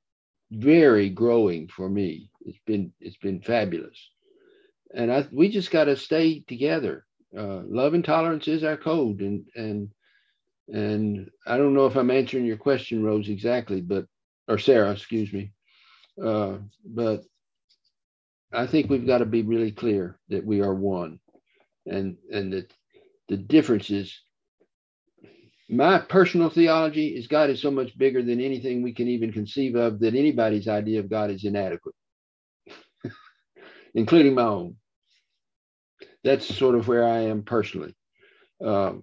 very 0.51 1.09
growing 1.11 1.69
for 1.69 1.89
me. 1.89 2.31
It's 2.43 2.59
been 2.67 2.93
it's 3.01 3.19
been 3.19 3.41
fabulous, 3.41 4.11
and 4.95 5.13
I 5.13 5.27
we 5.33 5.49
just 5.51 5.71
got 5.71 5.85
to 5.85 5.97
stay 5.97 6.41
together. 6.41 7.07
Uh, 7.37 7.63
love 7.67 7.95
and 7.95 8.05
tolerance 8.05 8.49
is 8.49 8.65
our 8.65 8.77
code. 8.77 9.21
And 9.21 9.47
and 9.57 9.91
and 10.73 11.31
i 11.47 11.57
don't 11.57 11.75
know 11.75 11.87
if 11.87 11.97
i'm 11.97 12.11
answering 12.11 12.45
your 12.45 12.57
question 12.57 13.03
rose 13.03 13.29
exactly 13.29 13.81
but 13.81 14.07
or 14.49 14.59
sarah 14.59 14.93
excuse 14.93 15.33
me. 15.33 15.53
Uh, 16.23 16.59
but 16.85 17.23
i 18.53 18.67
think 18.67 18.91
we've 18.91 19.07
got 19.07 19.19
to 19.19 19.27
be 19.27 19.43
really 19.43 19.73
clear 19.73 20.19
that 20.29 20.45
we 20.45 20.61
are 20.61 20.75
one. 20.75 21.19
And 21.87 22.17
and 22.33 22.53
that 22.53 22.73
the 23.29 23.37
differences 23.37 24.21
my 25.69 25.99
personal 25.99 26.51
theology 26.51 27.09
is 27.09 27.27
god 27.27 27.51
is 27.51 27.61
so 27.63 27.71
much 27.71 27.97
bigger 27.99 28.23
than 28.23 28.41
anything 28.41 28.83
we 28.83 28.95
can 28.95 29.09
even 29.09 29.33
conceive 29.33 29.75
of 29.75 30.01
that 30.01 30.15
anybody's 30.15 30.69
idea 30.69 31.01
of 31.01 31.11
god 31.11 31.31
is 31.31 31.45
inadequate 31.45 31.95
including 33.95 34.35
my 34.35 34.43
own. 34.43 34.77
That's 36.25 36.47
sort 36.47 36.77
of 36.77 36.89
where 36.89 37.07
I 37.07 37.23
am 37.23 37.43
personally. 37.43 37.95
Um, 38.65 39.03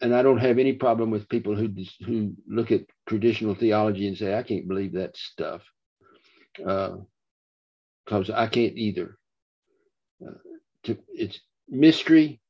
and 0.00 0.14
I 0.14 0.22
don't 0.22 0.38
have 0.38 0.58
any 0.58 0.74
problem 0.74 1.10
with 1.10 1.28
people 1.28 1.54
who 1.56 1.68
who 2.04 2.34
look 2.48 2.72
at 2.72 2.82
traditional 3.08 3.54
theology 3.54 4.08
and 4.08 4.18
say 4.18 4.34
I 4.34 4.42
can't 4.42 4.68
believe 4.68 4.94
that 4.94 5.16
stuff, 5.16 5.62
because 6.56 7.11
uh, 8.10 8.22
I 8.34 8.46
can't 8.46 8.76
either. 8.76 9.16
Uh, 10.26 10.32
to, 10.84 10.98
it's 11.08 11.40
mystery 11.68 12.40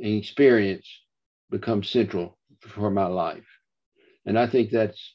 and 0.00 0.14
experience 0.14 0.86
become 1.50 1.82
central 1.82 2.38
for 2.60 2.90
my 2.90 3.06
life, 3.06 3.46
and 4.26 4.38
I 4.38 4.46
think 4.46 4.70
that's 4.70 5.14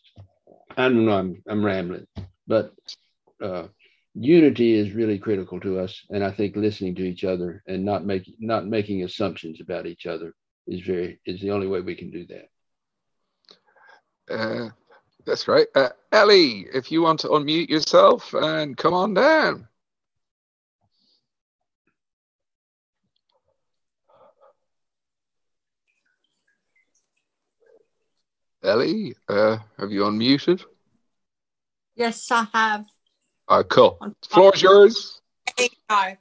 I 0.78 0.90
don't 0.90 1.06
know 1.06 1.18
I'm 1.18 1.42
I'm 1.48 1.66
rambling, 1.66 2.08
but 2.48 2.74
uh, 3.42 3.68
unity 4.14 4.74
is 4.74 4.94
really 4.94 5.18
critical 5.20 5.60
to 5.62 5.80
us. 5.80 6.06
And 6.10 6.24
i 6.24 6.32
think 6.32 6.56
listening 6.56 6.96
to 6.96 7.04
each 7.04 7.24
other 7.24 7.64
and 7.68 7.84
not 7.86 8.06
making 8.06 8.36
not 8.40 8.66
making 8.68 9.04
assumptions 9.04 9.62
about 9.62 9.86
each 9.86 10.06
other 10.06 10.34
is 10.68 10.82
very 10.82 11.20
is 11.26 11.42
the 11.42 11.52
only 11.52 11.68
way 11.68 11.82
we 11.82 11.96
can 11.96 12.12
do 12.12 12.26
that. 12.28 12.48
Uh, 14.30 14.70
that's 15.26 15.48
right 15.48 15.68
uh, 15.76 15.90
ellie 16.12 16.68
if 16.74 16.92
you 16.92 17.02
want 17.02 17.20
to 17.20 17.28
unmute 17.30 17.70
yourself 17.70 18.34
and 18.34 18.78
come 18.78 18.94
on 18.94 19.14
down 19.14 19.68
ellie 28.64 29.16
uh, 29.30 29.58
have 29.78 29.92
you 29.92 30.02
unmuted 30.02 30.64
yes 31.96 32.32
i 32.32 32.46
have 32.54 32.86
uh, 33.52 33.64
cool. 33.64 34.00
Floor 34.30 34.54
is 34.56 34.62
yours. 34.62 35.22
I 35.90 36.18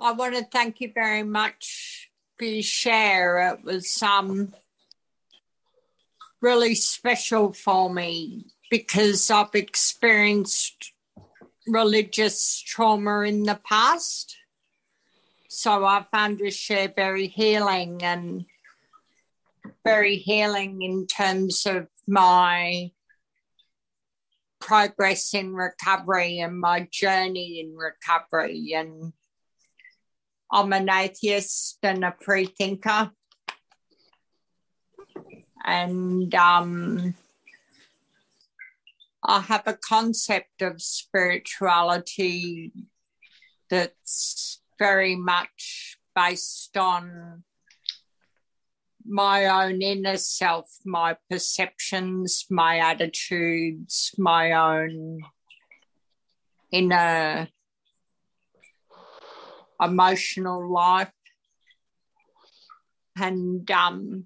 want 0.00 0.34
to 0.34 0.44
thank 0.44 0.80
you 0.80 0.90
very 0.94 1.22
much 1.22 2.10
for 2.38 2.46
your 2.46 2.62
share. 2.62 3.50
It 3.50 3.64
was 3.64 4.02
um, 4.02 4.54
really 6.44 6.74
special 6.74 7.54
for 7.54 7.88
me 7.88 8.44
because 8.70 9.30
I've 9.30 9.54
experienced 9.54 10.92
religious 11.66 12.60
trauma 12.60 13.20
in 13.20 13.44
the 13.44 13.58
past. 13.64 14.36
So 15.48 15.86
I 15.86 16.04
found 16.12 16.38
this 16.38 16.54
share 16.54 16.92
very 16.94 17.28
healing 17.28 18.02
and 18.02 18.44
very 19.84 20.16
healing 20.16 20.82
in 20.82 21.06
terms 21.06 21.64
of 21.64 21.86
my 22.06 22.90
progress 24.60 25.32
in 25.32 25.54
recovery 25.54 26.40
and 26.40 26.60
my 26.60 26.86
journey 26.92 27.60
in 27.60 27.74
recovery. 27.74 28.74
And 28.76 29.14
I'm 30.52 30.74
an 30.74 30.90
atheist 30.90 31.78
and 31.82 32.04
a 32.04 32.14
free 32.20 32.46
thinker. 32.46 33.12
And 35.64 36.34
um, 36.34 37.14
I 39.24 39.40
have 39.40 39.62
a 39.66 39.74
concept 39.74 40.60
of 40.60 40.82
spirituality 40.82 42.72
that's 43.70 44.60
very 44.78 45.16
much 45.16 45.98
based 46.14 46.76
on 46.76 47.44
my 49.06 49.46
own 49.46 49.82
inner 49.82 50.16
self, 50.16 50.66
my 50.84 51.16
perceptions, 51.30 52.46
my 52.50 52.78
attitudes, 52.78 54.14
my 54.18 54.52
own 54.52 55.20
inner 56.70 57.48
emotional 59.80 60.70
life. 60.72 61.12
And 63.16 63.70
um, 63.70 64.24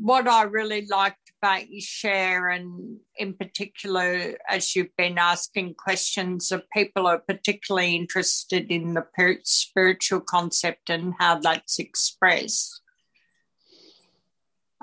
what 0.00 0.28
I 0.28 0.42
really 0.42 0.86
liked 0.86 1.32
about 1.40 1.68
your 1.68 1.80
share, 1.80 2.48
and 2.48 2.98
in 3.16 3.34
particular, 3.34 4.36
as 4.48 4.74
you've 4.74 4.96
been 4.96 5.18
asking 5.18 5.74
questions 5.74 6.50
of 6.52 6.62
people 6.72 7.06
are 7.06 7.18
particularly 7.18 7.96
interested 7.96 8.70
in 8.70 8.94
the 8.94 9.04
spiritual 9.42 10.20
concept 10.20 10.90
and 10.90 11.14
how 11.18 11.38
that's 11.38 11.78
expressed. 11.78 12.80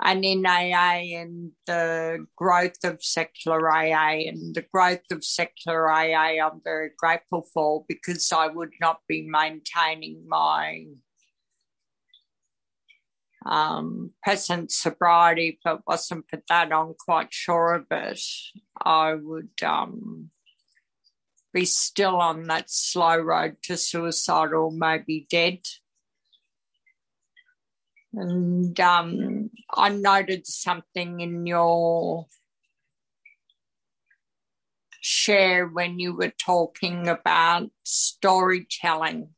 And 0.04 0.24
in 0.24 0.44
AA 0.44 1.20
and 1.20 1.52
the 1.66 2.26
growth 2.36 2.82
of 2.82 3.04
secular 3.04 3.70
AA 3.70 4.26
and 4.26 4.52
the 4.52 4.66
growth 4.72 5.04
of 5.12 5.24
secular 5.24 5.88
AA, 5.88 6.44
I'm 6.44 6.60
very 6.64 6.90
grateful 6.96 7.46
for 7.54 7.84
because 7.88 8.32
I 8.32 8.48
would 8.48 8.72
not 8.80 9.00
be 9.06 9.22
maintaining 9.22 10.24
my 10.26 10.86
um, 13.44 14.12
present 14.22 14.70
sobriety, 14.70 15.58
but 15.64 15.86
wasn't 15.86 16.28
for 16.28 16.42
that, 16.48 16.72
I'm 16.72 16.94
quite 16.94 17.32
sure 17.32 17.74
of 17.74 17.86
it. 17.90 18.20
I 18.80 19.14
would 19.14 19.62
um, 19.64 20.30
be 21.52 21.64
still 21.64 22.16
on 22.16 22.44
that 22.44 22.70
slow 22.70 23.18
road 23.18 23.56
to 23.64 23.76
suicide 23.76 24.52
or 24.52 24.70
maybe 24.70 25.26
dead. 25.30 25.58
And 28.14 28.78
um, 28.78 29.50
I 29.74 29.88
noted 29.88 30.46
something 30.46 31.20
in 31.20 31.46
your 31.46 32.26
share 35.00 35.66
when 35.66 35.98
you 35.98 36.14
were 36.14 36.32
talking 36.38 37.08
about 37.08 37.70
storytelling 37.82 39.30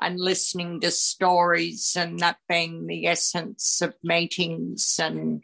and 0.00 0.18
listening 0.18 0.80
to 0.80 0.90
stories 0.90 1.94
and 1.96 2.18
that 2.20 2.38
being 2.48 2.86
the 2.86 3.06
essence 3.06 3.82
of 3.82 3.94
meetings 4.02 4.98
and 5.02 5.42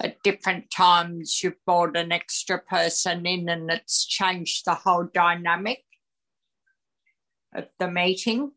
at 0.00 0.22
different 0.22 0.70
times 0.70 1.42
you've 1.42 1.64
brought 1.66 1.96
an 1.96 2.10
extra 2.10 2.58
person 2.58 3.26
in 3.26 3.48
and 3.48 3.70
it's 3.70 4.06
changed 4.06 4.64
the 4.64 4.74
whole 4.74 5.08
dynamic 5.12 5.84
of 7.54 7.66
the 7.78 7.90
meeting. 7.90 8.52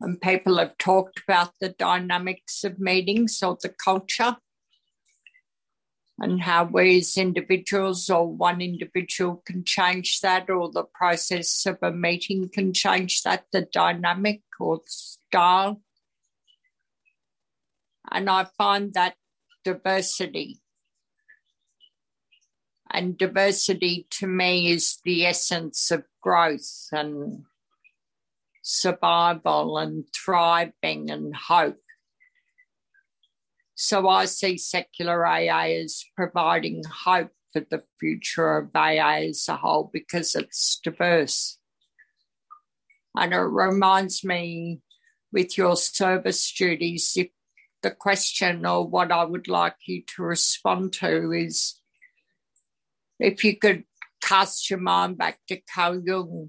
And 0.00 0.20
people 0.20 0.58
have 0.58 0.76
talked 0.76 1.22
about 1.26 1.52
the 1.60 1.70
dynamics 1.70 2.64
of 2.64 2.78
meetings 2.78 3.42
or 3.42 3.56
the 3.60 3.70
culture 3.70 4.36
and 6.18 6.40
how 6.40 6.64
we 6.64 6.98
as 6.98 7.16
individuals 7.16 8.08
or 8.08 8.26
one 8.26 8.60
individual 8.60 9.42
can 9.44 9.64
change 9.64 10.20
that 10.20 10.48
or 10.48 10.70
the 10.70 10.84
process 10.84 11.66
of 11.66 11.78
a 11.82 11.92
meeting 11.92 12.48
can 12.48 12.72
change 12.72 13.22
that, 13.22 13.44
the 13.52 13.62
dynamic 13.62 14.42
or 14.58 14.80
style. 14.86 15.82
And 18.10 18.30
I 18.30 18.46
find 18.56 18.94
that 18.94 19.14
diversity. 19.64 20.60
And 22.90 23.18
diversity 23.18 24.06
to 24.12 24.26
me 24.26 24.70
is 24.70 25.00
the 25.04 25.26
essence 25.26 25.90
of 25.90 26.04
growth 26.22 26.88
and 26.92 27.44
survival 28.62 29.76
and 29.76 30.04
thriving 30.14 31.10
and 31.10 31.34
hope. 31.34 31.80
So 33.76 34.08
I 34.08 34.24
see 34.24 34.56
secular 34.56 35.26
AA 35.26 35.82
as 35.82 36.02
providing 36.16 36.82
hope 37.04 37.30
for 37.52 37.60
the 37.60 37.82
future 38.00 38.56
of 38.56 38.74
AA 38.74 39.28
as 39.28 39.46
a 39.48 39.56
whole 39.56 39.90
because 39.92 40.34
it's 40.34 40.80
diverse. 40.82 41.58
And 43.14 43.34
it 43.34 43.38
reminds 43.38 44.24
me 44.24 44.80
with 45.30 45.58
your 45.58 45.76
service 45.76 46.50
duties, 46.52 47.12
if 47.16 47.28
the 47.82 47.90
question 47.90 48.64
or 48.64 48.86
what 48.86 49.12
I 49.12 49.24
would 49.24 49.46
like 49.46 49.76
you 49.86 50.02
to 50.16 50.22
respond 50.22 50.94
to 50.94 51.32
is 51.32 51.78
if 53.20 53.44
you 53.44 53.58
could 53.58 53.84
cast 54.22 54.70
your 54.70 54.80
mind 54.80 55.18
back 55.18 55.38
to 55.48 55.60
Carl 55.74 56.00
Jung, 56.02 56.48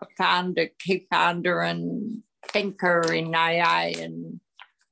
a 0.00 0.06
founder, 0.16 0.68
key 0.78 1.06
founder 1.10 1.60
and 1.60 2.22
thinker 2.48 3.12
in 3.12 3.34
AA 3.34 3.92
and 3.98 4.40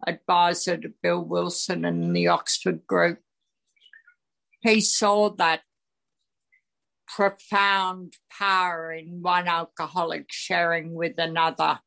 advisor 0.06 0.76
to 0.76 0.92
Bill 1.02 1.24
Wilson 1.24 1.84
and 1.84 2.14
the 2.14 2.28
Oxford 2.28 2.86
Group. 2.86 3.20
He 4.60 4.80
saw 4.80 5.30
that 5.30 5.62
profound 7.06 8.14
power 8.30 8.92
in 8.92 9.22
one 9.22 9.46
alcoholic 9.46 10.26
sharing 10.30 10.94
with 10.94 11.18
another 11.18 11.80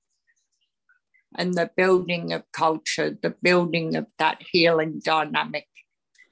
and 1.37 1.53
the 1.53 1.69
building 1.75 2.31
of 2.31 2.43
culture, 2.51 3.17
the 3.21 3.35
building 3.41 3.95
of 3.95 4.07
that 4.19 4.41
healing 4.51 5.01
dynamic, 5.03 5.67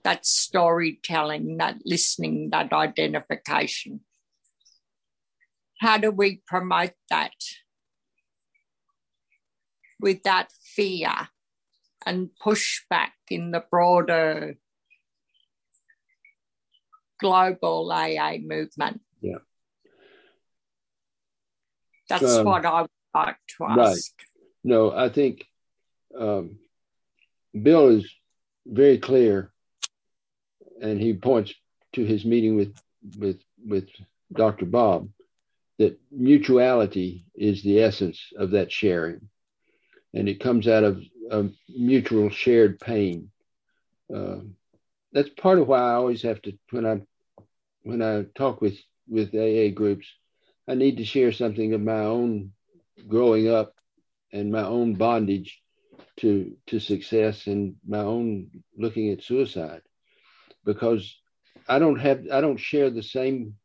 that 0.03 0.26
storytelling, 0.26 1.57
that 1.57 1.77
listening, 1.85 2.49
that 2.51 2.72
identification. 2.72 4.01
How 5.80 5.97
do 5.97 6.11
we 6.11 6.41
promote 6.47 6.93
that 7.10 7.34
with 9.99 10.23
that 10.23 10.49
fear 10.76 11.30
and 12.05 12.30
pushback 12.43 13.11
in 13.30 13.51
the 13.51 13.63
broader 13.69 14.55
global 17.19 17.91
AA 17.91 18.38
movement. 18.38 19.01
Yeah. 19.21 19.38
That's 22.09 22.35
um, 22.38 22.45
what 22.45 22.65
I 22.65 22.81
would 22.81 22.89
like 23.15 23.38
to 23.57 23.63
ask. 23.65 23.77
Right. 23.77 23.99
No, 24.63 24.91
I 24.91 25.09
think 25.09 25.45
um, 26.17 26.59
Bill 27.59 27.89
is 27.89 28.09
very 28.65 28.97
clear, 28.97 29.51
and 30.81 30.99
he 30.99 31.13
points 31.13 31.53
to 31.93 32.03
his 32.03 32.25
meeting 32.25 32.55
with 32.55 32.75
with 33.17 33.41
with 33.65 33.88
Dr. 34.34 34.65
Bob 34.65 35.09
that 35.80 35.99
mutuality 36.11 37.25
is 37.35 37.63
the 37.63 37.81
essence 37.81 38.19
of 38.38 38.51
that 38.51 38.71
sharing, 38.71 39.30
and 40.13 40.30
it 40.30 40.39
comes 40.39 40.67
out 40.67 40.84
of 40.84 41.01
a 41.31 41.49
mutual 41.69 42.29
shared 42.29 42.79
pain. 42.79 43.29
Uh, 44.13 44.39
that's 45.11 45.29
part 45.29 45.59
of 45.59 45.67
why 45.67 45.79
I 45.79 45.93
always 45.93 46.21
have 46.23 46.41
to 46.43 46.53
when 46.71 46.85
I 46.85 47.01
when 47.83 48.01
I 48.01 48.23
talk 48.35 48.61
with 48.61 48.79
with 49.07 49.33
AA 49.35 49.69
groups, 49.73 50.07
I 50.67 50.75
need 50.75 50.97
to 50.97 51.05
share 51.05 51.31
something 51.31 51.73
of 51.73 51.81
my 51.81 51.99
own 51.99 52.51
growing 53.07 53.49
up 53.49 53.75
and 54.31 54.51
my 54.51 54.63
own 54.63 54.95
bondage 54.95 55.61
to 56.17 56.55
to 56.67 56.79
success 56.79 57.47
and 57.47 57.75
my 57.87 57.99
own 57.99 58.49
looking 58.77 59.09
at 59.09 59.23
suicide. 59.23 59.81
Because 60.65 61.17
I 61.67 61.79
don't 61.79 61.99
have 61.99 62.25
I 62.31 62.41
don't 62.41 62.59
share 62.59 62.89
the 62.89 63.03
same 63.03 63.55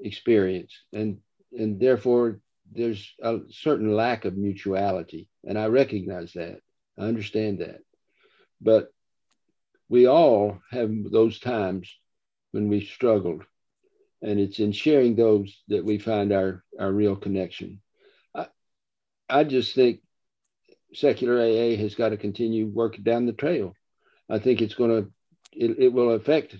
experience. 0.00 0.72
And 0.92 1.18
and 1.56 1.80
therefore 1.80 2.40
there's 2.70 3.14
a 3.22 3.38
certain 3.50 3.94
lack 3.94 4.24
of 4.24 4.36
mutuality. 4.36 5.28
And 5.44 5.58
I 5.58 5.66
recognize 5.66 6.32
that 6.34 6.60
I 6.98 7.04
understand 7.04 7.58
that. 7.58 7.80
But 8.60 8.92
we 9.88 10.06
all 10.06 10.60
have 10.70 10.90
those 11.10 11.38
times 11.38 11.94
when 12.52 12.68
we 12.68 12.84
struggled. 12.84 13.44
And 14.20 14.40
it's 14.40 14.58
in 14.58 14.72
sharing 14.72 15.14
those 15.14 15.56
that 15.68 15.84
we 15.84 15.98
find 15.98 16.32
our, 16.32 16.64
our 16.78 16.90
real 16.90 17.14
connection. 17.14 17.80
I, 18.34 18.48
I 19.28 19.44
just 19.44 19.74
think 19.74 20.00
secular 20.92 21.38
AA 21.40 21.76
has 21.76 21.94
got 21.94 22.08
to 22.08 22.16
continue 22.16 22.66
working 22.66 23.04
down 23.04 23.26
the 23.26 23.32
trail 23.32 23.74
I 24.28 24.38
think 24.38 24.60
it's 24.60 24.74
going 24.74 24.90
to, 24.90 25.10
it, 25.52 25.78
it 25.78 25.92
will 25.92 26.10
affect, 26.10 26.54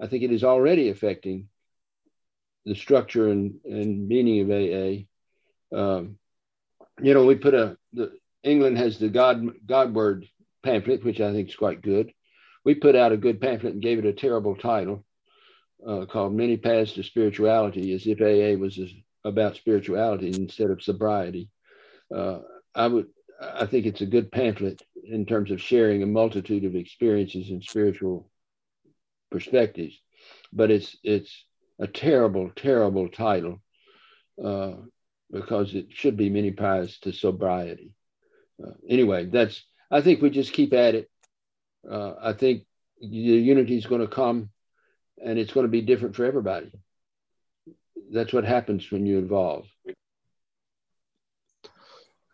I 0.00 0.06
think 0.06 0.22
it 0.22 0.32
is 0.32 0.44
already 0.44 0.88
affecting 0.88 1.48
the 2.64 2.74
structure 2.74 3.28
and, 3.28 3.56
and 3.64 4.08
meaning 4.08 4.40
of 4.40 4.50
AA. 4.50 5.76
Um, 5.76 6.18
you 7.02 7.12
know, 7.12 7.24
we 7.24 7.34
put 7.34 7.54
a, 7.54 7.76
the, 7.92 8.12
England 8.44 8.78
has 8.78 8.98
the 8.98 9.08
God, 9.08 9.46
God 9.66 9.94
word 9.94 10.26
pamphlet, 10.62 11.02
which 11.02 11.20
I 11.20 11.32
think 11.32 11.48
is 11.48 11.56
quite 11.56 11.82
good. 11.82 12.12
We 12.64 12.74
put 12.74 12.94
out 12.94 13.12
a 13.12 13.16
good 13.16 13.40
pamphlet 13.40 13.72
and 13.72 13.82
gave 13.82 13.98
it 13.98 14.06
a 14.06 14.12
terrible 14.12 14.54
title 14.54 15.04
uh, 15.86 16.06
called 16.06 16.34
Many 16.34 16.56
Paths 16.56 16.92
to 16.92 17.02
Spirituality, 17.02 17.92
as 17.92 18.06
if 18.06 18.20
AA 18.20 18.58
was 18.58 18.78
about 19.24 19.56
spirituality 19.56 20.28
instead 20.28 20.70
of 20.70 20.82
sobriety. 20.82 21.48
Uh, 22.14 22.40
I 22.74 22.86
would, 22.86 23.06
I 23.40 23.66
think 23.66 23.86
it's 23.86 24.02
a 24.02 24.06
good 24.06 24.30
pamphlet 24.30 24.82
in 25.04 25.26
terms 25.26 25.50
of 25.50 25.60
sharing 25.60 26.02
a 26.02 26.06
multitude 26.06 26.64
of 26.64 26.74
experiences 26.74 27.50
and 27.50 27.62
spiritual 27.62 28.30
perspectives, 29.30 29.98
but 30.52 30.70
it's 30.70 30.96
it's 31.02 31.44
a 31.78 31.86
terrible, 31.86 32.50
terrible 32.54 33.08
title 33.08 33.60
uh, 34.42 34.74
because 35.30 35.74
it 35.74 35.86
should 35.90 36.16
be 36.16 36.30
many 36.30 36.52
paths 36.52 36.98
to 37.00 37.12
sobriety. 37.12 37.94
Uh, 38.62 38.72
anyway, 38.88 39.26
that's 39.26 39.62
I 39.90 40.00
think 40.00 40.22
we 40.22 40.30
just 40.30 40.52
keep 40.52 40.72
at 40.72 40.94
it. 40.94 41.10
Uh, 41.88 42.14
I 42.20 42.32
think 42.32 42.64
the 43.00 43.06
unity 43.06 43.76
is 43.76 43.86
going 43.86 44.00
to 44.00 44.08
come, 44.08 44.50
and 45.22 45.38
it's 45.38 45.52
going 45.52 45.64
to 45.64 45.70
be 45.70 45.82
different 45.82 46.16
for 46.16 46.24
everybody. 46.24 46.72
That's 48.12 48.32
what 48.32 48.44
happens 48.44 48.90
when 48.90 49.06
you 49.06 49.18
involve. 49.18 49.66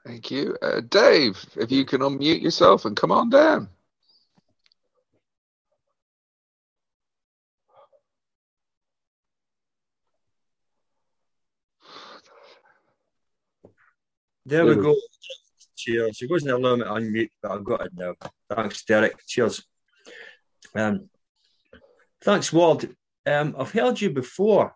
Thank 0.07 0.31
you. 0.31 0.57
Uh, 0.63 0.81
Dave, 0.81 1.45
if 1.57 1.71
you 1.71 1.85
can 1.85 2.01
unmute 2.01 2.41
yourself 2.41 2.85
and 2.85 2.97
come 2.97 3.13
on 3.13 3.31
down. 3.31 3.69
There 14.47 14.67
we 14.67 14.75
go. 14.75 14.97
Cheers. 15.81 16.21
It 16.21 16.31
wasn't 16.31 16.53
allowing 16.53 16.81
me 16.81 16.85
to 16.85 16.91
unmute, 16.91 17.31
but 17.43 17.53
I've 17.53 17.65
got 17.65 17.87
it 17.87 17.93
now. 17.95 18.15
Thanks, 18.55 18.85
Derek. 18.85 19.17
Cheers. 19.27 19.65
Um, 20.75 21.09
thanks, 22.23 22.53
Ward. 22.53 22.95
Um, 23.25 23.55
I've 23.59 23.73
heard 23.73 23.99
you 23.99 24.11
before 24.11 24.75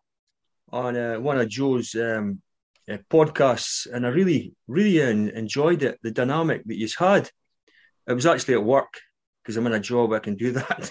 on 0.73 0.97
uh, 0.97 1.17
one 1.17 1.39
of 1.39 1.49
Joe's 1.49 1.95
um, 1.95 2.41
uh, 2.91 2.97
podcasts, 3.11 3.87
and 3.93 4.07
I 4.07 4.11
really, 4.11 4.55
really 4.67 5.01
enjoyed 5.01 5.83
it. 5.83 5.99
The 6.03 6.11
dynamic 6.11 6.65
that 6.65 6.79
you've 6.79 6.95
had. 6.99 7.31
It 8.07 8.15
was 8.15 8.27
actually 8.27 8.55
at 8.55 8.65
work 8.65 8.95
because 9.43 9.57
I'm 9.57 9.67
in 9.67 9.75
a 9.75 9.81
job 9.81 10.13
I 10.13 10.21
can 10.21 10.37
do 10.37 10.53
that. 10.53 10.91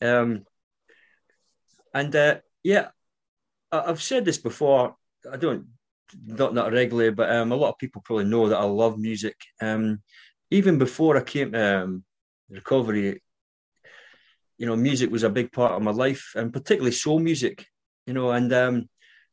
um, 0.00 0.44
and 1.94 2.14
uh, 2.16 2.36
yeah, 2.64 2.88
I, 3.70 3.86
have 3.86 4.02
said 4.02 4.24
this 4.24 4.38
before. 4.38 4.96
I 5.30 5.36
don't 5.36 5.66
not 6.24 6.54
not 6.54 6.72
regularly, 6.72 7.10
but 7.10 7.30
um, 7.30 7.52
a 7.52 7.56
lot 7.56 7.70
of 7.70 7.78
people 7.78 8.02
probably 8.04 8.24
know 8.24 8.48
that 8.48 8.58
I 8.58 8.64
love 8.64 8.98
music. 8.98 9.36
Um, 9.60 10.02
even 10.50 10.78
before 10.78 11.16
I 11.16 11.22
came 11.22 11.52
to 11.52 11.82
um, 11.82 12.04
recovery, 12.48 13.22
you 14.58 14.66
know, 14.66 14.76
music 14.76 15.10
was 15.10 15.22
a 15.22 15.30
big 15.30 15.50
part 15.52 15.72
of 15.72 15.82
my 15.82 15.90
life, 15.90 16.32
and 16.36 16.52
particularly 16.52 16.92
soul 16.92 17.18
music. 17.18 17.66
You 18.06 18.14
know, 18.14 18.30
and 18.32 18.52
um, 18.52 18.88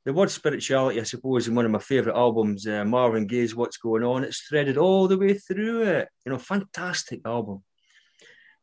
the 0.06 0.14
word 0.14 0.32
spirituality, 0.32 1.00
I 1.00 1.04
suppose, 1.04 1.48
in 1.48 1.56
one 1.56 1.66
of 1.66 1.72
my 1.72 1.80
favourite 1.80 2.18
albums, 2.18 2.66
uh, 2.66 2.86
Marvin 2.86 3.28
Gaye's 3.28 3.56
"What's 3.56 3.78
Going 3.78 4.04
On," 4.04 4.24
it's 4.24 4.42
threaded 4.42 4.78
all 4.78 5.08
the 5.08 5.18
way 5.18 5.34
through 5.34 5.84
it. 5.84 6.10
You 6.26 6.32
know, 6.32 6.38
fantastic 6.40 7.22
album. 7.26 7.64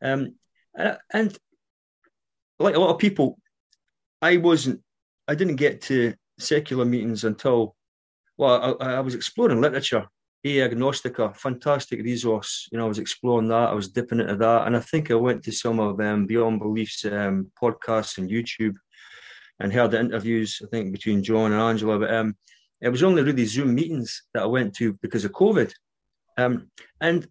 Um, 0.03 0.35
and, 0.75 0.99
and 1.13 1.39
like 2.59 2.75
a 2.75 2.81
lot 2.81 2.91
of 2.91 2.99
people, 2.99 3.39
I 4.23 4.39
wasn't, 4.39 4.81
I 5.29 5.35
didn't 5.35 5.57
get 5.57 5.83
to 5.83 6.15
secular 6.39 6.85
meetings 6.85 7.25
until, 7.25 7.76
well, 8.37 8.77
I, 8.81 8.95
I 8.95 9.01
was 9.01 9.15
exploring 9.15 9.61
literature. 9.61 10.07
A 10.45 10.59
Agnostica, 10.59 11.35
fantastic 11.37 12.01
resource. 12.03 12.69
You 12.71 12.79
know, 12.79 12.85
I 12.85 12.89
was 12.89 13.01
exploring 13.01 13.49
that. 13.49 13.71
I 13.71 13.75
was 13.75 13.89
dipping 13.89 14.21
into 14.21 14.37
that, 14.37 14.67
and 14.67 14.77
I 14.77 14.81
think 14.81 15.11
I 15.11 15.15
went 15.15 15.43
to 15.45 15.53
some 15.53 15.81
of 15.81 16.01
um, 16.01 16.27
Beyond 16.27 16.61
Beliefs 16.61 17.05
um, 17.05 17.51
podcasts 17.61 18.19
and 18.19 18.31
YouTube 18.31 18.77
and 19.59 19.73
heard 19.73 19.91
the 19.91 20.01
interviews, 20.01 20.61
I 20.63 20.69
think, 20.69 20.93
between 20.93 21.25
John 21.25 21.53
and 21.53 21.61
Angela. 21.61 21.99
But 21.99 22.15
um, 22.15 22.37
it 22.81 22.91
was 22.91 23.03
only 23.03 23.23
really 23.23 23.47
Zoom 23.47 23.75
meetings 23.75 24.23
that 24.35 24.43
I 24.43 24.47
went 24.47 24.75
to 24.77 24.93
because 25.03 25.25
of 25.25 25.33
COVID. 25.33 25.73
Um, 26.37 26.71
and 27.01 27.27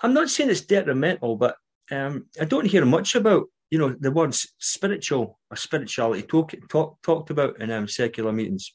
I'm 0.00 0.14
not 0.14 0.30
saying 0.30 0.50
it's 0.50 0.62
detrimental, 0.62 1.36
but 1.36 1.56
um, 1.90 2.26
I 2.40 2.44
don't 2.44 2.66
hear 2.66 2.84
much 2.84 3.14
about, 3.16 3.48
you 3.70 3.78
know, 3.78 3.94
the 3.98 4.12
words 4.12 4.54
spiritual 4.58 5.38
or 5.50 5.56
spirituality 5.56 6.22
talk, 6.22 6.54
talk, 6.70 7.02
talked 7.02 7.30
about 7.30 7.60
in 7.60 7.70
um, 7.70 7.88
secular 7.88 8.32
meetings. 8.32 8.72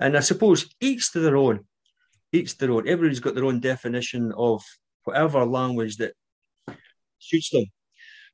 And 0.00 0.16
I 0.16 0.20
suppose 0.20 0.68
each 0.80 1.12
to 1.12 1.20
their 1.20 1.36
own, 1.36 1.60
each 2.32 2.52
to 2.52 2.58
their 2.58 2.72
own. 2.72 2.88
Everybody's 2.88 3.20
got 3.20 3.34
their 3.34 3.44
own 3.44 3.60
definition 3.60 4.32
of 4.36 4.62
whatever 5.04 5.44
language 5.44 5.96
that 5.98 6.14
suits 7.18 7.50
them. 7.50 7.64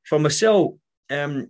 For 0.03 0.19
myself, 0.19 0.73
um, 1.09 1.49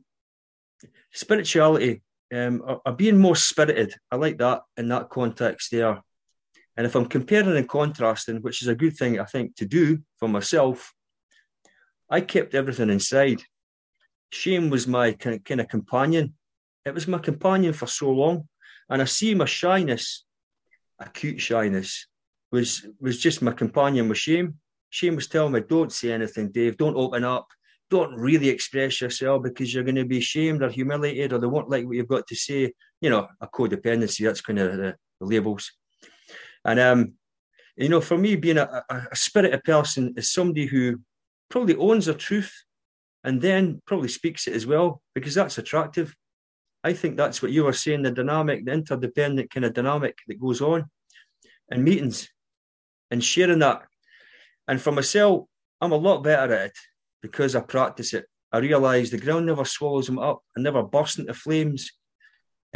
spirituality, 1.14 2.02
um, 2.34 2.62
are, 2.66 2.82
are 2.86 2.94
being 2.94 3.18
more 3.18 3.36
spirited. 3.36 3.94
I 4.12 4.16
like 4.16 4.38
that 4.40 4.62
in 4.78 4.90
that 4.90 5.10
context 5.10 5.72
there. 5.72 6.02
And 6.78 6.86
if 6.88 6.96
I'm 6.96 7.06
comparing 7.06 7.56
and 7.56 7.68
contrasting, 7.68 8.38
which 8.42 8.62
is 8.62 8.68
a 8.68 8.76
good 8.76 8.96
thing 8.96 9.20
I 9.20 9.26
think 9.26 9.56
to 9.58 9.66
do 9.66 10.00
for 10.18 10.28
myself, 10.28 10.94
I 12.10 12.22
kept 12.22 12.56
everything 12.56 12.90
inside. 12.90 13.42
Shame 14.32 14.70
was 14.70 14.88
my 14.88 15.12
kind 15.14 15.42
of 15.50 15.68
companion. 15.68 16.34
It 16.86 16.94
was 16.94 17.08
my 17.08 17.20
companion 17.20 17.74
for 17.74 17.88
so 17.88 18.10
long. 18.12 18.48
And 18.92 19.02
I 19.02 19.06
see 19.06 19.34
my 19.34 19.46
shyness, 19.46 20.26
acute 21.00 21.42
shyness, 21.42 22.06
was 22.52 22.86
was 23.00 23.18
just 23.18 23.42
my 23.42 23.54
companion 23.54 24.08
with 24.08 24.20
shame. 24.20 24.60
Shame 24.92 25.16
was 25.16 25.28
telling 25.28 25.54
me, 25.54 25.62
don't 25.62 25.92
say 25.92 26.12
anything, 26.12 26.52
Dave, 26.52 26.78
don't 26.78 26.98
open 26.98 27.24
up 27.24 27.48
don't 27.92 28.16
really 28.16 28.48
express 28.48 29.02
yourself 29.02 29.44
because 29.44 29.72
you're 29.72 29.84
going 29.84 29.96
to 29.96 30.06
be 30.06 30.20
ashamed 30.20 30.64
or 30.64 30.70
humiliated 30.70 31.34
or 31.34 31.40
they 31.40 31.46
won't 31.46 31.70
like 31.70 31.86
what 31.86 31.96
you've 31.98 32.08
got 32.08 32.26
to 32.26 32.36
say. 32.36 32.74
You 33.02 33.10
know, 33.10 33.28
a 33.42 33.48
codependency, 33.48 34.26
that's 34.26 34.42
kind 34.42 34.60
of 34.60 34.78
the, 34.78 34.96
the 35.20 35.26
labels. 35.26 35.74
And, 36.64 36.80
um, 36.80 37.14
you 37.76 37.90
know, 37.90 38.00
for 38.00 38.18
me, 38.18 38.38
being 38.38 38.58
a, 38.58 38.84
a, 38.90 39.08
a 39.12 39.16
spirited 39.16 39.64
person 39.66 40.14
is 40.16 40.32
somebody 40.32 40.68
who 40.68 41.02
probably 41.50 41.76
owns 41.76 42.06
their 42.06 42.16
truth 42.16 42.54
and 43.26 43.42
then 43.42 43.82
probably 43.86 44.08
speaks 44.08 44.48
it 44.48 44.56
as 44.56 44.66
well 44.66 45.02
because 45.14 45.36
that's 45.36 45.58
attractive. 45.58 46.16
I 46.84 46.94
think 46.94 47.16
that's 47.16 47.42
what 47.42 47.52
you 47.52 47.64
were 47.64 47.74
saying 47.74 48.02
the 48.02 48.12
dynamic, 48.12 48.66
the 48.66 48.72
interdependent 48.74 49.52
kind 49.52 49.66
of 49.66 49.74
dynamic 49.74 50.18
that 50.28 50.40
goes 50.40 50.62
on 50.62 50.90
in 51.70 51.84
meetings 51.84 52.30
and 53.12 53.24
sharing 53.24 53.60
that. 53.60 53.84
And 54.68 54.82
for 54.82 54.92
myself, 54.92 55.46
I'm 55.80 55.92
a 55.92 55.96
lot 55.96 56.24
better 56.24 56.54
at 56.54 56.68
it 56.68 56.78
because 57.22 57.56
I 57.56 57.62
practice 57.62 58.14
it. 58.14 58.26
I 58.52 58.58
realise 58.58 59.10
the 59.10 59.18
ground 59.18 59.46
never 59.46 59.66
swallows 59.66 60.08
them 60.08 60.20
up. 60.20 60.42
and 60.56 60.64
never 60.64 60.84
bursts 60.84 61.20
into 61.20 61.34
flames. 61.34 61.92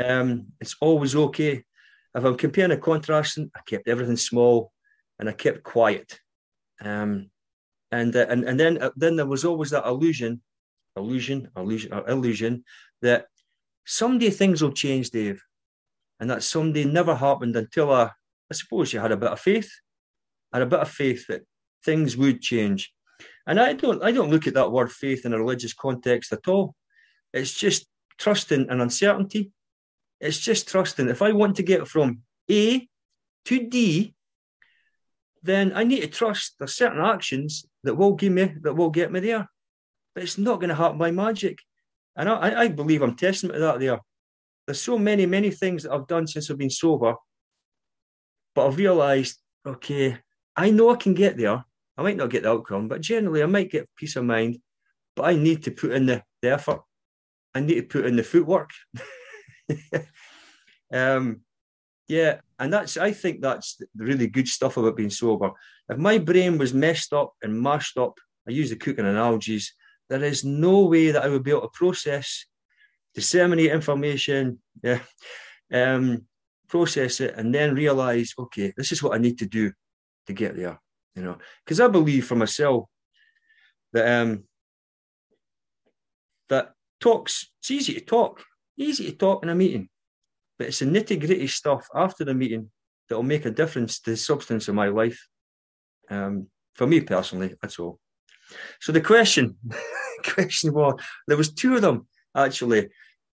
Um, 0.04 0.48
it's 0.62 0.76
always 0.82 1.16
okay. 1.16 1.64
If 2.14 2.24
I'm 2.24 2.38
comparing 2.38 2.72
and 2.72 2.82
contrasting, 2.82 3.52
I 3.56 3.60
kept 3.66 3.88
everything 3.88 4.18
small 4.18 4.72
and 5.20 5.28
I 5.28 5.34
kept 5.34 5.64
quiet. 5.64 6.20
Um, 6.82 7.30
and, 7.92 8.16
uh, 8.16 8.26
and 8.30 8.44
and 8.44 8.60
then 8.60 8.82
uh, 8.82 8.92
then 8.96 9.16
there 9.16 9.26
was 9.26 9.46
always 9.46 9.70
that 9.72 9.86
illusion, 9.86 10.42
illusion, 10.98 11.50
illusion, 11.56 11.94
or 11.94 12.10
illusion 12.10 12.64
that 13.02 13.28
someday 13.86 14.30
things 14.30 14.62
will 14.62 14.72
change, 14.72 15.10
Dave, 15.12 15.42
and 16.20 16.30
that 16.30 16.44
someday 16.44 16.84
never 16.84 17.16
happened 17.16 17.56
until 17.56 17.92
I, 17.92 18.12
I 18.52 18.54
suppose 18.54 18.92
you 18.92 19.00
had 19.00 19.12
a 19.12 19.18
bit 19.18 19.32
of 19.32 19.40
faith, 19.40 19.72
had 20.52 20.62
a 20.62 20.68
bit 20.68 20.80
of 20.80 20.90
faith 20.90 21.28
that 21.28 21.44
things 21.84 22.18
would 22.18 22.42
change. 22.42 22.92
And 23.48 23.60
I 23.60 23.74
don't 23.74 24.04
I 24.04 24.12
don't 24.12 24.32
look 24.32 24.48
at 24.48 24.56
that 24.56 24.72
word 24.72 24.92
faith 24.92 25.26
in 25.26 25.34
a 25.34 25.40
religious 25.40 25.74
context 25.74 26.34
at 26.34 26.48
all. 26.48 26.76
It's 27.32 27.54
just 27.54 27.86
trusting 28.18 28.70
and 28.70 28.82
uncertainty. 28.82 29.52
It's 30.20 30.40
just 30.40 30.68
trusting. 30.68 31.10
If 31.10 31.22
I 31.22 31.32
want 31.34 31.58
to 31.58 31.64
get 31.64 31.88
from 31.88 32.22
A 32.50 32.88
to 33.46 33.70
D, 33.70 34.16
then 35.44 35.74
I 35.76 35.84
need 35.84 36.02
to 36.02 36.08
trust 36.08 36.56
there's 36.58 36.76
certain 36.76 37.02
actions 37.02 37.66
that 37.84 37.96
will 37.96 38.14
give 38.14 38.34
me 38.34 38.56
that 38.62 38.74
will 38.74 38.90
get 38.90 39.12
me 39.12 39.20
there. 39.20 39.48
But 40.16 40.24
it's 40.24 40.38
not 40.38 40.60
going 40.60 40.70
to 40.70 40.76
happen 40.76 40.98
by 40.98 41.12
magic. 41.12 41.60
And 42.16 42.30
I, 42.30 42.62
I 42.62 42.68
believe 42.70 43.02
I'm 43.02 43.16
testament 43.16 43.56
to 43.56 43.60
that 43.62 43.80
there. 43.80 44.00
There's 44.66 44.82
so 44.82 44.98
many, 44.98 45.26
many 45.26 45.52
things 45.52 45.84
that 45.84 45.92
I've 45.92 46.08
done 46.08 46.28
since 46.28 46.50
I've 46.50 46.58
been 46.58 46.70
sober, 46.70 47.16
but 48.56 48.68
I've 48.68 48.78
realized, 48.78 49.38
okay, 49.66 50.18
I 50.56 50.72
know 50.72 50.90
I 50.90 50.96
can 50.96 51.14
get 51.14 51.38
there, 51.38 51.64
I 51.98 52.02
might 52.02 52.18
not 52.18 52.30
get 52.30 52.44
the 52.44 52.50
outcome, 52.50 52.88
but 52.88 53.02
generally 53.02 53.44
I 53.44 53.48
might 53.48 53.72
get 53.72 53.90
peace 53.96 54.16
of 54.16 54.26
mind. 54.26 54.58
But 55.16 55.28
I 55.28 55.36
need 55.36 55.64
to 55.64 55.72
put 55.72 55.92
in 55.92 56.08
the, 56.08 56.24
the 56.42 56.52
effort. 56.52 56.82
I 57.54 57.62
need 57.62 57.76
to 57.76 57.84
put 57.84 58.06
in 58.06 58.18
the 58.18 58.24
footwork. 58.24 58.72
um, 60.94 61.42
yeah, 62.08 62.40
and 62.60 62.74
that's 62.74 62.98
I 62.98 63.12
think 63.12 63.42
that's 63.42 63.78
the 63.78 64.04
really 64.04 64.28
good 64.28 64.48
stuff 64.48 64.76
about 64.78 64.98
being 64.98 65.10
sober. 65.10 65.52
If 65.90 65.98
my 65.98 66.18
brain 66.18 66.58
was 66.58 66.74
messed 66.74 67.14
up 67.14 67.34
and 67.42 67.62
mashed 67.62 67.98
up 67.98 68.20
I 68.48 68.52
use 68.52 68.70
the 68.70 68.76
cooking 68.76 69.06
analogies. 69.06 69.74
There 70.10 70.24
is 70.24 70.44
no 70.44 70.86
way 70.86 71.12
that 71.12 71.24
I 71.24 71.30
would 71.30 71.44
be 71.44 71.52
able 71.52 71.62
to 71.62 71.70
process, 71.70 72.46
disseminate 73.14 73.72
information, 73.72 74.60
yeah, 74.84 75.00
um, 75.74 76.26
process 76.68 77.22
it, 77.22 77.36
and 77.36 77.54
then 77.54 77.76
realize, 77.76 78.34
okay, 78.38 78.74
this 78.78 78.92
is 78.92 79.02
what 79.02 79.16
I 79.16 79.18
need 79.18 79.40
to 79.40 79.46
do 79.46 79.72
to 80.28 80.34
get 80.34 80.56
there. 80.56 80.80
You 81.16 81.24
know, 81.24 81.38
because 81.64 81.80
I 81.80 81.88
believe 81.88 82.28
for 82.28 82.36
myself 82.36 82.86
that 83.94 84.22
um, 84.22 84.44
that 86.50 86.74
talks. 87.00 87.48
It's 87.60 87.72
easy 87.72 87.94
to 87.94 88.02
talk, 88.02 88.44
easy 88.78 89.06
to 89.06 89.18
talk 89.18 89.44
in 89.44 89.50
a 89.50 89.56
meeting, 89.56 89.90
but 90.58 90.68
it's 90.68 90.80
the 90.80 90.86
nitty 90.86 91.20
gritty 91.20 91.48
stuff 91.48 91.88
after 91.96 92.26
the 92.26 92.34
meeting 92.34 92.70
that 93.08 93.16
will 93.16 93.24
make 93.24 93.46
a 93.46 93.52
difference 93.52 94.00
to 94.02 94.12
the 94.12 94.18
substance 94.18 94.68
of 94.68 94.76
my 94.76 94.88
life. 94.88 95.28
Um, 96.10 96.48
for 96.74 96.86
me 96.86 97.02
personally, 97.02 97.56
that's 97.62 97.80
all. 97.80 98.00
So 98.82 98.92
the 98.92 99.02
question, 99.02 99.56
question 100.24 100.74
was, 100.74 101.00
there 101.28 101.38
was 101.38 101.54
two 101.54 101.76
of 101.76 101.82
them 101.82 102.08
actually, 102.36 102.90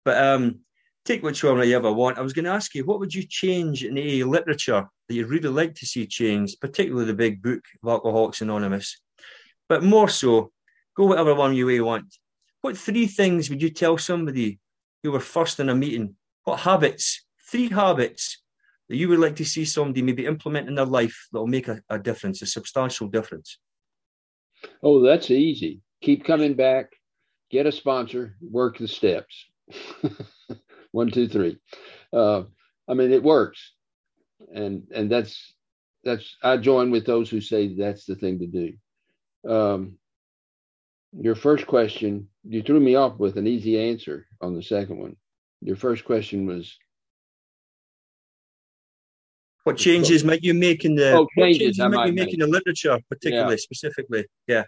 but 0.05 0.21
um, 0.21 0.59
take 1.05 1.23
which 1.23 1.43
one 1.43 1.67
you 1.67 1.75
ever 1.75 1.91
want. 1.91 2.17
I 2.17 2.21
was 2.21 2.33
going 2.33 2.45
to 2.45 2.51
ask 2.51 2.75
you, 2.75 2.85
what 2.85 2.99
would 2.99 3.13
you 3.13 3.23
change 3.27 3.83
in 3.83 3.97
AA 3.97 4.25
literature 4.25 4.87
that 5.07 5.13
you'd 5.13 5.29
really 5.29 5.49
like 5.49 5.75
to 5.75 5.85
see 5.85 6.05
changed, 6.05 6.59
particularly 6.61 7.05
the 7.05 7.13
big 7.13 7.41
book 7.41 7.63
of 7.83 7.89
Alcoholics 7.89 8.41
Anonymous? 8.41 9.01
But 9.67 9.83
more 9.83 10.09
so, 10.09 10.51
go 10.95 11.05
whatever 11.05 11.33
one 11.33 11.55
you 11.55 11.85
want. 11.85 12.15
What 12.61 12.77
three 12.77 13.07
things 13.07 13.49
would 13.49 13.61
you 13.61 13.69
tell 13.69 13.97
somebody 13.97 14.59
who 15.03 15.11
were 15.11 15.19
first 15.19 15.59
in 15.59 15.69
a 15.69 15.75
meeting? 15.75 16.15
What 16.43 16.59
habits, 16.59 17.25
three 17.49 17.69
habits 17.69 18.41
that 18.89 18.97
you 18.97 19.09
would 19.09 19.19
like 19.19 19.37
to 19.37 19.45
see 19.45 19.65
somebody 19.65 20.01
maybe 20.01 20.25
implement 20.25 20.67
in 20.67 20.75
their 20.75 20.85
life 20.85 21.27
that 21.31 21.39
will 21.39 21.47
make 21.47 21.67
a, 21.67 21.81
a 21.89 21.97
difference, 21.97 22.41
a 22.41 22.45
substantial 22.45 23.07
difference? 23.07 23.57
Oh, 24.83 25.01
that's 25.01 25.31
easy. 25.31 25.81
Keep 26.01 26.25
coming 26.25 26.53
back, 26.53 26.93
get 27.49 27.65
a 27.65 27.71
sponsor, 27.71 28.35
work 28.41 28.77
the 28.77 28.87
steps. 28.87 29.45
One, 30.91 31.09
two, 31.11 31.27
three. 31.27 31.57
Uh, 32.11 32.43
I 32.87 32.93
mean, 32.93 33.11
it 33.11 33.23
works, 33.23 33.73
and 34.53 34.83
and 34.93 35.09
that's 35.09 35.53
that's. 36.03 36.35
I 36.43 36.57
join 36.57 36.91
with 36.91 37.05
those 37.05 37.29
who 37.29 37.39
say 37.39 37.73
that's 37.73 38.05
the 38.05 38.15
thing 38.15 38.39
to 38.39 38.47
do. 38.47 39.49
Um, 39.49 39.97
your 41.17 41.35
first 41.35 41.67
question, 41.67 42.27
you 42.43 42.61
threw 42.61 42.79
me 42.79 42.95
off 42.95 43.17
with 43.19 43.37
an 43.37 43.47
easy 43.47 43.79
answer 43.79 44.25
on 44.41 44.55
the 44.55 44.63
second 44.63 44.97
one. 44.97 45.15
Your 45.61 45.75
first 45.75 46.05
question 46.05 46.45
was 46.45 46.77
what 49.63 49.77
changes 49.77 50.23
might 50.23 50.43
you 50.43 50.53
make 50.53 50.85
in 50.85 50.95
the 50.95 51.13
oh, 51.13 51.27
changes, 51.37 51.77
changes 51.77 51.79
might 51.79 52.07
you 52.07 52.13
make 52.13 52.33
in 52.33 52.39
the 52.39 52.47
literature, 52.47 52.99
particularly 53.09 53.53
yeah. 53.53 53.57
specifically? 53.57 54.25
Yeah. 54.47 54.63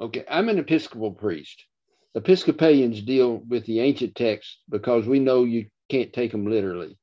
Okay, 0.00 0.24
I'm 0.30 0.48
an 0.48 0.58
Episcopal 0.58 1.12
priest. 1.12 1.64
Episcopalians 2.14 3.02
deal 3.02 3.42
with 3.48 3.64
the 3.66 3.80
ancient 3.80 4.14
texts 4.14 4.58
because 4.68 5.06
we 5.06 5.20
know 5.20 5.44
you 5.44 5.66
can't 5.88 6.12
take 6.12 6.32
them 6.32 6.46
literally. 6.46 6.98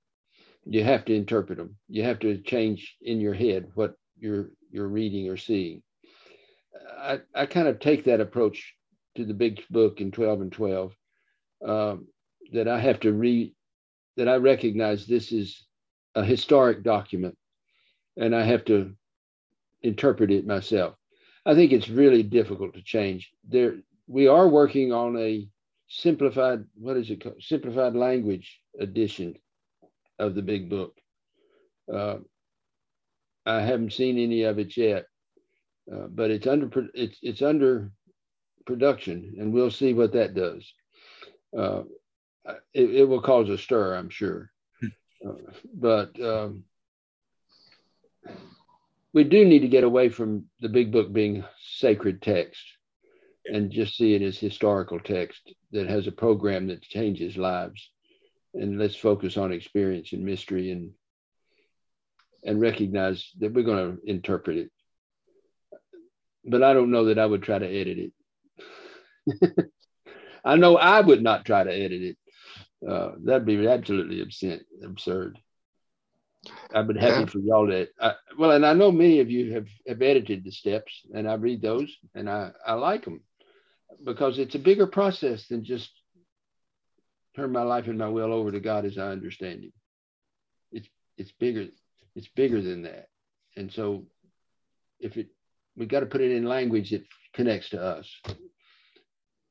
You 0.65 0.83
have 0.83 1.05
to 1.05 1.15
interpret 1.15 1.57
them. 1.57 1.75
You 1.87 2.03
have 2.03 2.19
to 2.19 2.37
change 2.37 2.95
in 3.01 3.19
your 3.19 3.33
head 3.33 3.71
what 3.75 3.95
you're 4.17 4.51
you're 4.71 4.87
reading 4.87 5.29
or 5.29 5.37
seeing. 5.37 5.83
I, 6.97 7.19
I 7.35 7.45
kind 7.45 7.67
of 7.67 7.79
take 7.79 8.05
that 8.05 8.21
approach 8.21 8.73
to 9.15 9.25
the 9.25 9.33
big 9.33 9.61
book 9.69 10.01
in 10.01 10.11
12 10.11 10.41
and 10.41 10.51
12 10.51 10.95
um, 11.65 12.07
that 12.51 12.67
I 12.67 12.79
have 12.79 12.99
to 13.01 13.13
read, 13.13 13.53
that 14.17 14.27
I 14.27 14.37
recognize 14.37 15.05
this 15.05 15.31
is 15.31 15.65
a 16.15 16.23
historic 16.23 16.83
document 16.83 17.37
and 18.17 18.35
I 18.35 18.43
have 18.43 18.65
to 18.65 18.93
interpret 19.81 20.31
it 20.31 20.45
myself. 20.45 20.95
I 21.45 21.55
think 21.55 21.71
it's 21.71 21.89
really 21.89 22.23
difficult 22.23 22.73
to 22.75 22.81
change. 22.81 23.31
There, 23.47 23.75
we 24.07 24.27
are 24.27 24.47
working 24.47 24.93
on 24.93 25.17
a 25.17 25.47
simplified, 25.87 26.65
what 26.75 26.97
is 26.97 27.09
it 27.09 27.21
called? 27.21 27.41
Simplified 27.41 27.95
language 27.95 28.61
edition 28.79 29.35
of 30.19 30.35
the 30.35 30.41
big 30.41 30.69
book. 30.69 30.97
Uh, 31.91 32.17
I 33.45 33.61
haven't 33.61 33.93
seen 33.93 34.17
any 34.17 34.43
of 34.43 34.57
it 34.57 34.77
yet, 34.77 35.05
uh, 35.93 36.07
but 36.07 36.31
it's 36.31 36.47
under 36.47 36.69
it's 36.93 37.17
it's 37.21 37.41
under 37.41 37.91
production, 38.65 39.35
and 39.37 39.51
we'll 39.51 39.69
see 39.69 39.93
what 39.93 40.13
that 40.13 40.33
does. 40.33 40.73
Uh, 41.57 41.83
it, 42.73 42.89
it, 42.95 43.03
will 43.03 43.21
cause 43.21 43.49
a 43.49 43.57
stir, 43.57 43.95
I'm 43.95 44.09
sure. 44.09 44.49
But 45.73 46.19
um, 46.21 46.63
we 49.13 49.23
do 49.23 49.45
need 49.45 49.59
to 49.59 49.67
get 49.67 49.83
away 49.83 50.09
from 50.09 50.45
the 50.59 50.69
big 50.69 50.91
book 50.91 51.11
being 51.13 51.43
sacred 51.59 52.21
text 52.21 52.63
and 53.45 53.71
just 53.71 53.97
see 53.97 54.13
it 54.15 54.21
as 54.21 54.37
historical 54.37 54.99
text 54.99 55.53
that 55.71 55.87
has 55.89 56.07
a 56.07 56.11
program 56.11 56.67
that 56.67 56.81
changes 56.81 57.37
lives. 57.37 57.89
And 58.53 58.77
let's 58.77 58.95
focus 58.95 59.37
on 59.37 59.51
experience 59.51 60.13
and 60.13 60.23
mystery 60.23 60.71
and 60.71 60.91
and 62.45 62.59
recognize 62.59 63.31
that 63.39 63.53
we're 63.53 63.63
going 63.63 63.97
to 63.97 64.09
interpret 64.09 64.57
it. 64.57 64.71
But 66.45 66.61
I 66.61 66.73
don't 66.73 66.91
know 66.91 67.05
that 67.05 67.17
I 67.17 67.25
would 67.25 67.41
try 67.41 67.57
to 67.57 67.65
edit 67.65 68.11
it. 69.31 69.71
I 70.45 70.57
know 70.57 70.77
I 70.77 70.99
would 70.99 71.23
not 71.23 71.45
try 71.45 71.63
to 71.63 71.71
edit 71.71 72.01
it. 72.01 72.17
Uh, 72.87 73.11
that'd 73.23 73.45
be 73.45 73.67
absolutely 73.67 74.21
absurd. 74.83 75.39
I've 76.73 76.87
been 76.87 76.97
happy 76.97 77.21
yeah. 77.21 77.25
for 77.25 77.39
y'all 77.39 77.67
to. 77.67 77.87
I, 78.01 78.13
well, 78.37 78.51
and 78.51 78.65
I 78.65 78.73
know 78.73 78.91
many 78.91 79.19
of 79.19 79.29
you 79.29 79.53
have, 79.53 79.67
have 79.87 80.01
edited 80.01 80.43
the 80.43 80.51
steps, 80.51 80.91
and 81.13 81.29
I 81.29 81.35
read 81.35 81.61
those, 81.61 81.89
and 82.15 82.29
I, 82.29 82.51
I 82.65 82.73
like 82.73 83.05
them 83.05 83.21
because 84.03 84.39
it's 84.39 84.55
a 84.55 84.59
bigger 84.59 84.87
process 84.87 85.47
than 85.47 85.63
just 85.63 85.89
turn 87.35 87.51
my 87.51 87.63
life 87.63 87.87
and 87.87 87.97
my 87.97 88.09
will 88.09 88.33
over 88.33 88.51
to 88.51 88.59
God 88.59 88.85
as 88.85 88.97
I 88.97 89.09
understand 89.09 89.63
Him. 89.63 89.73
It's 90.71 90.89
it's 91.17 91.31
bigger. 91.31 91.67
It's 92.15 92.29
bigger 92.35 92.61
than 92.61 92.83
that, 92.83 93.07
and 93.55 93.71
so 93.71 94.05
if 94.99 95.15
it 95.17 95.27
we 95.77 95.85
got 95.85 96.01
to 96.01 96.05
put 96.05 96.21
it 96.21 96.31
in 96.31 96.45
language 96.45 96.91
that 96.91 97.03
connects 97.33 97.69
to 97.69 97.81
us. 97.81 98.07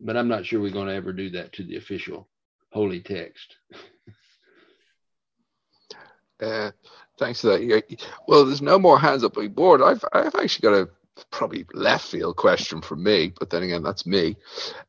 But 0.01 0.17
I'm 0.17 0.29
not 0.29 0.45
sure 0.45 0.61
we're 0.61 0.73
going 0.73 0.89
to 0.89 0.95
ever 0.95 1.13
do 1.13 1.31
that 1.31 1.53
to 1.55 1.65
the 1.65 1.77
official 1.77 2.29
holy 2.73 3.01
text. 3.01 3.57
uh, 6.43 6.71
thanks 7.19 7.41
for 7.41 7.49
that. 7.49 8.03
Well, 8.27 8.45
there's 8.45 8.63
no 8.63 8.79
more 8.79 8.99
hands 8.99 9.25
up 9.25 9.37
on 9.37 9.49
board. 9.49 9.83
I've 9.83 10.05
I've 10.13 10.35
actually 10.35 10.69
got 10.69 10.81
a 10.81 10.89
probably 11.31 11.67
left 11.75 12.07
field 12.07 12.37
question 12.37 12.81
from 12.81 13.03
me, 13.03 13.33
but 13.39 13.51
then 13.51 13.63
again, 13.63 13.83
that's 13.83 14.07
me. 14.07 14.37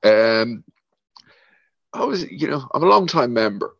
Um, 0.03 0.63
I 1.93 2.05
was, 2.05 2.29
you 2.29 2.47
know, 2.47 2.67
I'm 2.73 2.83
a 2.83 2.87
long 2.87 3.07
time 3.07 3.33
member, 3.33 3.75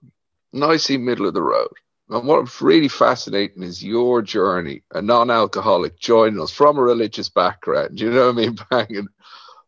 nice 0.51 0.89
middle 0.89 1.27
of 1.27 1.33
the 1.33 1.41
road. 1.41 1.71
And 2.09 2.27
what's 2.27 2.61
really 2.61 2.89
fascinating 2.89 3.63
is 3.63 3.83
your 3.83 4.21
journey, 4.21 4.83
a 4.91 5.01
non-alcoholic 5.01 5.97
joining 5.97 6.39
us 6.39 6.51
from 6.51 6.77
a 6.77 6.83
religious 6.83 7.29
background. 7.29 7.99
You 7.99 8.11
know 8.11 8.27
what 8.27 8.35
I 8.35 8.37
mean? 8.37 8.57
Banging. 8.69 9.07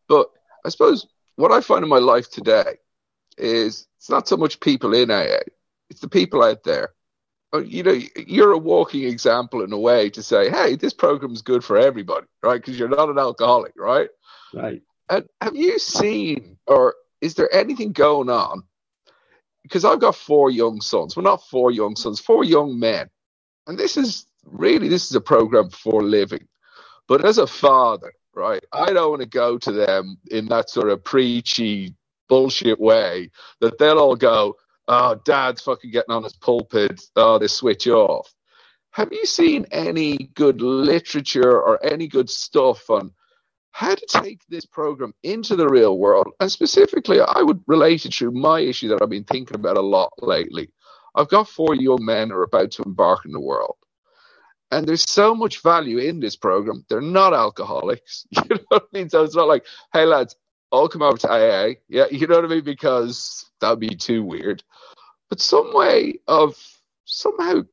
But 0.07 0.30
I 0.64 0.70
suppose 0.70 1.07
what 1.38 1.52
I 1.52 1.62
find 1.62 1.84
in 1.84 1.90
my 1.90 1.98
life 1.98 2.30
today 2.30 2.76
is 3.38 3.88
it's 4.06 4.11
not 4.11 4.27
so 4.27 4.38
much 4.38 4.60
people 4.60 4.94
in 4.94 5.10
AA, 5.10 5.40
it's 5.90 5.99
the 5.99 6.07
people 6.07 6.44
out 6.44 6.64
there. 6.64 6.90
Oh, 7.52 7.57
you 7.57 7.82
know, 7.82 7.99
you're 8.27 8.52
a 8.52 8.57
walking 8.57 9.03
example 9.06 9.64
in 9.64 9.73
a 9.73 9.80
way 9.80 10.11
to 10.11 10.22
say, 10.22 10.48
hey, 10.52 10.76
this 10.76 10.94
program 10.94 11.32
is 11.34 11.41
good 11.41 11.64
for 11.64 11.76
everybody, 11.76 12.27
right? 12.44 12.61
Because 12.61 12.77
you're 12.77 12.88
not 12.88 13.10
an 13.10 13.18
alcoholic, 13.18 13.73
right? 13.76 14.10
Right. 14.53 14.84
And 15.10 15.27
have 15.41 15.56
you 15.56 15.80
seen, 15.80 16.60
or 16.68 16.94
is 17.19 17.34
there 17.34 17.52
anything 17.52 17.94
going 17.94 18.30
on? 18.30 18.61
Because 19.64 19.84
I've 19.84 20.02
got 20.02 20.15
four 20.15 20.52
young 20.52 20.82
sons. 20.82 21.15
Well, 21.15 21.23
not 21.23 21.48
four 21.48 21.72
young 21.72 21.95
sons, 21.95 22.19
four 22.19 22.44
young 22.44 22.77
men. 22.77 23.10
And 23.65 23.76
this 23.76 23.98
is 23.98 24.27
really, 24.45 24.88
this 24.88 25.10
is 25.10 25.15
a 25.15 25.22
program 25.22 25.72
for 25.72 26.03
living. 26.03 26.48
But 27.07 27.26
as 27.26 27.40
a 27.40 27.48
father, 27.48 28.14
right, 28.36 28.64
I 28.72 28.94
don't 28.94 29.10
want 29.10 29.23
to 29.23 29.27
go 29.27 29.57
to 29.57 29.72
them 29.72 30.19
in 30.30 30.45
that 30.49 30.69
sort 30.69 30.91
of 30.91 31.03
preachy 31.03 31.95
bullshit 32.30 32.80
way 32.80 33.31
that 33.61 33.77
they'll 33.77 33.99
all 33.99 34.15
go, 34.15 34.56
oh, 34.88 35.15
dad's 35.26 35.61
fucking 35.61 35.91
getting 35.91 36.14
on 36.14 36.23
his 36.23 36.35
pulpit. 36.35 37.02
Oh, 37.15 37.39
they 37.39 37.47
switch 37.47 37.88
off. 37.88 38.31
Have 38.91 39.11
you 39.11 39.26
seen 39.26 39.65
any 39.72 40.30
good 40.35 40.61
literature 40.61 41.61
or 41.61 41.84
any 41.85 42.07
good 42.07 42.30
stuff 42.30 42.89
on 42.89 43.11
how 43.72 43.93
to 43.93 44.06
take 44.07 44.41
this 44.47 44.65
program 44.65 45.14
into 45.23 45.56
the 45.56 45.68
real 45.68 45.97
world? 45.97 46.30
And 46.39 46.52
specifically, 46.52 47.19
I 47.19 47.41
would 47.41 47.61
relate 47.68 48.06
it 48.06 48.14
to 48.14 48.31
my 48.31 48.61
issue 48.61 48.88
that 48.89 49.02
I've 49.02 49.10
been 49.10 49.26
thinking 49.26 49.56
about 49.56 49.77
a 49.77 49.81
lot 49.81 50.14
lately. 50.19 50.69
I've 51.15 51.30
got 51.30 51.49
four 51.49 51.76
young 51.76 52.06
men 52.06 52.30
who 52.30 52.38
are 52.38 52.43
about 52.43 52.72
to 52.72 52.84
embark 52.84 53.26
in 53.26 53.31
the 53.34 53.39
world. 53.41 53.76
And 54.72 54.88
there's 54.88 55.10
so 55.10 55.35
much 55.35 55.61
value 55.61 55.99
in 55.99 56.19
this 56.19 56.35
program. 56.35 56.85
They're 56.89 57.02
not 57.02 57.34
alcoholics. 57.34 58.26
You 58.49 58.56
know 58.56 58.61
what 58.69 58.84
I 58.93 58.97
mean? 58.97 59.10
So 59.10 59.23
it's 59.23 59.35
not 59.35 59.47
like, 59.47 59.65
hey 59.93 60.06
lads, 60.06 60.35
all 60.71 60.89
come 60.89 61.01
over 61.01 61.17
to 61.17 61.31
AA. 61.31 61.75
Yeah, 61.87 62.05
you 62.11 62.27
know 62.27 62.35
what 62.35 62.45
I 62.45 62.47
mean? 62.47 62.63
Because 62.63 63.49
that'd 63.61 63.79
be 63.79 63.95
too 63.95 64.23
weird. 64.23 64.63
But 65.29 65.41
some 65.41 65.73
way 65.73 66.19
of 66.27 66.55
somehow, 67.05 67.63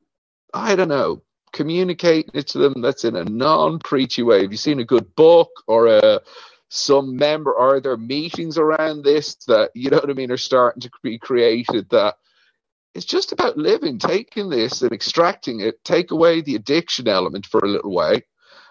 I 0.53 0.75
don't 0.75 0.87
know, 0.87 1.21
communicating 1.51 2.31
it 2.33 2.47
to 2.47 2.57
them 2.57 2.81
that's 2.81 3.05
in 3.05 3.15
a 3.15 3.23
non 3.23 3.79
preachy 3.79 4.23
way. 4.23 4.41
Have 4.41 4.51
you 4.51 4.57
seen 4.57 4.79
a 4.79 4.85
good 4.85 5.15
book 5.15 5.49
or 5.67 5.87
a 5.87 6.21
some 6.69 7.15
member 7.15 7.55
are 7.55 7.79
there 7.79 7.95
meetings 7.97 8.57
around 8.57 9.03
this 9.03 9.35
that 9.45 9.69
you 9.75 9.91
know 9.91 9.97
what 9.97 10.09
I 10.09 10.13
mean 10.13 10.31
are 10.31 10.37
starting 10.37 10.81
to 10.81 10.89
be 11.03 11.19
created 11.19 11.87
that 11.91 12.15
it's 12.95 13.05
just 13.05 13.31
about 13.31 13.57
living, 13.57 13.99
taking 13.99 14.49
this 14.49 14.81
and 14.81 14.91
extracting 14.91 15.59
it, 15.59 15.83
take 15.83 16.11
away 16.11 16.41
the 16.41 16.55
addiction 16.55 17.07
element 17.07 17.45
for 17.45 17.59
a 17.59 17.67
little 17.67 17.93
way, 17.93 18.23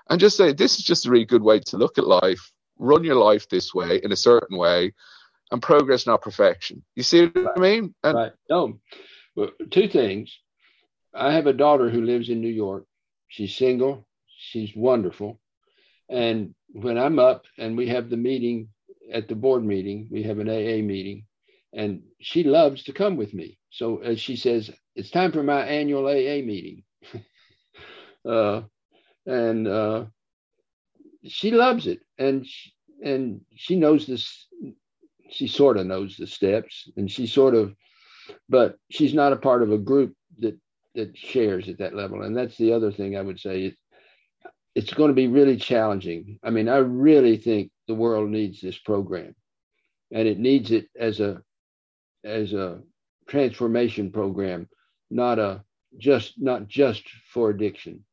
and 0.08 0.20
just 0.20 0.36
say 0.36 0.52
this 0.52 0.78
is 0.78 0.84
just 0.84 1.06
a 1.06 1.10
really 1.10 1.24
good 1.24 1.42
way 1.42 1.60
to 1.60 1.76
look 1.76 1.98
at 1.98 2.06
life. 2.06 2.52
Run 2.78 3.04
your 3.04 3.16
life 3.16 3.48
this 3.48 3.74
way 3.74 4.00
in 4.02 4.12
a 4.12 4.16
certain 4.16 4.56
way, 4.56 4.92
and 5.50 5.62
progress, 5.62 6.06
not 6.06 6.22
perfection. 6.22 6.82
You 6.96 7.02
see 7.02 7.26
what 7.26 7.36
right. 7.36 7.52
I 7.56 7.60
mean? 7.60 7.94
And, 8.02 8.14
right. 8.14 8.32
No, 8.48 8.80
well, 9.36 9.50
two 9.70 9.88
things. 9.88 10.36
I 11.14 11.32
have 11.32 11.46
a 11.46 11.52
daughter 11.52 11.90
who 11.90 12.02
lives 12.02 12.28
in 12.28 12.40
New 12.40 12.48
York. 12.48 12.86
She's 13.28 13.54
single. 13.54 14.06
She's 14.38 14.74
wonderful. 14.74 15.40
And 16.08 16.54
when 16.68 16.98
I'm 16.98 17.18
up 17.18 17.44
and 17.58 17.76
we 17.76 17.88
have 17.88 18.10
the 18.10 18.16
meeting 18.16 18.68
at 19.12 19.28
the 19.28 19.34
board 19.34 19.64
meeting, 19.64 20.08
we 20.10 20.22
have 20.24 20.38
an 20.38 20.48
AA 20.48 20.82
meeting, 20.82 21.26
and 21.72 22.02
she 22.20 22.44
loves 22.44 22.84
to 22.84 22.92
come 22.92 23.16
with 23.16 23.34
me. 23.34 23.58
So 23.70 23.98
as 23.98 24.20
she 24.20 24.36
says, 24.36 24.70
it's 24.94 25.10
time 25.10 25.32
for 25.32 25.42
my 25.42 25.62
annual 25.64 26.06
AA 26.06 26.44
meeting. 26.44 26.82
uh, 28.28 28.62
and 29.26 29.68
uh, 29.68 30.04
she 31.24 31.50
loves 31.50 31.86
it. 31.86 32.00
And 32.18 32.46
she, 32.46 32.72
and 33.02 33.40
she 33.54 33.76
knows 33.76 34.06
this, 34.06 34.46
she 35.30 35.46
sort 35.48 35.76
of 35.76 35.86
knows 35.86 36.16
the 36.16 36.26
steps 36.26 36.88
and 36.96 37.10
she 37.10 37.26
sort 37.26 37.54
of, 37.54 37.74
but 38.48 38.76
she's 38.90 39.14
not 39.14 39.32
a 39.32 39.36
part 39.36 39.62
of 39.62 39.72
a 39.72 39.78
group 39.78 40.14
that 40.38 40.58
that 40.94 41.16
shares 41.16 41.68
at 41.68 41.78
that 41.78 41.94
level. 41.94 42.22
And 42.22 42.36
that's 42.36 42.56
the 42.56 42.72
other 42.72 42.92
thing 42.92 43.16
I 43.16 43.22
would 43.22 43.40
say 43.40 43.74
it's 44.74 44.94
going 44.94 45.08
to 45.08 45.14
be 45.14 45.28
really 45.28 45.56
challenging. 45.56 46.38
I 46.42 46.50
mean, 46.50 46.68
I 46.68 46.78
really 46.78 47.36
think 47.36 47.70
the 47.88 47.94
world 47.94 48.30
needs 48.30 48.60
this 48.60 48.78
program, 48.78 49.34
and 50.10 50.26
it 50.26 50.38
needs 50.38 50.70
it 50.70 50.88
as 50.98 51.20
a 51.20 51.42
as 52.24 52.52
a 52.52 52.80
transformation 53.28 54.12
program, 54.12 54.68
not 55.10 55.38
a 55.38 55.64
just 55.98 56.34
not 56.38 56.68
just 56.68 57.04
for 57.32 57.50
addiction, 57.50 58.04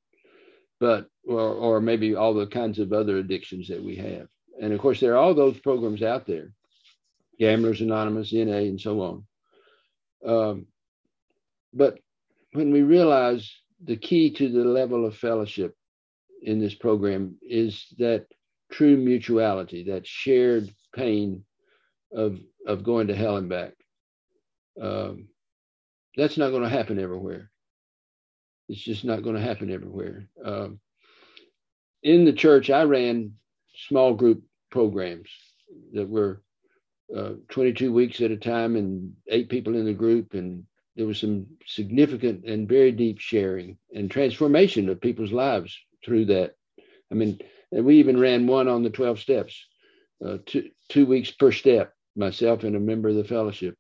but 0.80 1.08
or 1.30 1.54
or 1.54 1.82
maybe 1.82 2.16
all 2.16 2.34
the 2.34 2.48
kinds 2.48 2.80
of 2.80 2.92
other 2.92 3.18
addictions 3.18 3.68
that 3.68 3.84
we 3.84 3.96
have. 3.96 4.28
And 4.62 4.74
of 4.74 4.80
course, 4.80 5.00
there 5.00 5.14
are 5.14 5.18
all 5.18 5.34
those 5.34 5.60
programs 5.60 6.02
out 6.02 6.26
there, 6.26 6.52
Gamblers 7.38 7.82
Anonymous, 7.82 8.34
NA, 8.34 8.58
and 8.58 8.82
so 8.82 9.02
on. 9.02 9.26
Um, 10.26 10.66
but 11.74 12.00
when 12.54 12.72
we 12.72 12.82
realize 12.82 13.50
the 13.84 13.96
key 13.96 14.32
to 14.32 14.50
the 14.50 14.64
level 14.64 15.06
of 15.06 15.16
fellowship 15.16 15.76
in 16.42 16.60
this 16.60 16.74
program 16.74 17.38
is 17.42 17.86
that 18.00 18.26
true 18.72 18.98
mutuality, 18.98 19.84
that 19.86 20.08
shared 20.08 20.74
pain 20.96 21.44
of 22.12 22.40
of 22.66 22.84
going 22.84 23.08
to 23.08 23.16
hell 23.16 23.38
and 23.38 23.50
back. 23.50 23.74
Um, 24.82 25.28
that's 26.18 26.38
not 26.38 26.50
going 26.50 26.64
to 26.64 26.70
happen 26.70 27.00
everywhere. 27.00 27.52
It's 28.68 28.82
just 28.82 29.06
not 29.06 29.24
going 29.24 29.36
to 29.36 29.42
happen 29.42 29.72
everywhere. 29.72 30.28
Um, 30.44 30.80
in 32.04 32.26
the 32.26 32.34
church, 32.34 32.70
I 32.70 32.84
ran 32.84 33.34
small 33.88 34.14
group 34.14 34.44
programs 34.72 35.30
that 35.94 36.08
were 36.08 36.42
uh, 37.16 37.34
22 37.50 37.92
weeks 37.92 38.22
at 38.22 38.32
a 38.32 38.38
time 38.38 38.76
and 38.76 39.14
eight 39.28 39.50
people 39.50 39.76
in 39.76 39.86
the 39.86 39.94
group. 39.94 40.34
And 40.34 40.66
there 40.96 41.08
was 41.08 41.20
some 41.20 41.48
significant 41.66 42.46
and 42.46 42.68
very 42.68 42.92
deep 42.92 43.20
sharing 43.20 43.78
and 43.94 44.10
transformation 44.10 44.90
of 44.90 45.02
people's 45.02 45.32
lives 45.32 45.78
through 46.04 46.26
that. 46.26 46.56
I 47.12 47.16
mean, 47.16 47.40
and 47.72 47.86
we 47.86 47.98
even 47.98 48.20
ran 48.20 48.48
one 48.48 48.68
on 48.68 48.84
the 48.84 48.90
12 48.90 49.20
steps, 49.20 49.66
uh, 50.26 50.38
two, 50.46 50.70
two 50.90 51.06
weeks 51.06 51.32
per 51.32 51.52
step, 51.52 51.94
myself 52.16 52.64
and 52.64 52.76
a 52.76 52.80
member 52.80 53.10
of 53.10 53.16
the 53.16 53.24
fellowship. 53.24 53.76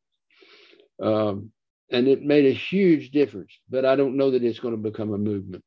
Um, 1.01 1.51
and 1.91 2.07
it 2.07 2.21
made 2.21 2.45
a 2.45 2.53
huge 2.53 3.11
difference, 3.11 3.57
but 3.69 3.85
I 3.85 3.95
don't 3.95 4.17
know 4.17 4.31
that 4.31 4.43
it's 4.43 4.59
going 4.59 4.75
to 4.75 4.89
become 4.89 5.13
a 5.13 5.17
movement. 5.17 5.63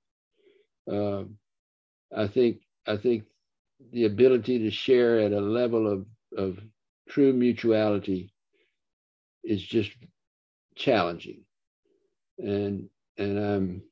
Uh, 0.91 1.24
I 2.16 2.26
think 2.26 2.60
I 2.86 2.97
think 2.97 3.24
the 3.93 4.05
ability 4.05 4.59
to 4.60 4.70
share 4.70 5.20
at 5.20 5.32
a 5.32 5.40
level 5.40 5.90
of, 5.90 6.06
of 6.36 6.59
true 7.09 7.32
mutuality 7.32 8.32
is 9.44 9.62
just 9.62 9.93
challenging, 10.74 11.44
and 12.39 12.89
and 13.18 13.39
I'm 13.39 13.82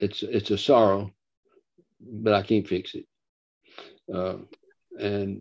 it's 0.00 0.22
it's 0.22 0.50
a 0.50 0.58
sorrow 0.58 1.12
but 2.00 2.32
I 2.32 2.42
can't 2.42 2.66
fix 2.66 2.94
it. 2.94 3.06
Uh, 4.12 4.36
and 4.98 5.40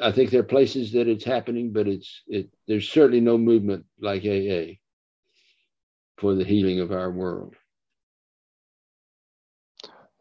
I 0.00 0.12
think 0.12 0.30
there 0.30 0.40
are 0.40 0.44
places 0.44 0.92
that 0.92 1.08
it's 1.08 1.24
happening, 1.24 1.72
but 1.72 1.86
it's 1.86 2.22
it. 2.26 2.48
There's 2.66 2.88
certainly 2.88 3.20
no 3.20 3.38
movement 3.38 3.84
like 4.00 4.22
AA 4.22 4.78
for 6.18 6.34
the 6.34 6.44
healing 6.44 6.80
of 6.80 6.92
our 6.92 7.10
world. 7.10 7.54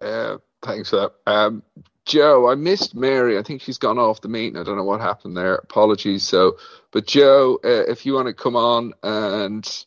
Uh, 0.01 0.37
thanks 0.61 0.89
for 0.89 0.95
that. 0.97 1.31
Um, 1.31 1.63
Joe, 2.05 2.49
I 2.49 2.55
missed 2.55 2.95
Mary. 2.95 3.37
I 3.37 3.43
think 3.43 3.61
she's 3.61 3.77
gone 3.77 3.99
off 3.99 4.21
the 4.21 4.29
meeting. 4.29 4.57
I 4.57 4.63
don't 4.63 4.77
know 4.77 4.83
what 4.83 5.01
happened 5.01 5.35
there. 5.35 5.55
Apologies. 5.55 6.23
So, 6.23 6.57
but 6.91 7.05
Joe, 7.05 7.59
uh, 7.63 7.83
if 7.89 8.05
you 8.05 8.13
want 8.13 8.27
to 8.27 8.33
come 8.33 8.55
on 8.55 8.93
and 9.03 9.85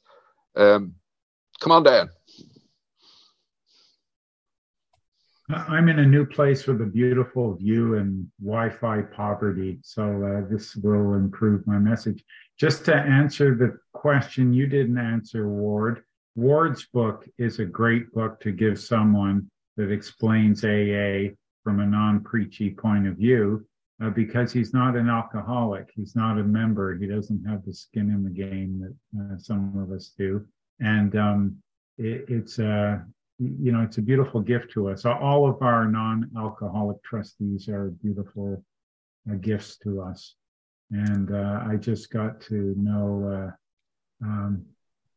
um, 0.55 0.95
come 1.61 1.73
on 1.73 1.83
down. 1.83 2.11
I'm 5.53 5.89
in 5.89 5.99
a 5.99 6.07
new 6.07 6.25
place 6.27 6.67
with 6.67 6.81
a 6.81 6.87
beautiful 6.87 7.55
view 7.57 7.97
and 7.97 8.31
Wi-Fi 8.41 9.03
poverty, 9.03 9.81
so 9.83 10.03
uh, 10.05 10.49
this 10.49 10.77
will 10.77 11.15
improve 11.15 11.67
my 11.67 11.79
message. 11.79 12.23
Just 12.59 12.85
to 12.85 12.95
answer 12.95 13.57
the 13.57 13.77
question 13.93 14.53
you 14.53 14.69
didn't 14.69 14.99
answer, 14.99 15.49
Ward. 15.49 16.05
Ward's 16.37 16.87
book 16.87 17.27
is 17.39 17.59
a 17.59 17.65
great 17.65 18.13
book 18.13 18.39
to 18.41 18.53
give 18.53 18.79
someone 18.79 19.51
that 19.81 19.91
explains 19.91 20.65
AA 20.65 21.35
from 21.65 21.81
a 21.81 21.87
non-preachy 21.87 22.71
point 22.71 23.07
of 23.07 23.17
view, 23.17 23.67
uh, 24.03 24.11
because 24.11 24.53
he's 24.53 24.73
not 24.75 24.97
an 24.97 25.09
alcoholic, 25.09 25.91
he's 25.95 26.15
not 26.15 26.39
a 26.39 26.43
member, 26.43 26.97
he 26.97 27.07
doesn't 27.07 27.45
have 27.47 27.65
the 27.65 27.73
skin 27.73 28.11
in 28.11 28.23
the 28.23 28.31
game 28.31 28.81
that 28.81 29.35
uh, 29.35 29.39
some 29.39 29.79
of 29.79 29.91
us 29.91 30.13
do, 30.19 30.45
and 30.81 31.17
um, 31.17 31.57
it, 31.99 32.25
it's 32.29 32.59
a 32.59 32.71
uh, 32.71 32.99
you 33.41 33.73
know, 33.73 33.81
it's 33.81 33.97
a 33.97 34.03
beautiful 34.03 34.41
gift 34.41 34.71
to 34.73 34.91
us. 34.91 35.07
All 35.07 35.49
of 35.49 35.63
our 35.63 35.87
non-alcoholic 35.87 37.03
trustees 37.03 37.71
are 37.71 37.89
beautiful 38.03 38.63
uh, 39.31 39.37
gifts 39.37 39.79
to 39.79 40.03
us. 40.03 40.35
And 40.91 41.33
uh, 41.33 41.65
I 41.67 41.77
just 41.77 42.11
got 42.11 42.41
to 42.43 42.75
know 42.77 43.55
uh, 44.23 44.27
um, 44.27 44.67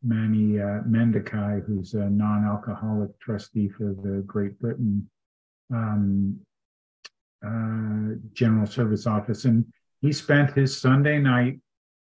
Manny 0.04 0.60
uh, 0.60 0.82
Mendekai, 0.88 1.66
who's 1.66 1.94
a 1.94 2.10
non-alcoholic 2.10 3.18
trustee 3.20 3.70
for 3.70 3.96
the 4.04 4.24
Great 4.26 4.60
Britain 4.60 5.10
um, 5.74 6.40
uh, 7.46 8.16
General 8.34 8.68
Service 8.68 9.08
Office, 9.08 9.46
and 9.46 9.66
he 10.02 10.12
spent 10.12 10.54
his 10.54 10.78
Sunday 10.78 11.20
night. 11.20 11.60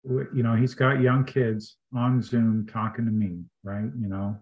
You 0.04 0.42
know, 0.42 0.54
he's 0.54 0.74
got 0.74 1.00
young 1.00 1.24
kids 1.24 1.76
on 1.94 2.22
Zoom 2.22 2.66
talking 2.66 3.04
to 3.04 3.10
me, 3.10 3.42
right? 3.62 3.90
You 4.00 4.08
know, 4.08 4.36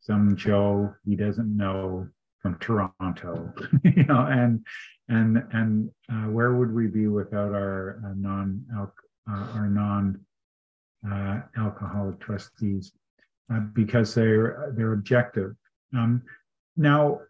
some 0.00 0.36
Joe 0.36 0.94
he 1.04 1.14
doesn't 1.14 1.54
know 1.54 2.08
from 2.40 2.58
Toronto, 2.58 3.52
you 3.84 4.04
know, 4.04 4.26
and 4.26 4.64
and 5.08 5.42
and 5.52 5.90
uh, 6.10 6.30
where 6.30 6.54
would 6.54 6.72
we 6.72 6.86
be 6.86 7.06
without 7.08 7.52
our 7.52 8.00
uh, 8.04 8.14
non 8.16 8.64
uh, 8.76 8.86
our 9.28 9.68
non 9.68 10.20
uh, 11.10 11.40
alcoholic 11.58 12.18
trustees 12.20 12.92
uh, 13.52 13.60
because 13.72 14.14
they're 14.14 14.72
they're 14.76 14.92
objective. 14.92 15.54
Um, 15.94 16.22
now, 16.76 17.20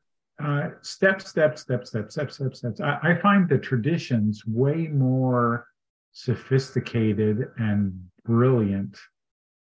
uh, 0.43 0.71
step, 0.81 1.21
step, 1.21 1.59
step, 1.59 1.87
step, 1.87 2.11
step, 2.11 2.31
step, 2.31 2.55
steps. 2.55 2.81
I, 2.81 2.99
I 3.03 3.15
find 3.17 3.49
the 3.49 3.59
traditions 3.59 4.45
way 4.47 4.89
more 4.89 5.67
sophisticated 6.13 7.51
and 7.59 8.01
brilliant, 8.25 8.97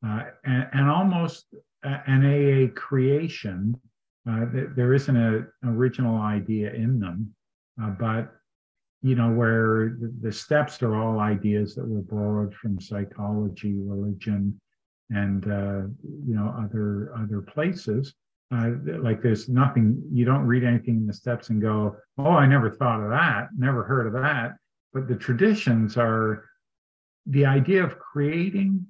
and, 0.03 0.67
and 0.73 0.91
almost 0.91 1.47
an 1.83 2.25
AA 2.25 2.73
creation. 2.79 3.79
Uh, 4.29 4.47
there 4.77 4.93
isn't 4.93 5.17
an 5.17 5.47
original 5.65 6.21
idea 6.21 6.73
in 6.73 7.01
them, 7.01 7.35
uh, 7.83 7.91
but 7.91 8.33
you 9.03 9.15
know 9.15 9.31
where 9.31 9.97
the 10.21 10.33
steps 10.33 10.83
are 10.83 10.95
all 10.95 11.21
ideas 11.21 11.75
that 11.75 11.87
were 11.87 12.03
borrowed 12.03 12.55
from 12.55 12.81
psychology, 12.81 13.75
religion, 13.75 14.61
and 15.11 15.45
uh, 15.47 15.87
you 16.27 16.35
know 16.35 16.55
other 16.63 17.13
other 17.17 17.41
places. 17.41 18.15
Uh, 18.53 18.71
like 19.01 19.23
there's 19.23 19.49
nothing 19.49 20.03
you 20.13 20.25
don't 20.25 20.45
read 20.47 20.65
anything 20.65 20.97
in 20.97 21.07
the 21.07 21.13
steps 21.13 21.51
and 21.51 21.63
go, 21.63 21.97
oh, 22.19 22.33
I 22.33 22.47
never 22.47 22.69
thought 22.69 23.01
of 23.01 23.11
that, 23.11 23.49
never 23.57 23.85
heard 23.85 24.09
of 24.09 24.13
that. 24.15 24.57
But 24.93 25.07
the 25.07 25.15
traditions 25.15 25.97
are 25.97 26.45
the 27.27 27.47
idea 27.47 27.85
of 27.85 27.99
creating 27.99 28.87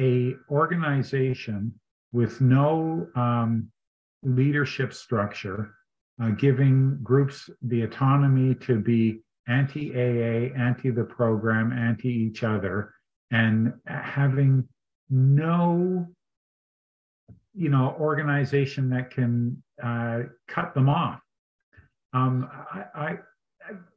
a 0.00 0.34
organization 0.50 1.78
with 2.12 2.40
no 2.40 3.06
um, 3.14 3.70
leadership 4.22 4.94
structure, 4.94 5.74
uh, 6.22 6.30
giving 6.30 6.98
groups 7.02 7.50
the 7.62 7.82
autonomy 7.82 8.54
to 8.54 8.78
be 8.78 9.20
anti 9.48 9.92
AA, 9.92 10.54
anti 10.56 10.90
the 10.90 11.04
program, 11.04 11.72
anti 11.72 12.08
each 12.08 12.42
other, 12.44 12.94
and 13.30 13.72
having 13.86 14.66
no 15.10 16.06
you 17.54 17.68
know 17.68 17.96
organization 18.00 18.90
that 18.90 19.10
can 19.10 19.62
uh, 19.82 20.20
cut 20.48 20.74
them 20.74 20.88
off. 20.88 21.20
Um, 22.12 22.48
I, 22.72 22.84
I, 22.94 23.18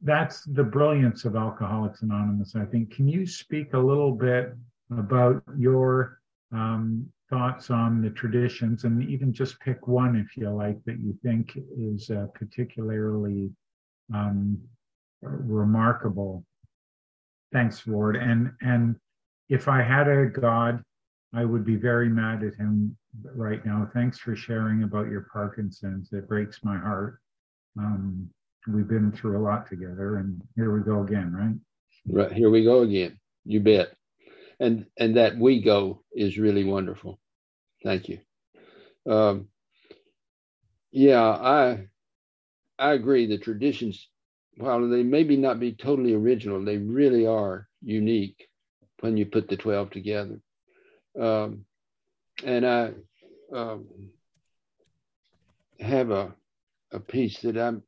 that's 0.02 0.44
the 0.44 0.64
brilliance 0.64 1.24
of 1.24 1.36
Alcoholics 1.36 2.02
Anonymous. 2.02 2.54
I 2.56 2.64
think. 2.64 2.94
Can 2.94 3.08
you 3.08 3.26
speak 3.26 3.74
a 3.74 3.78
little 3.78 4.12
bit 4.12 4.54
about 4.96 5.42
your 5.56 6.20
um, 6.52 7.06
thoughts 7.28 7.70
on 7.70 8.00
the 8.00 8.10
traditions, 8.10 8.84
and 8.84 9.02
even 9.08 9.32
just 9.32 9.60
pick 9.60 9.86
one 9.86 10.16
if 10.16 10.36
you 10.36 10.48
like 10.50 10.82
that 10.84 10.98
you 10.98 11.16
think 11.22 11.58
is 11.76 12.10
uh, 12.10 12.26
particularly 12.34 13.50
um, 14.14 14.58
remarkable. 15.22 16.44
Thanks, 17.52 17.86
Ward. 17.86 18.16
And 18.16 18.52
and 18.60 18.96
if 19.48 19.68
I 19.68 19.82
had 19.82 20.08
a 20.08 20.26
God, 20.26 20.82
I 21.34 21.44
would 21.44 21.64
be 21.64 21.76
very 21.76 22.08
mad 22.08 22.42
at 22.42 22.54
him 22.54 22.96
right 23.34 23.64
now. 23.64 23.88
Thanks 23.92 24.18
for 24.18 24.36
sharing 24.36 24.82
about 24.82 25.08
your 25.08 25.26
Parkinson's. 25.32 26.12
It 26.12 26.28
breaks 26.28 26.62
my 26.62 26.78
heart. 26.78 27.20
Um, 27.78 28.28
we've 28.66 28.88
been 28.88 29.12
through 29.12 29.38
a 29.38 29.44
lot 29.44 29.68
together, 29.68 30.16
and 30.16 30.40
here 30.56 30.76
we 30.76 30.82
go 30.82 31.02
again, 31.02 31.32
right? 31.32 31.54
Right 32.06 32.32
here 32.32 32.50
we 32.50 32.64
go 32.64 32.82
again. 32.82 33.18
You 33.44 33.60
bet. 33.60 33.94
And 34.60 34.86
and 34.98 35.16
that 35.16 35.36
we 35.36 35.62
go 35.62 36.02
is 36.12 36.38
really 36.38 36.64
wonderful. 36.64 37.20
Thank 37.84 38.08
you. 38.08 38.18
Um, 39.08 39.48
yeah, 40.90 41.22
I 41.22 41.86
I 42.78 42.92
agree. 42.92 43.26
The 43.26 43.38
traditions, 43.38 44.08
while 44.58 44.88
they 44.88 45.02
maybe 45.02 45.36
not 45.36 45.60
be 45.60 45.72
totally 45.72 46.14
original, 46.14 46.64
they 46.64 46.76
really 46.76 47.26
are 47.26 47.68
unique 47.82 48.48
when 49.00 49.16
you 49.16 49.26
put 49.26 49.48
the 49.48 49.56
twelve 49.56 49.90
together. 49.90 50.40
Um, 51.18 51.64
and 52.44 52.66
I 52.66 52.92
um, 53.52 53.86
have 55.80 56.10
a 56.10 56.34
a 56.92 57.00
piece 57.00 57.40
that 57.40 57.56
I'm 57.56 57.82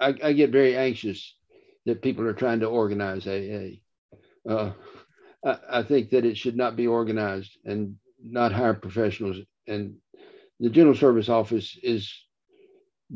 I, 0.00 0.14
I, 0.22 0.32
get 0.32 0.50
very 0.50 0.76
anxious 0.76 1.34
that 1.86 2.02
people 2.02 2.26
are 2.26 2.32
trying 2.32 2.60
to 2.60 2.66
organize 2.66 3.26
AA. 3.26 3.80
Uh, 4.48 4.72
I, 5.44 5.58
I, 5.70 5.82
think 5.82 6.10
that 6.10 6.24
it 6.24 6.36
should 6.36 6.56
not 6.56 6.76
be 6.76 6.86
organized 6.86 7.58
and 7.64 7.96
not 8.22 8.52
hire 8.52 8.74
professionals. 8.74 9.36
And 9.66 9.96
the 10.60 10.70
General 10.70 10.94
Service 10.94 11.28
Office 11.28 11.76
is 11.82 12.12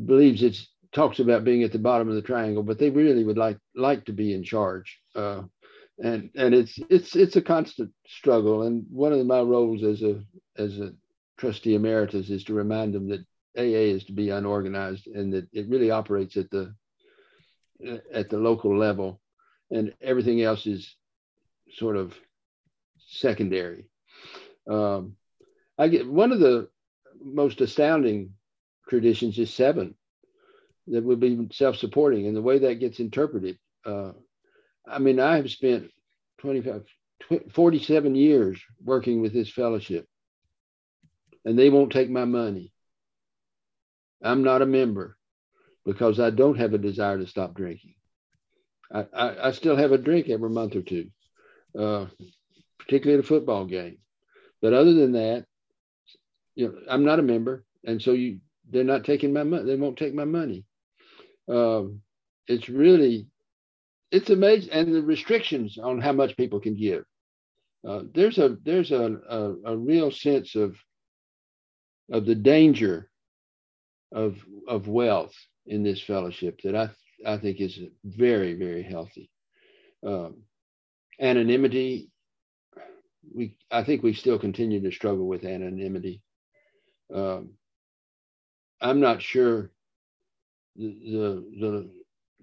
believes 0.05 0.43
it 0.43 0.59
talks 0.93 1.19
about 1.19 1.43
being 1.43 1.63
at 1.63 1.71
the 1.71 1.79
bottom 1.79 2.07
of 2.07 2.15
the 2.15 2.21
triangle, 2.21 2.63
but 2.63 2.77
they 2.77 2.89
really 2.89 3.23
would 3.23 3.37
like 3.37 3.57
like 3.75 4.05
to 4.05 4.13
be 4.13 4.33
in 4.33 4.43
charge. 4.43 4.99
Uh, 5.15 5.41
and 6.01 6.29
and 6.35 6.53
it's 6.53 6.79
it's 6.89 7.15
it's 7.15 7.35
a 7.35 7.41
constant 7.41 7.91
struggle. 8.07 8.63
And 8.63 8.85
one 8.89 9.11
of 9.11 9.25
my 9.25 9.41
roles 9.41 9.83
as 9.83 10.01
a 10.03 10.23
as 10.57 10.79
a 10.79 10.93
trustee 11.37 11.75
emeritus 11.75 12.29
is 12.29 12.43
to 12.45 12.53
remind 12.53 12.93
them 12.93 13.09
that 13.09 13.25
AA 13.57 13.93
is 13.95 14.05
to 14.05 14.13
be 14.13 14.29
unorganized 14.29 15.07
and 15.07 15.33
that 15.33 15.47
it 15.51 15.67
really 15.69 15.91
operates 15.91 16.37
at 16.37 16.49
the 16.49 16.73
at 18.13 18.29
the 18.29 18.37
local 18.37 18.77
level, 18.77 19.19
and 19.71 19.93
everything 20.01 20.41
else 20.41 20.65
is 20.67 20.95
sort 21.73 21.97
of 21.97 22.15
secondary. 23.07 23.85
Um, 24.69 25.15
I 25.77 25.87
get 25.87 26.07
one 26.07 26.31
of 26.31 26.39
the 26.39 26.69
most 27.21 27.61
astounding 27.61 28.33
traditions 28.87 29.39
is 29.39 29.53
seven 29.53 29.95
that 30.87 31.03
would 31.03 31.19
be 31.19 31.47
self-supporting, 31.51 32.27
and 32.27 32.35
the 32.35 32.41
way 32.41 32.59
that 32.59 32.79
gets 32.79 32.99
interpreted. 32.99 33.57
Uh, 33.85 34.11
I 34.87 34.99
mean, 34.99 35.19
I 35.19 35.37
have 35.37 35.49
spent 35.49 35.89
25, 36.39 36.83
47 37.51 38.15
years 38.15 38.61
working 38.83 39.21
with 39.21 39.33
this 39.33 39.49
fellowship, 39.49 40.07
and 41.45 41.57
they 41.57 41.69
won't 41.69 41.91
take 41.91 42.09
my 42.09 42.25
money. 42.25 42.73
I'm 44.21 44.43
not 44.43 44.61
a 44.61 44.65
member 44.65 45.17
because 45.85 46.19
I 46.19 46.29
don't 46.29 46.57
have 46.57 46.73
a 46.73 46.77
desire 46.77 47.17
to 47.17 47.27
stop 47.27 47.55
drinking. 47.55 47.95
I, 48.91 49.05
I, 49.13 49.47
I 49.47 49.51
still 49.51 49.75
have 49.75 49.91
a 49.91 49.97
drink 49.97 50.29
every 50.29 50.49
month 50.49 50.75
or 50.75 50.81
two, 50.81 51.09
uh, 51.77 52.05
particularly 52.79 53.19
at 53.19 53.25
a 53.25 53.27
football 53.27 53.65
game. 53.65 53.97
But 54.61 54.73
other 54.73 54.93
than 54.93 55.13
that, 55.13 55.45
you 56.55 56.67
know, 56.67 56.75
I'm 56.89 57.03
not 57.03 57.19
a 57.19 57.23
member, 57.23 57.65
and 57.83 58.01
so 58.01 58.11
you 58.11 58.39
they're 58.69 58.83
not 58.83 59.03
taking 59.03 59.33
my 59.33 59.43
money. 59.43 59.65
They 59.65 59.75
won't 59.75 59.97
take 59.97 60.13
my 60.13 60.25
money. 60.25 60.65
Um, 61.47 62.01
it's 62.47 62.69
really 62.69 63.27
it's 64.11 64.29
amazing, 64.29 64.71
and 64.71 64.93
the 64.93 65.01
restrictions 65.01 65.77
on 65.81 65.99
how 65.99 66.11
much 66.13 66.37
people 66.37 66.59
can 66.59 66.75
give. 66.75 67.03
Uh, 67.87 68.03
there's 68.13 68.37
a 68.37 68.57
there's 68.63 68.91
a, 68.91 69.17
a, 69.29 69.55
a 69.73 69.77
real 69.77 70.11
sense 70.11 70.55
of 70.55 70.75
of 72.11 72.25
the 72.25 72.35
danger 72.35 73.09
of 74.11 74.37
of 74.67 74.87
wealth 74.87 75.33
in 75.65 75.83
this 75.83 76.01
fellowship 76.01 76.61
that 76.63 76.75
I 76.75 76.89
I 77.25 77.37
think 77.37 77.59
is 77.59 77.79
very 78.03 78.53
very 78.53 78.83
healthy. 78.83 79.29
Um, 80.05 80.43
anonymity, 81.19 82.11
we 83.33 83.55
I 83.71 83.83
think 83.83 84.03
we 84.03 84.13
still 84.13 84.39
continue 84.39 84.81
to 84.81 84.91
struggle 84.91 85.27
with 85.27 85.43
anonymity. 85.43 86.21
Um, 87.13 87.55
I'm 88.79 88.99
not 88.99 89.21
sure 89.21 89.71
the, 90.75 91.45
the, 91.59 91.89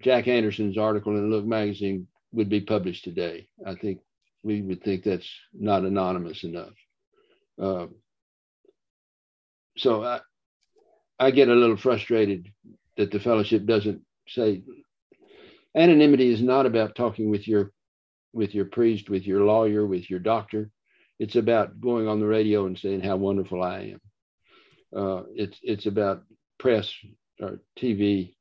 Jack 0.01 0.27
Anderson's 0.27 0.77
article 0.77 1.15
in 1.15 1.29
Look 1.29 1.45
magazine 1.45 2.07
would 2.33 2.49
be 2.49 2.61
published 2.61 3.03
today. 3.03 3.47
I 3.65 3.75
think 3.75 3.99
we 4.43 4.61
would 4.61 4.83
think 4.83 5.03
that's 5.03 5.29
not 5.53 5.83
anonymous 5.83 6.43
enough. 6.43 6.73
Uh, 7.61 7.87
so 9.77 10.03
I, 10.03 10.21
I 11.19 11.31
get 11.31 11.49
a 11.49 11.53
little 11.53 11.77
frustrated 11.77 12.47
that 12.97 13.11
the 13.11 13.19
fellowship 13.19 13.65
doesn't 13.65 14.01
say 14.27 14.63
anonymity 15.75 16.33
is 16.33 16.41
not 16.41 16.65
about 16.65 16.95
talking 16.95 17.29
with 17.29 17.47
your 17.47 17.71
with 18.33 18.55
your 18.55 18.65
priest, 18.65 19.09
with 19.09 19.27
your 19.27 19.41
lawyer, 19.41 19.85
with 19.85 20.09
your 20.09 20.19
doctor. 20.19 20.71
It's 21.19 21.35
about 21.35 21.79
going 21.79 22.07
on 22.07 22.19
the 22.19 22.25
radio 22.25 22.65
and 22.65 22.77
saying 22.77 23.01
how 23.01 23.17
wonderful 23.17 23.61
I 23.61 23.93
am. 23.93 24.01
Uh, 24.95 25.23
it's 25.35 25.59
it's 25.61 25.85
about 25.85 26.23
press 26.57 26.91
or 27.41 27.59
TV, 27.77 28.35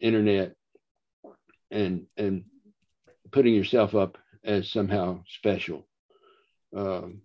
internet, 0.00 0.54
and 1.70 2.06
and 2.16 2.44
putting 3.30 3.54
yourself 3.54 3.94
up 3.94 4.18
as 4.44 4.70
somehow 4.70 5.22
special. 5.26 5.86
Um, 6.74 7.22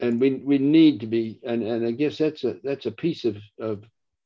and 0.00 0.20
we 0.20 0.34
we 0.34 0.58
need 0.58 1.00
to 1.00 1.06
be, 1.06 1.40
and, 1.44 1.62
and 1.62 1.86
I 1.86 1.92
guess 1.92 2.18
that's 2.18 2.44
a 2.44 2.56
that's 2.62 2.86
a 2.86 2.92
piece 2.92 3.24
of 3.24 3.36
of 3.58 3.84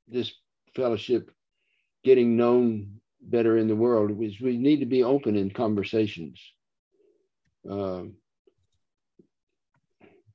this 0.09 0.33
fellowship 0.75 1.31
getting 2.05 2.37
known 2.37 3.01
better 3.21 3.59
in 3.59 3.69
the 3.69 3.77
world 3.77 4.23
is 4.23 4.41
we 4.41 4.57
need 4.57 4.81
to 4.81 4.87
be 4.87 5.03
open 5.03 5.37
in 5.37 5.51
conversations. 5.51 6.41
Um, 7.69 8.15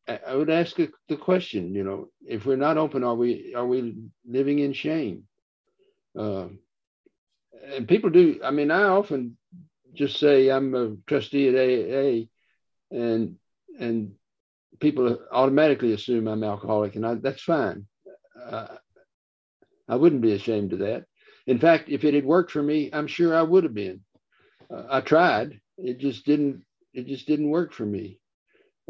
I, 0.08 0.36
would 0.36 0.50
ask 0.50 0.76
the 0.76 1.18
question, 1.18 1.74
you 1.74 1.84
know, 1.84 2.10
if 2.26 2.46
we're 2.46 2.56
not 2.56 2.78
open, 2.78 3.04
are 3.04 3.16
we 3.16 3.54
are 3.56 3.66
we 3.66 3.96
living 4.28 4.60
in 4.60 4.74
shame? 4.74 5.24
Um, 6.18 6.60
and 7.76 7.88
people 7.88 8.10
do. 8.10 8.40
I 8.44 8.52
mean, 8.52 8.72
I 8.72 8.84
often 8.84 9.38
just 9.94 10.20
say 10.20 10.50
I'm 10.50 10.74
a 10.76 10.96
trustee 11.08 11.50
at 11.50 11.56
AA, 11.56 12.28
and 12.96 13.36
and 13.80 14.14
people 14.80 15.20
automatically 15.32 15.94
assume 15.94 16.28
I'm 16.28 16.44
alcoholic, 16.44 16.96
and 16.96 17.06
I, 17.06 17.16
that's 17.16 17.44
fine. 17.44 17.86
Uh, 18.42 18.68
I 19.88 19.96
wouldn't 19.96 20.22
be 20.22 20.34
ashamed 20.34 20.74
of 20.74 20.80
that. 20.80 21.06
In 21.48 21.60
fact, 21.60 21.90
if 21.90 22.04
it 22.04 22.14
had 22.14 22.26
worked 22.26 22.52
for 22.52 22.64
me, 22.64 22.90
I'm 22.92 23.08
sure 23.08 23.36
I 23.36 23.42
would 23.42 23.64
have 23.64 23.74
been. 23.74 24.02
Uh, 24.70 24.84
I 24.90 25.02
tried. 25.02 25.60
It 25.78 26.00
just 26.00 26.26
didn't. 26.26 26.64
It 26.94 27.08
just 27.08 27.28
didn't 27.28 27.50
work 27.50 27.74
for 27.74 27.86
me. 27.86 28.20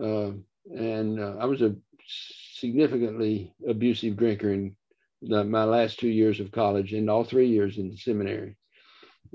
Uh, 0.01 0.31
and 0.69 1.19
uh, 1.19 1.35
I 1.39 1.45
was 1.45 1.61
a 1.61 1.75
significantly 2.07 3.53
abusive 3.67 4.17
drinker 4.17 4.51
in 4.51 4.75
the, 5.21 5.43
my 5.43 5.63
last 5.63 5.99
two 5.99 6.09
years 6.09 6.39
of 6.39 6.51
college 6.51 6.93
and 6.93 7.09
all 7.09 7.23
three 7.23 7.47
years 7.47 7.77
in 7.77 7.95
seminary 7.95 8.57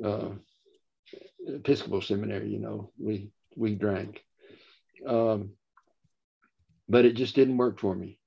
uh, 0.04 0.30
Episcopal 1.48 2.00
seminary, 2.02 2.48
you 2.48 2.58
know, 2.58 2.90
we 2.98 3.30
we 3.54 3.76
drank, 3.76 4.24
um, 5.06 5.52
but 6.88 7.04
it 7.04 7.12
just 7.12 7.36
didn't 7.36 7.56
work 7.56 7.78
for 7.78 7.94
me. 7.94 8.18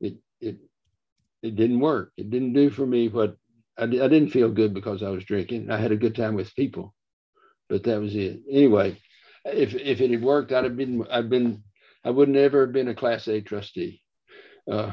It 0.00 0.16
it 0.40 0.56
it 1.42 1.56
didn't 1.56 1.80
work. 1.80 2.12
It 2.16 2.30
didn't 2.30 2.54
do 2.54 2.70
for 2.70 2.86
me 2.86 3.08
what 3.08 3.36
I, 3.76 3.84
I 3.84 3.86
didn't 3.86 4.30
feel 4.30 4.50
good 4.50 4.72
because 4.72 5.02
I 5.02 5.10
was 5.10 5.24
drinking. 5.24 5.70
I 5.70 5.76
had 5.76 5.92
a 5.92 5.96
good 5.96 6.14
time 6.16 6.34
with 6.34 6.54
people, 6.54 6.94
but 7.68 7.84
that 7.84 8.00
was 8.00 8.16
it. 8.16 8.40
Anyway, 8.50 8.96
if 9.44 9.74
if 9.74 10.00
it 10.00 10.10
had 10.10 10.22
worked, 10.22 10.52
I'd 10.52 10.64
have 10.64 10.76
been 10.76 11.06
I'd 11.10 11.28
been 11.28 11.62
I 12.04 12.10
would 12.10 12.28
never 12.28 12.62
have 12.62 12.72
been 12.72 12.88
a 12.88 12.94
Class 12.94 13.28
A 13.28 13.40
trustee. 13.40 14.02
Uh, 14.70 14.92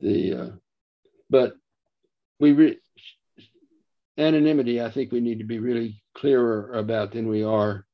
the 0.00 0.34
uh, 0.34 0.50
but 1.30 1.54
we 2.40 2.52
re- 2.52 2.80
anonymity, 4.18 4.80
I 4.80 4.90
think 4.90 5.12
we 5.12 5.20
need 5.20 5.38
to 5.38 5.44
be 5.44 5.58
really 5.58 6.02
clearer 6.14 6.72
about 6.74 7.12
than 7.12 7.28
we 7.28 7.42
are. 7.42 7.86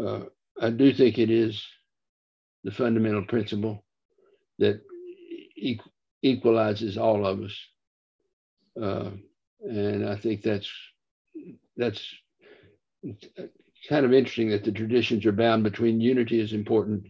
Uh, 0.00 0.24
I 0.60 0.70
do 0.70 0.92
think 0.92 1.18
it 1.18 1.30
is 1.30 1.64
the 2.64 2.70
fundamental 2.70 3.24
principle 3.24 3.84
that 4.58 4.80
e- 5.56 5.80
equalizes 6.22 6.98
all 6.98 7.26
of 7.26 7.40
us, 7.42 7.56
uh, 8.80 9.10
and 9.60 10.08
I 10.08 10.16
think 10.16 10.42
that's 10.42 10.70
that's 11.76 12.02
kind 13.88 14.04
of 14.04 14.12
interesting 14.12 14.50
that 14.50 14.64
the 14.64 14.72
traditions 14.72 15.24
are 15.26 15.32
bound 15.32 15.64
between 15.64 16.00
unity 16.00 16.40
is 16.40 16.52
important 16.52 17.06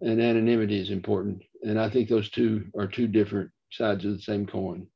and 0.00 0.20
anonymity 0.20 0.80
is 0.80 0.90
important, 0.90 1.42
and 1.62 1.78
I 1.78 1.90
think 1.90 2.08
those 2.08 2.30
two 2.30 2.66
are 2.78 2.86
two 2.86 3.06
different 3.06 3.50
sides 3.70 4.04
of 4.04 4.12
the 4.12 4.22
same 4.22 4.46
coin. 4.46 4.86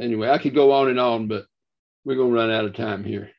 Anyway, 0.00 0.28
I 0.28 0.38
could 0.38 0.54
go 0.54 0.72
on 0.72 0.88
and 0.88 1.00
on, 1.00 1.26
but 1.26 1.46
we're 2.04 2.16
going 2.16 2.30
to 2.30 2.34
run 2.34 2.50
out 2.50 2.64
of 2.64 2.74
time 2.74 3.04
here. 3.04 3.30